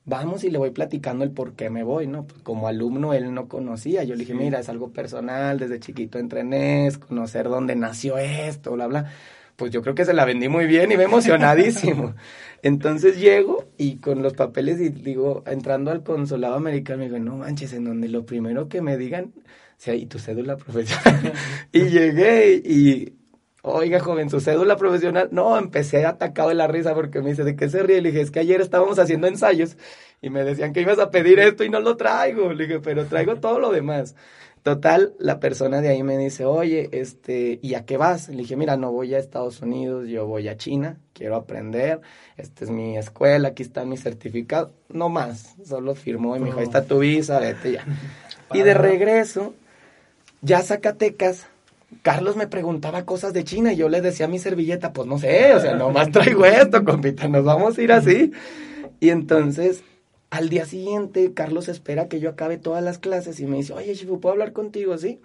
Vamos 0.08 0.44
y 0.44 0.50
le 0.50 0.58
voy 0.58 0.70
platicando 0.70 1.24
el 1.24 1.32
por 1.32 1.54
qué 1.54 1.68
me 1.68 1.82
voy, 1.82 2.06
¿no? 2.06 2.26
Pues 2.26 2.40
como 2.42 2.68
alumno 2.68 3.12
él 3.12 3.34
no 3.34 3.48
conocía. 3.48 4.04
Yo 4.04 4.14
le 4.14 4.20
dije, 4.20 4.34
mira, 4.34 4.60
es 4.60 4.68
algo 4.68 4.92
personal, 4.92 5.58
desde 5.58 5.80
chiquito 5.80 6.18
entrené, 6.18 6.90
conocer 7.08 7.48
dónde 7.48 7.74
nació 7.74 8.16
esto, 8.16 8.72
bla, 8.72 8.86
bla. 8.86 9.12
Pues 9.56 9.72
yo 9.72 9.82
creo 9.82 9.96
que 9.96 10.04
se 10.04 10.14
la 10.14 10.24
vendí 10.24 10.48
muy 10.48 10.66
bien 10.66 10.92
y 10.92 10.96
me 10.96 11.04
emocionadísimo. 11.04 12.14
Entonces 12.62 13.18
llego 13.18 13.64
y 13.78 13.96
con 13.96 14.22
los 14.22 14.34
papeles 14.34 14.80
y 14.80 14.90
digo, 14.90 15.42
entrando 15.46 15.90
al 15.90 16.04
consulado 16.04 16.54
americano, 16.54 17.00
me 17.00 17.06
digo, 17.06 17.18
no 17.18 17.36
manches, 17.38 17.72
en 17.72 17.84
donde 17.84 18.08
lo 18.08 18.24
primero 18.24 18.68
que 18.68 18.82
me 18.82 18.96
digan 18.96 19.32
sea, 19.76 19.94
¿y 19.94 20.06
tu 20.06 20.18
cédula 20.18 20.56
profesional? 20.56 21.32
y 21.72 21.80
llegué 21.86 22.62
y, 22.64 23.14
oiga, 23.66 24.00
joven, 24.00 24.30
su 24.30 24.40
cédula 24.40 24.76
profesional. 24.76 25.28
No, 25.32 25.58
empecé 25.58 26.06
atacado 26.06 26.50
de 26.50 26.54
la 26.54 26.66
risa 26.66 26.94
porque 26.94 27.20
me 27.20 27.30
dice, 27.30 27.44
¿de 27.44 27.56
qué 27.56 27.68
se 27.68 27.82
ríe? 27.82 28.00
Le 28.00 28.10
dije, 28.10 28.22
es 28.22 28.30
que 28.30 28.40
ayer 28.40 28.60
estábamos 28.60 28.98
haciendo 28.98 29.26
ensayos 29.26 29.76
y 30.22 30.30
me 30.30 30.44
decían 30.44 30.72
que 30.72 30.80
ibas 30.80 30.98
a 30.98 31.10
pedir 31.10 31.38
esto 31.40 31.64
y 31.64 31.70
no 31.70 31.80
lo 31.80 31.96
traigo. 31.96 32.52
Le 32.52 32.66
dije, 32.66 32.80
pero 32.80 33.06
traigo 33.06 33.36
todo 33.36 33.58
lo 33.58 33.72
demás. 33.72 34.14
Total, 34.62 35.14
la 35.20 35.38
persona 35.38 35.80
de 35.80 35.90
ahí 35.90 36.02
me 36.02 36.18
dice, 36.18 36.44
oye, 36.44 36.88
este, 36.90 37.60
¿y 37.62 37.74
a 37.74 37.84
qué 37.84 37.96
vas? 37.96 38.28
Le 38.28 38.38
dije, 38.38 38.56
mira, 38.56 38.76
no 38.76 38.90
voy 38.90 39.14
a 39.14 39.18
Estados 39.18 39.60
Unidos, 39.62 40.08
yo 40.08 40.26
voy 40.26 40.48
a 40.48 40.56
China, 40.56 40.98
quiero 41.12 41.36
aprender, 41.36 42.00
esta 42.36 42.64
es 42.64 42.70
mi 42.70 42.98
escuela, 42.98 43.50
aquí 43.50 43.62
está 43.62 43.84
mi 43.84 43.96
certificado, 43.96 44.72
no 44.88 45.08
más, 45.08 45.54
solo 45.64 45.94
firmó 45.94 46.34
y 46.34 46.40
me 46.40 46.46
dijo, 46.46 46.58
ahí 46.58 46.64
está 46.64 46.84
tu 46.84 46.98
visa, 46.98 47.38
vete 47.38 47.74
ya. 47.74 47.84
Y 48.52 48.62
de 48.62 48.74
regreso, 48.74 49.54
ya 50.40 50.60
Zacatecas, 50.62 51.46
Carlos 52.02 52.36
me 52.36 52.48
preguntaba 52.48 53.04
cosas 53.04 53.32
de 53.32 53.44
China 53.44 53.72
y 53.72 53.76
yo 53.76 53.88
le 53.88 54.00
decía 54.00 54.26
a 54.26 54.28
mi 54.28 54.38
servilleta, 54.38 54.92
pues 54.92 55.06
no 55.06 55.18
sé, 55.18 55.54
o 55.54 55.60
sea, 55.60 55.74
nomás 55.74 56.10
traigo 56.10 56.44
esto, 56.44 56.84
compita, 56.84 57.28
nos 57.28 57.44
vamos 57.44 57.78
a 57.78 57.82
ir 57.82 57.92
así. 57.92 58.32
Y 58.98 59.10
entonces, 59.10 59.84
al 60.30 60.48
día 60.48 60.64
siguiente, 60.64 61.32
Carlos 61.32 61.68
espera 61.68 62.08
que 62.08 62.18
yo 62.18 62.30
acabe 62.30 62.58
todas 62.58 62.82
las 62.82 62.98
clases 62.98 63.38
y 63.40 63.46
me 63.46 63.58
dice, 63.58 63.72
oye, 63.72 63.94
Shifu, 63.94 64.20
¿puedo 64.20 64.32
hablar 64.32 64.52
contigo? 64.52 64.98
Sí. 64.98 65.20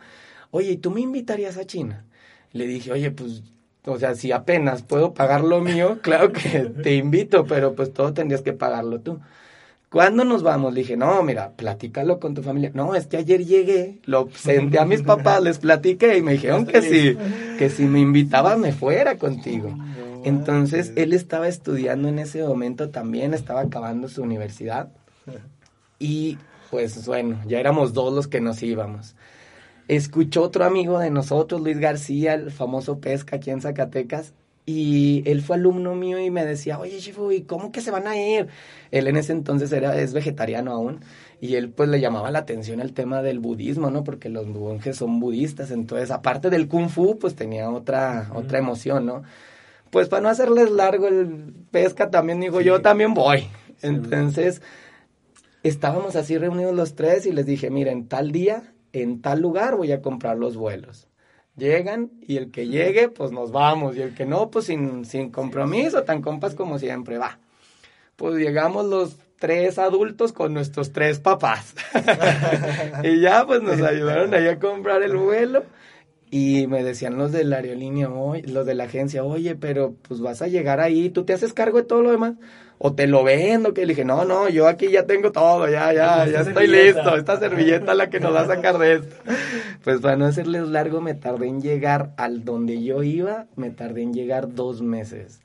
Oye, 0.52 0.72
¿y 0.72 0.78
tú 0.78 0.92
me 0.92 1.02
invitarías 1.02 1.58
a 1.58 1.66
China? 1.66 2.06
Le 2.52 2.68
dije, 2.68 2.92
oye, 2.92 3.10
pues, 3.12 3.44
o 3.86 3.98
sea, 3.98 4.14
si 4.14 4.32
apenas 4.32 4.84
puedo 4.84 5.14
pagar 5.14 5.44
lo 5.44 5.62
mío, 5.62 6.00
claro 6.02 6.32
que 6.32 6.72
te 6.84 6.96
invito, 6.96 7.46
pero 7.46 7.74
pues 7.74 7.92
todo 7.94 8.14
tendrías 8.14 8.42
que 8.42 8.54
pagarlo 8.54 9.00
tú. 9.00 9.20
¿Cuándo 9.92 10.24
nos 10.24 10.42
vamos? 10.42 10.74
Le 10.74 10.82
dije, 10.82 10.96
no, 10.96 11.22
mira, 11.22 11.52
platícalo 11.52 12.22
con 12.22 12.34
tu 12.34 12.42
familia. 12.42 12.72
No, 12.74 12.96
es 12.96 13.08
que 13.08 13.18
ayer 13.18 13.46
llegué, 13.46 14.00
lo 14.06 14.30
senté 14.34 14.80
a 14.80 14.86
mis 14.86 15.02
papás, 15.02 15.44
les 15.44 15.60
platiqué 15.60 16.18
y 16.18 16.22
me 16.22 16.32
dijeron 16.32 16.66
que 16.66 16.82
sí, 16.82 17.18
que 17.60 17.70
si 17.70 17.84
me 17.84 18.00
invitaba 18.00 18.56
me 18.56 18.72
fuera 18.72 19.18
contigo. 19.18 19.78
Entonces, 20.24 20.94
él 20.96 21.12
estaba 21.12 21.50
estudiando 21.50 22.08
en 22.08 22.20
ese 22.20 22.42
momento 22.42 22.90
también, 22.90 23.34
estaba 23.34 23.60
acabando 23.60 24.08
su 24.08 24.22
universidad. 24.22 24.94
Y 26.00 26.38
pues 26.70 27.06
bueno, 27.06 27.42
ya 27.46 27.60
éramos 27.60 27.92
dos 27.92 28.14
los 28.14 28.30
que 28.30 28.40
nos 28.40 28.64
íbamos. 28.64 29.16
Escuchó 29.90 30.44
otro 30.44 30.64
amigo 30.64 31.00
de 31.00 31.10
nosotros, 31.10 31.60
Luis 31.60 31.80
García, 31.80 32.36
el 32.36 32.52
famoso 32.52 33.00
pesca 33.00 33.36
aquí 33.36 33.50
en 33.50 33.60
Zacatecas, 33.60 34.34
y 34.66 35.24
él 35.26 35.42
fue 35.42 35.56
alumno 35.56 35.96
mío 35.96 36.20
y 36.20 36.30
me 36.30 36.46
decía, 36.46 36.80
oye, 36.80 37.00
Shifu, 37.00 37.32
¿y 37.32 37.42
cómo 37.42 37.72
que 37.72 37.82
se 37.82 37.90
van 37.90 38.08
a 38.08 38.16
ir? 38.16 38.48
Él 38.92 39.08
en 39.08 39.18
ese 39.18 39.34
entonces 39.34 39.72
era, 39.72 39.98
es 40.00 40.14
vegetariano 40.14 40.72
aún. 40.72 41.00
Y 41.40 41.56
él 41.56 41.72
pues 41.72 41.90
le 41.90 42.00
llamaba 42.00 42.30
la 42.30 42.40
atención 42.40 42.80
el 42.80 42.94
tema 42.94 43.24
del 43.24 43.40
budismo, 43.40 43.90
¿no? 43.90 44.04
Porque 44.04 44.30
los 44.30 44.46
monjes 44.48 44.98
son 44.98 45.20
budistas. 45.20 45.72
Entonces, 45.72 46.12
aparte 46.12 46.52
del 46.52 46.68
kung 46.68 46.90
fu, 46.90 47.18
pues 47.18 47.36
tenía 47.36 47.70
otra, 47.72 48.30
otra 48.36 48.60
emoción, 48.60 49.08
¿no? 49.08 49.24
Pues 49.90 50.08
para 50.08 50.22
no 50.22 50.30
hacerles 50.30 50.70
largo 50.70 51.08
el 51.08 51.54
pesca, 51.72 52.12
también 52.12 52.40
digo, 52.40 52.62
yo 52.62 52.82
también 52.82 53.16
voy. 53.16 53.48
Entonces, 53.82 54.62
estábamos 55.64 56.16
así 56.16 56.38
reunidos 56.38 56.76
los 56.76 56.96
tres 56.96 57.26
y 57.26 57.32
les 57.32 57.48
dije, 57.48 57.72
miren, 57.72 58.08
tal 58.08 58.32
día, 58.32 58.74
en 58.94 59.22
tal 59.22 59.42
lugar 59.42 59.76
voy 59.76 59.92
a 59.92 60.02
comprar 60.02 60.38
los 60.38 60.56
vuelos 60.56 61.11
llegan 61.56 62.11
y 62.22 62.38
el 62.38 62.52
que 62.52 62.68
llegue, 62.68 63.10
pues 63.10 63.32
nos 63.32 63.52
vamos, 63.52 63.95
y 63.95 64.02
el 64.02 64.14
que 64.14 64.26
no, 64.26 64.49
pues 64.49 64.65
sin, 64.65 65.06
sin 65.06 65.32
compromiso, 65.32 66.03
tan 66.03 66.22
compas 66.22 66.56
como 66.56 66.80
siempre, 66.80 67.18
va. 67.18 67.40
Pues 68.15 68.36
llegamos 68.36 68.86
los 68.86 69.18
tres 69.40 69.80
adultos 69.80 70.34
con 70.34 70.53
nuestros 70.53 70.91
tres 70.91 71.19
papás. 71.19 71.76
y 73.03 73.19
ya, 73.19 73.45
pues 73.45 73.61
nos 73.61 73.82
ayudaron 73.82 74.34
ahí 74.34 74.48
a 74.48 74.60
comprar 74.60 75.02
el 75.03 75.18
vuelo. 75.18 75.64
Y 76.30 76.65
me 76.68 76.82
decían 76.82 77.18
los 77.18 77.34
de 77.34 77.44
la 77.44 77.57
aerolínea, 77.57 78.07
los 78.07 78.65
de 78.65 78.73
la 78.73 78.86
agencia, 78.86 79.23
oye, 79.23 79.56
pero 79.56 79.95
pues 80.07 80.22
vas 80.22 80.41
a 80.41 80.48
llegar 80.48 80.80
ahí, 80.80 81.10
tú 81.10 81.26
te 81.26 81.34
haces 81.34 81.52
cargo 81.52 81.80
de 81.80 81.84
todo 81.84 82.02
lo 82.02 82.11
demás 82.11 82.36
o 82.84 82.94
te 82.94 83.06
lo 83.06 83.24
vendo, 83.24 83.76
que 83.76 83.86
le 83.86 83.94
dije, 83.94 84.06
no, 84.06 84.26
no, 84.26 84.49
yo 84.49 84.68
aquí 84.68 84.90
ya 84.90 85.06
tengo 85.06 85.32
todo, 85.32 85.70
ya, 85.70 85.94
ya, 85.94 86.26
ya 86.26 86.40
estoy 86.40 86.66
listo, 86.66 87.16
esta 87.16 87.38
servilleta 87.38 87.94
la 87.94 88.10
que 88.10 88.20
nos 88.20 88.34
va 88.34 88.41
a 88.41 88.48
sacar 88.48 88.80
de 88.80 88.94
esto. 88.95 89.16
Pues 89.84 89.99
para 89.99 90.16
no 90.16 90.26
hacerles 90.26 90.68
largo, 90.68 90.99
me 90.99 91.14
tardé 91.14 91.48
en 91.48 91.62
llegar 91.62 92.12
al 92.18 92.44
donde 92.44 92.84
yo 92.84 93.03
iba, 93.03 93.45
me 93.56 93.70
tardé 93.70 94.02
en 94.02 94.14
llegar 94.14 94.56
dos 94.56 94.82
meses. 94.82 95.41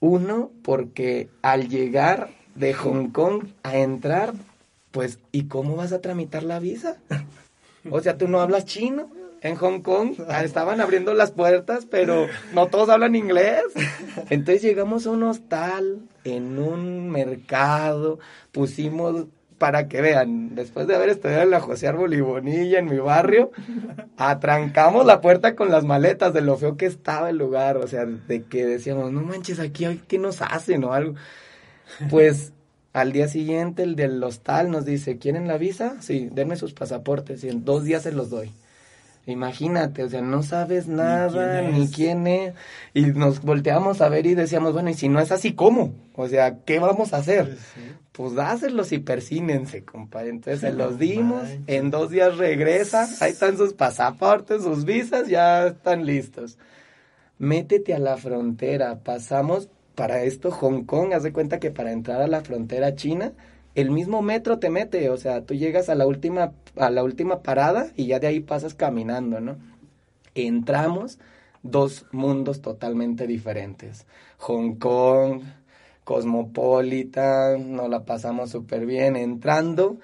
Uno, 0.00 0.50
porque 0.62 1.28
al 1.42 1.68
llegar 1.68 2.30
de 2.56 2.74
Hong 2.74 3.10
Kong 3.10 3.44
a 3.62 3.76
entrar, 3.76 4.34
pues, 4.90 5.20
¿y 5.30 5.44
cómo 5.44 5.76
vas 5.76 5.92
a 5.92 6.00
tramitar 6.00 6.42
la 6.42 6.58
visa? 6.58 6.96
O 7.88 8.00
sea, 8.00 8.18
tú 8.18 8.26
no 8.26 8.40
hablas 8.40 8.64
chino 8.64 9.08
en 9.42 9.56
Hong 9.56 9.80
Kong 9.80 10.14
ah, 10.28 10.44
estaban 10.44 10.80
abriendo 10.80 11.14
las 11.14 11.32
puertas, 11.32 11.86
pero 11.86 12.26
no 12.52 12.66
todos 12.66 12.88
hablan 12.88 13.14
inglés. 13.14 13.62
Entonces 14.30 14.62
llegamos 14.62 15.06
a 15.06 15.10
un 15.10 15.22
hostal, 15.22 16.00
en 16.24 16.58
un 16.58 17.10
mercado, 17.10 18.18
pusimos, 18.52 19.26
para 19.58 19.88
que 19.88 20.00
vean, 20.00 20.54
después 20.54 20.86
de 20.86 20.94
haber 20.94 21.08
estudiado 21.08 21.42
en 21.42 21.50
la 21.50 21.60
José 21.60 21.88
Árbol 21.88 22.12
en 22.12 22.86
mi 22.86 22.98
barrio, 22.98 23.50
atrancamos 24.16 25.06
la 25.06 25.20
puerta 25.20 25.54
con 25.54 25.70
las 25.70 25.84
maletas 25.84 26.34
de 26.34 26.42
lo 26.42 26.56
feo 26.56 26.76
que 26.76 26.86
estaba 26.86 27.30
el 27.30 27.38
lugar, 27.38 27.78
o 27.78 27.86
sea, 27.86 28.04
de 28.04 28.42
que 28.42 28.66
decíamos, 28.66 29.12
no 29.12 29.22
manches, 29.22 29.58
aquí, 29.60 30.02
¿qué 30.08 30.18
nos 30.18 30.42
hacen 30.42 30.84
o 30.84 30.92
algo? 30.92 31.14
Pues 32.10 32.52
al 32.92 33.12
día 33.12 33.28
siguiente 33.28 33.82
el 33.82 33.96
del 33.96 34.22
hostal 34.22 34.70
nos 34.70 34.84
dice, 34.84 35.18
¿quieren 35.18 35.48
la 35.48 35.58
visa? 35.58 35.96
Sí, 36.00 36.28
denme 36.32 36.56
sus 36.56 36.72
pasaportes 36.72 37.44
y 37.44 37.48
en 37.48 37.64
dos 37.64 37.84
días 37.84 38.02
se 38.02 38.12
los 38.12 38.30
doy. 38.30 38.52
Imagínate, 39.26 40.04
o 40.04 40.08
sea, 40.08 40.22
no 40.22 40.44
sabes 40.44 40.86
nada, 40.86 41.60
ni 41.62 41.88
quién, 41.88 42.28
es. 42.28 42.54
Y 42.94 43.06
nos 43.06 43.42
volteamos 43.42 44.00
a 44.00 44.08
ver 44.08 44.24
y 44.24 44.34
decíamos, 44.34 44.72
bueno, 44.72 44.90
y 44.90 44.94
si 44.94 45.08
no 45.08 45.18
es 45.18 45.32
así, 45.32 45.52
¿cómo? 45.52 45.94
O 46.14 46.28
sea, 46.28 46.58
¿qué 46.64 46.78
vamos 46.78 47.12
a 47.12 47.18
hacer? 47.18 47.58
Pues, 48.12 48.34
dáselos 48.34 48.92
y 48.92 48.98
persínense, 48.98 49.84
compadre. 49.84 50.30
Entonces 50.30 50.60
se 50.60 50.72
los 50.72 50.98
dimos, 51.00 51.42
en 51.66 51.90
dos 51.90 52.10
días 52.10 52.38
regresa, 52.38 53.08
ahí 53.20 53.32
están 53.32 53.56
sus 53.56 53.72
pasaportes, 53.72 54.62
sus 54.62 54.84
visas, 54.84 55.26
ya 55.26 55.66
están 55.66 56.06
listos. 56.06 56.56
Métete 57.38 57.94
a 57.94 57.98
la 57.98 58.16
frontera, 58.16 59.00
pasamos 59.02 59.68
para 59.96 60.22
esto 60.22 60.52
Hong 60.52 60.84
Kong, 60.84 61.12
haz 61.14 61.24
de 61.24 61.32
cuenta 61.32 61.58
que 61.58 61.72
para 61.72 61.90
entrar 61.90 62.22
a 62.22 62.28
la 62.28 62.42
frontera 62.42 62.94
china, 62.94 63.32
el 63.76 63.90
mismo 63.90 64.22
metro 64.22 64.58
te 64.58 64.70
mete, 64.70 65.10
o 65.10 65.18
sea, 65.18 65.42
tú 65.44 65.54
llegas 65.54 65.90
a 65.90 65.94
la 65.94 66.06
última, 66.06 66.54
a 66.76 66.90
la 66.90 67.04
última 67.04 67.42
parada 67.42 67.88
y 67.94 68.06
ya 68.06 68.18
de 68.18 68.26
ahí 68.26 68.40
pasas 68.40 68.74
caminando, 68.74 69.38
¿no? 69.40 69.58
Entramos 70.34 71.18
dos 71.62 72.06
mundos 72.10 72.62
totalmente 72.62 73.26
diferentes. 73.26 74.06
Hong 74.38 74.76
Kong, 74.76 75.42
cosmopolita, 76.04 77.58
nos 77.58 77.90
la 77.90 78.06
pasamos 78.06 78.50
súper 78.50 78.86
bien. 78.86 79.14
Entrando, 79.14 79.98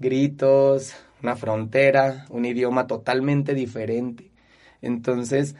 gritos, 0.00 0.92
una 1.22 1.36
frontera, 1.36 2.26
un 2.28 2.44
idioma 2.44 2.88
totalmente 2.88 3.54
diferente. 3.54 4.32
Entonces, 4.80 5.54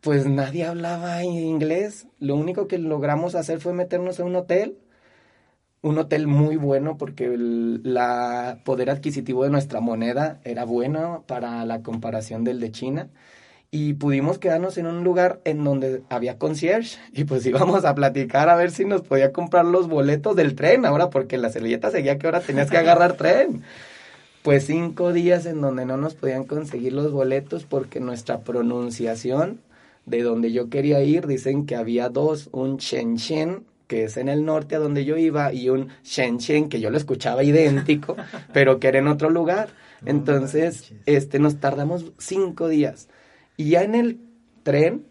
pues 0.00 0.26
nadie 0.26 0.64
hablaba 0.64 1.22
inglés. 1.22 2.08
Lo 2.18 2.34
único 2.34 2.66
que 2.66 2.78
logramos 2.78 3.36
hacer 3.36 3.60
fue 3.60 3.74
meternos 3.74 4.18
en 4.18 4.26
un 4.26 4.34
hotel 4.36 4.79
un 5.82 5.98
hotel 5.98 6.26
muy 6.26 6.56
bueno 6.56 6.98
porque 6.98 7.26
el 7.26 7.80
la 7.82 8.58
poder 8.64 8.90
adquisitivo 8.90 9.44
de 9.44 9.50
nuestra 9.50 9.80
moneda 9.80 10.40
era 10.44 10.64
bueno 10.64 11.24
para 11.26 11.64
la 11.64 11.82
comparación 11.82 12.44
del 12.44 12.60
de 12.60 12.70
China 12.70 13.08
y 13.70 13.94
pudimos 13.94 14.38
quedarnos 14.38 14.78
en 14.78 14.86
un 14.86 15.04
lugar 15.04 15.40
en 15.44 15.62
donde 15.62 16.02
había 16.10 16.38
concierge 16.38 16.98
y 17.12 17.24
pues 17.24 17.46
íbamos 17.46 17.84
a 17.84 17.94
platicar 17.94 18.48
a 18.48 18.56
ver 18.56 18.70
si 18.70 18.84
nos 18.84 19.02
podía 19.02 19.32
comprar 19.32 19.64
los 19.64 19.88
boletos 19.88 20.36
del 20.36 20.54
tren 20.54 20.84
ahora 20.84 21.10
porque 21.10 21.38
la 21.38 21.50
servilleta 21.50 21.90
seguía 21.90 22.18
que 22.18 22.26
ahora 22.26 22.40
tenías 22.40 22.70
que 22.70 22.78
agarrar 22.78 23.14
tren. 23.16 23.62
Pues 24.42 24.64
cinco 24.64 25.12
días 25.12 25.44
en 25.44 25.60
donde 25.60 25.84
no 25.84 25.98
nos 25.98 26.14
podían 26.14 26.44
conseguir 26.44 26.94
los 26.94 27.12
boletos 27.12 27.64
porque 27.64 28.00
nuestra 28.00 28.40
pronunciación 28.40 29.60
de 30.06 30.22
donde 30.22 30.50
yo 30.50 30.70
quería 30.70 31.02
ir, 31.02 31.26
dicen 31.26 31.66
que 31.66 31.76
había 31.76 32.08
dos, 32.08 32.48
un 32.52 32.78
Shenzhen, 32.78 33.66
que 33.90 34.04
es 34.04 34.16
en 34.16 34.28
el 34.28 34.44
norte 34.44 34.76
a 34.76 34.78
donde 34.78 35.04
yo 35.04 35.16
iba, 35.16 35.52
y 35.52 35.68
un 35.68 35.88
Shenzhen, 36.04 36.68
que 36.68 36.78
yo 36.78 36.90
lo 36.90 36.96
escuchaba 36.96 37.42
idéntico, 37.42 38.14
pero 38.52 38.78
que 38.78 38.86
era 38.86 39.00
en 39.00 39.08
otro 39.08 39.30
lugar. 39.30 39.70
Entonces, 40.06 40.92
este, 41.06 41.40
nos 41.40 41.58
tardamos 41.58 42.12
cinco 42.16 42.68
días. 42.68 43.08
Y 43.56 43.70
ya 43.70 43.82
en 43.82 43.96
el 43.96 44.20
tren, 44.62 45.08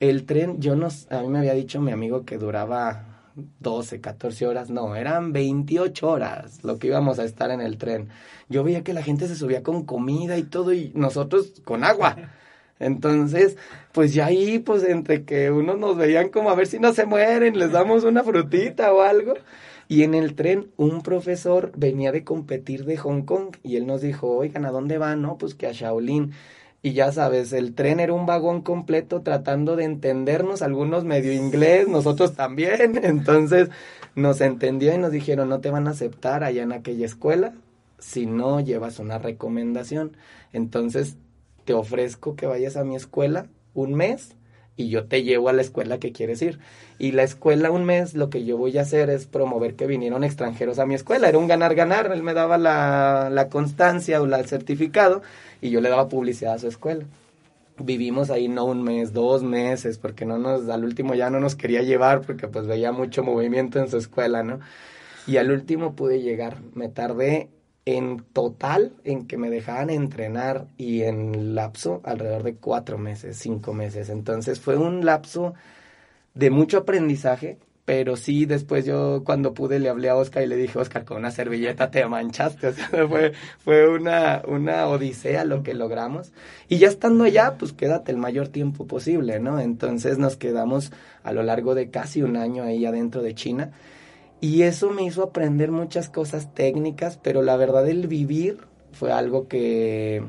el 0.00 0.24
tren, 0.24 0.62
yo 0.62 0.76
nos, 0.76 1.12
a 1.12 1.20
mí 1.20 1.28
me 1.28 1.40
había 1.40 1.52
dicho 1.52 1.82
mi 1.82 1.92
amigo 1.92 2.24
que 2.24 2.38
duraba 2.38 3.28
12, 3.60 4.00
14 4.00 4.46
horas, 4.46 4.70
no, 4.70 4.96
eran 4.96 5.34
28 5.34 6.08
horas 6.08 6.64
lo 6.64 6.78
que 6.78 6.86
íbamos 6.86 7.18
a 7.18 7.24
estar 7.24 7.50
en 7.50 7.60
el 7.60 7.76
tren. 7.76 8.08
Yo 8.48 8.64
veía 8.64 8.82
que 8.82 8.94
la 8.94 9.02
gente 9.02 9.28
se 9.28 9.36
subía 9.36 9.62
con 9.62 9.84
comida 9.84 10.38
y 10.38 10.44
todo 10.44 10.72
y 10.72 10.90
nosotros 10.94 11.60
con 11.66 11.84
agua. 11.84 12.16
Entonces, 12.82 13.56
pues 13.92 14.14
ya 14.14 14.26
ahí, 14.26 14.58
pues 14.58 14.84
entre 14.84 15.24
que 15.24 15.50
unos 15.50 15.78
nos 15.78 15.96
veían 15.96 16.30
como 16.30 16.50
a 16.50 16.54
ver 16.54 16.66
si 16.66 16.78
no 16.78 16.92
se 16.92 17.06
mueren, 17.06 17.58
les 17.58 17.72
damos 17.72 18.04
una 18.04 18.22
frutita 18.22 18.92
o 18.92 19.02
algo. 19.02 19.34
Y 19.88 20.04
en 20.04 20.14
el 20.14 20.34
tren 20.34 20.70
un 20.76 21.02
profesor 21.02 21.72
venía 21.76 22.12
de 22.12 22.24
competir 22.24 22.84
de 22.84 22.96
Hong 22.96 23.22
Kong 23.22 23.56
y 23.62 23.76
él 23.76 23.86
nos 23.86 24.00
dijo, 24.00 24.28
oigan, 24.28 24.64
¿a 24.64 24.70
dónde 24.70 24.98
van? 24.98 25.22
No, 25.22 25.36
pues 25.38 25.54
que 25.54 25.66
a 25.66 25.72
Shaolin. 25.72 26.32
Y 26.84 26.94
ya 26.94 27.12
sabes, 27.12 27.52
el 27.52 27.74
tren 27.74 28.00
era 28.00 28.12
un 28.12 28.26
vagón 28.26 28.62
completo 28.62 29.22
tratando 29.22 29.76
de 29.76 29.84
entendernos, 29.84 30.62
algunos 30.62 31.04
medio 31.04 31.32
inglés, 31.32 31.86
nosotros 31.88 32.34
también. 32.34 32.98
Entonces 33.04 33.68
nos 34.14 34.40
entendió 34.40 34.94
y 34.94 34.98
nos 34.98 35.12
dijeron, 35.12 35.48
no 35.48 35.60
te 35.60 35.70
van 35.70 35.86
a 35.86 35.92
aceptar 35.92 36.42
allá 36.42 36.62
en 36.62 36.72
aquella 36.72 37.06
escuela 37.06 37.54
si 37.98 38.26
no 38.26 38.60
llevas 38.60 38.98
una 38.98 39.18
recomendación. 39.18 40.16
Entonces 40.52 41.16
te 41.64 41.74
ofrezco 41.74 42.36
que 42.36 42.46
vayas 42.46 42.76
a 42.76 42.84
mi 42.84 42.96
escuela 42.96 43.46
un 43.74 43.94
mes 43.94 44.36
y 44.76 44.88
yo 44.88 45.04
te 45.06 45.22
llevo 45.22 45.48
a 45.48 45.52
la 45.52 45.62
escuela 45.62 45.98
que 45.98 46.12
quieres 46.12 46.40
ir. 46.42 46.58
Y 46.98 47.12
la 47.12 47.22
escuela 47.22 47.70
un 47.70 47.84
mes, 47.84 48.14
lo 48.14 48.30
que 48.30 48.44
yo 48.44 48.56
voy 48.56 48.76
a 48.78 48.82
hacer 48.82 49.10
es 49.10 49.26
promover 49.26 49.74
que 49.74 49.86
vinieron 49.86 50.24
extranjeros 50.24 50.78
a 50.78 50.86
mi 50.86 50.94
escuela. 50.94 51.28
Era 51.28 51.38
un 51.38 51.46
ganar-ganar. 51.46 52.10
Él 52.12 52.22
me 52.22 52.34
daba 52.34 52.58
la, 52.58 53.28
la 53.30 53.48
constancia 53.48 54.20
o 54.20 54.24
el 54.24 54.46
certificado 54.46 55.22
y 55.60 55.70
yo 55.70 55.80
le 55.80 55.90
daba 55.90 56.08
publicidad 56.08 56.54
a 56.54 56.58
su 56.58 56.68
escuela. 56.68 57.04
Vivimos 57.78 58.30
ahí 58.30 58.48
no 58.48 58.64
un 58.64 58.82
mes, 58.82 59.12
dos 59.12 59.42
meses, 59.42 59.98
porque 59.98 60.24
no 60.24 60.38
nos, 60.38 60.68
al 60.68 60.84
último 60.84 61.14
ya 61.14 61.30
no 61.30 61.40
nos 61.40 61.54
quería 61.54 61.82
llevar 61.82 62.20
porque 62.20 62.46
pues 62.46 62.66
veía 62.66 62.92
mucho 62.92 63.22
movimiento 63.24 63.78
en 63.78 63.88
su 63.88 63.96
escuela, 63.96 64.42
¿no? 64.42 64.60
Y 65.26 65.36
al 65.38 65.50
último 65.50 65.94
pude 65.94 66.20
llegar. 66.20 66.58
Me 66.74 66.88
tardé 66.88 67.48
en 67.84 68.22
total 68.32 68.92
en 69.04 69.26
que 69.26 69.36
me 69.36 69.50
dejaban 69.50 69.90
entrenar 69.90 70.66
y 70.78 71.02
en 71.02 71.54
lapso 71.54 72.00
alrededor 72.04 72.44
de 72.44 72.54
cuatro 72.54 72.98
meses, 72.98 73.36
cinco 73.36 73.74
meses. 73.74 74.08
Entonces 74.08 74.60
fue 74.60 74.76
un 74.76 75.04
lapso 75.04 75.54
de 76.34 76.50
mucho 76.50 76.78
aprendizaje, 76.78 77.58
pero 77.84 78.16
sí 78.16 78.46
después 78.46 78.84
yo 78.86 79.22
cuando 79.24 79.52
pude 79.54 79.80
le 79.80 79.88
hablé 79.88 80.08
a 80.08 80.16
Oscar 80.16 80.44
y 80.44 80.46
le 80.46 80.56
dije, 80.56 80.78
Oscar, 80.78 81.04
con 81.04 81.16
una 81.18 81.32
servilleta 81.32 81.90
te 81.90 82.06
manchaste. 82.06 82.72
Fue, 83.08 83.32
fue 83.58 83.88
una, 83.88 84.42
una 84.46 84.86
odisea 84.86 85.44
lo 85.44 85.64
que 85.64 85.74
logramos. 85.74 86.32
Y 86.68 86.78
ya 86.78 86.88
estando 86.88 87.24
allá, 87.24 87.56
pues 87.58 87.72
quédate 87.72 88.12
el 88.12 88.18
mayor 88.18 88.48
tiempo 88.48 88.86
posible, 88.86 89.40
¿no? 89.40 89.58
Entonces 89.58 90.18
nos 90.18 90.36
quedamos 90.36 90.92
a 91.24 91.32
lo 91.32 91.42
largo 91.42 91.74
de 91.74 91.90
casi 91.90 92.22
un 92.22 92.36
año 92.36 92.62
ahí 92.62 92.86
adentro 92.86 93.22
de 93.22 93.34
China 93.34 93.72
y 94.42 94.62
eso 94.62 94.90
me 94.90 95.04
hizo 95.04 95.22
aprender 95.22 95.70
muchas 95.70 96.08
cosas 96.08 96.52
técnicas, 96.52 97.16
pero 97.16 97.42
la 97.42 97.56
verdad 97.56 97.88
el 97.88 98.08
vivir 98.08 98.58
fue 98.90 99.12
algo 99.12 99.46
que, 99.46 100.20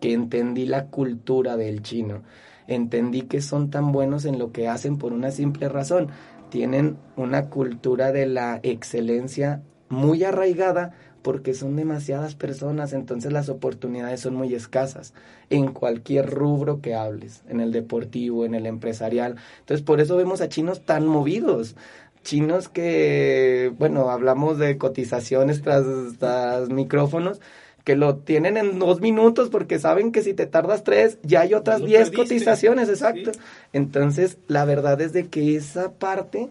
que 0.00 0.12
entendí 0.12 0.66
la 0.66 0.86
cultura 0.86 1.56
del 1.56 1.80
chino. 1.80 2.22
Entendí 2.66 3.22
que 3.22 3.40
son 3.40 3.70
tan 3.70 3.92
buenos 3.92 4.24
en 4.24 4.40
lo 4.40 4.50
que 4.50 4.66
hacen 4.66 4.98
por 4.98 5.12
una 5.12 5.30
simple 5.30 5.68
razón. 5.68 6.08
Tienen 6.48 6.96
una 7.16 7.48
cultura 7.48 8.10
de 8.10 8.26
la 8.26 8.58
excelencia 8.64 9.62
muy 9.88 10.24
arraigada 10.24 10.92
porque 11.22 11.54
son 11.54 11.76
demasiadas 11.76 12.34
personas, 12.34 12.92
entonces 12.92 13.32
las 13.32 13.48
oportunidades 13.48 14.20
son 14.20 14.34
muy 14.34 14.54
escasas 14.54 15.12
en 15.50 15.72
cualquier 15.72 16.30
rubro 16.30 16.80
que 16.80 16.94
hables, 16.94 17.42
en 17.48 17.60
el 17.60 17.72
deportivo, 17.72 18.44
en 18.44 18.54
el 18.54 18.66
empresarial. 18.66 19.36
Entonces 19.60 19.84
por 19.84 20.00
eso 20.00 20.16
vemos 20.16 20.40
a 20.40 20.48
chinos 20.48 20.84
tan 20.84 21.06
movidos 21.06 21.76
chinos 22.22 22.68
que, 22.68 23.72
bueno, 23.78 24.10
hablamos 24.10 24.58
de 24.58 24.78
cotizaciones 24.78 25.62
tras, 25.62 25.84
tras 26.18 26.68
micrófonos, 26.68 27.40
que 27.84 27.96
lo 27.96 28.16
tienen 28.16 28.56
en 28.56 28.78
dos 28.78 29.00
minutos 29.00 29.48
porque 29.48 29.78
saben 29.78 30.12
que 30.12 30.22
si 30.22 30.34
te 30.34 30.46
tardas 30.46 30.84
tres, 30.84 31.18
ya 31.22 31.40
hay 31.40 31.54
otras 31.54 31.84
diez 31.84 32.10
cotizaciones, 32.10 32.88
exacto. 32.88 33.32
Entonces, 33.72 34.38
la 34.48 34.64
verdad 34.64 35.00
es 35.00 35.12
de 35.12 35.28
que 35.28 35.56
esa 35.56 35.92
parte 35.92 36.50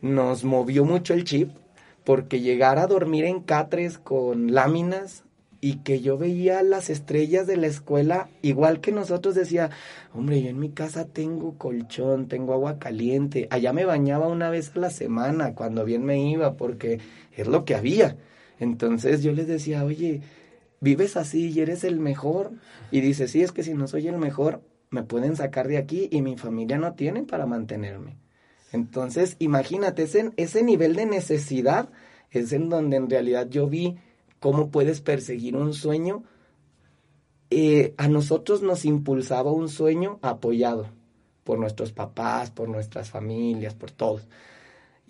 nos 0.00 0.44
movió 0.44 0.84
mucho 0.84 1.14
el 1.14 1.24
chip, 1.24 1.50
porque 2.04 2.40
llegar 2.40 2.78
a 2.78 2.86
dormir 2.86 3.24
en 3.24 3.40
catres 3.40 3.98
con 3.98 4.52
láminas 4.54 5.24
y 5.64 5.76
que 5.76 6.00
yo 6.00 6.18
veía 6.18 6.60
las 6.64 6.90
estrellas 6.90 7.46
de 7.46 7.56
la 7.56 7.68
escuela 7.68 8.28
igual 8.42 8.80
que 8.80 8.90
nosotros 8.90 9.36
decía, 9.36 9.70
hombre, 10.12 10.42
yo 10.42 10.50
en 10.50 10.58
mi 10.58 10.70
casa 10.70 11.06
tengo 11.06 11.56
colchón, 11.56 12.26
tengo 12.26 12.52
agua 12.52 12.80
caliente, 12.80 13.46
allá 13.48 13.72
me 13.72 13.84
bañaba 13.84 14.26
una 14.26 14.50
vez 14.50 14.72
a 14.74 14.80
la 14.80 14.90
semana 14.90 15.54
cuando 15.54 15.84
bien 15.84 16.04
me 16.04 16.18
iba 16.28 16.56
porque 16.56 16.98
es 17.30 17.46
lo 17.46 17.64
que 17.64 17.76
había. 17.76 18.16
Entonces 18.58 19.22
yo 19.22 19.30
les 19.30 19.46
decía, 19.46 19.84
oye, 19.84 20.22
vives 20.80 21.16
así 21.16 21.50
y 21.50 21.60
eres 21.60 21.84
el 21.84 22.00
mejor. 22.00 22.50
Y 22.90 23.00
dice, 23.00 23.28
sí, 23.28 23.40
es 23.40 23.52
que 23.52 23.62
si 23.62 23.72
no 23.72 23.86
soy 23.86 24.08
el 24.08 24.18
mejor, 24.18 24.62
me 24.90 25.04
pueden 25.04 25.36
sacar 25.36 25.68
de 25.68 25.78
aquí 25.78 26.08
y 26.10 26.22
mi 26.22 26.36
familia 26.36 26.76
no 26.76 26.94
tiene 26.94 27.22
para 27.22 27.46
mantenerme. 27.46 28.18
Entonces, 28.72 29.36
imagínate, 29.38 30.02
ese, 30.02 30.32
ese 30.36 30.64
nivel 30.64 30.96
de 30.96 31.06
necesidad 31.06 31.88
es 32.32 32.52
en 32.52 32.68
donde 32.68 32.96
en 32.96 33.08
realidad 33.08 33.48
yo 33.48 33.68
vi 33.68 33.98
cómo 34.42 34.70
puedes 34.70 35.00
perseguir 35.00 35.56
un 35.56 35.72
sueño. 35.72 36.24
Eh, 37.48 37.94
a 37.96 38.08
nosotros 38.08 38.60
nos 38.60 38.84
impulsaba 38.84 39.52
un 39.52 39.68
sueño 39.68 40.18
apoyado 40.20 40.88
por 41.44 41.60
nuestros 41.60 41.92
papás, 41.92 42.50
por 42.50 42.68
nuestras 42.68 43.08
familias, 43.08 43.74
por 43.74 43.92
todos. 43.92 44.26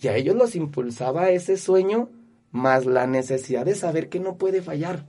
Y 0.00 0.08
a 0.08 0.16
ellos 0.16 0.36
los 0.36 0.54
impulsaba 0.54 1.30
ese 1.30 1.56
sueño 1.56 2.10
más 2.50 2.84
la 2.84 3.06
necesidad 3.06 3.64
de 3.64 3.74
saber 3.74 4.10
que 4.10 4.20
no 4.20 4.36
puede 4.36 4.60
fallar. 4.60 5.06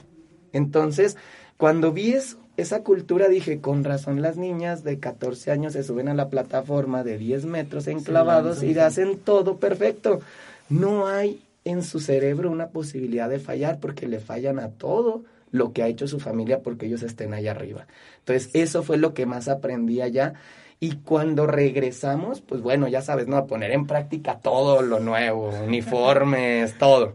Entonces, 0.54 1.18
cuando 1.58 1.92
vi 1.92 2.16
esa 2.56 2.82
cultura, 2.82 3.28
dije, 3.28 3.60
con 3.60 3.84
razón 3.84 4.22
las 4.22 4.38
niñas 4.38 4.86
de 4.86 5.00
14 5.00 5.52
años 5.52 5.74
se 5.74 5.84
suben 5.84 6.08
a 6.08 6.14
la 6.14 6.30
plataforma 6.30 7.04
de 7.04 7.18
10 7.18 7.46
metros 7.46 7.88
enclavados 7.88 8.64
y 8.64 8.78
hacen 8.80 9.20
todo 9.20 9.58
perfecto. 9.58 10.22
No 10.70 11.08
hay 11.08 11.42
en 11.66 11.84
su 11.84 12.00
cerebro 12.00 12.52
una 12.52 12.70
posibilidad 12.70 13.30
de 13.30 13.40
fallar 13.40 13.80
porque 13.80 14.08
le 14.08 14.20
fallan 14.20 14.60
a 14.60 14.70
todo 14.70 15.24
lo 15.52 15.72
que 15.72 15.84
ha 15.84 15.88
hecho 15.88 16.08
su 16.08 16.20
familia 16.20 16.62
porque 16.62 16.88
ellos 16.88 17.04
estén 17.04 17.34
allá 17.34 17.52
arriba. 17.52 17.88
Entonces, 18.20 18.50
eso 18.54 18.84
fue 18.84 18.98
lo 18.98 19.14
que 19.14 19.26
más 19.26 19.48
aprendí 19.48 20.02
allá. 20.02 20.34
Y 20.80 20.98
cuando 20.98 21.48
regresamos, 21.48 22.42
pues 22.42 22.62
bueno, 22.62 22.88
ya 22.88 23.02
sabes, 23.02 23.28
¿no? 23.28 23.38
A 23.38 23.46
poner 23.46 23.72
en 23.72 23.86
práctica 23.86 24.40
todo 24.40 24.82
lo 24.82 25.00
nuevo, 25.00 25.50
uniformes, 25.66 26.78
todo. 26.78 27.14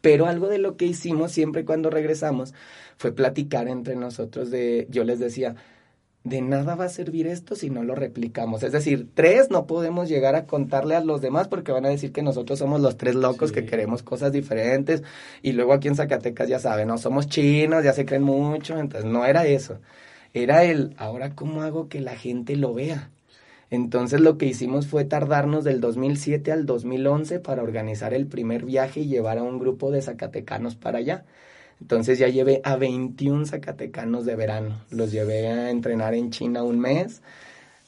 Pero 0.00 0.26
algo 0.26 0.48
de 0.48 0.58
lo 0.58 0.76
que 0.76 0.86
hicimos 0.86 1.32
siempre 1.32 1.64
cuando 1.64 1.90
regresamos 1.90 2.54
fue 2.96 3.12
platicar 3.12 3.68
entre 3.68 3.96
nosotros 3.96 4.50
de, 4.50 4.86
yo 4.88 5.04
les 5.04 5.18
decía, 5.18 5.56
de 6.26 6.42
nada 6.42 6.74
va 6.74 6.86
a 6.86 6.88
servir 6.88 7.28
esto 7.28 7.54
si 7.54 7.70
no 7.70 7.84
lo 7.84 7.94
replicamos. 7.94 8.64
Es 8.64 8.72
decir, 8.72 9.08
tres 9.14 9.48
no 9.48 9.68
podemos 9.68 10.08
llegar 10.08 10.34
a 10.34 10.44
contarle 10.44 10.96
a 10.96 11.00
los 11.00 11.20
demás 11.20 11.46
porque 11.46 11.70
van 11.70 11.86
a 11.86 11.88
decir 11.88 12.10
que 12.12 12.22
nosotros 12.22 12.58
somos 12.58 12.80
los 12.80 12.96
tres 12.96 13.14
locos 13.14 13.52
que 13.52 13.64
queremos 13.64 14.02
cosas 14.02 14.32
diferentes. 14.32 15.04
Y 15.42 15.52
luego 15.52 15.72
aquí 15.72 15.86
en 15.86 15.94
Zacatecas 15.94 16.48
ya 16.48 16.58
saben, 16.58 16.88
no 16.88 16.98
somos 16.98 17.28
chinos, 17.28 17.84
ya 17.84 17.92
se 17.92 18.04
creen 18.04 18.24
mucho. 18.24 18.76
Entonces 18.76 19.08
no 19.08 19.24
era 19.24 19.46
eso. 19.46 19.78
Era 20.34 20.64
el, 20.64 20.94
ahora 20.98 21.36
cómo 21.36 21.62
hago 21.62 21.88
que 21.88 22.00
la 22.00 22.16
gente 22.16 22.56
lo 22.56 22.74
vea. 22.74 23.10
Entonces 23.70 24.20
lo 24.20 24.36
que 24.36 24.46
hicimos 24.46 24.88
fue 24.88 25.04
tardarnos 25.04 25.62
del 25.62 25.80
2007 25.80 26.50
al 26.50 26.66
2011 26.66 27.38
para 27.38 27.62
organizar 27.62 28.14
el 28.14 28.26
primer 28.26 28.64
viaje 28.64 29.00
y 29.00 29.06
llevar 29.06 29.38
a 29.38 29.44
un 29.44 29.60
grupo 29.60 29.92
de 29.92 30.02
zacatecanos 30.02 30.74
para 30.74 30.98
allá. 30.98 31.24
Entonces 31.80 32.18
ya 32.18 32.28
llevé 32.28 32.60
a 32.64 32.76
21 32.76 33.46
zacatecanos 33.46 34.24
de 34.24 34.36
verano. 34.36 34.80
Los 34.90 35.12
llevé 35.12 35.48
a 35.48 35.70
entrenar 35.70 36.14
en 36.14 36.30
China 36.30 36.62
un 36.62 36.78
mes. 36.78 37.22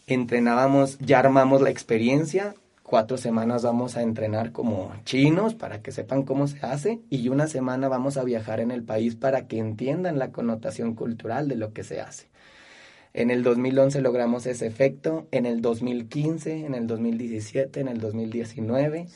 Entrenábamos, 0.07 0.99
ya 0.99 1.21
armamos 1.21 1.63
la 1.63 1.71
experiencia. 1.71 2.55
Cuatro 2.83 3.19
semanas 3.19 3.63
vamos 3.63 3.97
a 3.97 4.03
entrenar 4.03 4.53
como 4.53 4.95
chinos 5.05 5.55
para 5.55 5.83
que 5.83 5.93
sepan 5.93 6.23
cómo 6.23 6.47
se 6.47 6.59
hace 6.65 7.01
y 7.11 7.29
una 7.29 7.47
semana 7.47 7.89
vamos 7.89 8.17
a 8.17 8.25
viajar 8.25 8.61
en 8.61 8.71
el 8.71 8.83
país 8.83 9.15
para 9.15 9.47
que 9.47 9.59
entiendan 9.59 10.19
la 10.19 10.33
connotación 10.33 10.95
cultural 10.95 11.49
de 11.49 11.57
lo 11.57 11.75
que 11.75 11.85
se 11.85 12.01
hace. 12.01 12.29
En 13.13 13.31
el 13.31 13.43
2011 13.43 14.01
logramos 14.01 14.47
ese 14.47 14.67
efecto, 14.67 15.27
en 15.33 15.45
el 15.45 15.61
2015, 15.61 16.65
en 16.65 16.75
el 16.75 16.87
2017, 16.87 17.81
en 17.81 17.89
el 17.89 18.01
2019 18.01 19.07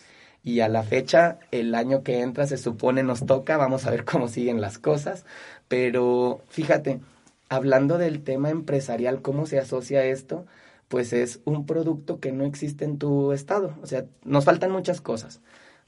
Y 0.45 0.61
a 0.61 0.69
la 0.69 0.83
fecha, 0.83 1.39
el 1.53 1.75
año 1.75 2.03
que 2.03 2.21
entra 2.21 2.47
se 2.47 2.57
supone 2.57 3.03
nos 3.03 3.25
toca, 3.27 3.57
vamos 3.57 3.87
a 3.87 3.91
ver 3.91 4.05
cómo 4.05 4.29
siguen 4.29 4.61
las 4.61 4.79
cosas. 4.79 5.25
Pero 5.69 6.43
fíjate, 6.49 7.01
hablando 7.49 7.99
del 7.99 8.23
tema 8.23 8.51
empresarial, 8.51 9.23
¿cómo 9.23 9.47
se 9.47 9.59
asocia 9.59 10.05
esto? 10.05 10.47
Pues 10.89 11.13
es 11.13 11.41
un 11.45 11.65
producto 11.65 12.19
que 12.19 12.33
no 12.33 12.45
existe 12.45 12.85
en 12.85 12.99
tu 12.99 13.33
estado. 13.33 13.75
O 13.83 13.87
sea, 13.87 14.05
nos 14.25 14.45
faltan 14.45 14.73
muchas 14.73 15.01
cosas 15.01 15.41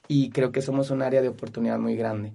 y 0.09 0.31
creo 0.31 0.53
que 0.53 0.63
somos 0.63 0.91
un 0.91 1.03
área 1.03 1.23
de 1.23 1.29
oportunidad 1.29 1.79
muy 1.79 1.97
grande. 1.97 2.33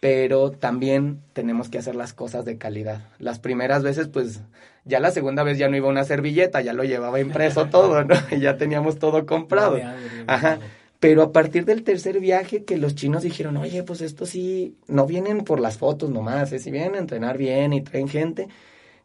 Pero 0.00 0.50
también 0.50 1.20
tenemos 1.32 1.68
que 1.68 1.78
hacer 1.78 1.94
las 1.94 2.12
cosas 2.12 2.44
de 2.44 2.58
calidad. 2.58 3.08
Las 3.18 3.38
primeras 3.38 3.84
veces, 3.84 4.08
pues, 4.08 4.40
ya 4.84 4.98
la 4.98 5.12
segunda 5.12 5.44
vez 5.44 5.58
ya 5.58 5.68
no 5.68 5.76
iba 5.76 5.88
una 5.88 6.02
servilleta, 6.02 6.60
ya 6.60 6.72
lo 6.72 6.82
llevaba 6.82 7.20
impreso 7.20 7.66
todo, 7.70 8.04
¿no? 8.04 8.14
ya 8.38 8.56
teníamos 8.56 8.98
todo 8.98 9.24
comprado. 9.26 9.78
Ajá. 10.26 10.58
Pero 11.02 11.22
a 11.24 11.32
partir 11.32 11.64
del 11.64 11.82
tercer 11.82 12.20
viaje 12.20 12.62
que 12.62 12.76
los 12.76 12.94
chinos 12.94 13.24
dijeron, 13.24 13.56
oye, 13.56 13.82
pues 13.82 14.00
esto 14.02 14.24
sí, 14.24 14.76
no 14.86 15.04
vienen 15.04 15.42
por 15.42 15.58
las 15.58 15.76
fotos 15.76 16.10
nomás, 16.10 16.52
¿eh? 16.52 16.60
si 16.60 16.70
vienen 16.70 16.94
a 16.94 16.98
entrenar 16.98 17.38
bien 17.38 17.72
y 17.72 17.80
traen 17.80 18.06
gente, 18.06 18.46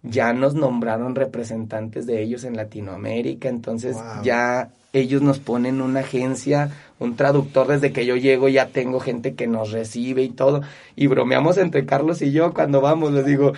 ya 0.04 0.32
nos 0.32 0.54
nombraron 0.54 1.16
representantes 1.16 2.06
de 2.06 2.22
ellos 2.22 2.44
en 2.44 2.56
Latinoamérica, 2.56 3.50
entonces 3.50 3.98
ya 4.22 4.70
ellos 4.94 5.24
nos 5.24 5.40
ponen 5.40 5.82
una 5.82 6.02
agencia, 6.02 6.70
un 7.00 7.16
traductor 7.16 7.66
desde 7.66 7.92
que 7.92 8.06
yo 8.06 8.16
llego 8.16 8.48
ya 8.48 8.68
tengo 8.68 9.00
gente 9.00 9.34
que 9.34 9.48
nos 9.48 9.72
recibe 9.72 10.22
y 10.22 10.30
todo, 10.30 10.62
y 10.96 11.08
bromeamos 11.08 11.58
entre 11.58 11.88
Carlos 11.88 12.22
y 12.22 12.32
yo 12.32 12.54
cuando 12.54 12.80
vamos, 12.80 13.12
les 13.12 13.26
digo, 13.26 13.54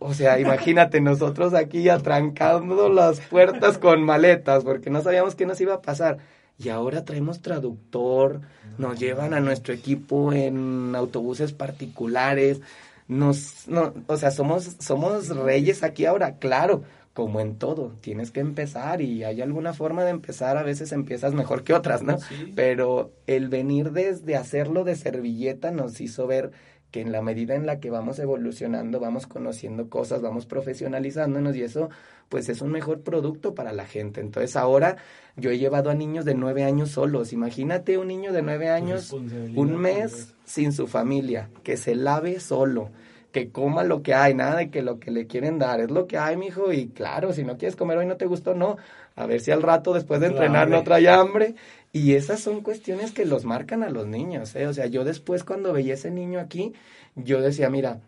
o 0.00 0.14
sea, 0.14 0.40
imagínate 0.40 1.00
nosotros 1.00 1.54
aquí 1.54 1.88
atrancando 1.88 2.88
las 2.88 3.20
puertas 3.20 3.78
con 3.78 4.02
maletas 4.02 4.64
porque 4.64 4.90
no 4.90 5.00
sabíamos 5.00 5.36
qué 5.36 5.46
nos 5.46 5.60
iba 5.60 5.74
a 5.74 5.80
pasar. 5.80 6.18
Y 6.58 6.70
ahora 6.70 7.04
traemos 7.04 7.40
traductor, 7.40 8.40
nos 8.78 8.98
llevan 8.98 9.32
a 9.32 9.40
nuestro 9.40 9.72
equipo 9.72 10.32
en 10.32 10.94
autobuses 10.96 11.52
particulares, 11.52 12.60
nos, 13.06 13.68
no, 13.68 13.94
o 14.06 14.16
sea, 14.16 14.30
somos, 14.30 14.76
somos 14.80 15.28
reyes 15.28 15.82
aquí 15.82 16.04
ahora, 16.04 16.36
claro, 16.38 16.82
como 17.14 17.40
en 17.40 17.56
todo, 17.56 17.96
tienes 18.00 18.30
que 18.30 18.40
empezar 18.40 19.00
y 19.00 19.24
hay 19.24 19.40
alguna 19.40 19.72
forma 19.72 20.04
de 20.04 20.10
empezar, 20.10 20.56
a 20.56 20.62
veces 20.62 20.92
empiezas 20.92 21.34
mejor 21.34 21.64
que 21.64 21.74
otras, 21.74 22.02
¿no? 22.02 22.18
Pero 22.54 23.12
el 23.26 23.48
venir 23.48 23.90
desde 23.90 24.36
hacerlo 24.36 24.84
de 24.84 24.94
servilleta 24.94 25.70
nos 25.70 26.00
hizo 26.00 26.26
ver 26.26 26.52
que 26.90 27.00
en 27.00 27.12
la 27.12 27.20
medida 27.20 27.54
en 27.54 27.66
la 27.66 27.80
que 27.80 27.90
vamos 27.90 28.18
evolucionando, 28.18 29.00
vamos 29.00 29.26
conociendo 29.26 29.88
cosas, 29.90 30.22
vamos 30.22 30.46
profesionalizándonos 30.46 31.56
y 31.56 31.62
eso 31.62 31.90
pues 32.28 32.48
es 32.48 32.60
un 32.60 32.70
mejor 32.70 33.00
producto 33.00 33.54
para 33.54 33.72
la 33.72 33.86
gente. 33.86 34.20
Entonces 34.20 34.56
ahora 34.56 34.96
yo 35.36 35.50
he 35.50 35.58
llevado 35.58 35.90
a 35.90 35.94
niños 35.94 36.24
de 36.24 36.34
nueve 36.34 36.64
años 36.64 36.90
solos. 36.90 37.32
Imagínate 37.32 37.98
un 37.98 38.08
niño 38.08 38.32
de 38.32 38.42
nueve 38.42 38.68
años, 38.68 39.12
un 39.12 39.76
mes 39.76 40.34
sin 40.44 40.72
su 40.72 40.86
familia, 40.86 41.50
que 41.62 41.76
se 41.76 41.94
lave 41.94 42.40
solo, 42.40 42.90
que 43.32 43.50
coma 43.50 43.84
lo 43.84 44.02
que 44.02 44.14
hay, 44.14 44.34
nada 44.34 44.56
de 44.56 44.70
que 44.70 44.82
lo 44.82 44.98
que 44.98 45.10
le 45.10 45.26
quieren 45.26 45.58
dar, 45.58 45.80
es 45.80 45.90
lo 45.90 46.06
que 46.06 46.18
hay, 46.18 46.36
mijo, 46.36 46.72
y 46.72 46.88
claro, 46.88 47.32
si 47.32 47.44
no 47.44 47.58
quieres 47.58 47.76
comer 47.76 47.98
hoy 47.98 48.06
no 48.06 48.16
te 48.16 48.26
gustó, 48.26 48.54
no, 48.54 48.76
a 49.16 49.26
ver 49.26 49.40
si 49.40 49.50
al 49.50 49.62
rato 49.62 49.92
después 49.92 50.20
de 50.20 50.28
entrenar 50.28 50.68
no 50.68 50.82
trae 50.82 51.08
hambre. 51.08 51.54
Y 51.90 52.14
esas 52.14 52.40
son 52.40 52.60
cuestiones 52.60 53.12
que 53.12 53.24
los 53.24 53.46
marcan 53.46 53.82
a 53.82 53.88
los 53.88 54.06
niños, 54.06 54.54
¿eh? 54.56 54.66
O 54.66 54.74
sea, 54.74 54.86
yo 54.86 55.04
después 55.04 55.42
cuando 55.42 55.72
veía 55.72 55.94
ese 55.94 56.10
niño 56.10 56.38
aquí, 56.38 56.74
yo 57.16 57.40
decía, 57.40 57.70
mira, 57.70 58.00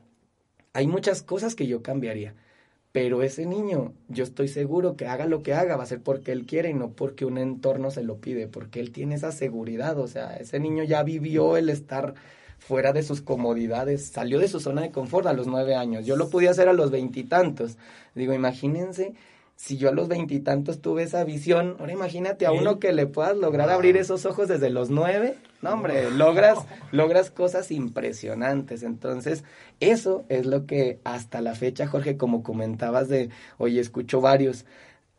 hay 0.75 0.87
muchas 0.87 1.23
cosas 1.23 1.55
que 1.55 1.67
yo 1.67 1.83
cambiaría, 1.83 2.35
pero 2.93 3.23
ese 3.23 3.47
niño, 3.47 3.95
yo 4.09 4.25
estoy 4.25 4.49
seguro 4.49 4.97
que 4.97 5.07
haga 5.07 5.27
lo 5.27 5.43
que 5.43 5.55
haga, 5.55 5.77
va 5.77 5.85
a 5.85 5.87
ser 5.87 6.03
porque 6.03 6.33
él 6.33 6.47
quiere 6.47 6.71
y 6.71 6.75
no 6.75 6.91
porque 6.91 7.25
un 7.25 7.39
entorno 7.39 7.91
se 7.91 8.03
lo 8.03 8.17
pide, 8.17 8.49
porque 8.49 8.81
él 8.81 8.91
tiene 8.91 9.15
esa 9.15 9.31
seguridad, 9.31 9.99
o 9.99 10.09
sea, 10.09 10.37
ese 10.37 10.59
niño 10.59 10.83
ya 10.85 11.03
vivió 11.05 11.57
el 11.57 11.69
estar 11.69 12.15
fuera 12.59 12.93
de 12.93 13.03
sus 13.03 13.23
comodidades, 13.23 14.07
salió 14.07 14.39
de 14.39 14.49
su 14.49 14.61
zona 14.61 14.83
de 14.83 14.91
confort 14.91 15.27
a 15.27 15.33
los 15.33 15.47
nueve 15.47 15.77
años, 15.77 16.05
yo 16.05 16.17
lo 16.17 16.31
pude 16.31 16.49
hacer 16.49 16.69
a 16.69 16.73
los 16.73 16.91
veintitantos, 16.91 17.79
digo, 18.15 18.35
imagínense 18.35 19.15
si 19.61 19.77
yo 19.77 19.91
a 19.91 19.93
los 19.93 20.09
veintitantos 20.09 20.81
tuve 20.81 21.03
esa 21.03 21.23
visión, 21.23 21.77
ahora 21.79 21.93
imagínate 21.93 22.47
a 22.47 22.51
uno 22.51 22.79
que 22.79 22.95
le 22.95 23.07
puedas 23.07 23.37
lograr 23.37 23.69
abrir 23.69 23.99
esos 23.99 24.25
ojos 24.25 24.49
desde 24.49 24.71
los 24.71 24.89
nueve, 24.89 25.37
no 25.61 25.75
hombre, 25.75 26.11
logras, 26.11 26.61
logras 26.93 27.31
cosas 27.31 27.71
impresionantes. 27.71 28.83
Entonces, 28.83 29.45
eso 29.79 30.25
es 30.31 30.47
lo 30.47 30.65
que 30.65 30.99
hasta 31.05 31.43
la 31.43 31.55
fecha, 31.55 31.87
Jorge, 31.87 32.17
como 32.17 32.43
comentabas 32.43 33.11
de, 33.11 33.29
oye, 33.59 33.81
escucho 33.81 34.23
varios, 34.23 34.65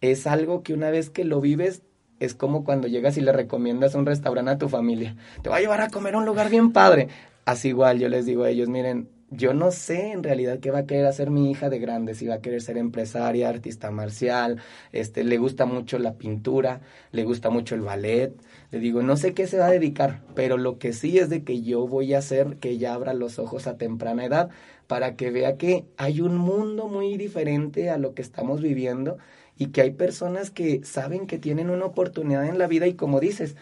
es 0.02 0.26
algo 0.26 0.64
que 0.64 0.74
una 0.74 0.90
vez 0.90 1.12
que 1.12 1.24
lo 1.24 1.40
vives, 1.40 1.84
es 2.20 2.34
como 2.34 2.64
cuando 2.64 2.88
llegas 2.88 3.18
y 3.18 3.22
le 3.22 3.34
recomiendas 3.34 3.94
un 3.94 4.08
restaurante 4.08 4.52
a 4.54 4.58
tu 4.58 4.70
familia. 4.70 5.16
Te 5.44 5.52
va 5.52 5.58
a 5.58 5.62
llevar 5.62 5.82
a 5.82 5.90
comer 5.90 6.16
a 6.16 6.18
un 6.18 6.26
lugar 6.26 6.50
bien 6.50 6.72
padre. 6.72 7.10
Así 7.46 7.68
igual, 7.68 8.00
yo 8.00 8.10
les 8.10 8.26
digo 8.26 8.44
a 8.46 8.50
ellos, 8.50 8.70
miren, 8.70 9.08
yo 9.32 9.54
no 9.54 9.72
sé 9.72 10.12
en 10.12 10.24
realidad 10.24 10.60
qué 10.60 10.72
va 10.72 10.80
a 10.80 10.86
querer 10.86 11.06
hacer 11.06 11.30
mi 11.30 11.50
hija 11.50 11.70
de 11.70 11.80
grande, 11.80 12.14
si 12.16 12.28
va 12.28 12.36
a 12.36 12.42
querer 12.42 12.62
ser 12.62 12.78
empresaria, 12.78 13.48
artista 13.48 13.90
marcial, 13.90 14.62
este, 14.92 15.24
le 15.24 15.38
gusta 15.38 15.66
mucho 15.66 16.00
la 16.00 16.16
pintura, 16.16 16.82
le 17.12 17.24
gusta 17.24 17.50
mucho 17.50 17.76
el 17.76 17.82
ballet. 17.82 18.34
Le 18.72 18.80
digo, 18.80 19.02
no 19.04 19.16
sé 19.16 19.34
qué 19.34 19.48
se 19.48 19.58
va 19.58 19.68
a 19.68 19.72
dedicar, 19.72 20.22
pero 20.36 20.58
lo 20.58 20.80
que 20.80 20.92
sí 20.92 21.18
es 21.18 21.30
de 21.30 21.44
que 21.44 21.62
yo 21.62 21.88
voy 21.88 22.14
a 22.14 22.20
hacer 22.20 22.58
que 22.58 22.72
ella 22.72 22.94
abra 22.94 23.14
los 23.14 23.40
ojos 23.40 23.68
a 23.68 23.78
temprana 23.78 24.26
edad 24.26 24.50
para 24.88 25.16
que 25.16 25.32
vea 25.32 25.58
que 25.58 25.86
hay 25.96 26.20
un 26.20 26.36
mundo 26.38 26.90
muy 26.90 27.16
diferente 27.18 27.90
a 27.90 27.98
lo 27.98 28.14
que 28.14 28.22
estamos 28.22 28.62
viviendo 28.62 29.18
y 29.58 29.68
que 29.68 29.82
hay 29.82 29.92
personas 29.92 30.52
que 30.52 30.84
saben 30.84 31.28
que 31.28 31.38
tienen 31.38 31.70
una 31.70 31.86
oportunidad 31.86 32.46
en 32.46 32.58
la 32.58 32.68
vida 32.68 32.88
y 32.88 32.96
como 32.96 33.22
dices, 33.22 33.56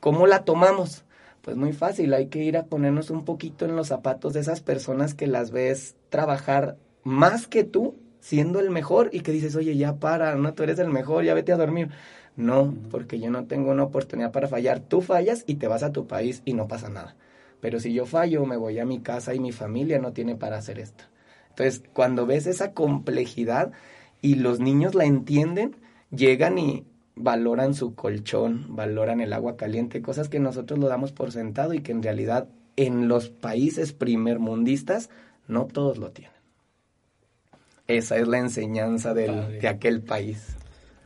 ¿cómo 0.00 0.26
la 0.26 0.44
tomamos? 0.44 1.04
Pues 1.42 1.56
muy 1.56 1.72
fácil, 1.72 2.14
hay 2.14 2.28
que 2.28 2.38
ir 2.44 2.56
a 2.56 2.66
ponernos 2.66 3.10
un 3.10 3.24
poquito 3.24 3.64
en 3.64 3.74
los 3.74 3.88
zapatos 3.88 4.32
de 4.32 4.40
esas 4.40 4.60
personas 4.60 5.14
que 5.14 5.26
las 5.26 5.50
ves 5.50 5.96
trabajar 6.08 6.78
más 7.02 7.48
que 7.48 7.64
tú, 7.64 7.96
siendo 8.20 8.60
el 8.60 8.70
mejor 8.70 9.10
y 9.12 9.20
que 9.20 9.32
dices, 9.32 9.56
oye, 9.56 9.76
ya 9.76 9.96
para, 9.96 10.36
no, 10.36 10.54
tú 10.54 10.62
eres 10.62 10.78
el 10.78 10.88
mejor, 10.88 11.24
ya 11.24 11.34
vete 11.34 11.52
a 11.52 11.56
dormir. 11.56 11.90
No, 12.36 12.72
porque 12.90 13.18
yo 13.18 13.30
no 13.30 13.46
tengo 13.46 13.72
una 13.72 13.82
oportunidad 13.82 14.30
para 14.30 14.46
fallar. 14.46 14.80
Tú 14.80 15.00
fallas 15.00 15.42
y 15.46 15.56
te 15.56 15.66
vas 15.66 15.82
a 15.82 15.92
tu 15.92 16.06
país 16.06 16.42
y 16.44 16.54
no 16.54 16.68
pasa 16.68 16.88
nada. 16.88 17.16
Pero 17.60 17.80
si 17.80 17.92
yo 17.92 18.06
fallo, 18.06 18.46
me 18.46 18.56
voy 18.56 18.78
a 18.78 18.86
mi 18.86 19.00
casa 19.00 19.34
y 19.34 19.40
mi 19.40 19.50
familia 19.50 19.98
no 19.98 20.12
tiene 20.12 20.36
para 20.36 20.58
hacer 20.58 20.78
esto. 20.78 21.04
Entonces, 21.50 21.82
cuando 21.92 22.24
ves 22.24 22.46
esa 22.46 22.72
complejidad 22.72 23.72
y 24.20 24.36
los 24.36 24.60
niños 24.60 24.94
la 24.94 25.04
entienden, 25.04 25.76
llegan 26.10 26.58
y, 26.58 26.86
valoran 27.14 27.74
su 27.74 27.94
colchón, 27.94 28.74
valoran 28.74 29.20
el 29.20 29.32
agua 29.32 29.56
caliente, 29.56 30.02
cosas 30.02 30.28
que 30.28 30.40
nosotros 30.40 30.78
lo 30.78 30.88
damos 30.88 31.12
por 31.12 31.32
sentado 31.32 31.74
y 31.74 31.80
que 31.80 31.92
en 31.92 32.02
realidad 32.02 32.48
en 32.76 33.08
los 33.08 33.28
países 33.28 33.92
primermundistas 33.92 35.10
no 35.48 35.66
todos 35.66 35.98
lo 35.98 36.10
tienen. 36.10 36.32
Esa 37.86 38.16
es 38.16 38.28
la 38.28 38.38
enseñanza 38.38 39.12
del, 39.12 39.60
de 39.60 39.68
aquel 39.68 40.00
país. 40.00 40.56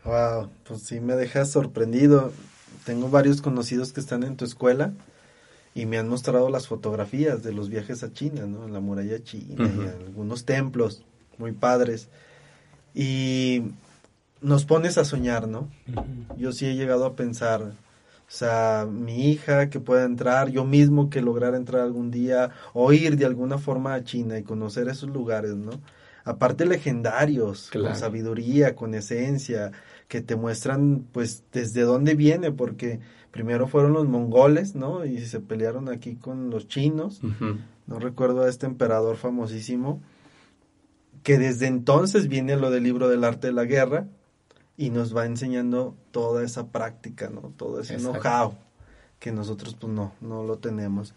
Wow, 0.04 0.50
pues 0.64 0.82
sí 0.82 1.00
me 1.00 1.16
dejas 1.16 1.50
sorprendido. 1.50 2.32
Tengo 2.84 3.08
varios 3.08 3.42
conocidos 3.42 3.92
que 3.92 4.00
están 4.00 4.22
en 4.22 4.36
tu 4.36 4.44
escuela 4.44 4.92
y 5.74 5.86
me 5.86 5.98
han 5.98 6.08
mostrado 6.08 6.48
las 6.48 6.68
fotografías 6.68 7.42
de 7.42 7.52
los 7.52 7.68
viajes 7.68 8.04
a 8.04 8.12
China, 8.12 8.46
¿no? 8.46 8.64
En 8.64 8.72
la 8.72 8.80
muralla 8.80 9.22
china 9.22 9.68
y 9.76 10.06
algunos 10.06 10.44
templos 10.44 11.02
muy 11.38 11.52
padres. 11.52 12.08
Y 12.94 13.62
nos 14.46 14.64
pones 14.64 14.96
a 14.96 15.04
soñar, 15.04 15.48
¿no? 15.48 15.68
Yo 16.36 16.52
sí 16.52 16.66
he 16.66 16.76
llegado 16.76 17.04
a 17.04 17.16
pensar, 17.16 17.62
o 17.62 18.28
sea, 18.28 18.86
mi 18.88 19.28
hija 19.28 19.70
que 19.70 19.80
pueda 19.80 20.04
entrar, 20.04 20.50
yo 20.50 20.64
mismo 20.64 21.10
que 21.10 21.20
lograr 21.20 21.56
entrar 21.56 21.82
algún 21.82 22.12
día, 22.12 22.50
o 22.72 22.92
ir 22.92 23.16
de 23.16 23.26
alguna 23.26 23.58
forma 23.58 23.94
a 23.94 24.04
China 24.04 24.38
y 24.38 24.44
conocer 24.44 24.86
esos 24.88 25.10
lugares, 25.10 25.56
¿no? 25.56 25.72
Aparte 26.24 26.64
legendarios, 26.64 27.70
con 27.72 27.96
sabiduría, 27.96 28.76
con 28.76 28.94
esencia, 28.94 29.72
que 30.06 30.20
te 30.20 30.36
muestran 30.36 31.04
pues 31.10 31.42
desde 31.52 31.82
dónde 31.82 32.14
viene, 32.14 32.52
porque 32.52 33.00
primero 33.32 33.66
fueron 33.66 33.94
los 33.94 34.06
mongoles, 34.06 34.76
¿no? 34.76 35.04
Y 35.04 35.18
se 35.26 35.40
pelearon 35.40 35.88
aquí 35.88 36.14
con 36.14 36.50
los 36.50 36.68
chinos, 36.68 37.20
no 37.88 37.98
recuerdo 37.98 38.44
a 38.44 38.48
este 38.48 38.66
emperador 38.66 39.16
famosísimo, 39.16 40.00
que 41.24 41.36
desde 41.36 41.66
entonces 41.66 42.28
viene 42.28 42.54
lo 42.54 42.70
del 42.70 42.84
libro 42.84 43.08
del 43.08 43.24
arte 43.24 43.48
de 43.48 43.52
la 43.52 43.64
guerra, 43.64 44.06
y 44.76 44.90
nos 44.90 45.16
va 45.16 45.26
enseñando 45.26 45.94
toda 46.10 46.44
esa 46.44 46.66
práctica, 46.66 47.30
¿no? 47.30 47.52
Todo 47.56 47.80
ese 47.80 47.96
know-how 47.96 48.54
que 49.18 49.32
nosotros 49.32 49.76
pues 49.80 49.92
no, 49.92 50.12
no 50.20 50.44
lo 50.44 50.58
tenemos. 50.58 51.14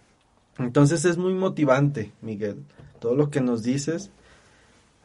Entonces 0.58 1.06
es 1.06 1.18
muy 1.18 1.34
motivante, 1.34 2.12
Miguel, 2.22 2.64
todo 3.00 3.16
lo 3.16 3.30
que 3.30 3.42
nos 3.42 3.64
dices. 3.64 4.12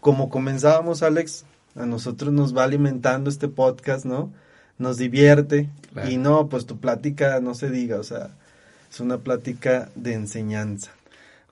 Como 0.01 0.29
comenzábamos, 0.29 1.03
Alex, 1.03 1.45
a 1.75 1.87
nosotros 1.87 2.33
nos 2.33 2.57
va 2.57 2.65
alimentando 2.65 3.31
este 3.31 3.49
podcast, 3.49 4.05
¿no? 4.05 4.33
Nos 4.79 4.99
divierte 4.99 5.71
y 6.09 6.17
no, 6.17 6.49
pues 6.49 6.67
tu 6.67 6.79
plática 6.79 7.41
no 7.41 7.55
se 7.55 7.71
diga, 7.71 7.99
o 7.99 8.03
sea, 8.03 8.31
es 8.91 9.01
una 9.01 9.19
plática 9.19 9.91
de 9.95 10.15
enseñanza. 10.15 10.93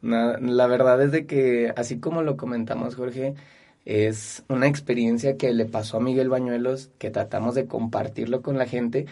la 0.00 0.66
verdad 0.66 1.02
es 1.02 1.12
de 1.12 1.26
que, 1.26 1.72
así 1.76 1.98
como 1.98 2.22
lo 2.22 2.36
comentamos, 2.36 2.96
Jorge, 2.96 3.34
es 3.84 4.44
una 4.48 4.68
experiencia 4.68 5.36
que 5.36 5.52
le 5.52 5.64
pasó 5.64 5.96
a 5.96 6.00
Miguel 6.00 6.28
Bañuelos, 6.28 6.90
que 6.98 7.10
tratamos 7.10 7.54
de 7.54 7.66
compartirlo 7.66 8.42
con 8.42 8.59
la 8.59 8.66
gente 8.66 9.06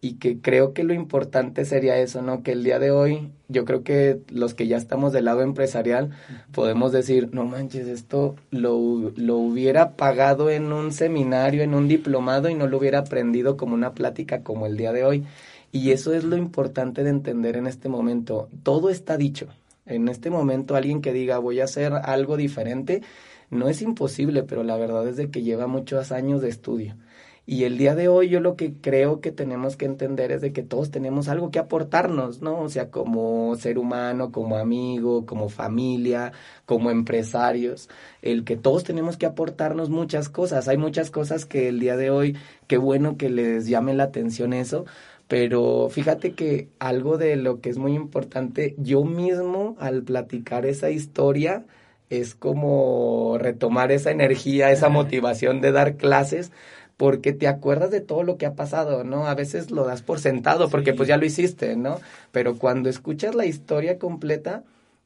y 0.00 0.14
que 0.14 0.40
creo 0.40 0.72
que 0.72 0.84
lo 0.84 0.94
importante 0.94 1.64
sería 1.64 1.98
eso, 1.98 2.22
¿no? 2.22 2.42
Que 2.42 2.52
el 2.52 2.62
día 2.62 2.78
de 2.78 2.90
hoy, 2.90 3.30
yo 3.48 3.64
creo 3.64 3.82
que 3.82 4.20
los 4.28 4.54
que 4.54 4.66
ya 4.66 4.76
estamos 4.76 5.12
del 5.12 5.24
lado 5.24 5.42
empresarial, 5.42 6.10
podemos 6.52 6.92
decir, 6.92 7.30
no 7.32 7.44
manches, 7.44 7.88
esto 7.88 8.36
lo, 8.50 9.12
lo 9.16 9.36
hubiera 9.36 9.96
pagado 9.96 10.50
en 10.50 10.72
un 10.72 10.92
seminario, 10.92 11.62
en 11.62 11.74
un 11.74 11.88
diplomado 11.88 12.48
y 12.48 12.54
no 12.54 12.66
lo 12.66 12.78
hubiera 12.78 13.00
aprendido 13.00 13.56
como 13.56 13.74
una 13.74 13.94
plática 13.94 14.42
como 14.42 14.66
el 14.66 14.76
día 14.76 14.92
de 14.92 15.04
hoy. 15.04 15.24
Y 15.72 15.90
eso 15.90 16.14
es 16.14 16.24
lo 16.24 16.36
importante 16.36 17.02
de 17.02 17.10
entender 17.10 17.56
en 17.56 17.66
este 17.66 17.88
momento. 17.88 18.48
Todo 18.62 18.90
está 18.90 19.16
dicho. 19.16 19.48
En 19.86 20.08
este 20.08 20.30
momento 20.30 20.74
alguien 20.74 21.00
que 21.00 21.12
diga 21.12 21.38
voy 21.38 21.60
a 21.60 21.64
hacer 21.64 21.92
algo 21.92 22.36
diferente, 22.36 23.02
no 23.50 23.68
es 23.68 23.82
imposible, 23.82 24.42
pero 24.42 24.62
la 24.62 24.76
verdad 24.76 25.06
es 25.08 25.16
de 25.16 25.30
que 25.30 25.42
lleva 25.42 25.66
muchos 25.66 26.12
años 26.12 26.42
de 26.42 26.48
estudio. 26.48 26.96
Y 27.48 27.62
el 27.62 27.78
día 27.78 27.94
de 27.94 28.08
hoy 28.08 28.28
yo 28.28 28.40
lo 28.40 28.56
que 28.56 28.74
creo 28.74 29.20
que 29.20 29.30
tenemos 29.30 29.76
que 29.76 29.84
entender 29.84 30.32
es 30.32 30.40
de 30.40 30.52
que 30.52 30.64
todos 30.64 30.90
tenemos 30.90 31.28
algo 31.28 31.52
que 31.52 31.60
aportarnos, 31.60 32.42
¿no? 32.42 32.60
O 32.60 32.68
sea, 32.68 32.90
como 32.90 33.54
ser 33.54 33.78
humano, 33.78 34.32
como 34.32 34.56
amigo, 34.56 35.26
como 35.26 35.48
familia, 35.48 36.32
como 36.64 36.90
empresarios, 36.90 37.88
el 38.20 38.42
que 38.42 38.56
todos 38.56 38.82
tenemos 38.82 39.16
que 39.16 39.26
aportarnos 39.26 39.90
muchas 39.90 40.28
cosas. 40.28 40.66
Hay 40.66 40.76
muchas 40.76 41.12
cosas 41.12 41.46
que 41.46 41.68
el 41.68 41.78
día 41.78 41.96
de 41.96 42.10
hoy, 42.10 42.36
qué 42.66 42.78
bueno 42.78 43.16
que 43.16 43.30
les 43.30 43.68
llame 43.68 43.94
la 43.94 44.04
atención 44.04 44.52
eso, 44.52 44.84
pero 45.28 45.88
fíjate 45.88 46.34
que 46.34 46.70
algo 46.80 47.16
de 47.16 47.36
lo 47.36 47.60
que 47.60 47.70
es 47.70 47.78
muy 47.78 47.94
importante, 47.94 48.74
yo 48.78 49.04
mismo 49.04 49.76
al 49.78 50.02
platicar 50.02 50.66
esa 50.66 50.90
historia, 50.90 51.64
es 52.10 52.34
como 52.34 53.36
retomar 53.38 53.92
esa 53.92 54.10
energía, 54.10 54.70
esa 54.70 54.88
motivación 54.88 55.60
de 55.60 55.72
dar 55.72 55.96
clases, 55.96 56.52
porque 56.96 57.32
te 57.32 57.46
acuerdas 57.46 57.90
de 57.90 58.00
todo 58.00 58.22
lo 58.22 58.38
que 58.38 58.46
ha 58.46 58.54
pasado, 58.54 59.04
¿no? 59.04 59.26
A 59.26 59.34
veces 59.34 59.70
lo 59.70 59.84
das 59.84 60.02
por 60.02 60.18
sentado 60.18 60.70
porque 60.70 60.94
pues 60.94 61.08
ya 61.08 61.16
lo 61.16 61.26
hiciste, 61.26 61.76
¿no? 61.76 62.00
Pero 62.32 62.56
cuando 62.56 62.88
escuchas 62.88 63.34
la 63.34 63.44
historia 63.44 63.98
completa, 63.98 64.62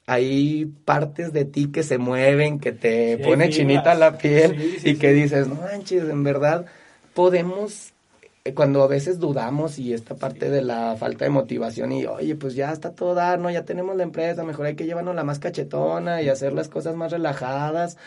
hay 0.07 0.67
partes 0.85 1.33
de 1.33 1.45
ti 1.45 1.71
que 1.71 1.83
se 1.83 1.99
mueven, 1.99 2.59
que 2.59 2.73
te 2.73 3.19
pone 3.19 3.51
chinita 3.51 3.95
la 3.95 4.19
piel 4.19 4.79
y 4.85 4.97
que 4.97 5.13
dices, 5.13 5.49
no 5.49 5.57
manches, 5.57 6.09
en 6.09 6.23
verdad 6.23 6.67
podemos 7.15 7.90
cuando 8.55 8.83
a 8.83 8.87
veces 8.87 9.19
dudamos 9.19 9.79
y 9.79 9.93
esta 9.93 10.17
parte 10.17 10.51
de 10.51 10.63
la 10.63 10.97
falta 10.97 11.25
de 11.25 11.31
motivación 11.31 11.93
y 11.93 12.07
oye, 12.07 12.37
pues 12.37 12.55
ya 12.55 12.73
está 12.73 12.95
todo 12.95 13.15
dar, 13.15 13.39
¿no? 13.39 13.51
Ya 13.51 13.65
tenemos 13.65 13.97
la 13.97 14.03
empresa, 14.03 14.45
mejor 14.45 14.67
hay 14.67 14.77
que 14.77 14.87
llevarnos 14.87 15.15
la 15.15 15.25
más 15.25 15.39
cachetona 15.39 16.23
y 16.23 16.29
hacer 16.29 16.53
las 16.55 16.69
cosas 16.69 16.97
más 16.97 17.13
relajadas. 17.13 17.99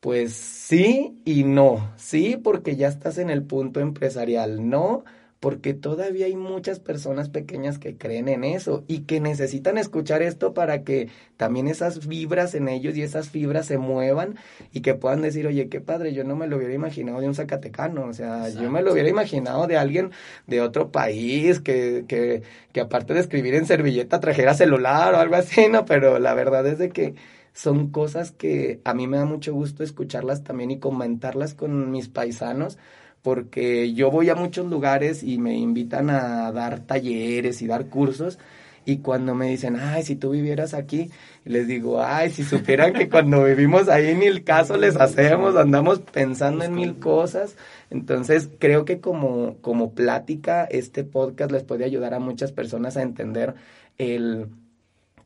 Pues 0.00 0.34
sí 0.34 1.20
y 1.24 1.44
no. 1.44 1.92
Sí, 1.96 2.36
porque 2.36 2.76
ya 2.76 2.88
estás 2.88 3.18
en 3.18 3.30
el 3.30 3.44
punto 3.44 3.80
empresarial. 3.80 4.68
No, 4.68 5.04
porque 5.40 5.74
todavía 5.74 6.26
hay 6.26 6.36
muchas 6.36 6.80
personas 6.80 7.28
pequeñas 7.28 7.78
que 7.78 7.96
creen 7.96 8.28
en 8.28 8.42
eso 8.42 8.84
y 8.88 9.00
que 9.00 9.20
necesitan 9.20 9.76
escuchar 9.76 10.22
esto 10.22 10.54
para 10.54 10.82
que 10.82 11.08
también 11.36 11.68
esas 11.68 12.06
vibras 12.06 12.54
en 12.54 12.68
ellos 12.68 12.96
y 12.96 13.02
esas 13.02 13.28
fibras 13.28 13.66
se 13.66 13.78
muevan 13.78 14.36
y 14.72 14.80
que 14.80 14.94
puedan 14.94 15.22
decir, 15.22 15.46
oye, 15.46 15.68
qué 15.68 15.80
padre, 15.80 16.14
yo 16.14 16.24
no 16.24 16.36
me 16.36 16.46
lo 16.46 16.56
hubiera 16.56 16.74
imaginado 16.74 17.20
de 17.20 17.28
un 17.28 17.34
zacatecano, 17.34 18.06
o 18.06 18.12
sea, 18.14 18.48
yo 18.48 18.70
me 18.70 18.82
lo 18.82 18.92
hubiera 18.92 19.08
imaginado 19.08 19.66
de 19.66 19.76
alguien 19.76 20.10
de 20.46 20.62
otro 20.62 20.90
país 20.90 21.60
que, 21.60 22.04
que, 22.08 22.42
que 22.72 22.80
aparte 22.80 23.12
de 23.14 23.20
escribir 23.20 23.54
en 23.54 23.66
servilleta 23.66 24.20
trajera 24.20 24.54
celular 24.54 25.14
o 25.14 25.18
algo 25.18 25.36
así, 25.36 25.68
¿no? 25.68 25.84
Pero 25.84 26.18
la 26.18 26.34
verdad 26.34 26.66
es 26.66 26.78
de 26.78 26.88
que 26.88 27.14
son 27.52 27.90
cosas 27.90 28.32
que 28.32 28.80
a 28.84 28.92
mí 28.92 29.06
me 29.06 29.16
da 29.16 29.24
mucho 29.24 29.54
gusto 29.54 29.82
escucharlas 29.82 30.44
también 30.44 30.70
y 30.70 30.78
comentarlas 30.78 31.54
con 31.54 31.90
mis 31.90 32.08
paisanos, 32.08 32.78
porque 33.26 33.92
yo 33.92 34.12
voy 34.12 34.30
a 34.30 34.36
muchos 34.36 34.66
lugares 34.66 35.24
y 35.24 35.38
me 35.38 35.56
invitan 35.56 36.10
a 36.10 36.52
dar 36.52 36.78
talleres 36.78 37.60
y 37.60 37.66
dar 37.66 37.86
cursos. 37.86 38.38
Y 38.84 38.98
cuando 38.98 39.34
me 39.34 39.48
dicen, 39.48 39.74
ay, 39.80 40.04
si 40.04 40.14
tú 40.14 40.30
vivieras 40.30 40.74
aquí, 40.74 41.10
les 41.44 41.66
digo, 41.66 42.00
ay, 42.00 42.30
si 42.30 42.44
supieran 42.44 42.92
que 42.92 43.08
cuando 43.08 43.42
vivimos 43.42 43.88
ahí 43.88 44.14
ni 44.14 44.26
el 44.26 44.44
caso 44.44 44.76
les 44.76 44.94
hacemos, 44.94 45.56
andamos 45.56 45.98
pensando 45.98 46.62
en 46.62 46.76
mil 46.76 47.00
cosas. 47.00 47.56
Entonces, 47.90 48.48
creo 48.60 48.84
que 48.84 49.00
como, 49.00 49.56
como 49.60 49.92
plática, 49.92 50.64
este 50.64 51.02
podcast 51.02 51.50
les 51.50 51.64
puede 51.64 51.84
ayudar 51.84 52.14
a 52.14 52.20
muchas 52.20 52.52
personas 52.52 52.96
a 52.96 53.02
entender 53.02 53.56
el 53.98 54.50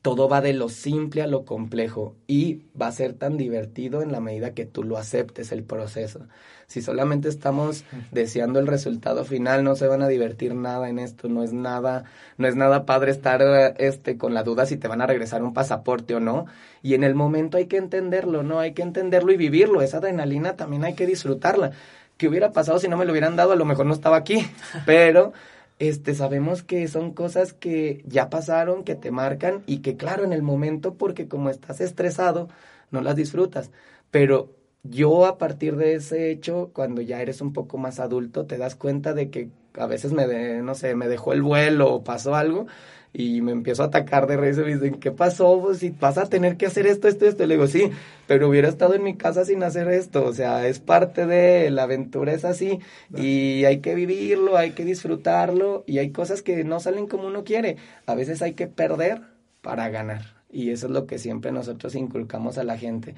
todo 0.03 0.29
va 0.29 0.41
de 0.41 0.55
lo 0.55 0.69
simple 0.69 1.23
a 1.23 1.27
lo 1.27 1.45
complejo 1.45 2.17
y 2.27 2.63
va 2.81 2.87
a 2.87 2.93
ser 2.93 3.13
tan 3.13 3.37
divertido 3.37 4.01
en 4.01 4.13
la 4.13 4.21
medida 4.21 4.55
que 4.55 4.65
tú 4.65 4.83
lo 4.83 4.97
aceptes 4.97 5.53
el 5.53 5.63
proceso. 5.63 6.27
Si 6.71 6.83
solamente 6.83 7.29
estamos 7.29 7.85
deseando 8.13 8.61
el 8.61 8.69
resultado 8.69 9.25
final, 9.25 9.65
no 9.65 9.75
se 9.75 9.89
van 9.89 10.03
a 10.03 10.09
divertir 10.09 10.55
nada 10.55 10.89
en 10.89 11.01
esto, 11.01 11.29
no 11.29 11.43
es 11.43 11.53
nada, 11.53 12.05
no 12.39 12.47
es 12.47 12.55
nada 12.55 12.87
padre 12.87 13.11
estar 13.11 13.43
este 13.79 14.17
con 14.17 14.35
la 14.35 14.45
duda 14.45 14.67
si 14.67 14.77
te 14.77 14.87
van 14.87 15.01
a 15.01 15.07
regresar 15.09 15.43
un 15.43 15.53
pasaporte 15.53 16.15
o 16.15 16.21
no. 16.21 16.47
Y 16.81 16.95
en 16.95 17.03
el 17.03 17.17
momento 17.17 17.57
hay 17.57 17.67
que 17.67 17.77
entenderlo, 17.77 18.45
¿no? 18.45 18.61
Hay 18.61 18.73
que 18.73 18.83
entenderlo 18.83 19.33
y 19.33 19.37
vivirlo. 19.37 19.83
Esa 19.83 19.97
adrenalina 19.97 20.55
también 20.55 20.85
hay 20.85 20.95
que 20.95 21.07
disfrutarla. 21.07 21.73
¿Qué 22.17 22.29
hubiera 22.29 22.53
pasado 22.53 22.79
si 22.79 22.87
no 22.87 22.97
me 22.97 23.05
lo 23.05 23.11
hubieran 23.11 23.35
dado? 23.35 23.51
A 23.51 23.57
lo 23.57 23.65
mejor 23.65 23.87
no 23.87 23.93
estaba 23.93 24.19
aquí, 24.19 24.47
pero 24.87 25.33
este, 25.81 26.15
sabemos 26.15 26.63
que 26.63 26.87
son 26.87 27.15
cosas 27.15 27.53
que 27.53 28.05
ya 28.07 28.31
pasaron, 28.31 28.85
que 28.85 28.95
te 28.95 29.11
marcan 29.11 29.65
y 29.67 29.79
que 29.79 29.97
claro, 29.97 30.23
en 30.23 30.33
el 30.33 30.43
momento, 30.43 30.95
porque 30.95 31.27
como 31.27 31.51
estás 31.51 31.81
estresado, 31.81 32.49
no 32.93 33.01
las 33.01 33.17
disfrutas. 33.17 33.73
Pero 34.13 34.60
yo 34.83 35.27
a 35.27 35.39
partir 35.39 35.77
de 35.77 35.95
ese 35.95 36.31
hecho, 36.31 36.71
cuando 36.73 37.01
ya 37.03 37.21
eres 37.21 37.41
un 37.41 37.53
poco 37.53 37.79
más 37.79 38.01
adulto, 38.01 38.47
te 38.47 38.59
das 38.59 38.75
cuenta 38.77 39.15
de 39.15 39.31
que 39.31 39.49
a 39.75 39.87
veces 39.87 40.13
me, 40.13 40.27
de, 40.27 40.63
no 40.63 40.75
sé, 40.75 40.95
me 40.95 41.09
dejó 41.09 41.33
el 41.33 41.43
vuelo 41.43 41.93
o 41.95 42.05
pasó 42.05 42.35
algo 42.35 42.67
y 43.13 43.41
me 43.43 43.53
empiezo 43.53 43.83
a 43.83 43.87
atacar 43.87 44.27
de 44.27 44.35
y 44.35 44.39
me 44.39 44.75
dicen, 44.75 45.01
¿qué 45.01 45.11
pasó? 45.11 45.61
Pues 45.61 45.79
si 45.79 45.91
vas 45.91 46.17
a 46.17 46.27
tener 46.27 46.57
que 46.57 46.67
hacer 46.67 46.87
esto, 46.87 47.09
esto, 47.09 47.27
esto. 47.27 47.45
Le 47.45 47.55
digo, 47.55 47.67
sí, 47.67 47.91
pero 48.27 48.49
hubiera 48.49 48.69
estado 48.69 48.95
en 48.95 49.03
mi 49.03 49.17
casa 49.17 49.45
sin 49.45 49.63
hacer 49.65 49.89
esto. 49.89 50.25
O 50.25 50.33
sea, 50.33 50.67
es 50.69 50.79
parte 50.79 51.27
de 51.27 51.71
la 51.71 51.85
aventura, 51.85 52.33
es 52.33 52.45
así. 52.45 52.79
Y 53.17 53.65
hay 53.65 53.81
que 53.81 53.95
vivirlo, 53.97 54.57
hay 54.57 54.73
que 54.73 54.85
disfrutarlo. 54.85 55.83
Y 55.87 55.99
hay 55.99 56.11
cosas 56.13 56.43
que 56.43 56.63
no 56.63 56.79
salen 56.79 57.09
como 57.09 57.27
uno 57.27 57.43
quiere. 57.43 57.77
A 58.07 58.15
veces 58.15 58.43
hay 58.43 58.53
que 58.53 58.69
perder 58.69 59.23
para 59.61 59.89
ganar. 59.89 60.37
Y 60.53 60.71
eso 60.71 60.87
es 60.87 60.93
lo 60.93 61.07
que 61.07 61.19
siempre 61.19 61.51
nosotros 61.51 61.95
inculcamos 61.97 62.59
a 62.59 62.65
la 62.65 62.79
gente. 62.79 63.17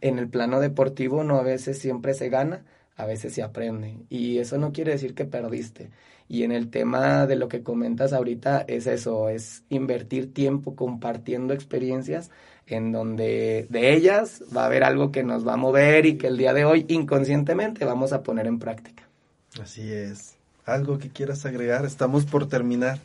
En 0.00 0.18
el 0.18 0.28
plano 0.28 0.60
deportivo 0.60 1.24
no 1.24 1.38
a 1.38 1.42
veces 1.42 1.78
siempre 1.78 2.14
se 2.14 2.28
gana, 2.28 2.64
a 2.96 3.06
veces 3.06 3.34
se 3.34 3.42
aprende. 3.42 3.98
Y 4.08 4.38
eso 4.38 4.58
no 4.58 4.72
quiere 4.72 4.92
decir 4.92 5.14
que 5.14 5.24
perdiste. 5.24 5.90
Y 6.28 6.42
en 6.42 6.52
el 6.52 6.70
tema 6.70 7.26
de 7.26 7.36
lo 7.36 7.48
que 7.48 7.62
comentas 7.62 8.12
ahorita 8.12 8.64
es 8.66 8.86
eso, 8.86 9.28
es 9.28 9.64
invertir 9.68 10.32
tiempo 10.32 10.74
compartiendo 10.74 11.52
experiencias 11.52 12.30
en 12.66 12.92
donde 12.92 13.66
de 13.68 13.94
ellas 13.94 14.42
va 14.56 14.62
a 14.62 14.66
haber 14.66 14.84
algo 14.84 15.12
que 15.12 15.22
nos 15.22 15.46
va 15.46 15.54
a 15.54 15.58
mover 15.58 16.06
y 16.06 16.16
que 16.16 16.28
el 16.28 16.38
día 16.38 16.54
de 16.54 16.64
hoy 16.64 16.86
inconscientemente 16.88 17.84
vamos 17.84 18.12
a 18.12 18.22
poner 18.22 18.46
en 18.46 18.58
práctica. 18.58 19.02
Así 19.60 19.92
es. 19.92 20.36
¿Algo 20.64 20.98
que 20.98 21.10
quieras 21.10 21.44
agregar? 21.44 21.84
Estamos 21.84 22.24
por 22.24 22.48
terminar. 22.48 22.98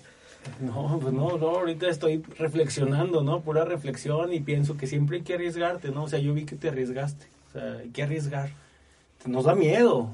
No, 0.59 0.99
pues 1.01 1.13
no, 1.13 1.37
no, 1.37 1.47
ahorita 1.47 1.87
estoy 1.87 2.23
reflexionando, 2.37 3.23
¿no? 3.23 3.41
Pura 3.41 3.65
reflexión 3.65 4.33
y 4.33 4.39
pienso 4.39 4.77
que 4.77 4.87
siempre 4.87 5.17
hay 5.17 5.23
que 5.23 5.35
arriesgarte, 5.35 5.89
¿no? 5.89 6.03
O 6.03 6.07
sea, 6.07 6.19
yo 6.19 6.33
vi 6.33 6.45
que 6.45 6.55
te 6.55 6.69
arriesgaste, 6.69 7.27
o 7.49 7.51
sea, 7.51 7.73
hay 7.79 7.89
que 7.89 8.03
arriesgar. 8.03 8.49
Nos 9.25 9.45
da 9.45 9.55
miedo, 9.55 10.11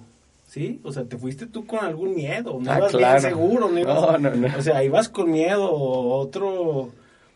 ¿sí? 0.47 0.79
O 0.83 0.91
sea, 0.91 1.05
te 1.05 1.17
fuiste 1.17 1.45
tú 1.45 1.65
con 1.65 1.79
algún 1.79 2.15
miedo, 2.15 2.57
no 2.59 2.71
ah, 2.71 2.77
ibas 2.77 2.95
bien 2.95 3.21
seguro, 3.21 3.69
no, 3.69 3.79
ibas, 3.79 4.19
no, 4.19 4.29
no, 4.31 4.57
O 4.57 4.61
sea, 4.61 4.83
ibas 4.83 5.09
con 5.09 5.31
miedo, 5.31 5.71
otro, 5.71 6.91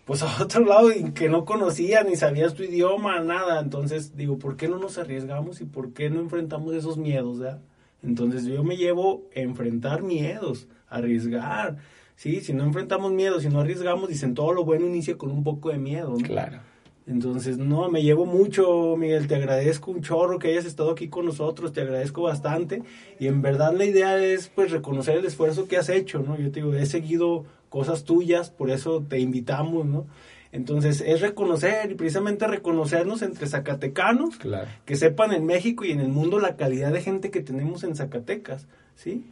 pues 0.06 0.24
a 0.24 0.44
otro 0.44 0.66
lado 0.66 0.90
que 1.14 1.30
no 1.30 1.46
conocía, 1.46 2.04
ni 2.04 2.16
sabías 2.16 2.54
tu 2.54 2.64
idioma, 2.64 3.20
nada. 3.20 3.60
Entonces, 3.60 4.16
digo, 4.16 4.38
¿por 4.38 4.58
qué 4.58 4.68
no 4.68 4.80
nos 4.80 4.98
arriesgamos 4.98 5.62
y 5.62 5.66
por 5.66 5.94
qué 5.94 6.10
no 6.10 6.20
enfrentamos 6.20 6.74
esos 6.74 6.98
miedos, 6.98 7.40
ya? 7.40 7.60
Entonces, 8.02 8.46
yo 8.46 8.64
me 8.64 8.78
llevo 8.78 9.24
a 9.36 9.40
enfrentar 9.40 10.04
miedos, 10.04 10.68
arriesgar. 10.90 11.78
Sí, 12.20 12.42
si 12.42 12.52
no 12.52 12.66
enfrentamos 12.66 13.14
miedos, 13.14 13.44
si 13.44 13.48
no 13.48 13.62
arriesgamos, 13.62 14.10
dicen 14.10 14.34
todo 14.34 14.52
lo 14.52 14.66
bueno 14.66 14.86
inicia 14.86 15.18
con 15.18 15.32
un 15.32 15.42
poco 15.42 15.70
de 15.70 15.78
miedo. 15.78 16.10
¿no? 16.10 16.18
Claro. 16.18 16.60
Entonces, 17.08 17.58
no, 17.58 17.90
me 17.90 18.04
llevo 18.04 18.26
mucho, 18.26 18.98
Miguel, 18.98 19.26
te 19.30 19.36
agradezco 19.36 19.92
un 19.92 20.02
chorro 20.02 20.38
que 20.38 20.50
hayas 20.50 20.66
estado 20.66 20.92
aquí 20.92 21.08
con 21.08 21.26
nosotros, 21.26 21.72
te 21.72 21.80
agradezco 21.80 22.24
bastante. 22.24 22.84
Y 23.22 23.28
en 23.28 23.42
verdad 23.42 23.74
la 23.74 23.86
idea 23.86 24.22
es, 24.22 24.50
pues, 24.50 24.70
reconocer 24.72 25.16
el 25.16 25.24
esfuerzo 25.24 25.70
que 25.70 25.78
has 25.78 25.88
hecho, 25.88 26.20
¿no? 26.20 26.38
Yo 26.38 26.52
te 26.52 26.60
digo, 26.60 26.74
he 26.74 26.86
seguido 26.86 27.46
cosas 27.70 28.04
tuyas, 28.04 28.50
por 28.50 28.70
eso 28.70 29.02
te 29.08 29.22
invitamos, 29.22 29.86
¿no? 29.86 30.06
Entonces, 30.52 31.00
es 31.00 31.22
reconocer 31.22 31.90
y 31.90 31.96
precisamente 31.96 32.48
reconocernos 32.48 33.22
entre 33.22 33.48
zacatecanos, 33.48 34.38
que 34.84 34.98
sepan 34.98 35.32
en 35.32 35.46
México 35.46 35.86
y 35.86 35.92
en 35.92 36.02
el 36.02 36.10
mundo 36.10 36.38
la 36.40 36.58
calidad 36.58 36.92
de 36.92 37.00
gente 37.00 37.32
que 37.32 37.40
tenemos 37.40 37.86
en 37.86 37.96
Zacatecas, 37.96 38.68
¿sí? 38.96 39.24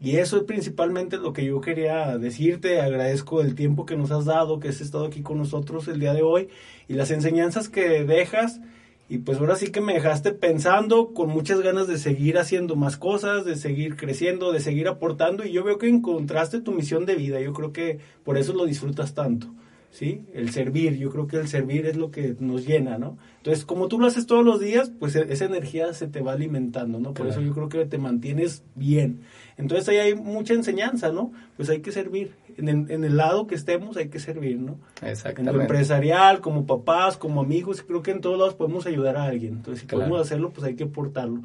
Y 0.00 0.16
eso 0.16 0.36
es 0.36 0.42
principalmente 0.44 1.16
lo 1.16 1.32
que 1.32 1.44
yo 1.44 1.60
quería 1.60 2.18
decirte. 2.18 2.80
Agradezco 2.80 3.40
el 3.40 3.54
tiempo 3.54 3.86
que 3.86 3.96
nos 3.96 4.10
has 4.10 4.24
dado, 4.26 4.60
que 4.60 4.68
has 4.68 4.80
estado 4.80 5.06
aquí 5.06 5.22
con 5.22 5.38
nosotros 5.38 5.88
el 5.88 6.00
día 6.00 6.12
de 6.12 6.22
hoy 6.22 6.48
y 6.88 6.94
las 6.94 7.10
enseñanzas 7.10 7.68
que 7.68 8.04
dejas 8.04 8.60
Y 9.08 9.18
pues 9.18 9.38
ahora 9.38 9.56
sí 9.56 9.70
que 9.70 9.80
me 9.80 9.94
dejaste 9.94 10.32
pensando 10.32 11.12
con 11.12 11.28
muchas 11.28 11.60
ganas 11.60 11.86
de 11.86 11.98
seguir 11.98 12.38
haciendo 12.38 12.74
más 12.74 12.96
cosas, 12.96 13.44
de 13.44 13.56
seguir 13.56 13.96
creciendo, 13.96 14.52
de 14.52 14.60
seguir 14.60 14.88
aportando. 14.88 15.44
Y 15.44 15.52
yo 15.52 15.62
veo 15.62 15.78
que 15.78 15.88
encontraste 15.88 16.60
tu 16.60 16.72
misión 16.72 17.06
de 17.06 17.14
vida. 17.14 17.40
Yo 17.40 17.52
creo 17.52 17.72
que 17.72 18.00
por 18.24 18.38
eso 18.38 18.54
lo 18.54 18.64
disfrutas 18.66 19.14
tanto. 19.14 19.48
¿Sí? 19.94 20.24
El 20.34 20.50
servir, 20.50 20.98
yo 20.98 21.08
creo 21.08 21.28
que 21.28 21.36
el 21.36 21.46
servir 21.46 21.86
es 21.86 21.96
lo 21.96 22.10
que 22.10 22.34
nos 22.40 22.66
llena, 22.66 22.98
¿no? 22.98 23.16
Entonces, 23.36 23.64
como 23.64 23.86
tú 23.86 24.00
lo 24.00 24.08
haces 24.08 24.26
todos 24.26 24.44
los 24.44 24.58
días, 24.58 24.90
pues 24.98 25.14
e-, 25.14 25.32
esa 25.32 25.44
energía 25.44 25.94
se 25.94 26.08
te 26.08 26.20
va 26.20 26.32
alimentando, 26.32 26.98
¿no? 26.98 27.14
Por 27.14 27.28
eso 27.28 27.40
yo 27.40 27.54
creo 27.54 27.68
que 27.68 27.86
te 27.86 27.96
mantienes 27.96 28.64
bien. 28.74 29.20
Entonces 29.56 29.88
ahí 29.88 29.98
hay 29.98 30.14
mucha 30.16 30.52
enseñanza, 30.52 31.12
¿no? 31.12 31.32
Pues 31.56 31.70
hay 31.70 31.80
que 31.80 31.92
servir. 31.92 32.32
En 32.56 32.68
el, 32.68 32.90
en 32.90 33.04
el 33.04 33.16
lado 33.16 33.46
que 33.46 33.54
estemos 33.54 33.96
hay 33.96 34.08
que 34.08 34.18
servir, 34.18 34.58
¿no? 34.58 34.78
Exactamente. 35.00 35.50
En 35.50 35.56
lo 35.56 35.62
empresarial, 35.62 36.40
como 36.40 36.66
papás, 36.66 37.16
como 37.16 37.40
amigos, 37.40 37.82
creo 37.82 38.02
que 38.02 38.10
en 38.10 38.20
todos 38.20 38.36
lados 38.36 38.54
podemos 38.54 38.86
ayudar 38.86 39.16
a 39.16 39.24
alguien. 39.24 39.54
Entonces, 39.54 39.82
si 39.82 39.86
podemos 39.86 40.20
hacerlo, 40.20 40.50
pues 40.50 40.66
hay 40.66 40.74
que 40.74 40.84
aportarlo. 40.84 41.42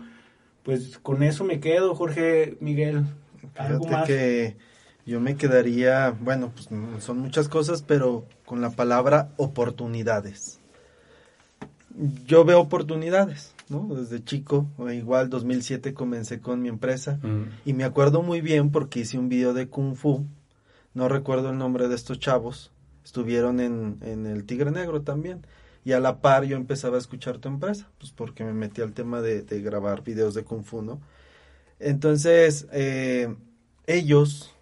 Pues 0.63 0.97
con 0.97 1.21
eso 1.21 1.43
me 1.43 1.59
quedo, 1.59 1.93
Jorge, 1.93 2.57
Miguel. 2.61 3.03
¿Algo 3.55 3.87
Fíjate 3.87 4.07
que 4.07 4.57
yo 5.09 5.19
me 5.19 5.35
quedaría, 5.35 6.11
bueno, 6.21 6.51
pues 6.53 6.69
son 7.03 7.17
muchas 7.17 7.49
cosas, 7.49 7.81
pero 7.81 8.25
con 8.45 8.61
la 8.61 8.69
palabra 8.69 9.31
oportunidades. 9.37 10.59
Yo 12.27 12.45
veo 12.45 12.59
oportunidades, 12.59 13.55
¿no? 13.69 13.87
Desde 13.95 14.23
chico, 14.23 14.67
igual 14.93 15.31
2007 15.31 15.95
comencé 15.95 16.41
con 16.41 16.61
mi 16.61 16.69
empresa 16.69 17.19
mm. 17.23 17.43
y 17.65 17.73
me 17.73 17.85
acuerdo 17.85 18.21
muy 18.21 18.41
bien 18.41 18.69
porque 18.69 18.99
hice 18.99 19.17
un 19.17 19.29
video 19.29 19.55
de 19.55 19.67
Kung 19.67 19.95
Fu, 19.95 20.27
no 20.93 21.09
recuerdo 21.09 21.49
el 21.49 21.57
nombre 21.57 21.87
de 21.87 21.95
estos 21.95 22.19
chavos, 22.19 22.71
estuvieron 23.03 23.59
en, 23.59 23.97
en 24.01 24.27
el 24.27 24.45
Tigre 24.45 24.69
Negro 24.69 25.01
también 25.01 25.41
y 25.83 25.93
a 25.93 25.99
la 25.99 26.21
par 26.21 26.43
yo 26.43 26.55
empezaba 26.55 26.97
a 26.97 26.99
escuchar 26.99 27.39
tu 27.39 27.49
empresa, 27.49 27.89
pues 27.97 28.11
porque 28.11 28.43
me 28.43 28.53
metí 28.53 28.83
al 28.83 28.93
tema 28.93 29.21
de, 29.21 29.41
de 29.41 29.61
grabar 29.61 30.03
videos 30.03 30.35
de 30.35 30.43
Kung 30.43 30.63
Fu, 30.63 30.83
¿no? 30.83 31.01
Entonces, 31.79 32.67
eh, 32.71 33.33
ellos 33.87 34.53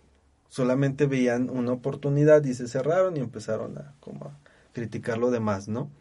solamente 0.57 1.05
veían 1.05 1.51
una 1.51 1.71
oportunidad 1.71 2.43
y 2.43 2.55
se 2.55 2.67
cerraron 2.67 3.15
y 3.15 3.19
empezaron 3.19 3.77
a, 3.77 3.93
como 3.99 4.25
a 4.25 4.39
criticar 4.73 5.19
lo 5.19 5.29
demás, 5.29 5.67
¿no? 5.67 5.91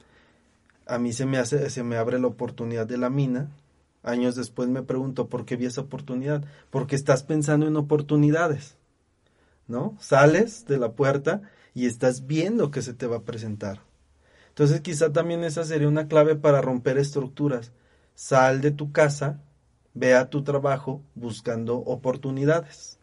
A 0.86 0.98
mí 0.98 1.12
se 1.12 1.26
me 1.26 1.36
hace, 1.36 1.68
se 1.68 1.82
me 1.82 1.98
abre 1.98 2.18
la 2.18 2.28
oportunidad 2.28 2.86
de 2.86 2.96
la 2.96 3.10
mina. 3.10 3.50
Años 4.02 4.34
después 4.34 4.70
me 4.70 4.82
pregunto 4.82 5.28
por 5.28 5.44
qué 5.44 5.56
vi 5.56 5.66
esa 5.66 5.82
oportunidad. 5.82 6.42
Porque 6.70 6.96
estás 6.96 7.22
pensando 7.22 7.66
en 7.66 7.76
oportunidades, 7.76 8.78
¿no? 9.68 9.94
Sales 10.00 10.64
de 10.64 10.78
la 10.78 10.92
puerta 10.92 11.42
y 11.74 11.84
estás 11.84 12.26
viendo 12.26 12.70
que 12.70 12.80
se 12.80 12.94
te 12.94 13.06
va 13.06 13.18
a 13.18 13.24
presentar. 13.24 13.82
Entonces 14.48 14.80
quizá 14.80 15.12
también 15.12 15.44
esa 15.44 15.64
sería 15.64 15.88
una 15.88 16.08
clave 16.08 16.34
para 16.34 16.62
romper 16.62 16.96
estructuras. 16.96 17.72
Sal 18.14 18.62
de 18.62 18.70
tu 18.70 18.90
casa, 18.90 19.42
ve 19.92 20.14
a 20.14 20.30
tu 20.30 20.44
trabajo 20.44 21.02
buscando 21.14 21.76
oportunidades. 21.76 22.95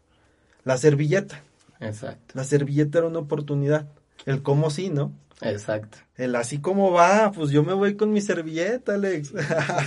La 0.63 0.77
servilleta. 0.77 1.43
Exacto. 1.79 2.33
La 2.35 2.43
servilleta 2.43 2.99
era 2.99 3.07
una 3.07 3.19
oportunidad. 3.19 3.87
El 4.25 4.41
cómo 4.41 4.69
sí, 4.69 4.89
¿no? 4.89 5.11
Exacto. 5.41 5.97
El 6.15 6.35
así 6.35 6.59
como 6.59 6.91
va, 6.91 7.31
pues 7.31 7.49
yo 7.49 7.63
me 7.63 7.73
voy 7.73 7.95
con 7.95 8.11
mi 8.13 8.21
servilleta, 8.21 8.93
Alex. 8.93 9.33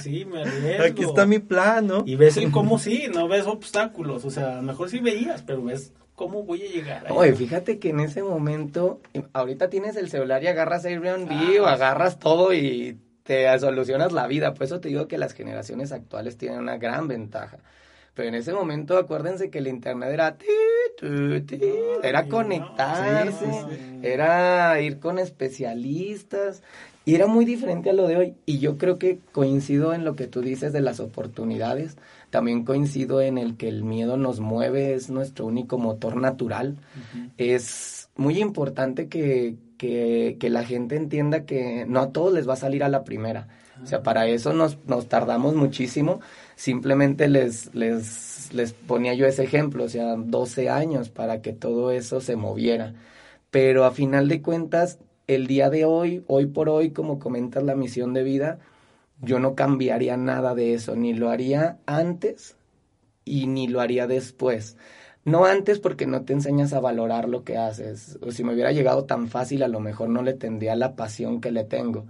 Sí, 0.03 0.25
me 0.25 0.43
arriesgo. 0.43 0.85
Aquí 0.85 1.03
está 1.03 1.25
mi 1.25 1.39
plan, 1.39 1.87
¿no? 1.87 2.03
Y 2.05 2.17
ves 2.17 2.37
el 2.37 2.51
cómo 2.51 2.79
sí, 2.79 3.05
no 3.13 3.29
ves 3.29 3.47
obstáculos. 3.47 4.25
O 4.25 4.31
sea, 4.31 4.61
mejor 4.61 4.91
sí 4.91 4.99
veías, 4.99 5.43
pero 5.43 5.63
ves 5.63 5.93
cómo 6.15 6.43
voy 6.43 6.63
a 6.63 6.71
llegar. 6.71 7.07
Oye, 7.11 7.35
fíjate 7.35 7.79
que 7.79 7.91
en 7.91 8.01
ese 8.01 8.23
momento, 8.23 9.01
ahorita 9.33 9.71
tienes 9.71 9.97
el 9.97 10.11
celular 10.11 10.43
y 10.43 10.49
agarras 10.49 10.85
Airbnb 10.85 11.63
o 11.63 11.67
agarras 11.67 12.19
todo 12.19 12.53
y 12.53 12.99
te 13.23 13.59
solucionas 13.59 14.13
la 14.13 14.27
vida. 14.27 14.53
Por 14.53 14.65
eso 14.65 14.81
te 14.81 14.89
digo 14.89 15.09
que 15.09 15.19
las 15.19 15.33
generaciones 15.33 15.93
actuales 15.93 16.37
tienen 16.37 16.59
una 16.59 16.77
gran 16.77 17.09
ventaja. 17.09 17.59
Pero 18.17 18.31
en 18.31 18.35
ese 18.35 18.55
momento 18.55 18.97
acuérdense 18.97 19.51
que 19.51 19.59
el 19.59 19.69
internet 19.69 20.09
era 20.11 20.37
era 22.03 22.27
conectarse, 22.29 23.47
era 24.03 24.81
ir 24.81 24.99
con 24.99 25.19
especialistas 25.19 26.63
y 27.05 27.15
era 27.15 27.27
muy 27.27 27.45
diferente 27.45 27.91
a 27.91 27.93
lo 27.93 28.09
de 28.09 28.17
hoy. 28.17 28.35
Y 28.47 28.59
yo 28.59 28.79
creo 28.79 28.99
que 28.99 29.19
coincido 29.33 29.93
en 29.93 30.05
lo 30.05 30.17
que 30.17 30.27
tú 30.27 30.41
dices 30.41 30.73
de 30.73 30.81
las 30.81 30.99
oportunidades, 30.99 31.99
también 32.31 32.65
coincido 32.65 33.21
en 33.21 33.37
el 33.37 33.59
que 33.59 33.69
el 33.69 33.85
miedo 33.85 34.17
nos 34.17 34.41
mueve, 34.41 34.95
es 34.95 35.11
nuestro 35.11 35.45
único 35.45 35.77
motor 35.77 36.17
natural. 36.17 36.79
Es 37.37 38.09
muy 38.17 38.39
importante 38.41 39.09
que, 39.09 39.57
que, 39.77 40.39
que 40.41 40.49
la 40.49 40.65
gente 40.65 40.97
entienda 40.97 41.45
que 41.45 41.85
no 41.87 42.01
a 42.01 42.13
todos 42.13 42.33
les 42.33 42.49
va 42.49 42.55
a 42.55 42.57
salir 42.57 42.83
a 42.83 42.89
la 42.89 43.05
primera. 43.05 43.47
O 43.83 43.87
sea, 43.87 44.03
para 44.03 44.27
eso 44.27 44.55
nos, 44.55 44.79
nos 44.87 45.07
tardamos 45.07 45.55
muchísimo 45.55 46.21
simplemente 46.57 47.29
les, 47.29 47.75
les, 47.75 48.53
les 48.53 48.73
ponía 48.73 49.15
yo 49.15 49.27
ese 49.27 49.45
ejemplo, 49.45 49.85
o 49.85 49.89
sea, 49.89 50.17
12 50.17 50.71
años 50.71 51.11
para 51.11 51.43
que 51.43 51.53
todo 51.53 51.93
eso 51.93 52.21
se 52.21 52.37
moviera. 52.37 52.95
Pero 53.51 53.85
a 53.85 53.93
final 53.93 54.29
de 54.29 54.43
cuentas, 54.43 54.99
el 55.29 55.47
día 55.47 55.71
de 55.71 55.85
hoy, 55.85 56.25
hoy 56.27 56.47
por 56.47 56.69
hoy, 56.69 56.91
como 56.93 57.19
comentas 57.19 57.63
la 57.63 57.77
misión 57.77 58.15
de 58.15 58.25
vida, 58.25 58.59
yo 59.21 59.39
no 59.39 59.55
cambiaría 59.55 60.17
nada 60.17 60.55
de 60.55 60.75
eso, 60.75 60.97
ni 60.97 61.15
lo 61.15 61.31
haría 61.31 61.79
antes 61.87 62.57
y 63.25 63.47
ni 63.47 63.69
lo 63.69 63.81
haría 63.81 64.07
después. 64.07 64.77
No 65.25 65.45
antes 65.45 65.81
porque 65.81 66.07
no 66.07 66.25
te 66.25 66.33
enseñas 66.35 66.73
a 66.73 66.81
valorar 66.81 67.29
lo 67.29 67.45
que 67.45 67.57
haces. 67.59 68.19
O 68.23 68.31
si 68.31 68.45
me 68.45 68.55
hubiera 68.55 68.73
llegado 68.73 69.05
tan 69.07 69.29
fácil, 69.29 69.63
a 69.63 69.69
lo 69.69 69.81
mejor 69.81 70.09
no 70.09 70.23
le 70.23 70.35
tendría 70.35 70.77
la 70.77 70.97
pasión 70.97 71.41
que 71.41 71.51
le 71.51 71.65
tengo 71.65 72.07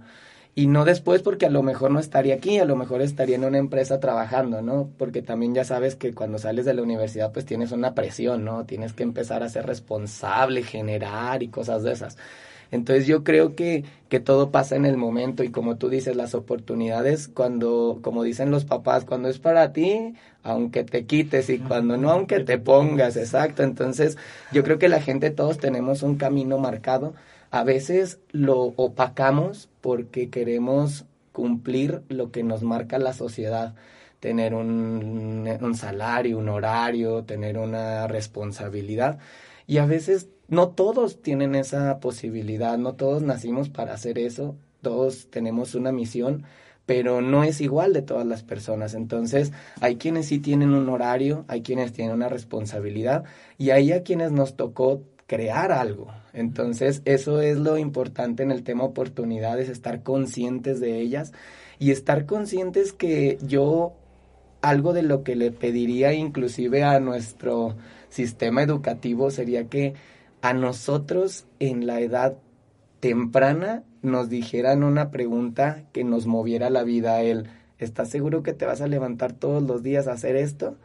y 0.57 0.65
no 0.65 0.85
después 0.85 1.21
porque 1.21 1.45
a 1.45 1.51
lo 1.51 1.61
mejor 1.61 1.91
no 1.91 1.99
estaría 1.99 2.33
aquí, 2.33 2.57
a 2.57 2.65
lo 2.65 2.75
mejor 2.75 3.03
estaría 3.03 3.35
en 3.35 3.43
una 3.43 3.59
empresa 3.59 3.99
trabajando, 3.99 4.63
¿no? 4.63 4.89
Porque 4.97 5.21
también 5.21 5.53
ya 5.53 5.63
sabes 5.63 5.95
que 5.95 6.15
cuando 6.15 6.39
sales 6.39 6.65
de 6.65 6.73
la 6.73 6.81
universidad 6.81 7.31
pues 7.31 7.45
tienes 7.45 7.71
una 7.71 7.93
presión, 7.93 8.43
¿no? 8.43 8.65
Tienes 8.65 8.93
que 8.93 9.03
empezar 9.03 9.43
a 9.43 9.49
ser 9.49 9.67
responsable, 9.67 10.63
generar 10.63 11.43
y 11.43 11.49
cosas 11.49 11.83
de 11.83 11.91
esas. 11.91 12.17
Entonces 12.71 13.05
yo 13.05 13.23
creo 13.23 13.53
que, 13.53 13.85
que 14.09 14.19
todo 14.19 14.49
pasa 14.49 14.75
en 14.75 14.87
el 14.87 14.97
momento 14.97 15.43
y 15.43 15.51
como 15.51 15.77
tú 15.77 15.89
dices, 15.89 16.15
las 16.15 16.33
oportunidades 16.33 17.27
cuando, 17.27 17.99
como 18.01 18.23
dicen 18.23 18.49
los 18.49 18.65
papás, 18.65 19.05
cuando 19.05 19.29
es 19.29 19.37
para 19.37 19.73
ti, 19.73 20.15
aunque 20.41 20.83
te 20.83 21.05
quites 21.05 21.51
y 21.51 21.59
cuando 21.59 21.97
no, 21.97 22.09
aunque 22.09 22.39
te 22.39 22.57
pongas, 22.57 23.15
exacto. 23.15 23.61
Entonces 23.61 24.17
yo 24.51 24.63
creo 24.63 24.79
que 24.79 24.89
la 24.89 25.01
gente, 25.01 25.29
todos 25.29 25.59
tenemos 25.59 26.01
un 26.01 26.15
camino 26.17 26.57
marcado 26.57 27.13
a 27.51 27.63
veces 27.63 28.19
lo 28.31 28.59
opacamos 28.75 29.69
porque 29.81 30.29
queremos 30.29 31.05
cumplir 31.31 32.01
lo 32.09 32.31
que 32.31 32.43
nos 32.43 32.63
marca 32.63 32.97
la 32.97 33.13
sociedad, 33.13 33.75
tener 34.19 34.53
un, 34.53 35.47
un, 35.61 35.75
salario, 35.75 36.39
un 36.39 36.49
horario, 36.49 37.23
tener 37.23 37.57
una 37.57 38.07
responsabilidad. 38.07 39.19
Y 39.67 39.77
a 39.77 39.85
veces 39.85 40.29
no 40.47 40.69
todos 40.69 41.21
tienen 41.21 41.55
esa 41.55 41.99
posibilidad, 41.99 42.77
no 42.77 42.95
todos 42.95 43.21
nacimos 43.21 43.69
para 43.69 43.93
hacer 43.93 44.17
eso, 44.17 44.55
todos 44.81 45.29
tenemos 45.29 45.75
una 45.75 45.91
misión, 45.91 46.43
pero 46.85 47.21
no 47.21 47.43
es 47.43 47.61
igual 47.61 47.93
de 47.93 48.01
todas 48.01 48.25
las 48.25 48.43
personas. 48.43 48.93
Entonces, 48.93 49.51
hay 49.81 49.97
quienes 49.97 50.27
sí 50.27 50.39
tienen 50.39 50.73
un 50.73 50.89
horario, 50.89 51.45
hay 51.47 51.61
quienes 51.61 51.91
tienen 51.91 52.15
una 52.15 52.29
responsabilidad 52.29 53.25
y 53.57 53.71
hay 53.71 53.91
a 53.91 54.03
quienes 54.03 54.31
nos 54.31 54.55
tocó 54.55 55.03
crear 55.27 55.71
algo. 55.71 56.07
Entonces, 56.37 57.01
eso 57.05 57.41
es 57.41 57.57
lo 57.57 57.79
importante 57.79 58.43
en 58.43 58.51
el 58.51 58.63
tema 58.63 58.83
oportunidades, 58.83 59.69
estar 59.69 60.03
conscientes 60.03 60.79
de 60.79 60.99
ellas 60.99 61.33
y 61.79 61.89
estar 61.89 62.27
conscientes 62.27 62.93
que 62.93 63.39
yo 63.41 63.93
algo 64.61 64.93
de 64.93 65.01
lo 65.01 65.23
que 65.23 65.35
le 65.35 65.51
pediría 65.51 66.13
inclusive 66.13 66.83
a 66.83 66.99
nuestro 66.99 67.75
sistema 68.09 68.61
educativo 68.61 69.31
sería 69.31 69.67
que 69.67 69.95
a 70.43 70.53
nosotros 70.53 71.47
en 71.59 71.87
la 71.87 72.01
edad 72.01 72.37
temprana 72.99 73.83
nos 74.03 74.29
dijeran 74.29 74.83
una 74.83 75.09
pregunta 75.09 75.85
que 75.91 76.03
nos 76.03 76.27
moviera 76.27 76.69
la 76.69 76.83
vida. 76.83 77.19
El, 77.23 77.47
¿estás 77.79 78.11
seguro 78.11 78.43
que 78.43 78.53
te 78.53 78.67
vas 78.67 78.81
a 78.81 78.87
levantar 78.87 79.33
todos 79.33 79.63
los 79.63 79.81
días 79.81 80.07
a 80.07 80.11
hacer 80.11 80.35
esto? 80.35 80.77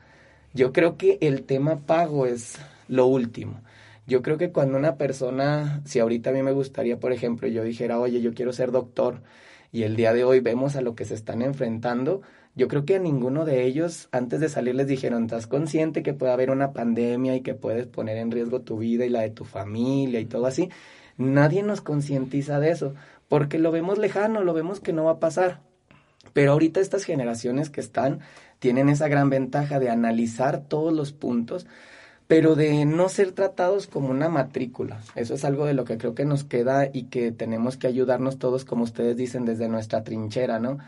Yo 0.54 0.72
creo 0.72 0.96
que 0.96 1.18
el 1.20 1.42
tema 1.42 1.76
pago 1.76 2.24
es 2.24 2.56
lo 2.88 3.06
último. 3.06 3.60
Yo 4.06 4.22
creo 4.22 4.36
que 4.36 4.50
cuando 4.50 4.76
una 4.78 4.96
persona, 4.96 5.80
si 5.84 6.00
ahorita 6.00 6.30
a 6.30 6.32
mí 6.32 6.42
me 6.42 6.52
gustaría, 6.52 6.98
por 6.98 7.12
ejemplo, 7.12 7.48
yo 7.48 7.62
dijera, 7.62 8.00
oye, 8.00 8.20
yo 8.20 8.34
quiero 8.34 8.52
ser 8.52 8.72
doctor, 8.72 9.22
y 9.70 9.84
el 9.84 9.96
día 9.96 10.12
de 10.12 10.24
hoy 10.24 10.40
vemos 10.40 10.76
a 10.76 10.82
lo 10.82 10.94
que 10.94 11.04
se 11.04 11.14
están 11.14 11.40
enfrentando, 11.40 12.20
yo 12.54 12.68
creo 12.68 12.84
que 12.84 12.96
a 12.96 12.98
ninguno 12.98 13.46
de 13.46 13.64
ellos 13.64 14.08
antes 14.12 14.40
de 14.40 14.50
salir 14.50 14.74
les 14.74 14.86
dijeron, 14.86 15.24
¿estás 15.24 15.46
consciente 15.46 16.02
que 16.02 16.12
puede 16.12 16.32
haber 16.32 16.50
una 16.50 16.72
pandemia 16.72 17.34
y 17.34 17.40
que 17.40 17.54
puedes 17.54 17.86
poner 17.86 18.18
en 18.18 18.30
riesgo 18.30 18.60
tu 18.60 18.78
vida 18.78 19.06
y 19.06 19.08
la 19.08 19.22
de 19.22 19.30
tu 19.30 19.44
familia 19.44 20.20
y 20.20 20.26
todo 20.26 20.46
así? 20.46 20.68
Nadie 21.16 21.62
nos 21.62 21.80
concientiza 21.80 22.60
de 22.60 22.70
eso, 22.70 22.94
porque 23.28 23.58
lo 23.58 23.70
vemos 23.70 23.96
lejano, 23.98 24.42
lo 24.42 24.52
vemos 24.52 24.80
que 24.80 24.92
no 24.92 25.04
va 25.04 25.12
a 25.12 25.20
pasar. 25.20 25.60
Pero 26.34 26.52
ahorita 26.52 26.80
estas 26.80 27.04
generaciones 27.04 27.70
que 27.70 27.80
están 27.80 28.20
tienen 28.58 28.90
esa 28.90 29.08
gran 29.08 29.30
ventaja 29.30 29.78
de 29.78 29.88
analizar 29.88 30.68
todos 30.68 30.92
los 30.92 31.12
puntos 31.12 31.66
pero 32.26 32.54
de 32.54 32.84
no 32.84 33.08
ser 33.08 33.32
tratados 33.32 33.86
como 33.86 34.10
una 34.10 34.28
matrícula. 34.28 35.00
Eso 35.14 35.34
es 35.34 35.44
algo 35.44 35.66
de 35.66 35.74
lo 35.74 35.84
que 35.84 35.98
creo 35.98 36.14
que 36.14 36.24
nos 36.24 36.44
queda 36.44 36.88
y 36.92 37.04
que 37.04 37.32
tenemos 37.32 37.76
que 37.76 37.86
ayudarnos 37.86 38.38
todos, 38.38 38.64
como 38.64 38.84
ustedes 38.84 39.16
dicen, 39.16 39.44
desde 39.44 39.68
nuestra 39.68 40.04
trinchera, 40.04 40.58
¿no? 40.58 40.78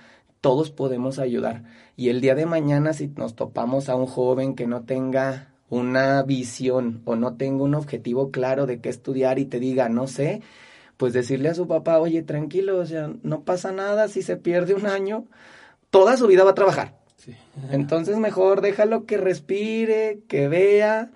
Todos 0.41 0.71
podemos 0.71 1.19
ayudar. 1.19 1.65
Y 1.97 2.09
el 2.09 2.21
día 2.21 2.35
de 2.35 2.47
mañana, 2.47 2.93
si 2.93 3.09
nos 3.09 3.35
topamos 3.35 3.89
a 3.89 3.97
un 3.97 4.07
joven 4.07 4.55
que 4.55 4.67
no 4.67 4.83
tenga 4.83 5.49
una 5.71 6.23
visión 6.23 7.03
o 7.05 7.17
no 7.17 7.37
tenga 7.37 7.65
un 7.65 7.75
objetivo 7.75 8.31
claro 8.31 8.67
de 8.67 8.81
qué 8.81 8.89
estudiar 8.89 9.39
y 9.39 9.47
te 9.47 9.59
diga, 9.59 9.89
no 9.89 10.07
sé, 10.07 10.43
pues 10.97 11.13
decirle 11.13 11.49
a 11.49 11.55
su 11.55 11.67
papá, 11.67 11.99
oye, 11.99 12.23
tranquilo, 12.23 12.79
o 12.79 12.87
sea, 12.87 13.11
no 13.23 13.43
pasa 13.43 13.73
nada 13.73 14.09
si 14.09 14.23
se 14.23 14.37
pierde 14.37 14.75
un 14.75 14.87
año, 14.87 15.25
toda 15.91 16.17
su 16.17 16.27
vida 16.27 16.45
va 16.45 16.51
a 16.51 16.55
trabajar. 16.55 17.04
Entonces 17.71 18.17
mejor 18.19 18.61
déjalo 18.61 19.07
que 19.07 19.17
respire, 19.17 20.21
que 20.29 20.49
vea 20.49 21.11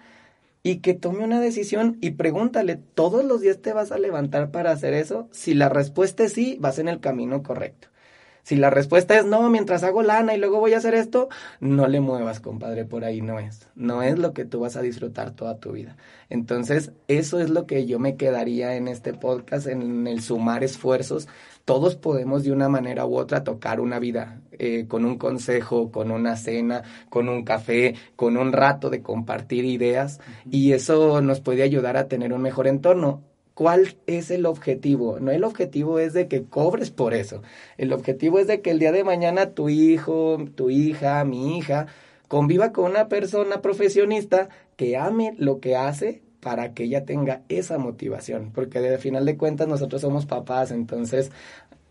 y 0.62 0.76
que 0.76 0.94
tome 0.94 1.24
una 1.24 1.40
decisión 1.40 1.98
y 2.00 2.12
pregúntale, 2.12 2.76
¿todos 2.76 3.24
los 3.24 3.40
días 3.40 3.58
te 3.58 3.72
vas 3.72 3.92
a 3.92 3.98
levantar 3.98 4.50
para 4.50 4.70
hacer 4.70 4.94
eso? 4.94 5.28
Si 5.30 5.54
la 5.54 5.68
respuesta 5.68 6.24
es 6.24 6.32
sí, 6.32 6.56
vas 6.60 6.78
en 6.78 6.88
el 6.88 7.00
camino 7.00 7.42
correcto. 7.42 7.88
Si 8.48 8.56
la 8.56 8.70
respuesta 8.70 9.18
es 9.18 9.26
no, 9.26 9.50
mientras 9.50 9.82
hago 9.82 10.02
lana 10.02 10.34
y 10.34 10.38
luego 10.38 10.58
voy 10.58 10.72
a 10.72 10.78
hacer 10.78 10.94
esto, 10.94 11.28
no 11.60 11.86
le 11.86 12.00
muevas, 12.00 12.40
compadre, 12.40 12.86
por 12.86 13.04
ahí 13.04 13.20
no 13.20 13.38
es. 13.38 13.68
No 13.74 14.02
es 14.02 14.18
lo 14.18 14.32
que 14.32 14.46
tú 14.46 14.60
vas 14.60 14.74
a 14.76 14.80
disfrutar 14.80 15.32
toda 15.32 15.58
tu 15.58 15.72
vida. 15.72 15.98
Entonces, 16.30 16.92
eso 17.08 17.40
es 17.40 17.50
lo 17.50 17.66
que 17.66 17.84
yo 17.84 17.98
me 17.98 18.16
quedaría 18.16 18.76
en 18.76 18.88
este 18.88 19.12
podcast, 19.12 19.66
en 19.66 20.06
el 20.06 20.22
sumar 20.22 20.64
esfuerzos. 20.64 21.28
Todos 21.68 21.96
podemos 21.96 22.44
de 22.44 22.52
una 22.52 22.70
manera 22.70 23.04
u 23.04 23.18
otra 23.18 23.44
tocar 23.44 23.78
una 23.78 23.98
vida 23.98 24.40
eh, 24.52 24.86
con 24.88 25.04
un 25.04 25.18
consejo, 25.18 25.92
con 25.92 26.10
una 26.10 26.34
cena, 26.34 26.82
con 27.10 27.28
un 27.28 27.44
café, 27.44 27.94
con 28.16 28.38
un 28.38 28.54
rato 28.54 28.88
de 28.88 29.02
compartir 29.02 29.66
ideas 29.66 30.18
y 30.50 30.72
eso 30.72 31.20
nos 31.20 31.42
puede 31.42 31.62
ayudar 31.62 31.98
a 31.98 32.08
tener 32.08 32.32
un 32.32 32.40
mejor 32.40 32.68
entorno. 32.68 33.22
¿Cuál 33.52 33.96
es 34.06 34.30
el 34.30 34.46
objetivo? 34.46 35.20
No 35.20 35.30
el 35.30 35.44
objetivo 35.44 35.98
es 35.98 36.14
de 36.14 36.26
que 36.26 36.44
cobres 36.44 36.90
por 36.90 37.12
eso. 37.12 37.42
El 37.76 37.92
objetivo 37.92 38.38
es 38.38 38.46
de 38.46 38.62
que 38.62 38.70
el 38.70 38.78
día 38.78 38.90
de 38.90 39.04
mañana 39.04 39.50
tu 39.50 39.68
hijo, 39.68 40.38
tu 40.54 40.70
hija, 40.70 41.22
mi 41.26 41.58
hija, 41.58 41.86
conviva 42.28 42.72
con 42.72 42.86
una 42.86 43.08
persona 43.08 43.60
profesionista 43.60 44.48
que 44.76 44.96
ame 44.96 45.34
lo 45.36 45.60
que 45.60 45.76
hace 45.76 46.22
para 46.40 46.74
que 46.74 46.84
ella 46.84 47.04
tenga 47.04 47.42
esa 47.48 47.78
motivación. 47.78 48.52
Porque 48.54 48.78
al 48.78 48.98
final 48.98 49.24
de 49.26 49.36
cuentas 49.36 49.68
nosotros 49.68 50.00
somos 50.02 50.26
papás, 50.26 50.70
entonces 50.70 51.30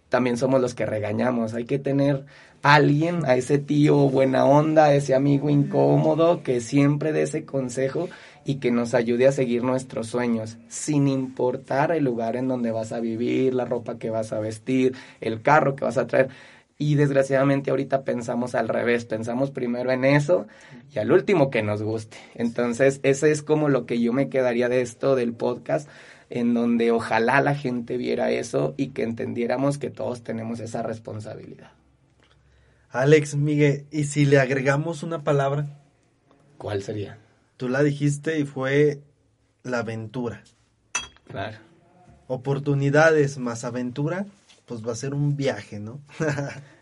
también 0.09 0.37
somos 0.37 0.61
los 0.61 0.73
que 0.73 0.85
regañamos. 0.85 1.53
Hay 1.53 1.65
que 1.65 1.79
tener 1.79 2.25
a 2.63 2.75
alguien, 2.75 3.25
a 3.25 3.35
ese 3.35 3.57
tío 3.57 4.09
buena 4.09 4.45
onda, 4.45 4.85
a 4.85 4.93
ese 4.93 5.15
amigo 5.15 5.49
incómodo 5.49 6.43
que 6.43 6.61
siempre 6.61 7.11
dé 7.11 7.23
ese 7.23 7.45
consejo 7.45 8.09
y 8.45 8.55
que 8.55 8.71
nos 8.71 8.93
ayude 8.93 9.27
a 9.27 9.33
seguir 9.33 9.63
nuestros 9.63 10.07
sueños, 10.07 10.57
sin 10.69 11.09
importar 11.09 11.91
el 11.91 12.05
lugar 12.05 12.37
en 12.37 12.47
donde 12.47 12.71
vas 12.71 12.93
a 12.93 13.01
vivir, 13.01 13.53
la 13.53 13.65
ropa 13.65 13.97
que 13.97 14.09
vas 14.09 14.31
a 14.31 14.39
vestir, 14.39 14.95
el 15.19 15.41
carro 15.41 15.75
que 15.75 15.83
vas 15.83 15.97
a 15.97 16.07
traer. 16.07 16.29
Y 16.79 16.95
desgraciadamente 16.95 17.71
ahorita 17.71 18.03
pensamos 18.03 18.53
al 18.53 18.67
revés, 18.67 19.05
pensamos 19.05 19.49
primero 19.49 19.91
en 19.91 20.05
eso 20.05 20.47
y 20.93 20.99
al 20.99 21.11
último 21.11 21.49
que 21.49 21.63
nos 21.63 21.81
guste. 21.81 22.17
Entonces, 22.35 22.99
ese 23.01 23.31
es 23.31 23.41
como 23.41 23.67
lo 23.67 23.87
que 23.87 23.99
yo 23.99 24.13
me 24.13 24.29
quedaría 24.29 24.69
de 24.69 24.81
esto 24.81 25.15
del 25.15 25.33
podcast, 25.33 25.89
en 26.29 26.53
donde 26.53 26.91
ojalá 26.91 27.41
la 27.41 27.55
gente 27.55 27.97
viera 27.97 28.29
eso 28.29 28.75
y 28.77 28.89
que 28.89 29.03
entendiéramos 29.03 29.79
que 29.79 29.89
todos 29.89 30.23
tenemos 30.23 30.59
esa 30.59 30.83
responsabilidad. 30.83 31.71
Alex, 32.89 33.35
Miguel, 33.35 33.85
¿y 33.91 34.03
si 34.05 34.25
le 34.25 34.39
agregamos 34.39 35.03
una 35.03 35.23
palabra? 35.23 35.67
¿Cuál 36.57 36.83
sería? 36.83 37.17
Tú 37.57 37.69
la 37.69 37.83
dijiste 37.83 38.39
y 38.39 38.45
fue 38.45 39.01
la 39.63 39.79
aventura. 39.79 40.43
Claro. 41.27 41.57
Oportunidades 42.27 43.37
más 43.37 43.63
aventura, 43.63 44.25
pues 44.67 44.85
va 44.85 44.91
a 44.91 44.95
ser 44.95 45.13
un 45.13 45.35
viaje, 45.35 45.79
¿no? 45.79 46.01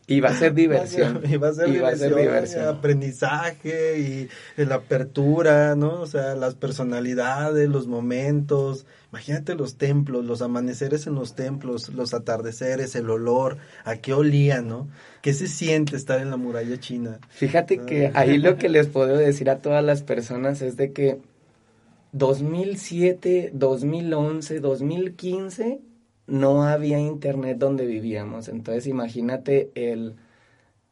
Y 0.08 0.20
va 0.20 0.30
a 0.30 0.36
ser 0.36 0.54
diversión. 0.54 1.24
Y 1.28 1.38
va 1.38 1.50
a 1.50 1.54
ser, 1.54 1.68
diversión, 2.16 2.68
aprendizaje 2.68 4.30
y 4.58 4.64
la 4.64 4.76
apertura, 4.76 5.76
¿no? 5.76 6.02
O 6.02 6.06
sea, 6.06 6.36
las 6.36 6.54
personalidades, 6.54 7.68
los 7.68 7.88
momentos. 7.88 8.86
Imagínate 9.12 9.56
los 9.56 9.78
templos, 9.78 10.24
los 10.24 10.44
amaneceres 10.44 11.08
en 11.08 11.16
los 11.16 11.34
templos, 11.34 11.90
los 11.90 12.14
atardeceres, 12.14 12.96
el 12.96 13.10
olor, 13.10 13.58
a 13.84 13.96
qué 13.96 14.14
olía, 14.14 14.62
¿no? 14.62 14.88
¿Qué 15.24 15.34
se 15.34 15.48
siente 15.48 15.96
estar 15.96 16.20
en 16.20 16.30
la 16.30 16.38
muralla 16.38 16.80
china? 16.80 17.20
Fíjate 17.30 17.80
que 17.80 18.08
ah. 18.08 18.12
ahí 18.14 18.38
lo 18.38 18.58
que 18.58 18.70
les 18.70 18.86
puedo 18.86 19.18
decir 19.18 19.50
a 19.50 19.58
todas 19.58 19.84
las 19.84 20.04
personas 20.04 20.62
es 20.62 20.78
de 20.78 20.94
que 20.94 21.18
2007, 22.12 23.50
2011, 23.56 24.60
2015 24.60 25.80
no 26.28 26.64
había 26.64 27.00
internet 27.00 27.58
donde 27.58 27.86
vivíamos. 27.86 28.48
Entonces 28.48 28.88
imagínate 28.88 29.72
el 29.76 30.16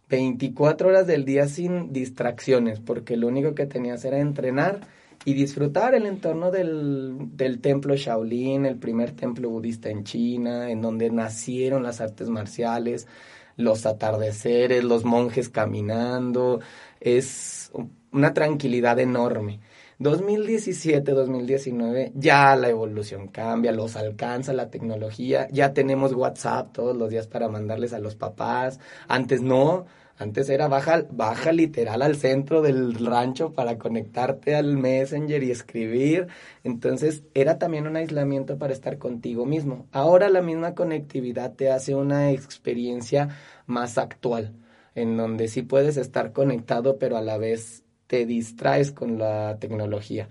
24 0.10 0.90
horas 0.90 1.08
del 1.08 1.26
día 1.26 1.48
sin 1.48 1.92
distracciones, 1.92 2.80
porque 2.80 3.18
lo 3.18 3.28
único 3.28 3.56
que 3.56 3.66
tenías 3.66 4.06
era 4.06 4.20
entrenar 4.20 4.82
y 5.26 5.34
disfrutar 5.34 5.96
el 5.96 6.06
entorno 6.06 6.52
del, 6.52 7.16
del 7.36 7.62
templo 7.62 7.96
Shaolin, 7.96 8.66
el 8.66 8.78
primer 8.78 9.12
templo 9.12 9.50
budista 9.50 9.90
en 9.90 10.04
China, 10.04 10.70
en 10.70 10.82
donde 10.82 11.10
nacieron 11.10 11.84
las 11.84 12.02
artes 12.02 12.30
marciales, 12.30 13.08
los 13.56 13.86
atardeceres, 13.86 14.84
los 14.84 15.06
monjes 15.06 15.50
caminando. 15.50 16.60
Es 17.00 17.72
una 18.12 18.34
tranquilidad 18.34 19.00
enorme. 19.00 19.62
2017, 20.04 21.14
2019, 21.14 22.12
ya 22.14 22.56
la 22.58 22.68
evolución 22.68 23.30
cambia, 23.30 23.72
los 23.72 23.96
alcanza 23.96 24.52
la 24.54 24.70
tecnología, 24.70 25.48
ya 25.50 25.74
tenemos 25.74 26.14
WhatsApp 26.14 26.74
todos 26.74 26.96
los 26.96 27.10
días 27.10 27.28
para 27.28 27.48
mandarles 27.48 27.94
a 27.94 28.00
los 28.00 28.16
papás, 28.16 28.82
antes 29.08 29.42
no, 29.42 29.86
antes 30.18 30.50
era 30.50 30.68
baja, 30.68 31.06
baja 31.10 31.54
literal 31.54 32.02
al 32.02 32.18
centro 32.18 32.62
del 32.62 32.94
rancho 32.96 33.54
para 33.54 33.78
conectarte 33.78 34.56
al 34.56 34.76
Messenger 34.78 35.42
y 35.42 35.52
escribir, 35.52 36.28
entonces 36.66 37.24
era 37.34 37.58
también 37.58 37.88
un 37.88 37.96
aislamiento 37.96 38.58
para 38.58 38.74
estar 38.74 38.98
contigo 38.98 39.46
mismo. 39.46 39.88
Ahora 39.94 40.28
la 40.28 40.42
misma 40.42 40.76
conectividad 40.76 41.54
te 41.54 41.72
hace 41.72 41.96
una 41.96 42.32
experiencia 42.32 43.30
más 43.68 43.98
actual, 43.98 44.54
en 44.96 45.16
donde 45.16 45.48
sí 45.48 45.62
puedes 45.62 45.96
estar 45.96 46.34
conectado, 46.34 47.00
pero 47.00 47.16
a 47.16 47.22
la 47.22 47.38
vez 47.38 47.83
te 48.14 48.28
distraes 48.28 48.92
con 48.92 49.18
la 49.18 49.58
tecnología. 49.60 50.30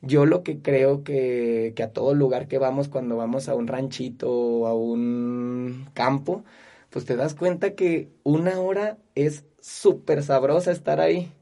Yo 0.00 0.26
lo 0.26 0.44
que 0.44 0.62
creo 0.62 1.02
que, 1.02 1.72
que 1.74 1.82
a 1.82 1.92
todo 1.92 2.14
lugar 2.14 2.46
que 2.46 2.58
vamos, 2.58 2.86
cuando 2.86 3.16
vamos 3.16 3.48
a 3.48 3.56
un 3.56 3.66
ranchito 3.66 4.30
o 4.30 4.66
a 4.68 4.74
un 4.76 5.88
campo, 5.92 6.44
pues 6.88 7.04
te 7.04 7.16
das 7.16 7.34
cuenta 7.34 7.74
que 7.74 8.10
una 8.22 8.60
hora 8.60 8.98
es 9.16 9.44
súper 9.60 10.22
sabrosa 10.22 10.70
estar 10.70 11.00
ahí. 11.00 11.32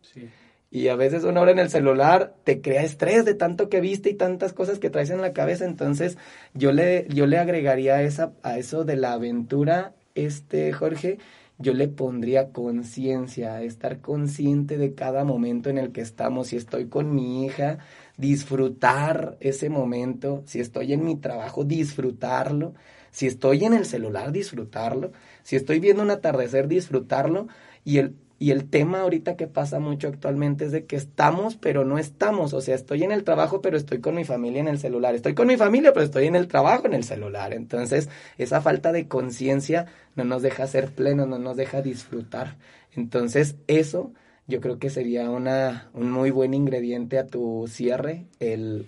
Y 0.70 0.88
a 0.88 0.96
veces 0.96 1.24
una 1.24 1.42
hora 1.42 1.52
en 1.52 1.58
el 1.58 1.68
celular 1.68 2.34
te 2.44 2.62
crea 2.62 2.82
estrés 2.82 3.26
de 3.26 3.34
tanto 3.34 3.68
que 3.68 3.82
viste 3.82 4.08
y 4.08 4.14
tantas 4.14 4.54
cosas 4.54 4.78
que 4.78 4.88
traes 4.88 5.10
en 5.10 5.20
la 5.20 5.34
cabeza. 5.34 5.66
Entonces, 5.66 6.16
yo 6.54 6.72
le, 6.72 7.06
yo 7.10 7.26
le 7.26 7.36
agregaría 7.36 8.00
esa, 8.00 8.32
a 8.42 8.56
eso 8.56 8.84
de 8.84 8.96
la 8.96 9.12
aventura, 9.12 9.92
este, 10.14 10.72
Jorge, 10.72 11.18
yo 11.58 11.72
le 11.72 11.88
pondría 11.88 12.50
conciencia, 12.50 13.62
estar 13.62 14.00
consciente 14.00 14.76
de 14.76 14.94
cada 14.94 15.24
momento 15.24 15.70
en 15.70 15.78
el 15.78 15.92
que 15.92 16.00
estamos. 16.00 16.48
Si 16.48 16.56
estoy 16.56 16.88
con 16.88 17.14
mi 17.14 17.44
hija, 17.44 17.78
disfrutar 18.16 19.36
ese 19.40 19.70
momento. 19.70 20.42
Si 20.46 20.60
estoy 20.60 20.92
en 20.92 21.04
mi 21.04 21.16
trabajo, 21.16 21.64
disfrutarlo. 21.64 22.74
Si 23.12 23.26
estoy 23.26 23.64
en 23.64 23.74
el 23.74 23.86
celular, 23.86 24.32
disfrutarlo. 24.32 25.12
Si 25.44 25.54
estoy 25.54 25.78
viendo 25.78 26.02
un 26.02 26.10
atardecer, 26.10 26.66
disfrutarlo. 26.66 27.46
Y 27.84 27.98
el 27.98 28.16
y 28.44 28.50
el 28.50 28.68
tema 28.68 29.00
ahorita 29.00 29.38
que 29.38 29.46
pasa 29.46 29.80
mucho 29.80 30.06
actualmente 30.06 30.66
es 30.66 30.70
de 30.70 30.84
que 30.84 30.96
estamos, 30.96 31.56
pero 31.56 31.86
no 31.86 31.96
estamos. 31.96 32.52
O 32.52 32.60
sea, 32.60 32.74
estoy 32.74 33.02
en 33.02 33.10
el 33.10 33.24
trabajo, 33.24 33.62
pero 33.62 33.78
estoy 33.78 34.00
con 34.02 34.16
mi 34.16 34.24
familia 34.24 34.60
en 34.60 34.68
el 34.68 34.78
celular. 34.78 35.14
Estoy 35.14 35.32
con 35.32 35.46
mi 35.46 35.56
familia, 35.56 35.94
pero 35.94 36.04
estoy 36.04 36.26
en 36.26 36.36
el 36.36 36.46
trabajo 36.46 36.84
en 36.84 36.92
el 36.92 37.04
celular. 37.04 37.54
Entonces, 37.54 38.10
esa 38.36 38.60
falta 38.60 38.92
de 38.92 39.08
conciencia 39.08 39.86
no 40.14 40.24
nos 40.24 40.42
deja 40.42 40.66
ser 40.66 40.90
plenos, 40.90 41.26
no 41.26 41.38
nos 41.38 41.56
deja 41.56 41.80
disfrutar. 41.80 42.58
Entonces, 42.94 43.56
eso 43.66 44.12
yo 44.46 44.60
creo 44.60 44.78
que 44.78 44.90
sería 44.90 45.30
una, 45.30 45.88
un 45.94 46.10
muy 46.10 46.30
buen 46.30 46.52
ingrediente 46.52 47.18
a 47.18 47.26
tu 47.26 47.64
cierre, 47.66 48.26
el, 48.40 48.84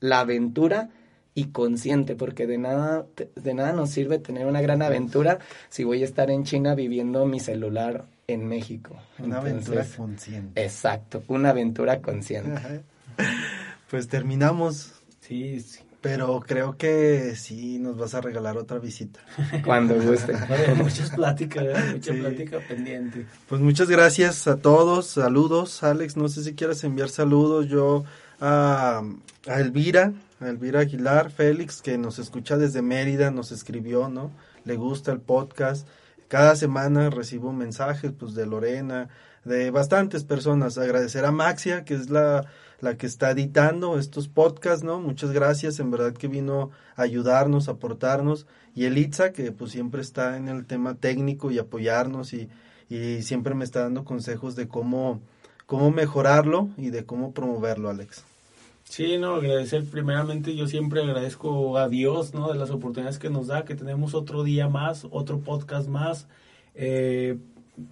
la 0.00 0.20
aventura 0.20 0.90
y 1.32 1.46
consciente, 1.46 2.16
porque 2.16 2.46
de 2.46 2.58
nada, 2.58 3.06
de 3.34 3.54
nada 3.54 3.72
nos 3.72 3.88
sirve 3.88 4.18
tener 4.18 4.44
una 4.44 4.60
gran 4.60 4.82
aventura 4.82 5.38
si 5.70 5.84
voy 5.84 6.02
a 6.02 6.04
estar 6.04 6.30
en 6.30 6.44
China 6.44 6.74
viviendo 6.74 7.24
mi 7.24 7.40
celular 7.40 8.04
en 8.32 8.46
México. 8.46 8.96
Una 9.18 9.38
aventura 9.38 9.84
consciente. 9.96 10.62
Exacto, 10.62 11.22
una 11.28 11.50
aventura 11.50 12.00
consciente. 12.00 12.82
pues 13.90 14.08
terminamos. 14.08 14.92
Sí, 15.20 15.60
sí. 15.60 15.80
Pero 16.00 16.40
creo 16.40 16.78
que 16.78 17.34
sí 17.36 17.78
nos 17.78 17.98
vas 17.98 18.14
a 18.14 18.22
regalar 18.22 18.56
otra 18.56 18.78
visita. 18.78 19.20
Cuando 19.64 19.94
guste. 20.00 20.32
muchas 20.76 21.10
pláticas, 21.10 21.92
mucha 21.92 22.12
plática 22.14 22.58
pendiente. 22.66 23.26
Pues 23.48 23.60
muchas 23.60 23.88
gracias 23.90 24.46
a 24.46 24.56
todos. 24.56 25.06
Saludos, 25.06 25.82
Alex. 25.82 26.16
No 26.16 26.28
sé 26.28 26.42
si 26.42 26.54
quieres 26.54 26.82
enviar 26.84 27.10
saludos. 27.10 27.68
Yo 27.68 28.04
a, 28.40 29.02
a 29.46 29.60
Elvira, 29.60 30.14
a 30.40 30.48
Elvira 30.48 30.80
Aguilar, 30.80 31.30
Félix, 31.30 31.82
que 31.82 31.98
nos 31.98 32.18
escucha 32.18 32.56
desde 32.56 32.80
Mérida, 32.80 33.30
nos 33.30 33.52
escribió, 33.52 34.08
¿no? 34.08 34.30
Le 34.64 34.76
gusta 34.76 35.12
el 35.12 35.20
podcast. 35.20 35.86
Cada 36.30 36.54
semana 36.54 37.10
recibo 37.10 37.52
mensajes, 37.52 38.12
pues, 38.12 38.34
de 38.34 38.46
Lorena, 38.46 39.08
de 39.44 39.72
bastantes 39.72 40.22
personas. 40.22 40.78
Agradecer 40.78 41.24
a 41.24 41.32
Maxia, 41.32 41.84
que 41.84 41.94
es 41.94 42.08
la, 42.08 42.46
la 42.78 42.96
que 42.96 43.06
está 43.08 43.32
editando 43.32 43.98
estos 43.98 44.28
podcasts, 44.28 44.84
¿no? 44.84 45.00
Muchas 45.00 45.32
gracias, 45.32 45.80
en 45.80 45.90
verdad 45.90 46.12
que 46.12 46.28
vino 46.28 46.70
a 46.94 47.02
ayudarnos, 47.02 47.66
a 47.66 47.72
aportarnos. 47.72 48.46
Y 48.76 48.84
Elitza, 48.84 49.32
que 49.32 49.50
pues 49.50 49.72
siempre 49.72 50.02
está 50.02 50.36
en 50.36 50.46
el 50.46 50.66
tema 50.66 50.94
técnico 50.94 51.50
y 51.50 51.58
apoyarnos 51.58 52.32
y, 52.32 52.48
y 52.88 53.22
siempre 53.22 53.56
me 53.56 53.64
está 53.64 53.80
dando 53.80 54.04
consejos 54.04 54.54
de 54.54 54.68
cómo, 54.68 55.20
cómo 55.66 55.90
mejorarlo 55.90 56.68
y 56.76 56.90
de 56.90 57.04
cómo 57.04 57.34
promoverlo, 57.34 57.90
Alex. 57.90 58.29
Sí, 58.90 59.18
no, 59.18 59.36
agradecer 59.36 59.84
primeramente, 59.84 60.56
yo 60.56 60.66
siempre 60.66 61.00
agradezco 61.00 61.78
a 61.78 61.88
Dios, 61.88 62.34
¿no? 62.34 62.52
De 62.52 62.58
las 62.58 62.70
oportunidades 62.70 63.20
que 63.20 63.30
nos 63.30 63.46
da, 63.46 63.64
que 63.64 63.76
tenemos 63.76 64.14
otro 64.14 64.42
día 64.42 64.68
más, 64.68 65.06
otro 65.12 65.38
podcast 65.38 65.88
más. 65.88 66.26
Eh, 66.74 67.38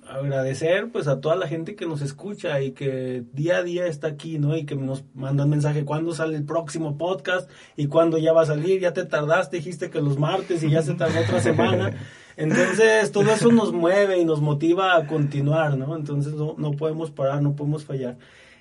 agradecer 0.08 0.90
pues 0.90 1.06
a 1.06 1.20
toda 1.20 1.36
la 1.36 1.46
gente 1.46 1.76
que 1.76 1.86
nos 1.86 2.02
escucha 2.02 2.60
y 2.62 2.72
que 2.72 3.22
día 3.32 3.58
a 3.58 3.62
día 3.62 3.86
está 3.86 4.08
aquí, 4.08 4.40
¿no? 4.40 4.56
Y 4.56 4.66
que 4.66 4.74
nos 4.74 5.04
mandan 5.14 5.48
mensaje 5.48 5.84
cuándo 5.84 6.12
sale 6.14 6.36
el 6.36 6.44
próximo 6.44 6.98
podcast 6.98 7.48
y 7.76 7.86
cuándo 7.86 8.18
ya 8.18 8.32
va 8.32 8.42
a 8.42 8.46
salir, 8.46 8.80
ya 8.80 8.92
te 8.92 9.04
tardaste, 9.04 9.58
dijiste 9.58 9.90
que 9.90 10.02
los 10.02 10.18
martes 10.18 10.64
y 10.64 10.70
ya 10.70 10.82
se 10.82 10.94
tardó 10.94 11.20
otra 11.20 11.38
semana. 11.40 11.92
Entonces, 12.36 13.12
todo 13.12 13.30
eso 13.30 13.52
nos 13.52 13.72
mueve 13.72 14.18
y 14.18 14.24
nos 14.24 14.40
motiva 14.40 14.96
a 14.96 15.06
continuar, 15.06 15.78
¿no? 15.78 15.94
Entonces, 15.94 16.32
no, 16.32 16.56
no 16.58 16.72
podemos 16.72 17.12
parar, 17.12 17.40
no 17.40 17.54
podemos 17.54 17.84
fallar. 17.84 18.16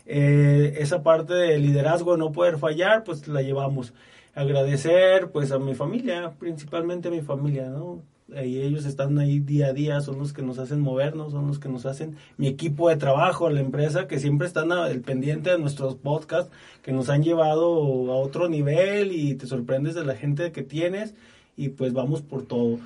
Eh, 0.07 0.75
esa 0.79 1.03
parte 1.03 1.34
de 1.34 1.59
liderazgo, 1.59 2.17
no 2.17 2.31
poder 2.31 2.57
fallar, 2.57 3.03
pues 3.03 3.27
la 3.27 3.41
llevamos. 3.41 3.93
Agradecer, 4.34 5.31
pues, 5.31 5.51
a 5.51 5.59
mi 5.59 5.75
familia, 5.75 6.34
principalmente 6.39 7.09
a 7.09 7.11
mi 7.11 7.21
familia, 7.21 7.69
¿no? 7.69 8.01
y 8.29 8.59
ellos 8.59 8.85
están 8.85 9.17
ahí 9.19 9.39
día 9.39 9.67
a 9.67 9.73
día, 9.73 10.01
son 10.01 10.19
los 10.19 10.34
que 10.34 10.41
nos 10.41 10.59
hacen 10.59 10.81
movernos, 10.81 11.31
son 11.31 11.47
los 11.47 11.59
que 11.59 11.69
nos 11.69 11.85
hacen 11.85 12.17
mi 12.35 12.47
equipo 12.47 12.89
de 12.89 12.97
trabajo, 12.97 13.49
la 13.49 13.61
empresa, 13.61 14.07
que 14.07 14.19
siempre 14.19 14.47
están 14.47 14.71
al 14.71 14.99
pendiente 14.99 15.51
de 15.51 15.59
nuestros 15.59 15.95
podcasts, 15.95 16.51
que 16.81 16.91
nos 16.91 17.09
han 17.09 17.23
llevado 17.23 18.11
a 18.11 18.15
otro 18.17 18.49
nivel 18.49 19.13
y 19.13 19.35
te 19.35 19.47
sorprendes 19.47 19.95
de 19.95 20.03
la 20.05 20.15
gente 20.15 20.51
que 20.51 20.63
tienes 20.63 21.15
y 21.55 21.69
pues 21.69 21.93
vamos 21.93 22.21
por 22.21 22.45
todo. 22.45 22.79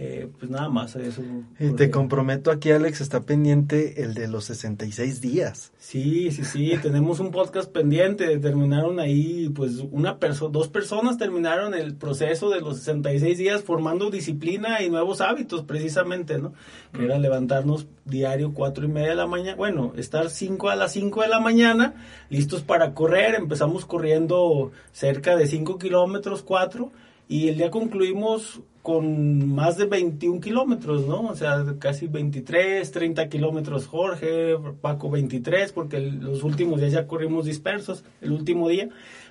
Eh, 0.00 0.30
pues 0.38 0.48
nada 0.48 0.68
más 0.68 0.94
eso. 0.94 1.22
Y 1.58 1.70
te 1.72 1.90
comprometo 1.90 2.52
aquí, 2.52 2.70
Alex, 2.70 3.00
está 3.00 3.22
pendiente 3.22 4.04
el 4.04 4.14
de 4.14 4.28
los 4.28 4.44
66 4.44 5.20
días. 5.20 5.72
Sí, 5.76 6.30
sí, 6.30 6.44
sí, 6.44 6.74
tenemos 6.80 7.18
un 7.18 7.32
podcast 7.32 7.68
pendiente, 7.72 8.38
terminaron 8.38 9.00
ahí, 9.00 9.48
pues 9.48 9.78
una 9.90 10.20
persona, 10.20 10.52
dos 10.52 10.68
personas 10.68 11.18
terminaron 11.18 11.74
el 11.74 11.96
proceso 11.96 12.48
de 12.48 12.60
los 12.60 12.76
66 12.76 13.38
días 13.38 13.62
formando 13.64 14.08
disciplina 14.08 14.82
y 14.82 14.88
nuevos 14.88 15.20
hábitos, 15.20 15.64
precisamente, 15.64 16.38
¿no? 16.38 16.52
Que 16.92 17.04
era 17.04 17.18
levantarnos 17.18 17.88
diario 18.04 18.54
cuatro 18.54 18.84
y 18.84 18.88
media 18.88 19.08
de 19.08 19.16
la 19.16 19.26
mañana, 19.26 19.56
bueno, 19.56 19.94
estar 19.96 20.30
cinco 20.30 20.68
a 20.68 20.76
las 20.76 20.92
5 20.92 21.22
de 21.22 21.28
la 21.28 21.40
mañana, 21.40 21.94
listos 22.30 22.62
para 22.62 22.94
correr, 22.94 23.34
empezamos 23.34 23.84
corriendo 23.84 24.70
cerca 24.92 25.34
de 25.34 25.48
5 25.48 25.76
kilómetros, 25.76 26.42
cuatro, 26.42 26.92
y 27.26 27.48
el 27.48 27.56
día 27.56 27.72
concluimos 27.72 28.62
con 28.88 29.54
más 29.54 29.76
de 29.76 29.84
21 29.84 30.40
kilómetros, 30.40 31.06
¿no? 31.06 31.20
O 31.26 31.34
sea, 31.34 31.62
casi 31.78 32.06
23, 32.06 32.90
30 32.90 33.28
kilómetros 33.28 33.86
Jorge, 33.86 34.56
Paco 34.80 35.10
23, 35.10 35.72
porque 35.72 36.00
los 36.00 36.42
últimos 36.42 36.80
días 36.80 36.92
ya 36.92 37.06
corrimos 37.06 37.44
dispersos, 37.44 38.02
el 38.22 38.32
último 38.32 38.66
día, 38.70 38.88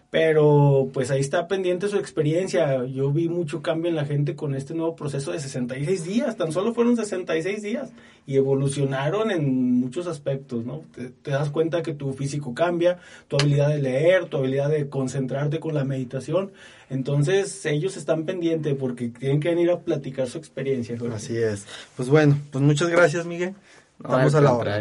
pero 0.10 0.90
pues 0.94 1.12
ahí 1.12 1.20
está 1.20 1.48
pendiente 1.48 1.90
su 1.90 1.98
experiencia. 1.98 2.86
Yo 2.86 3.12
vi 3.12 3.28
mucho 3.28 3.62
cambio 3.62 3.90
en 3.90 3.96
la 3.96 4.06
gente 4.06 4.36
con 4.36 4.56
este 4.56 4.74
nuevo 4.74 4.96
proceso 4.96 5.32
de 5.32 5.40
66 5.40 6.06
días, 6.06 6.38
tan 6.38 6.52
solo 6.52 6.74
fueron 6.74 6.96
66 6.96 7.62
días 7.62 7.92
y 8.26 8.36
evolucionaron 8.36 9.32
en 9.32 9.80
muchos 9.80 10.08
aspectos, 10.08 10.66
¿no? 10.66 10.84
Te, 10.94 11.32
das 11.32 11.50
cuenta 11.50 11.82
que 11.82 11.94
tu 11.94 12.14
físico 12.14 12.54
cambia, 12.54 13.00
tu 13.28 13.38
habilidad 13.38 13.70
de 13.70 13.82
leer, 13.82 14.26
tu 14.26 14.38
habilidad 14.38 14.70
de 14.70 14.90
concentrarte 14.90 15.60
con 15.60 15.74
la 15.74 15.84
meditación 15.84 16.52
entonces 16.90 17.66
ellos 17.66 17.98
están 17.98 18.26
pendientes 18.26 18.74
porque 18.80 19.10
tienen 19.10 19.40
que 19.40 19.50
venir 19.50 19.70
a 19.72 19.80
platicar 19.80 20.28
su 20.28 20.38
experiencia. 20.38 20.98
Así 21.14 21.36
es. 21.36 21.66
Pues 21.98 22.08
bueno, 22.10 22.40
pues 22.52 22.64
muchas 22.64 22.90
gracias 22.90 23.26
Miguel. 23.26 23.56
Vamos 24.00 24.36
a 24.36 24.42
la 24.42 24.54
hora. 24.54 24.80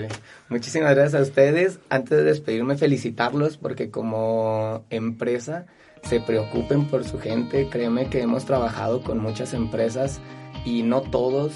Muchísimas 0.49 0.95
gracias 0.95 1.15
a 1.21 1.23
ustedes. 1.23 1.79
Antes 1.89 2.19
de 2.19 2.25
despedirme, 2.25 2.77
felicitarlos 2.77 3.57
porque 3.57 3.91
como 3.91 4.85
empresa 4.91 5.67
se 6.03 6.21
preocupen 6.21 6.87
por 6.87 7.05
su 7.05 7.19
gente. 7.19 7.69
Créeme 7.69 8.09
que 8.09 8.21
hemos 8.21 8.45
trabajado 8.45 9.03
con 9.03 9.19
muchas 9.19 9.55
empresas 9.55 10.21
y 10.65 10.83
no 10.83 11.03
todos 11.03 11.53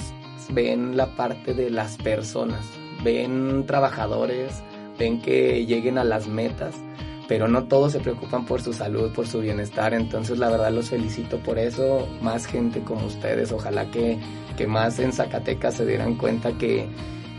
ven 0.52 0.96
la 0.96 1.14
parte 1.16 1.54
de 1.54 1.70
las 1.70 1.96
personas. 1.98 2.64
Ven 3.04 3.66
trabajadores, 3.66 4.62
ven 4.98 5.20
que 5.20 5.66
lleguen 5.66 5.98
a 5.98 6.04
las 6.04 6.28
metas 6.28 6.74
pero 7.30 7.46
no 7.46 7.68
todos 7.68 7.92
se 7.92 8.00
preocupan 8.00 8.44
por 8.44 8.60
su 8.60 8.72
salud, 8.72 9.12
por 9.12 9.28
su 9.28 9.38
bienestar, 9.38 9.94
entonces 9.94 10.36
la 10.36 10.50
verdad 10.50 10.72
los 10.72 10.90
felicito 10.90 11.38
por 11.38 11.60
eso, 11.60 12.08
más 12.20 12.44
gente 12.44 12.80
como 12.80 13.06
ustedes, 13.06 13.52
ojalá 13.52 13.88
que, 13.88 14.18
que 14.56 14.66
más 14.66 14.98
en 14.98 15.12
Zacatecas 15.12 15.74
se 15.74 15.86
dieran 15.86 16.16
cuenta 16.16 16.58
que, 16.58 16.88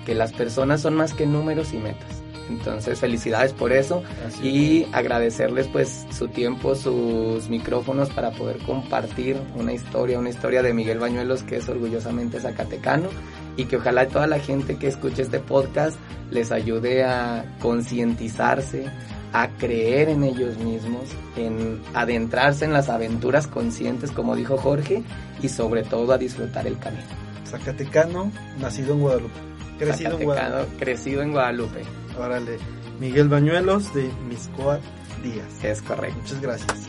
que 0.06 0.16
las 0.16 0.34
personas 0.34 0.82
son 0.82 0.96
más 0.96 1.14
que 1.14 1.26
números 1.26 1.74
y 1.74 1.78
metas. 1.78 2.22
Entonces, 2.52 3.00
felicidades 3.00 3.54
por 3.54 3.72
eso 3.72 4.04
y 4.44 4.86
agradecerles 4.92 5.68
pues 5.68 6.06
su 6.12 6.28
tiempo, 6.28 6.76
sus 6.76 7.50
micrófonos 7.50 8.10
para 8.10 8.32
poder 8.32 8.58
compartir 8.60 9.38
una 9.56 9.74
historia, 9.74 10.20
una 10.20 10.30
historia 10.30 10.62
de 10.62 10.74
Miguel 10.74 11.00
Bañuelos 11.00 11.44
que 11.44 11.58
es 11.58 11.70
orgullosamente 11.70 12.40
zacatecano 12.40 13.08
y 13.56 13.66
que 13.66 13.78
ojalá 13.78 14.08
toda 14.08 14.28
la 14.28 14.40
gente 14.40 14.78
que 14.78 14.88
escuche 14.88 15.22
este 15.22 15.40
podcast 15.40 15.98
les 16.30 16.52
ayude 16.52 17.04
a 17.04 17.46
concientizarse, 17.62 18.86
a 19.34 19.50
creer 19.58 20.10
en 20.10 20.24
ellos 20.24 20.58
mismos, 20.58 21.10
en 21.38 21.82
adentrarse 21.94 22.66
en 22.66 22.74
las 22.74 22.90
aventuras 22.90 23.48
conscientes, 23.48 24.12
como 24.12 24.36
dijo 24.36 24.58
Jorge, 24.58 25.04
y 25.42 25.50
sobre 25.50 25.84
todo 25.84 26.14
a 26.14 26.18
disfrutar 26.18 26.68
el 26.68 26.78
camino. 26.80 27.04
Zacatecano, 27.46 28.32
nacido 28.60 28.94
en 28.94 29.02
Guadalupe. 29.02 29.51
Crecido 29.82 30.18
en 30.20 30.24
Guadalupe. 30.24 30.78
Crecido 30.78 31.22
en 31.22 31.32
Guadalupe. 31.32 31.82
Órale. 32.18 32.58
Miguel 33.00 33.30
Bañuelos 33.30 33.94
de 33.94 34.12
Miscoa 34.30 34.80
Díaz. 35.24 35.64
Es 35.64 35.82
correcto. 35.82 36.18
Muchas 36.22 36.42
gracias. 36.42 36.88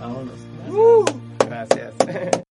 Vámonos. 0.00 0.34
Uh, 0.68 1.04
gracias. 1.46 1.94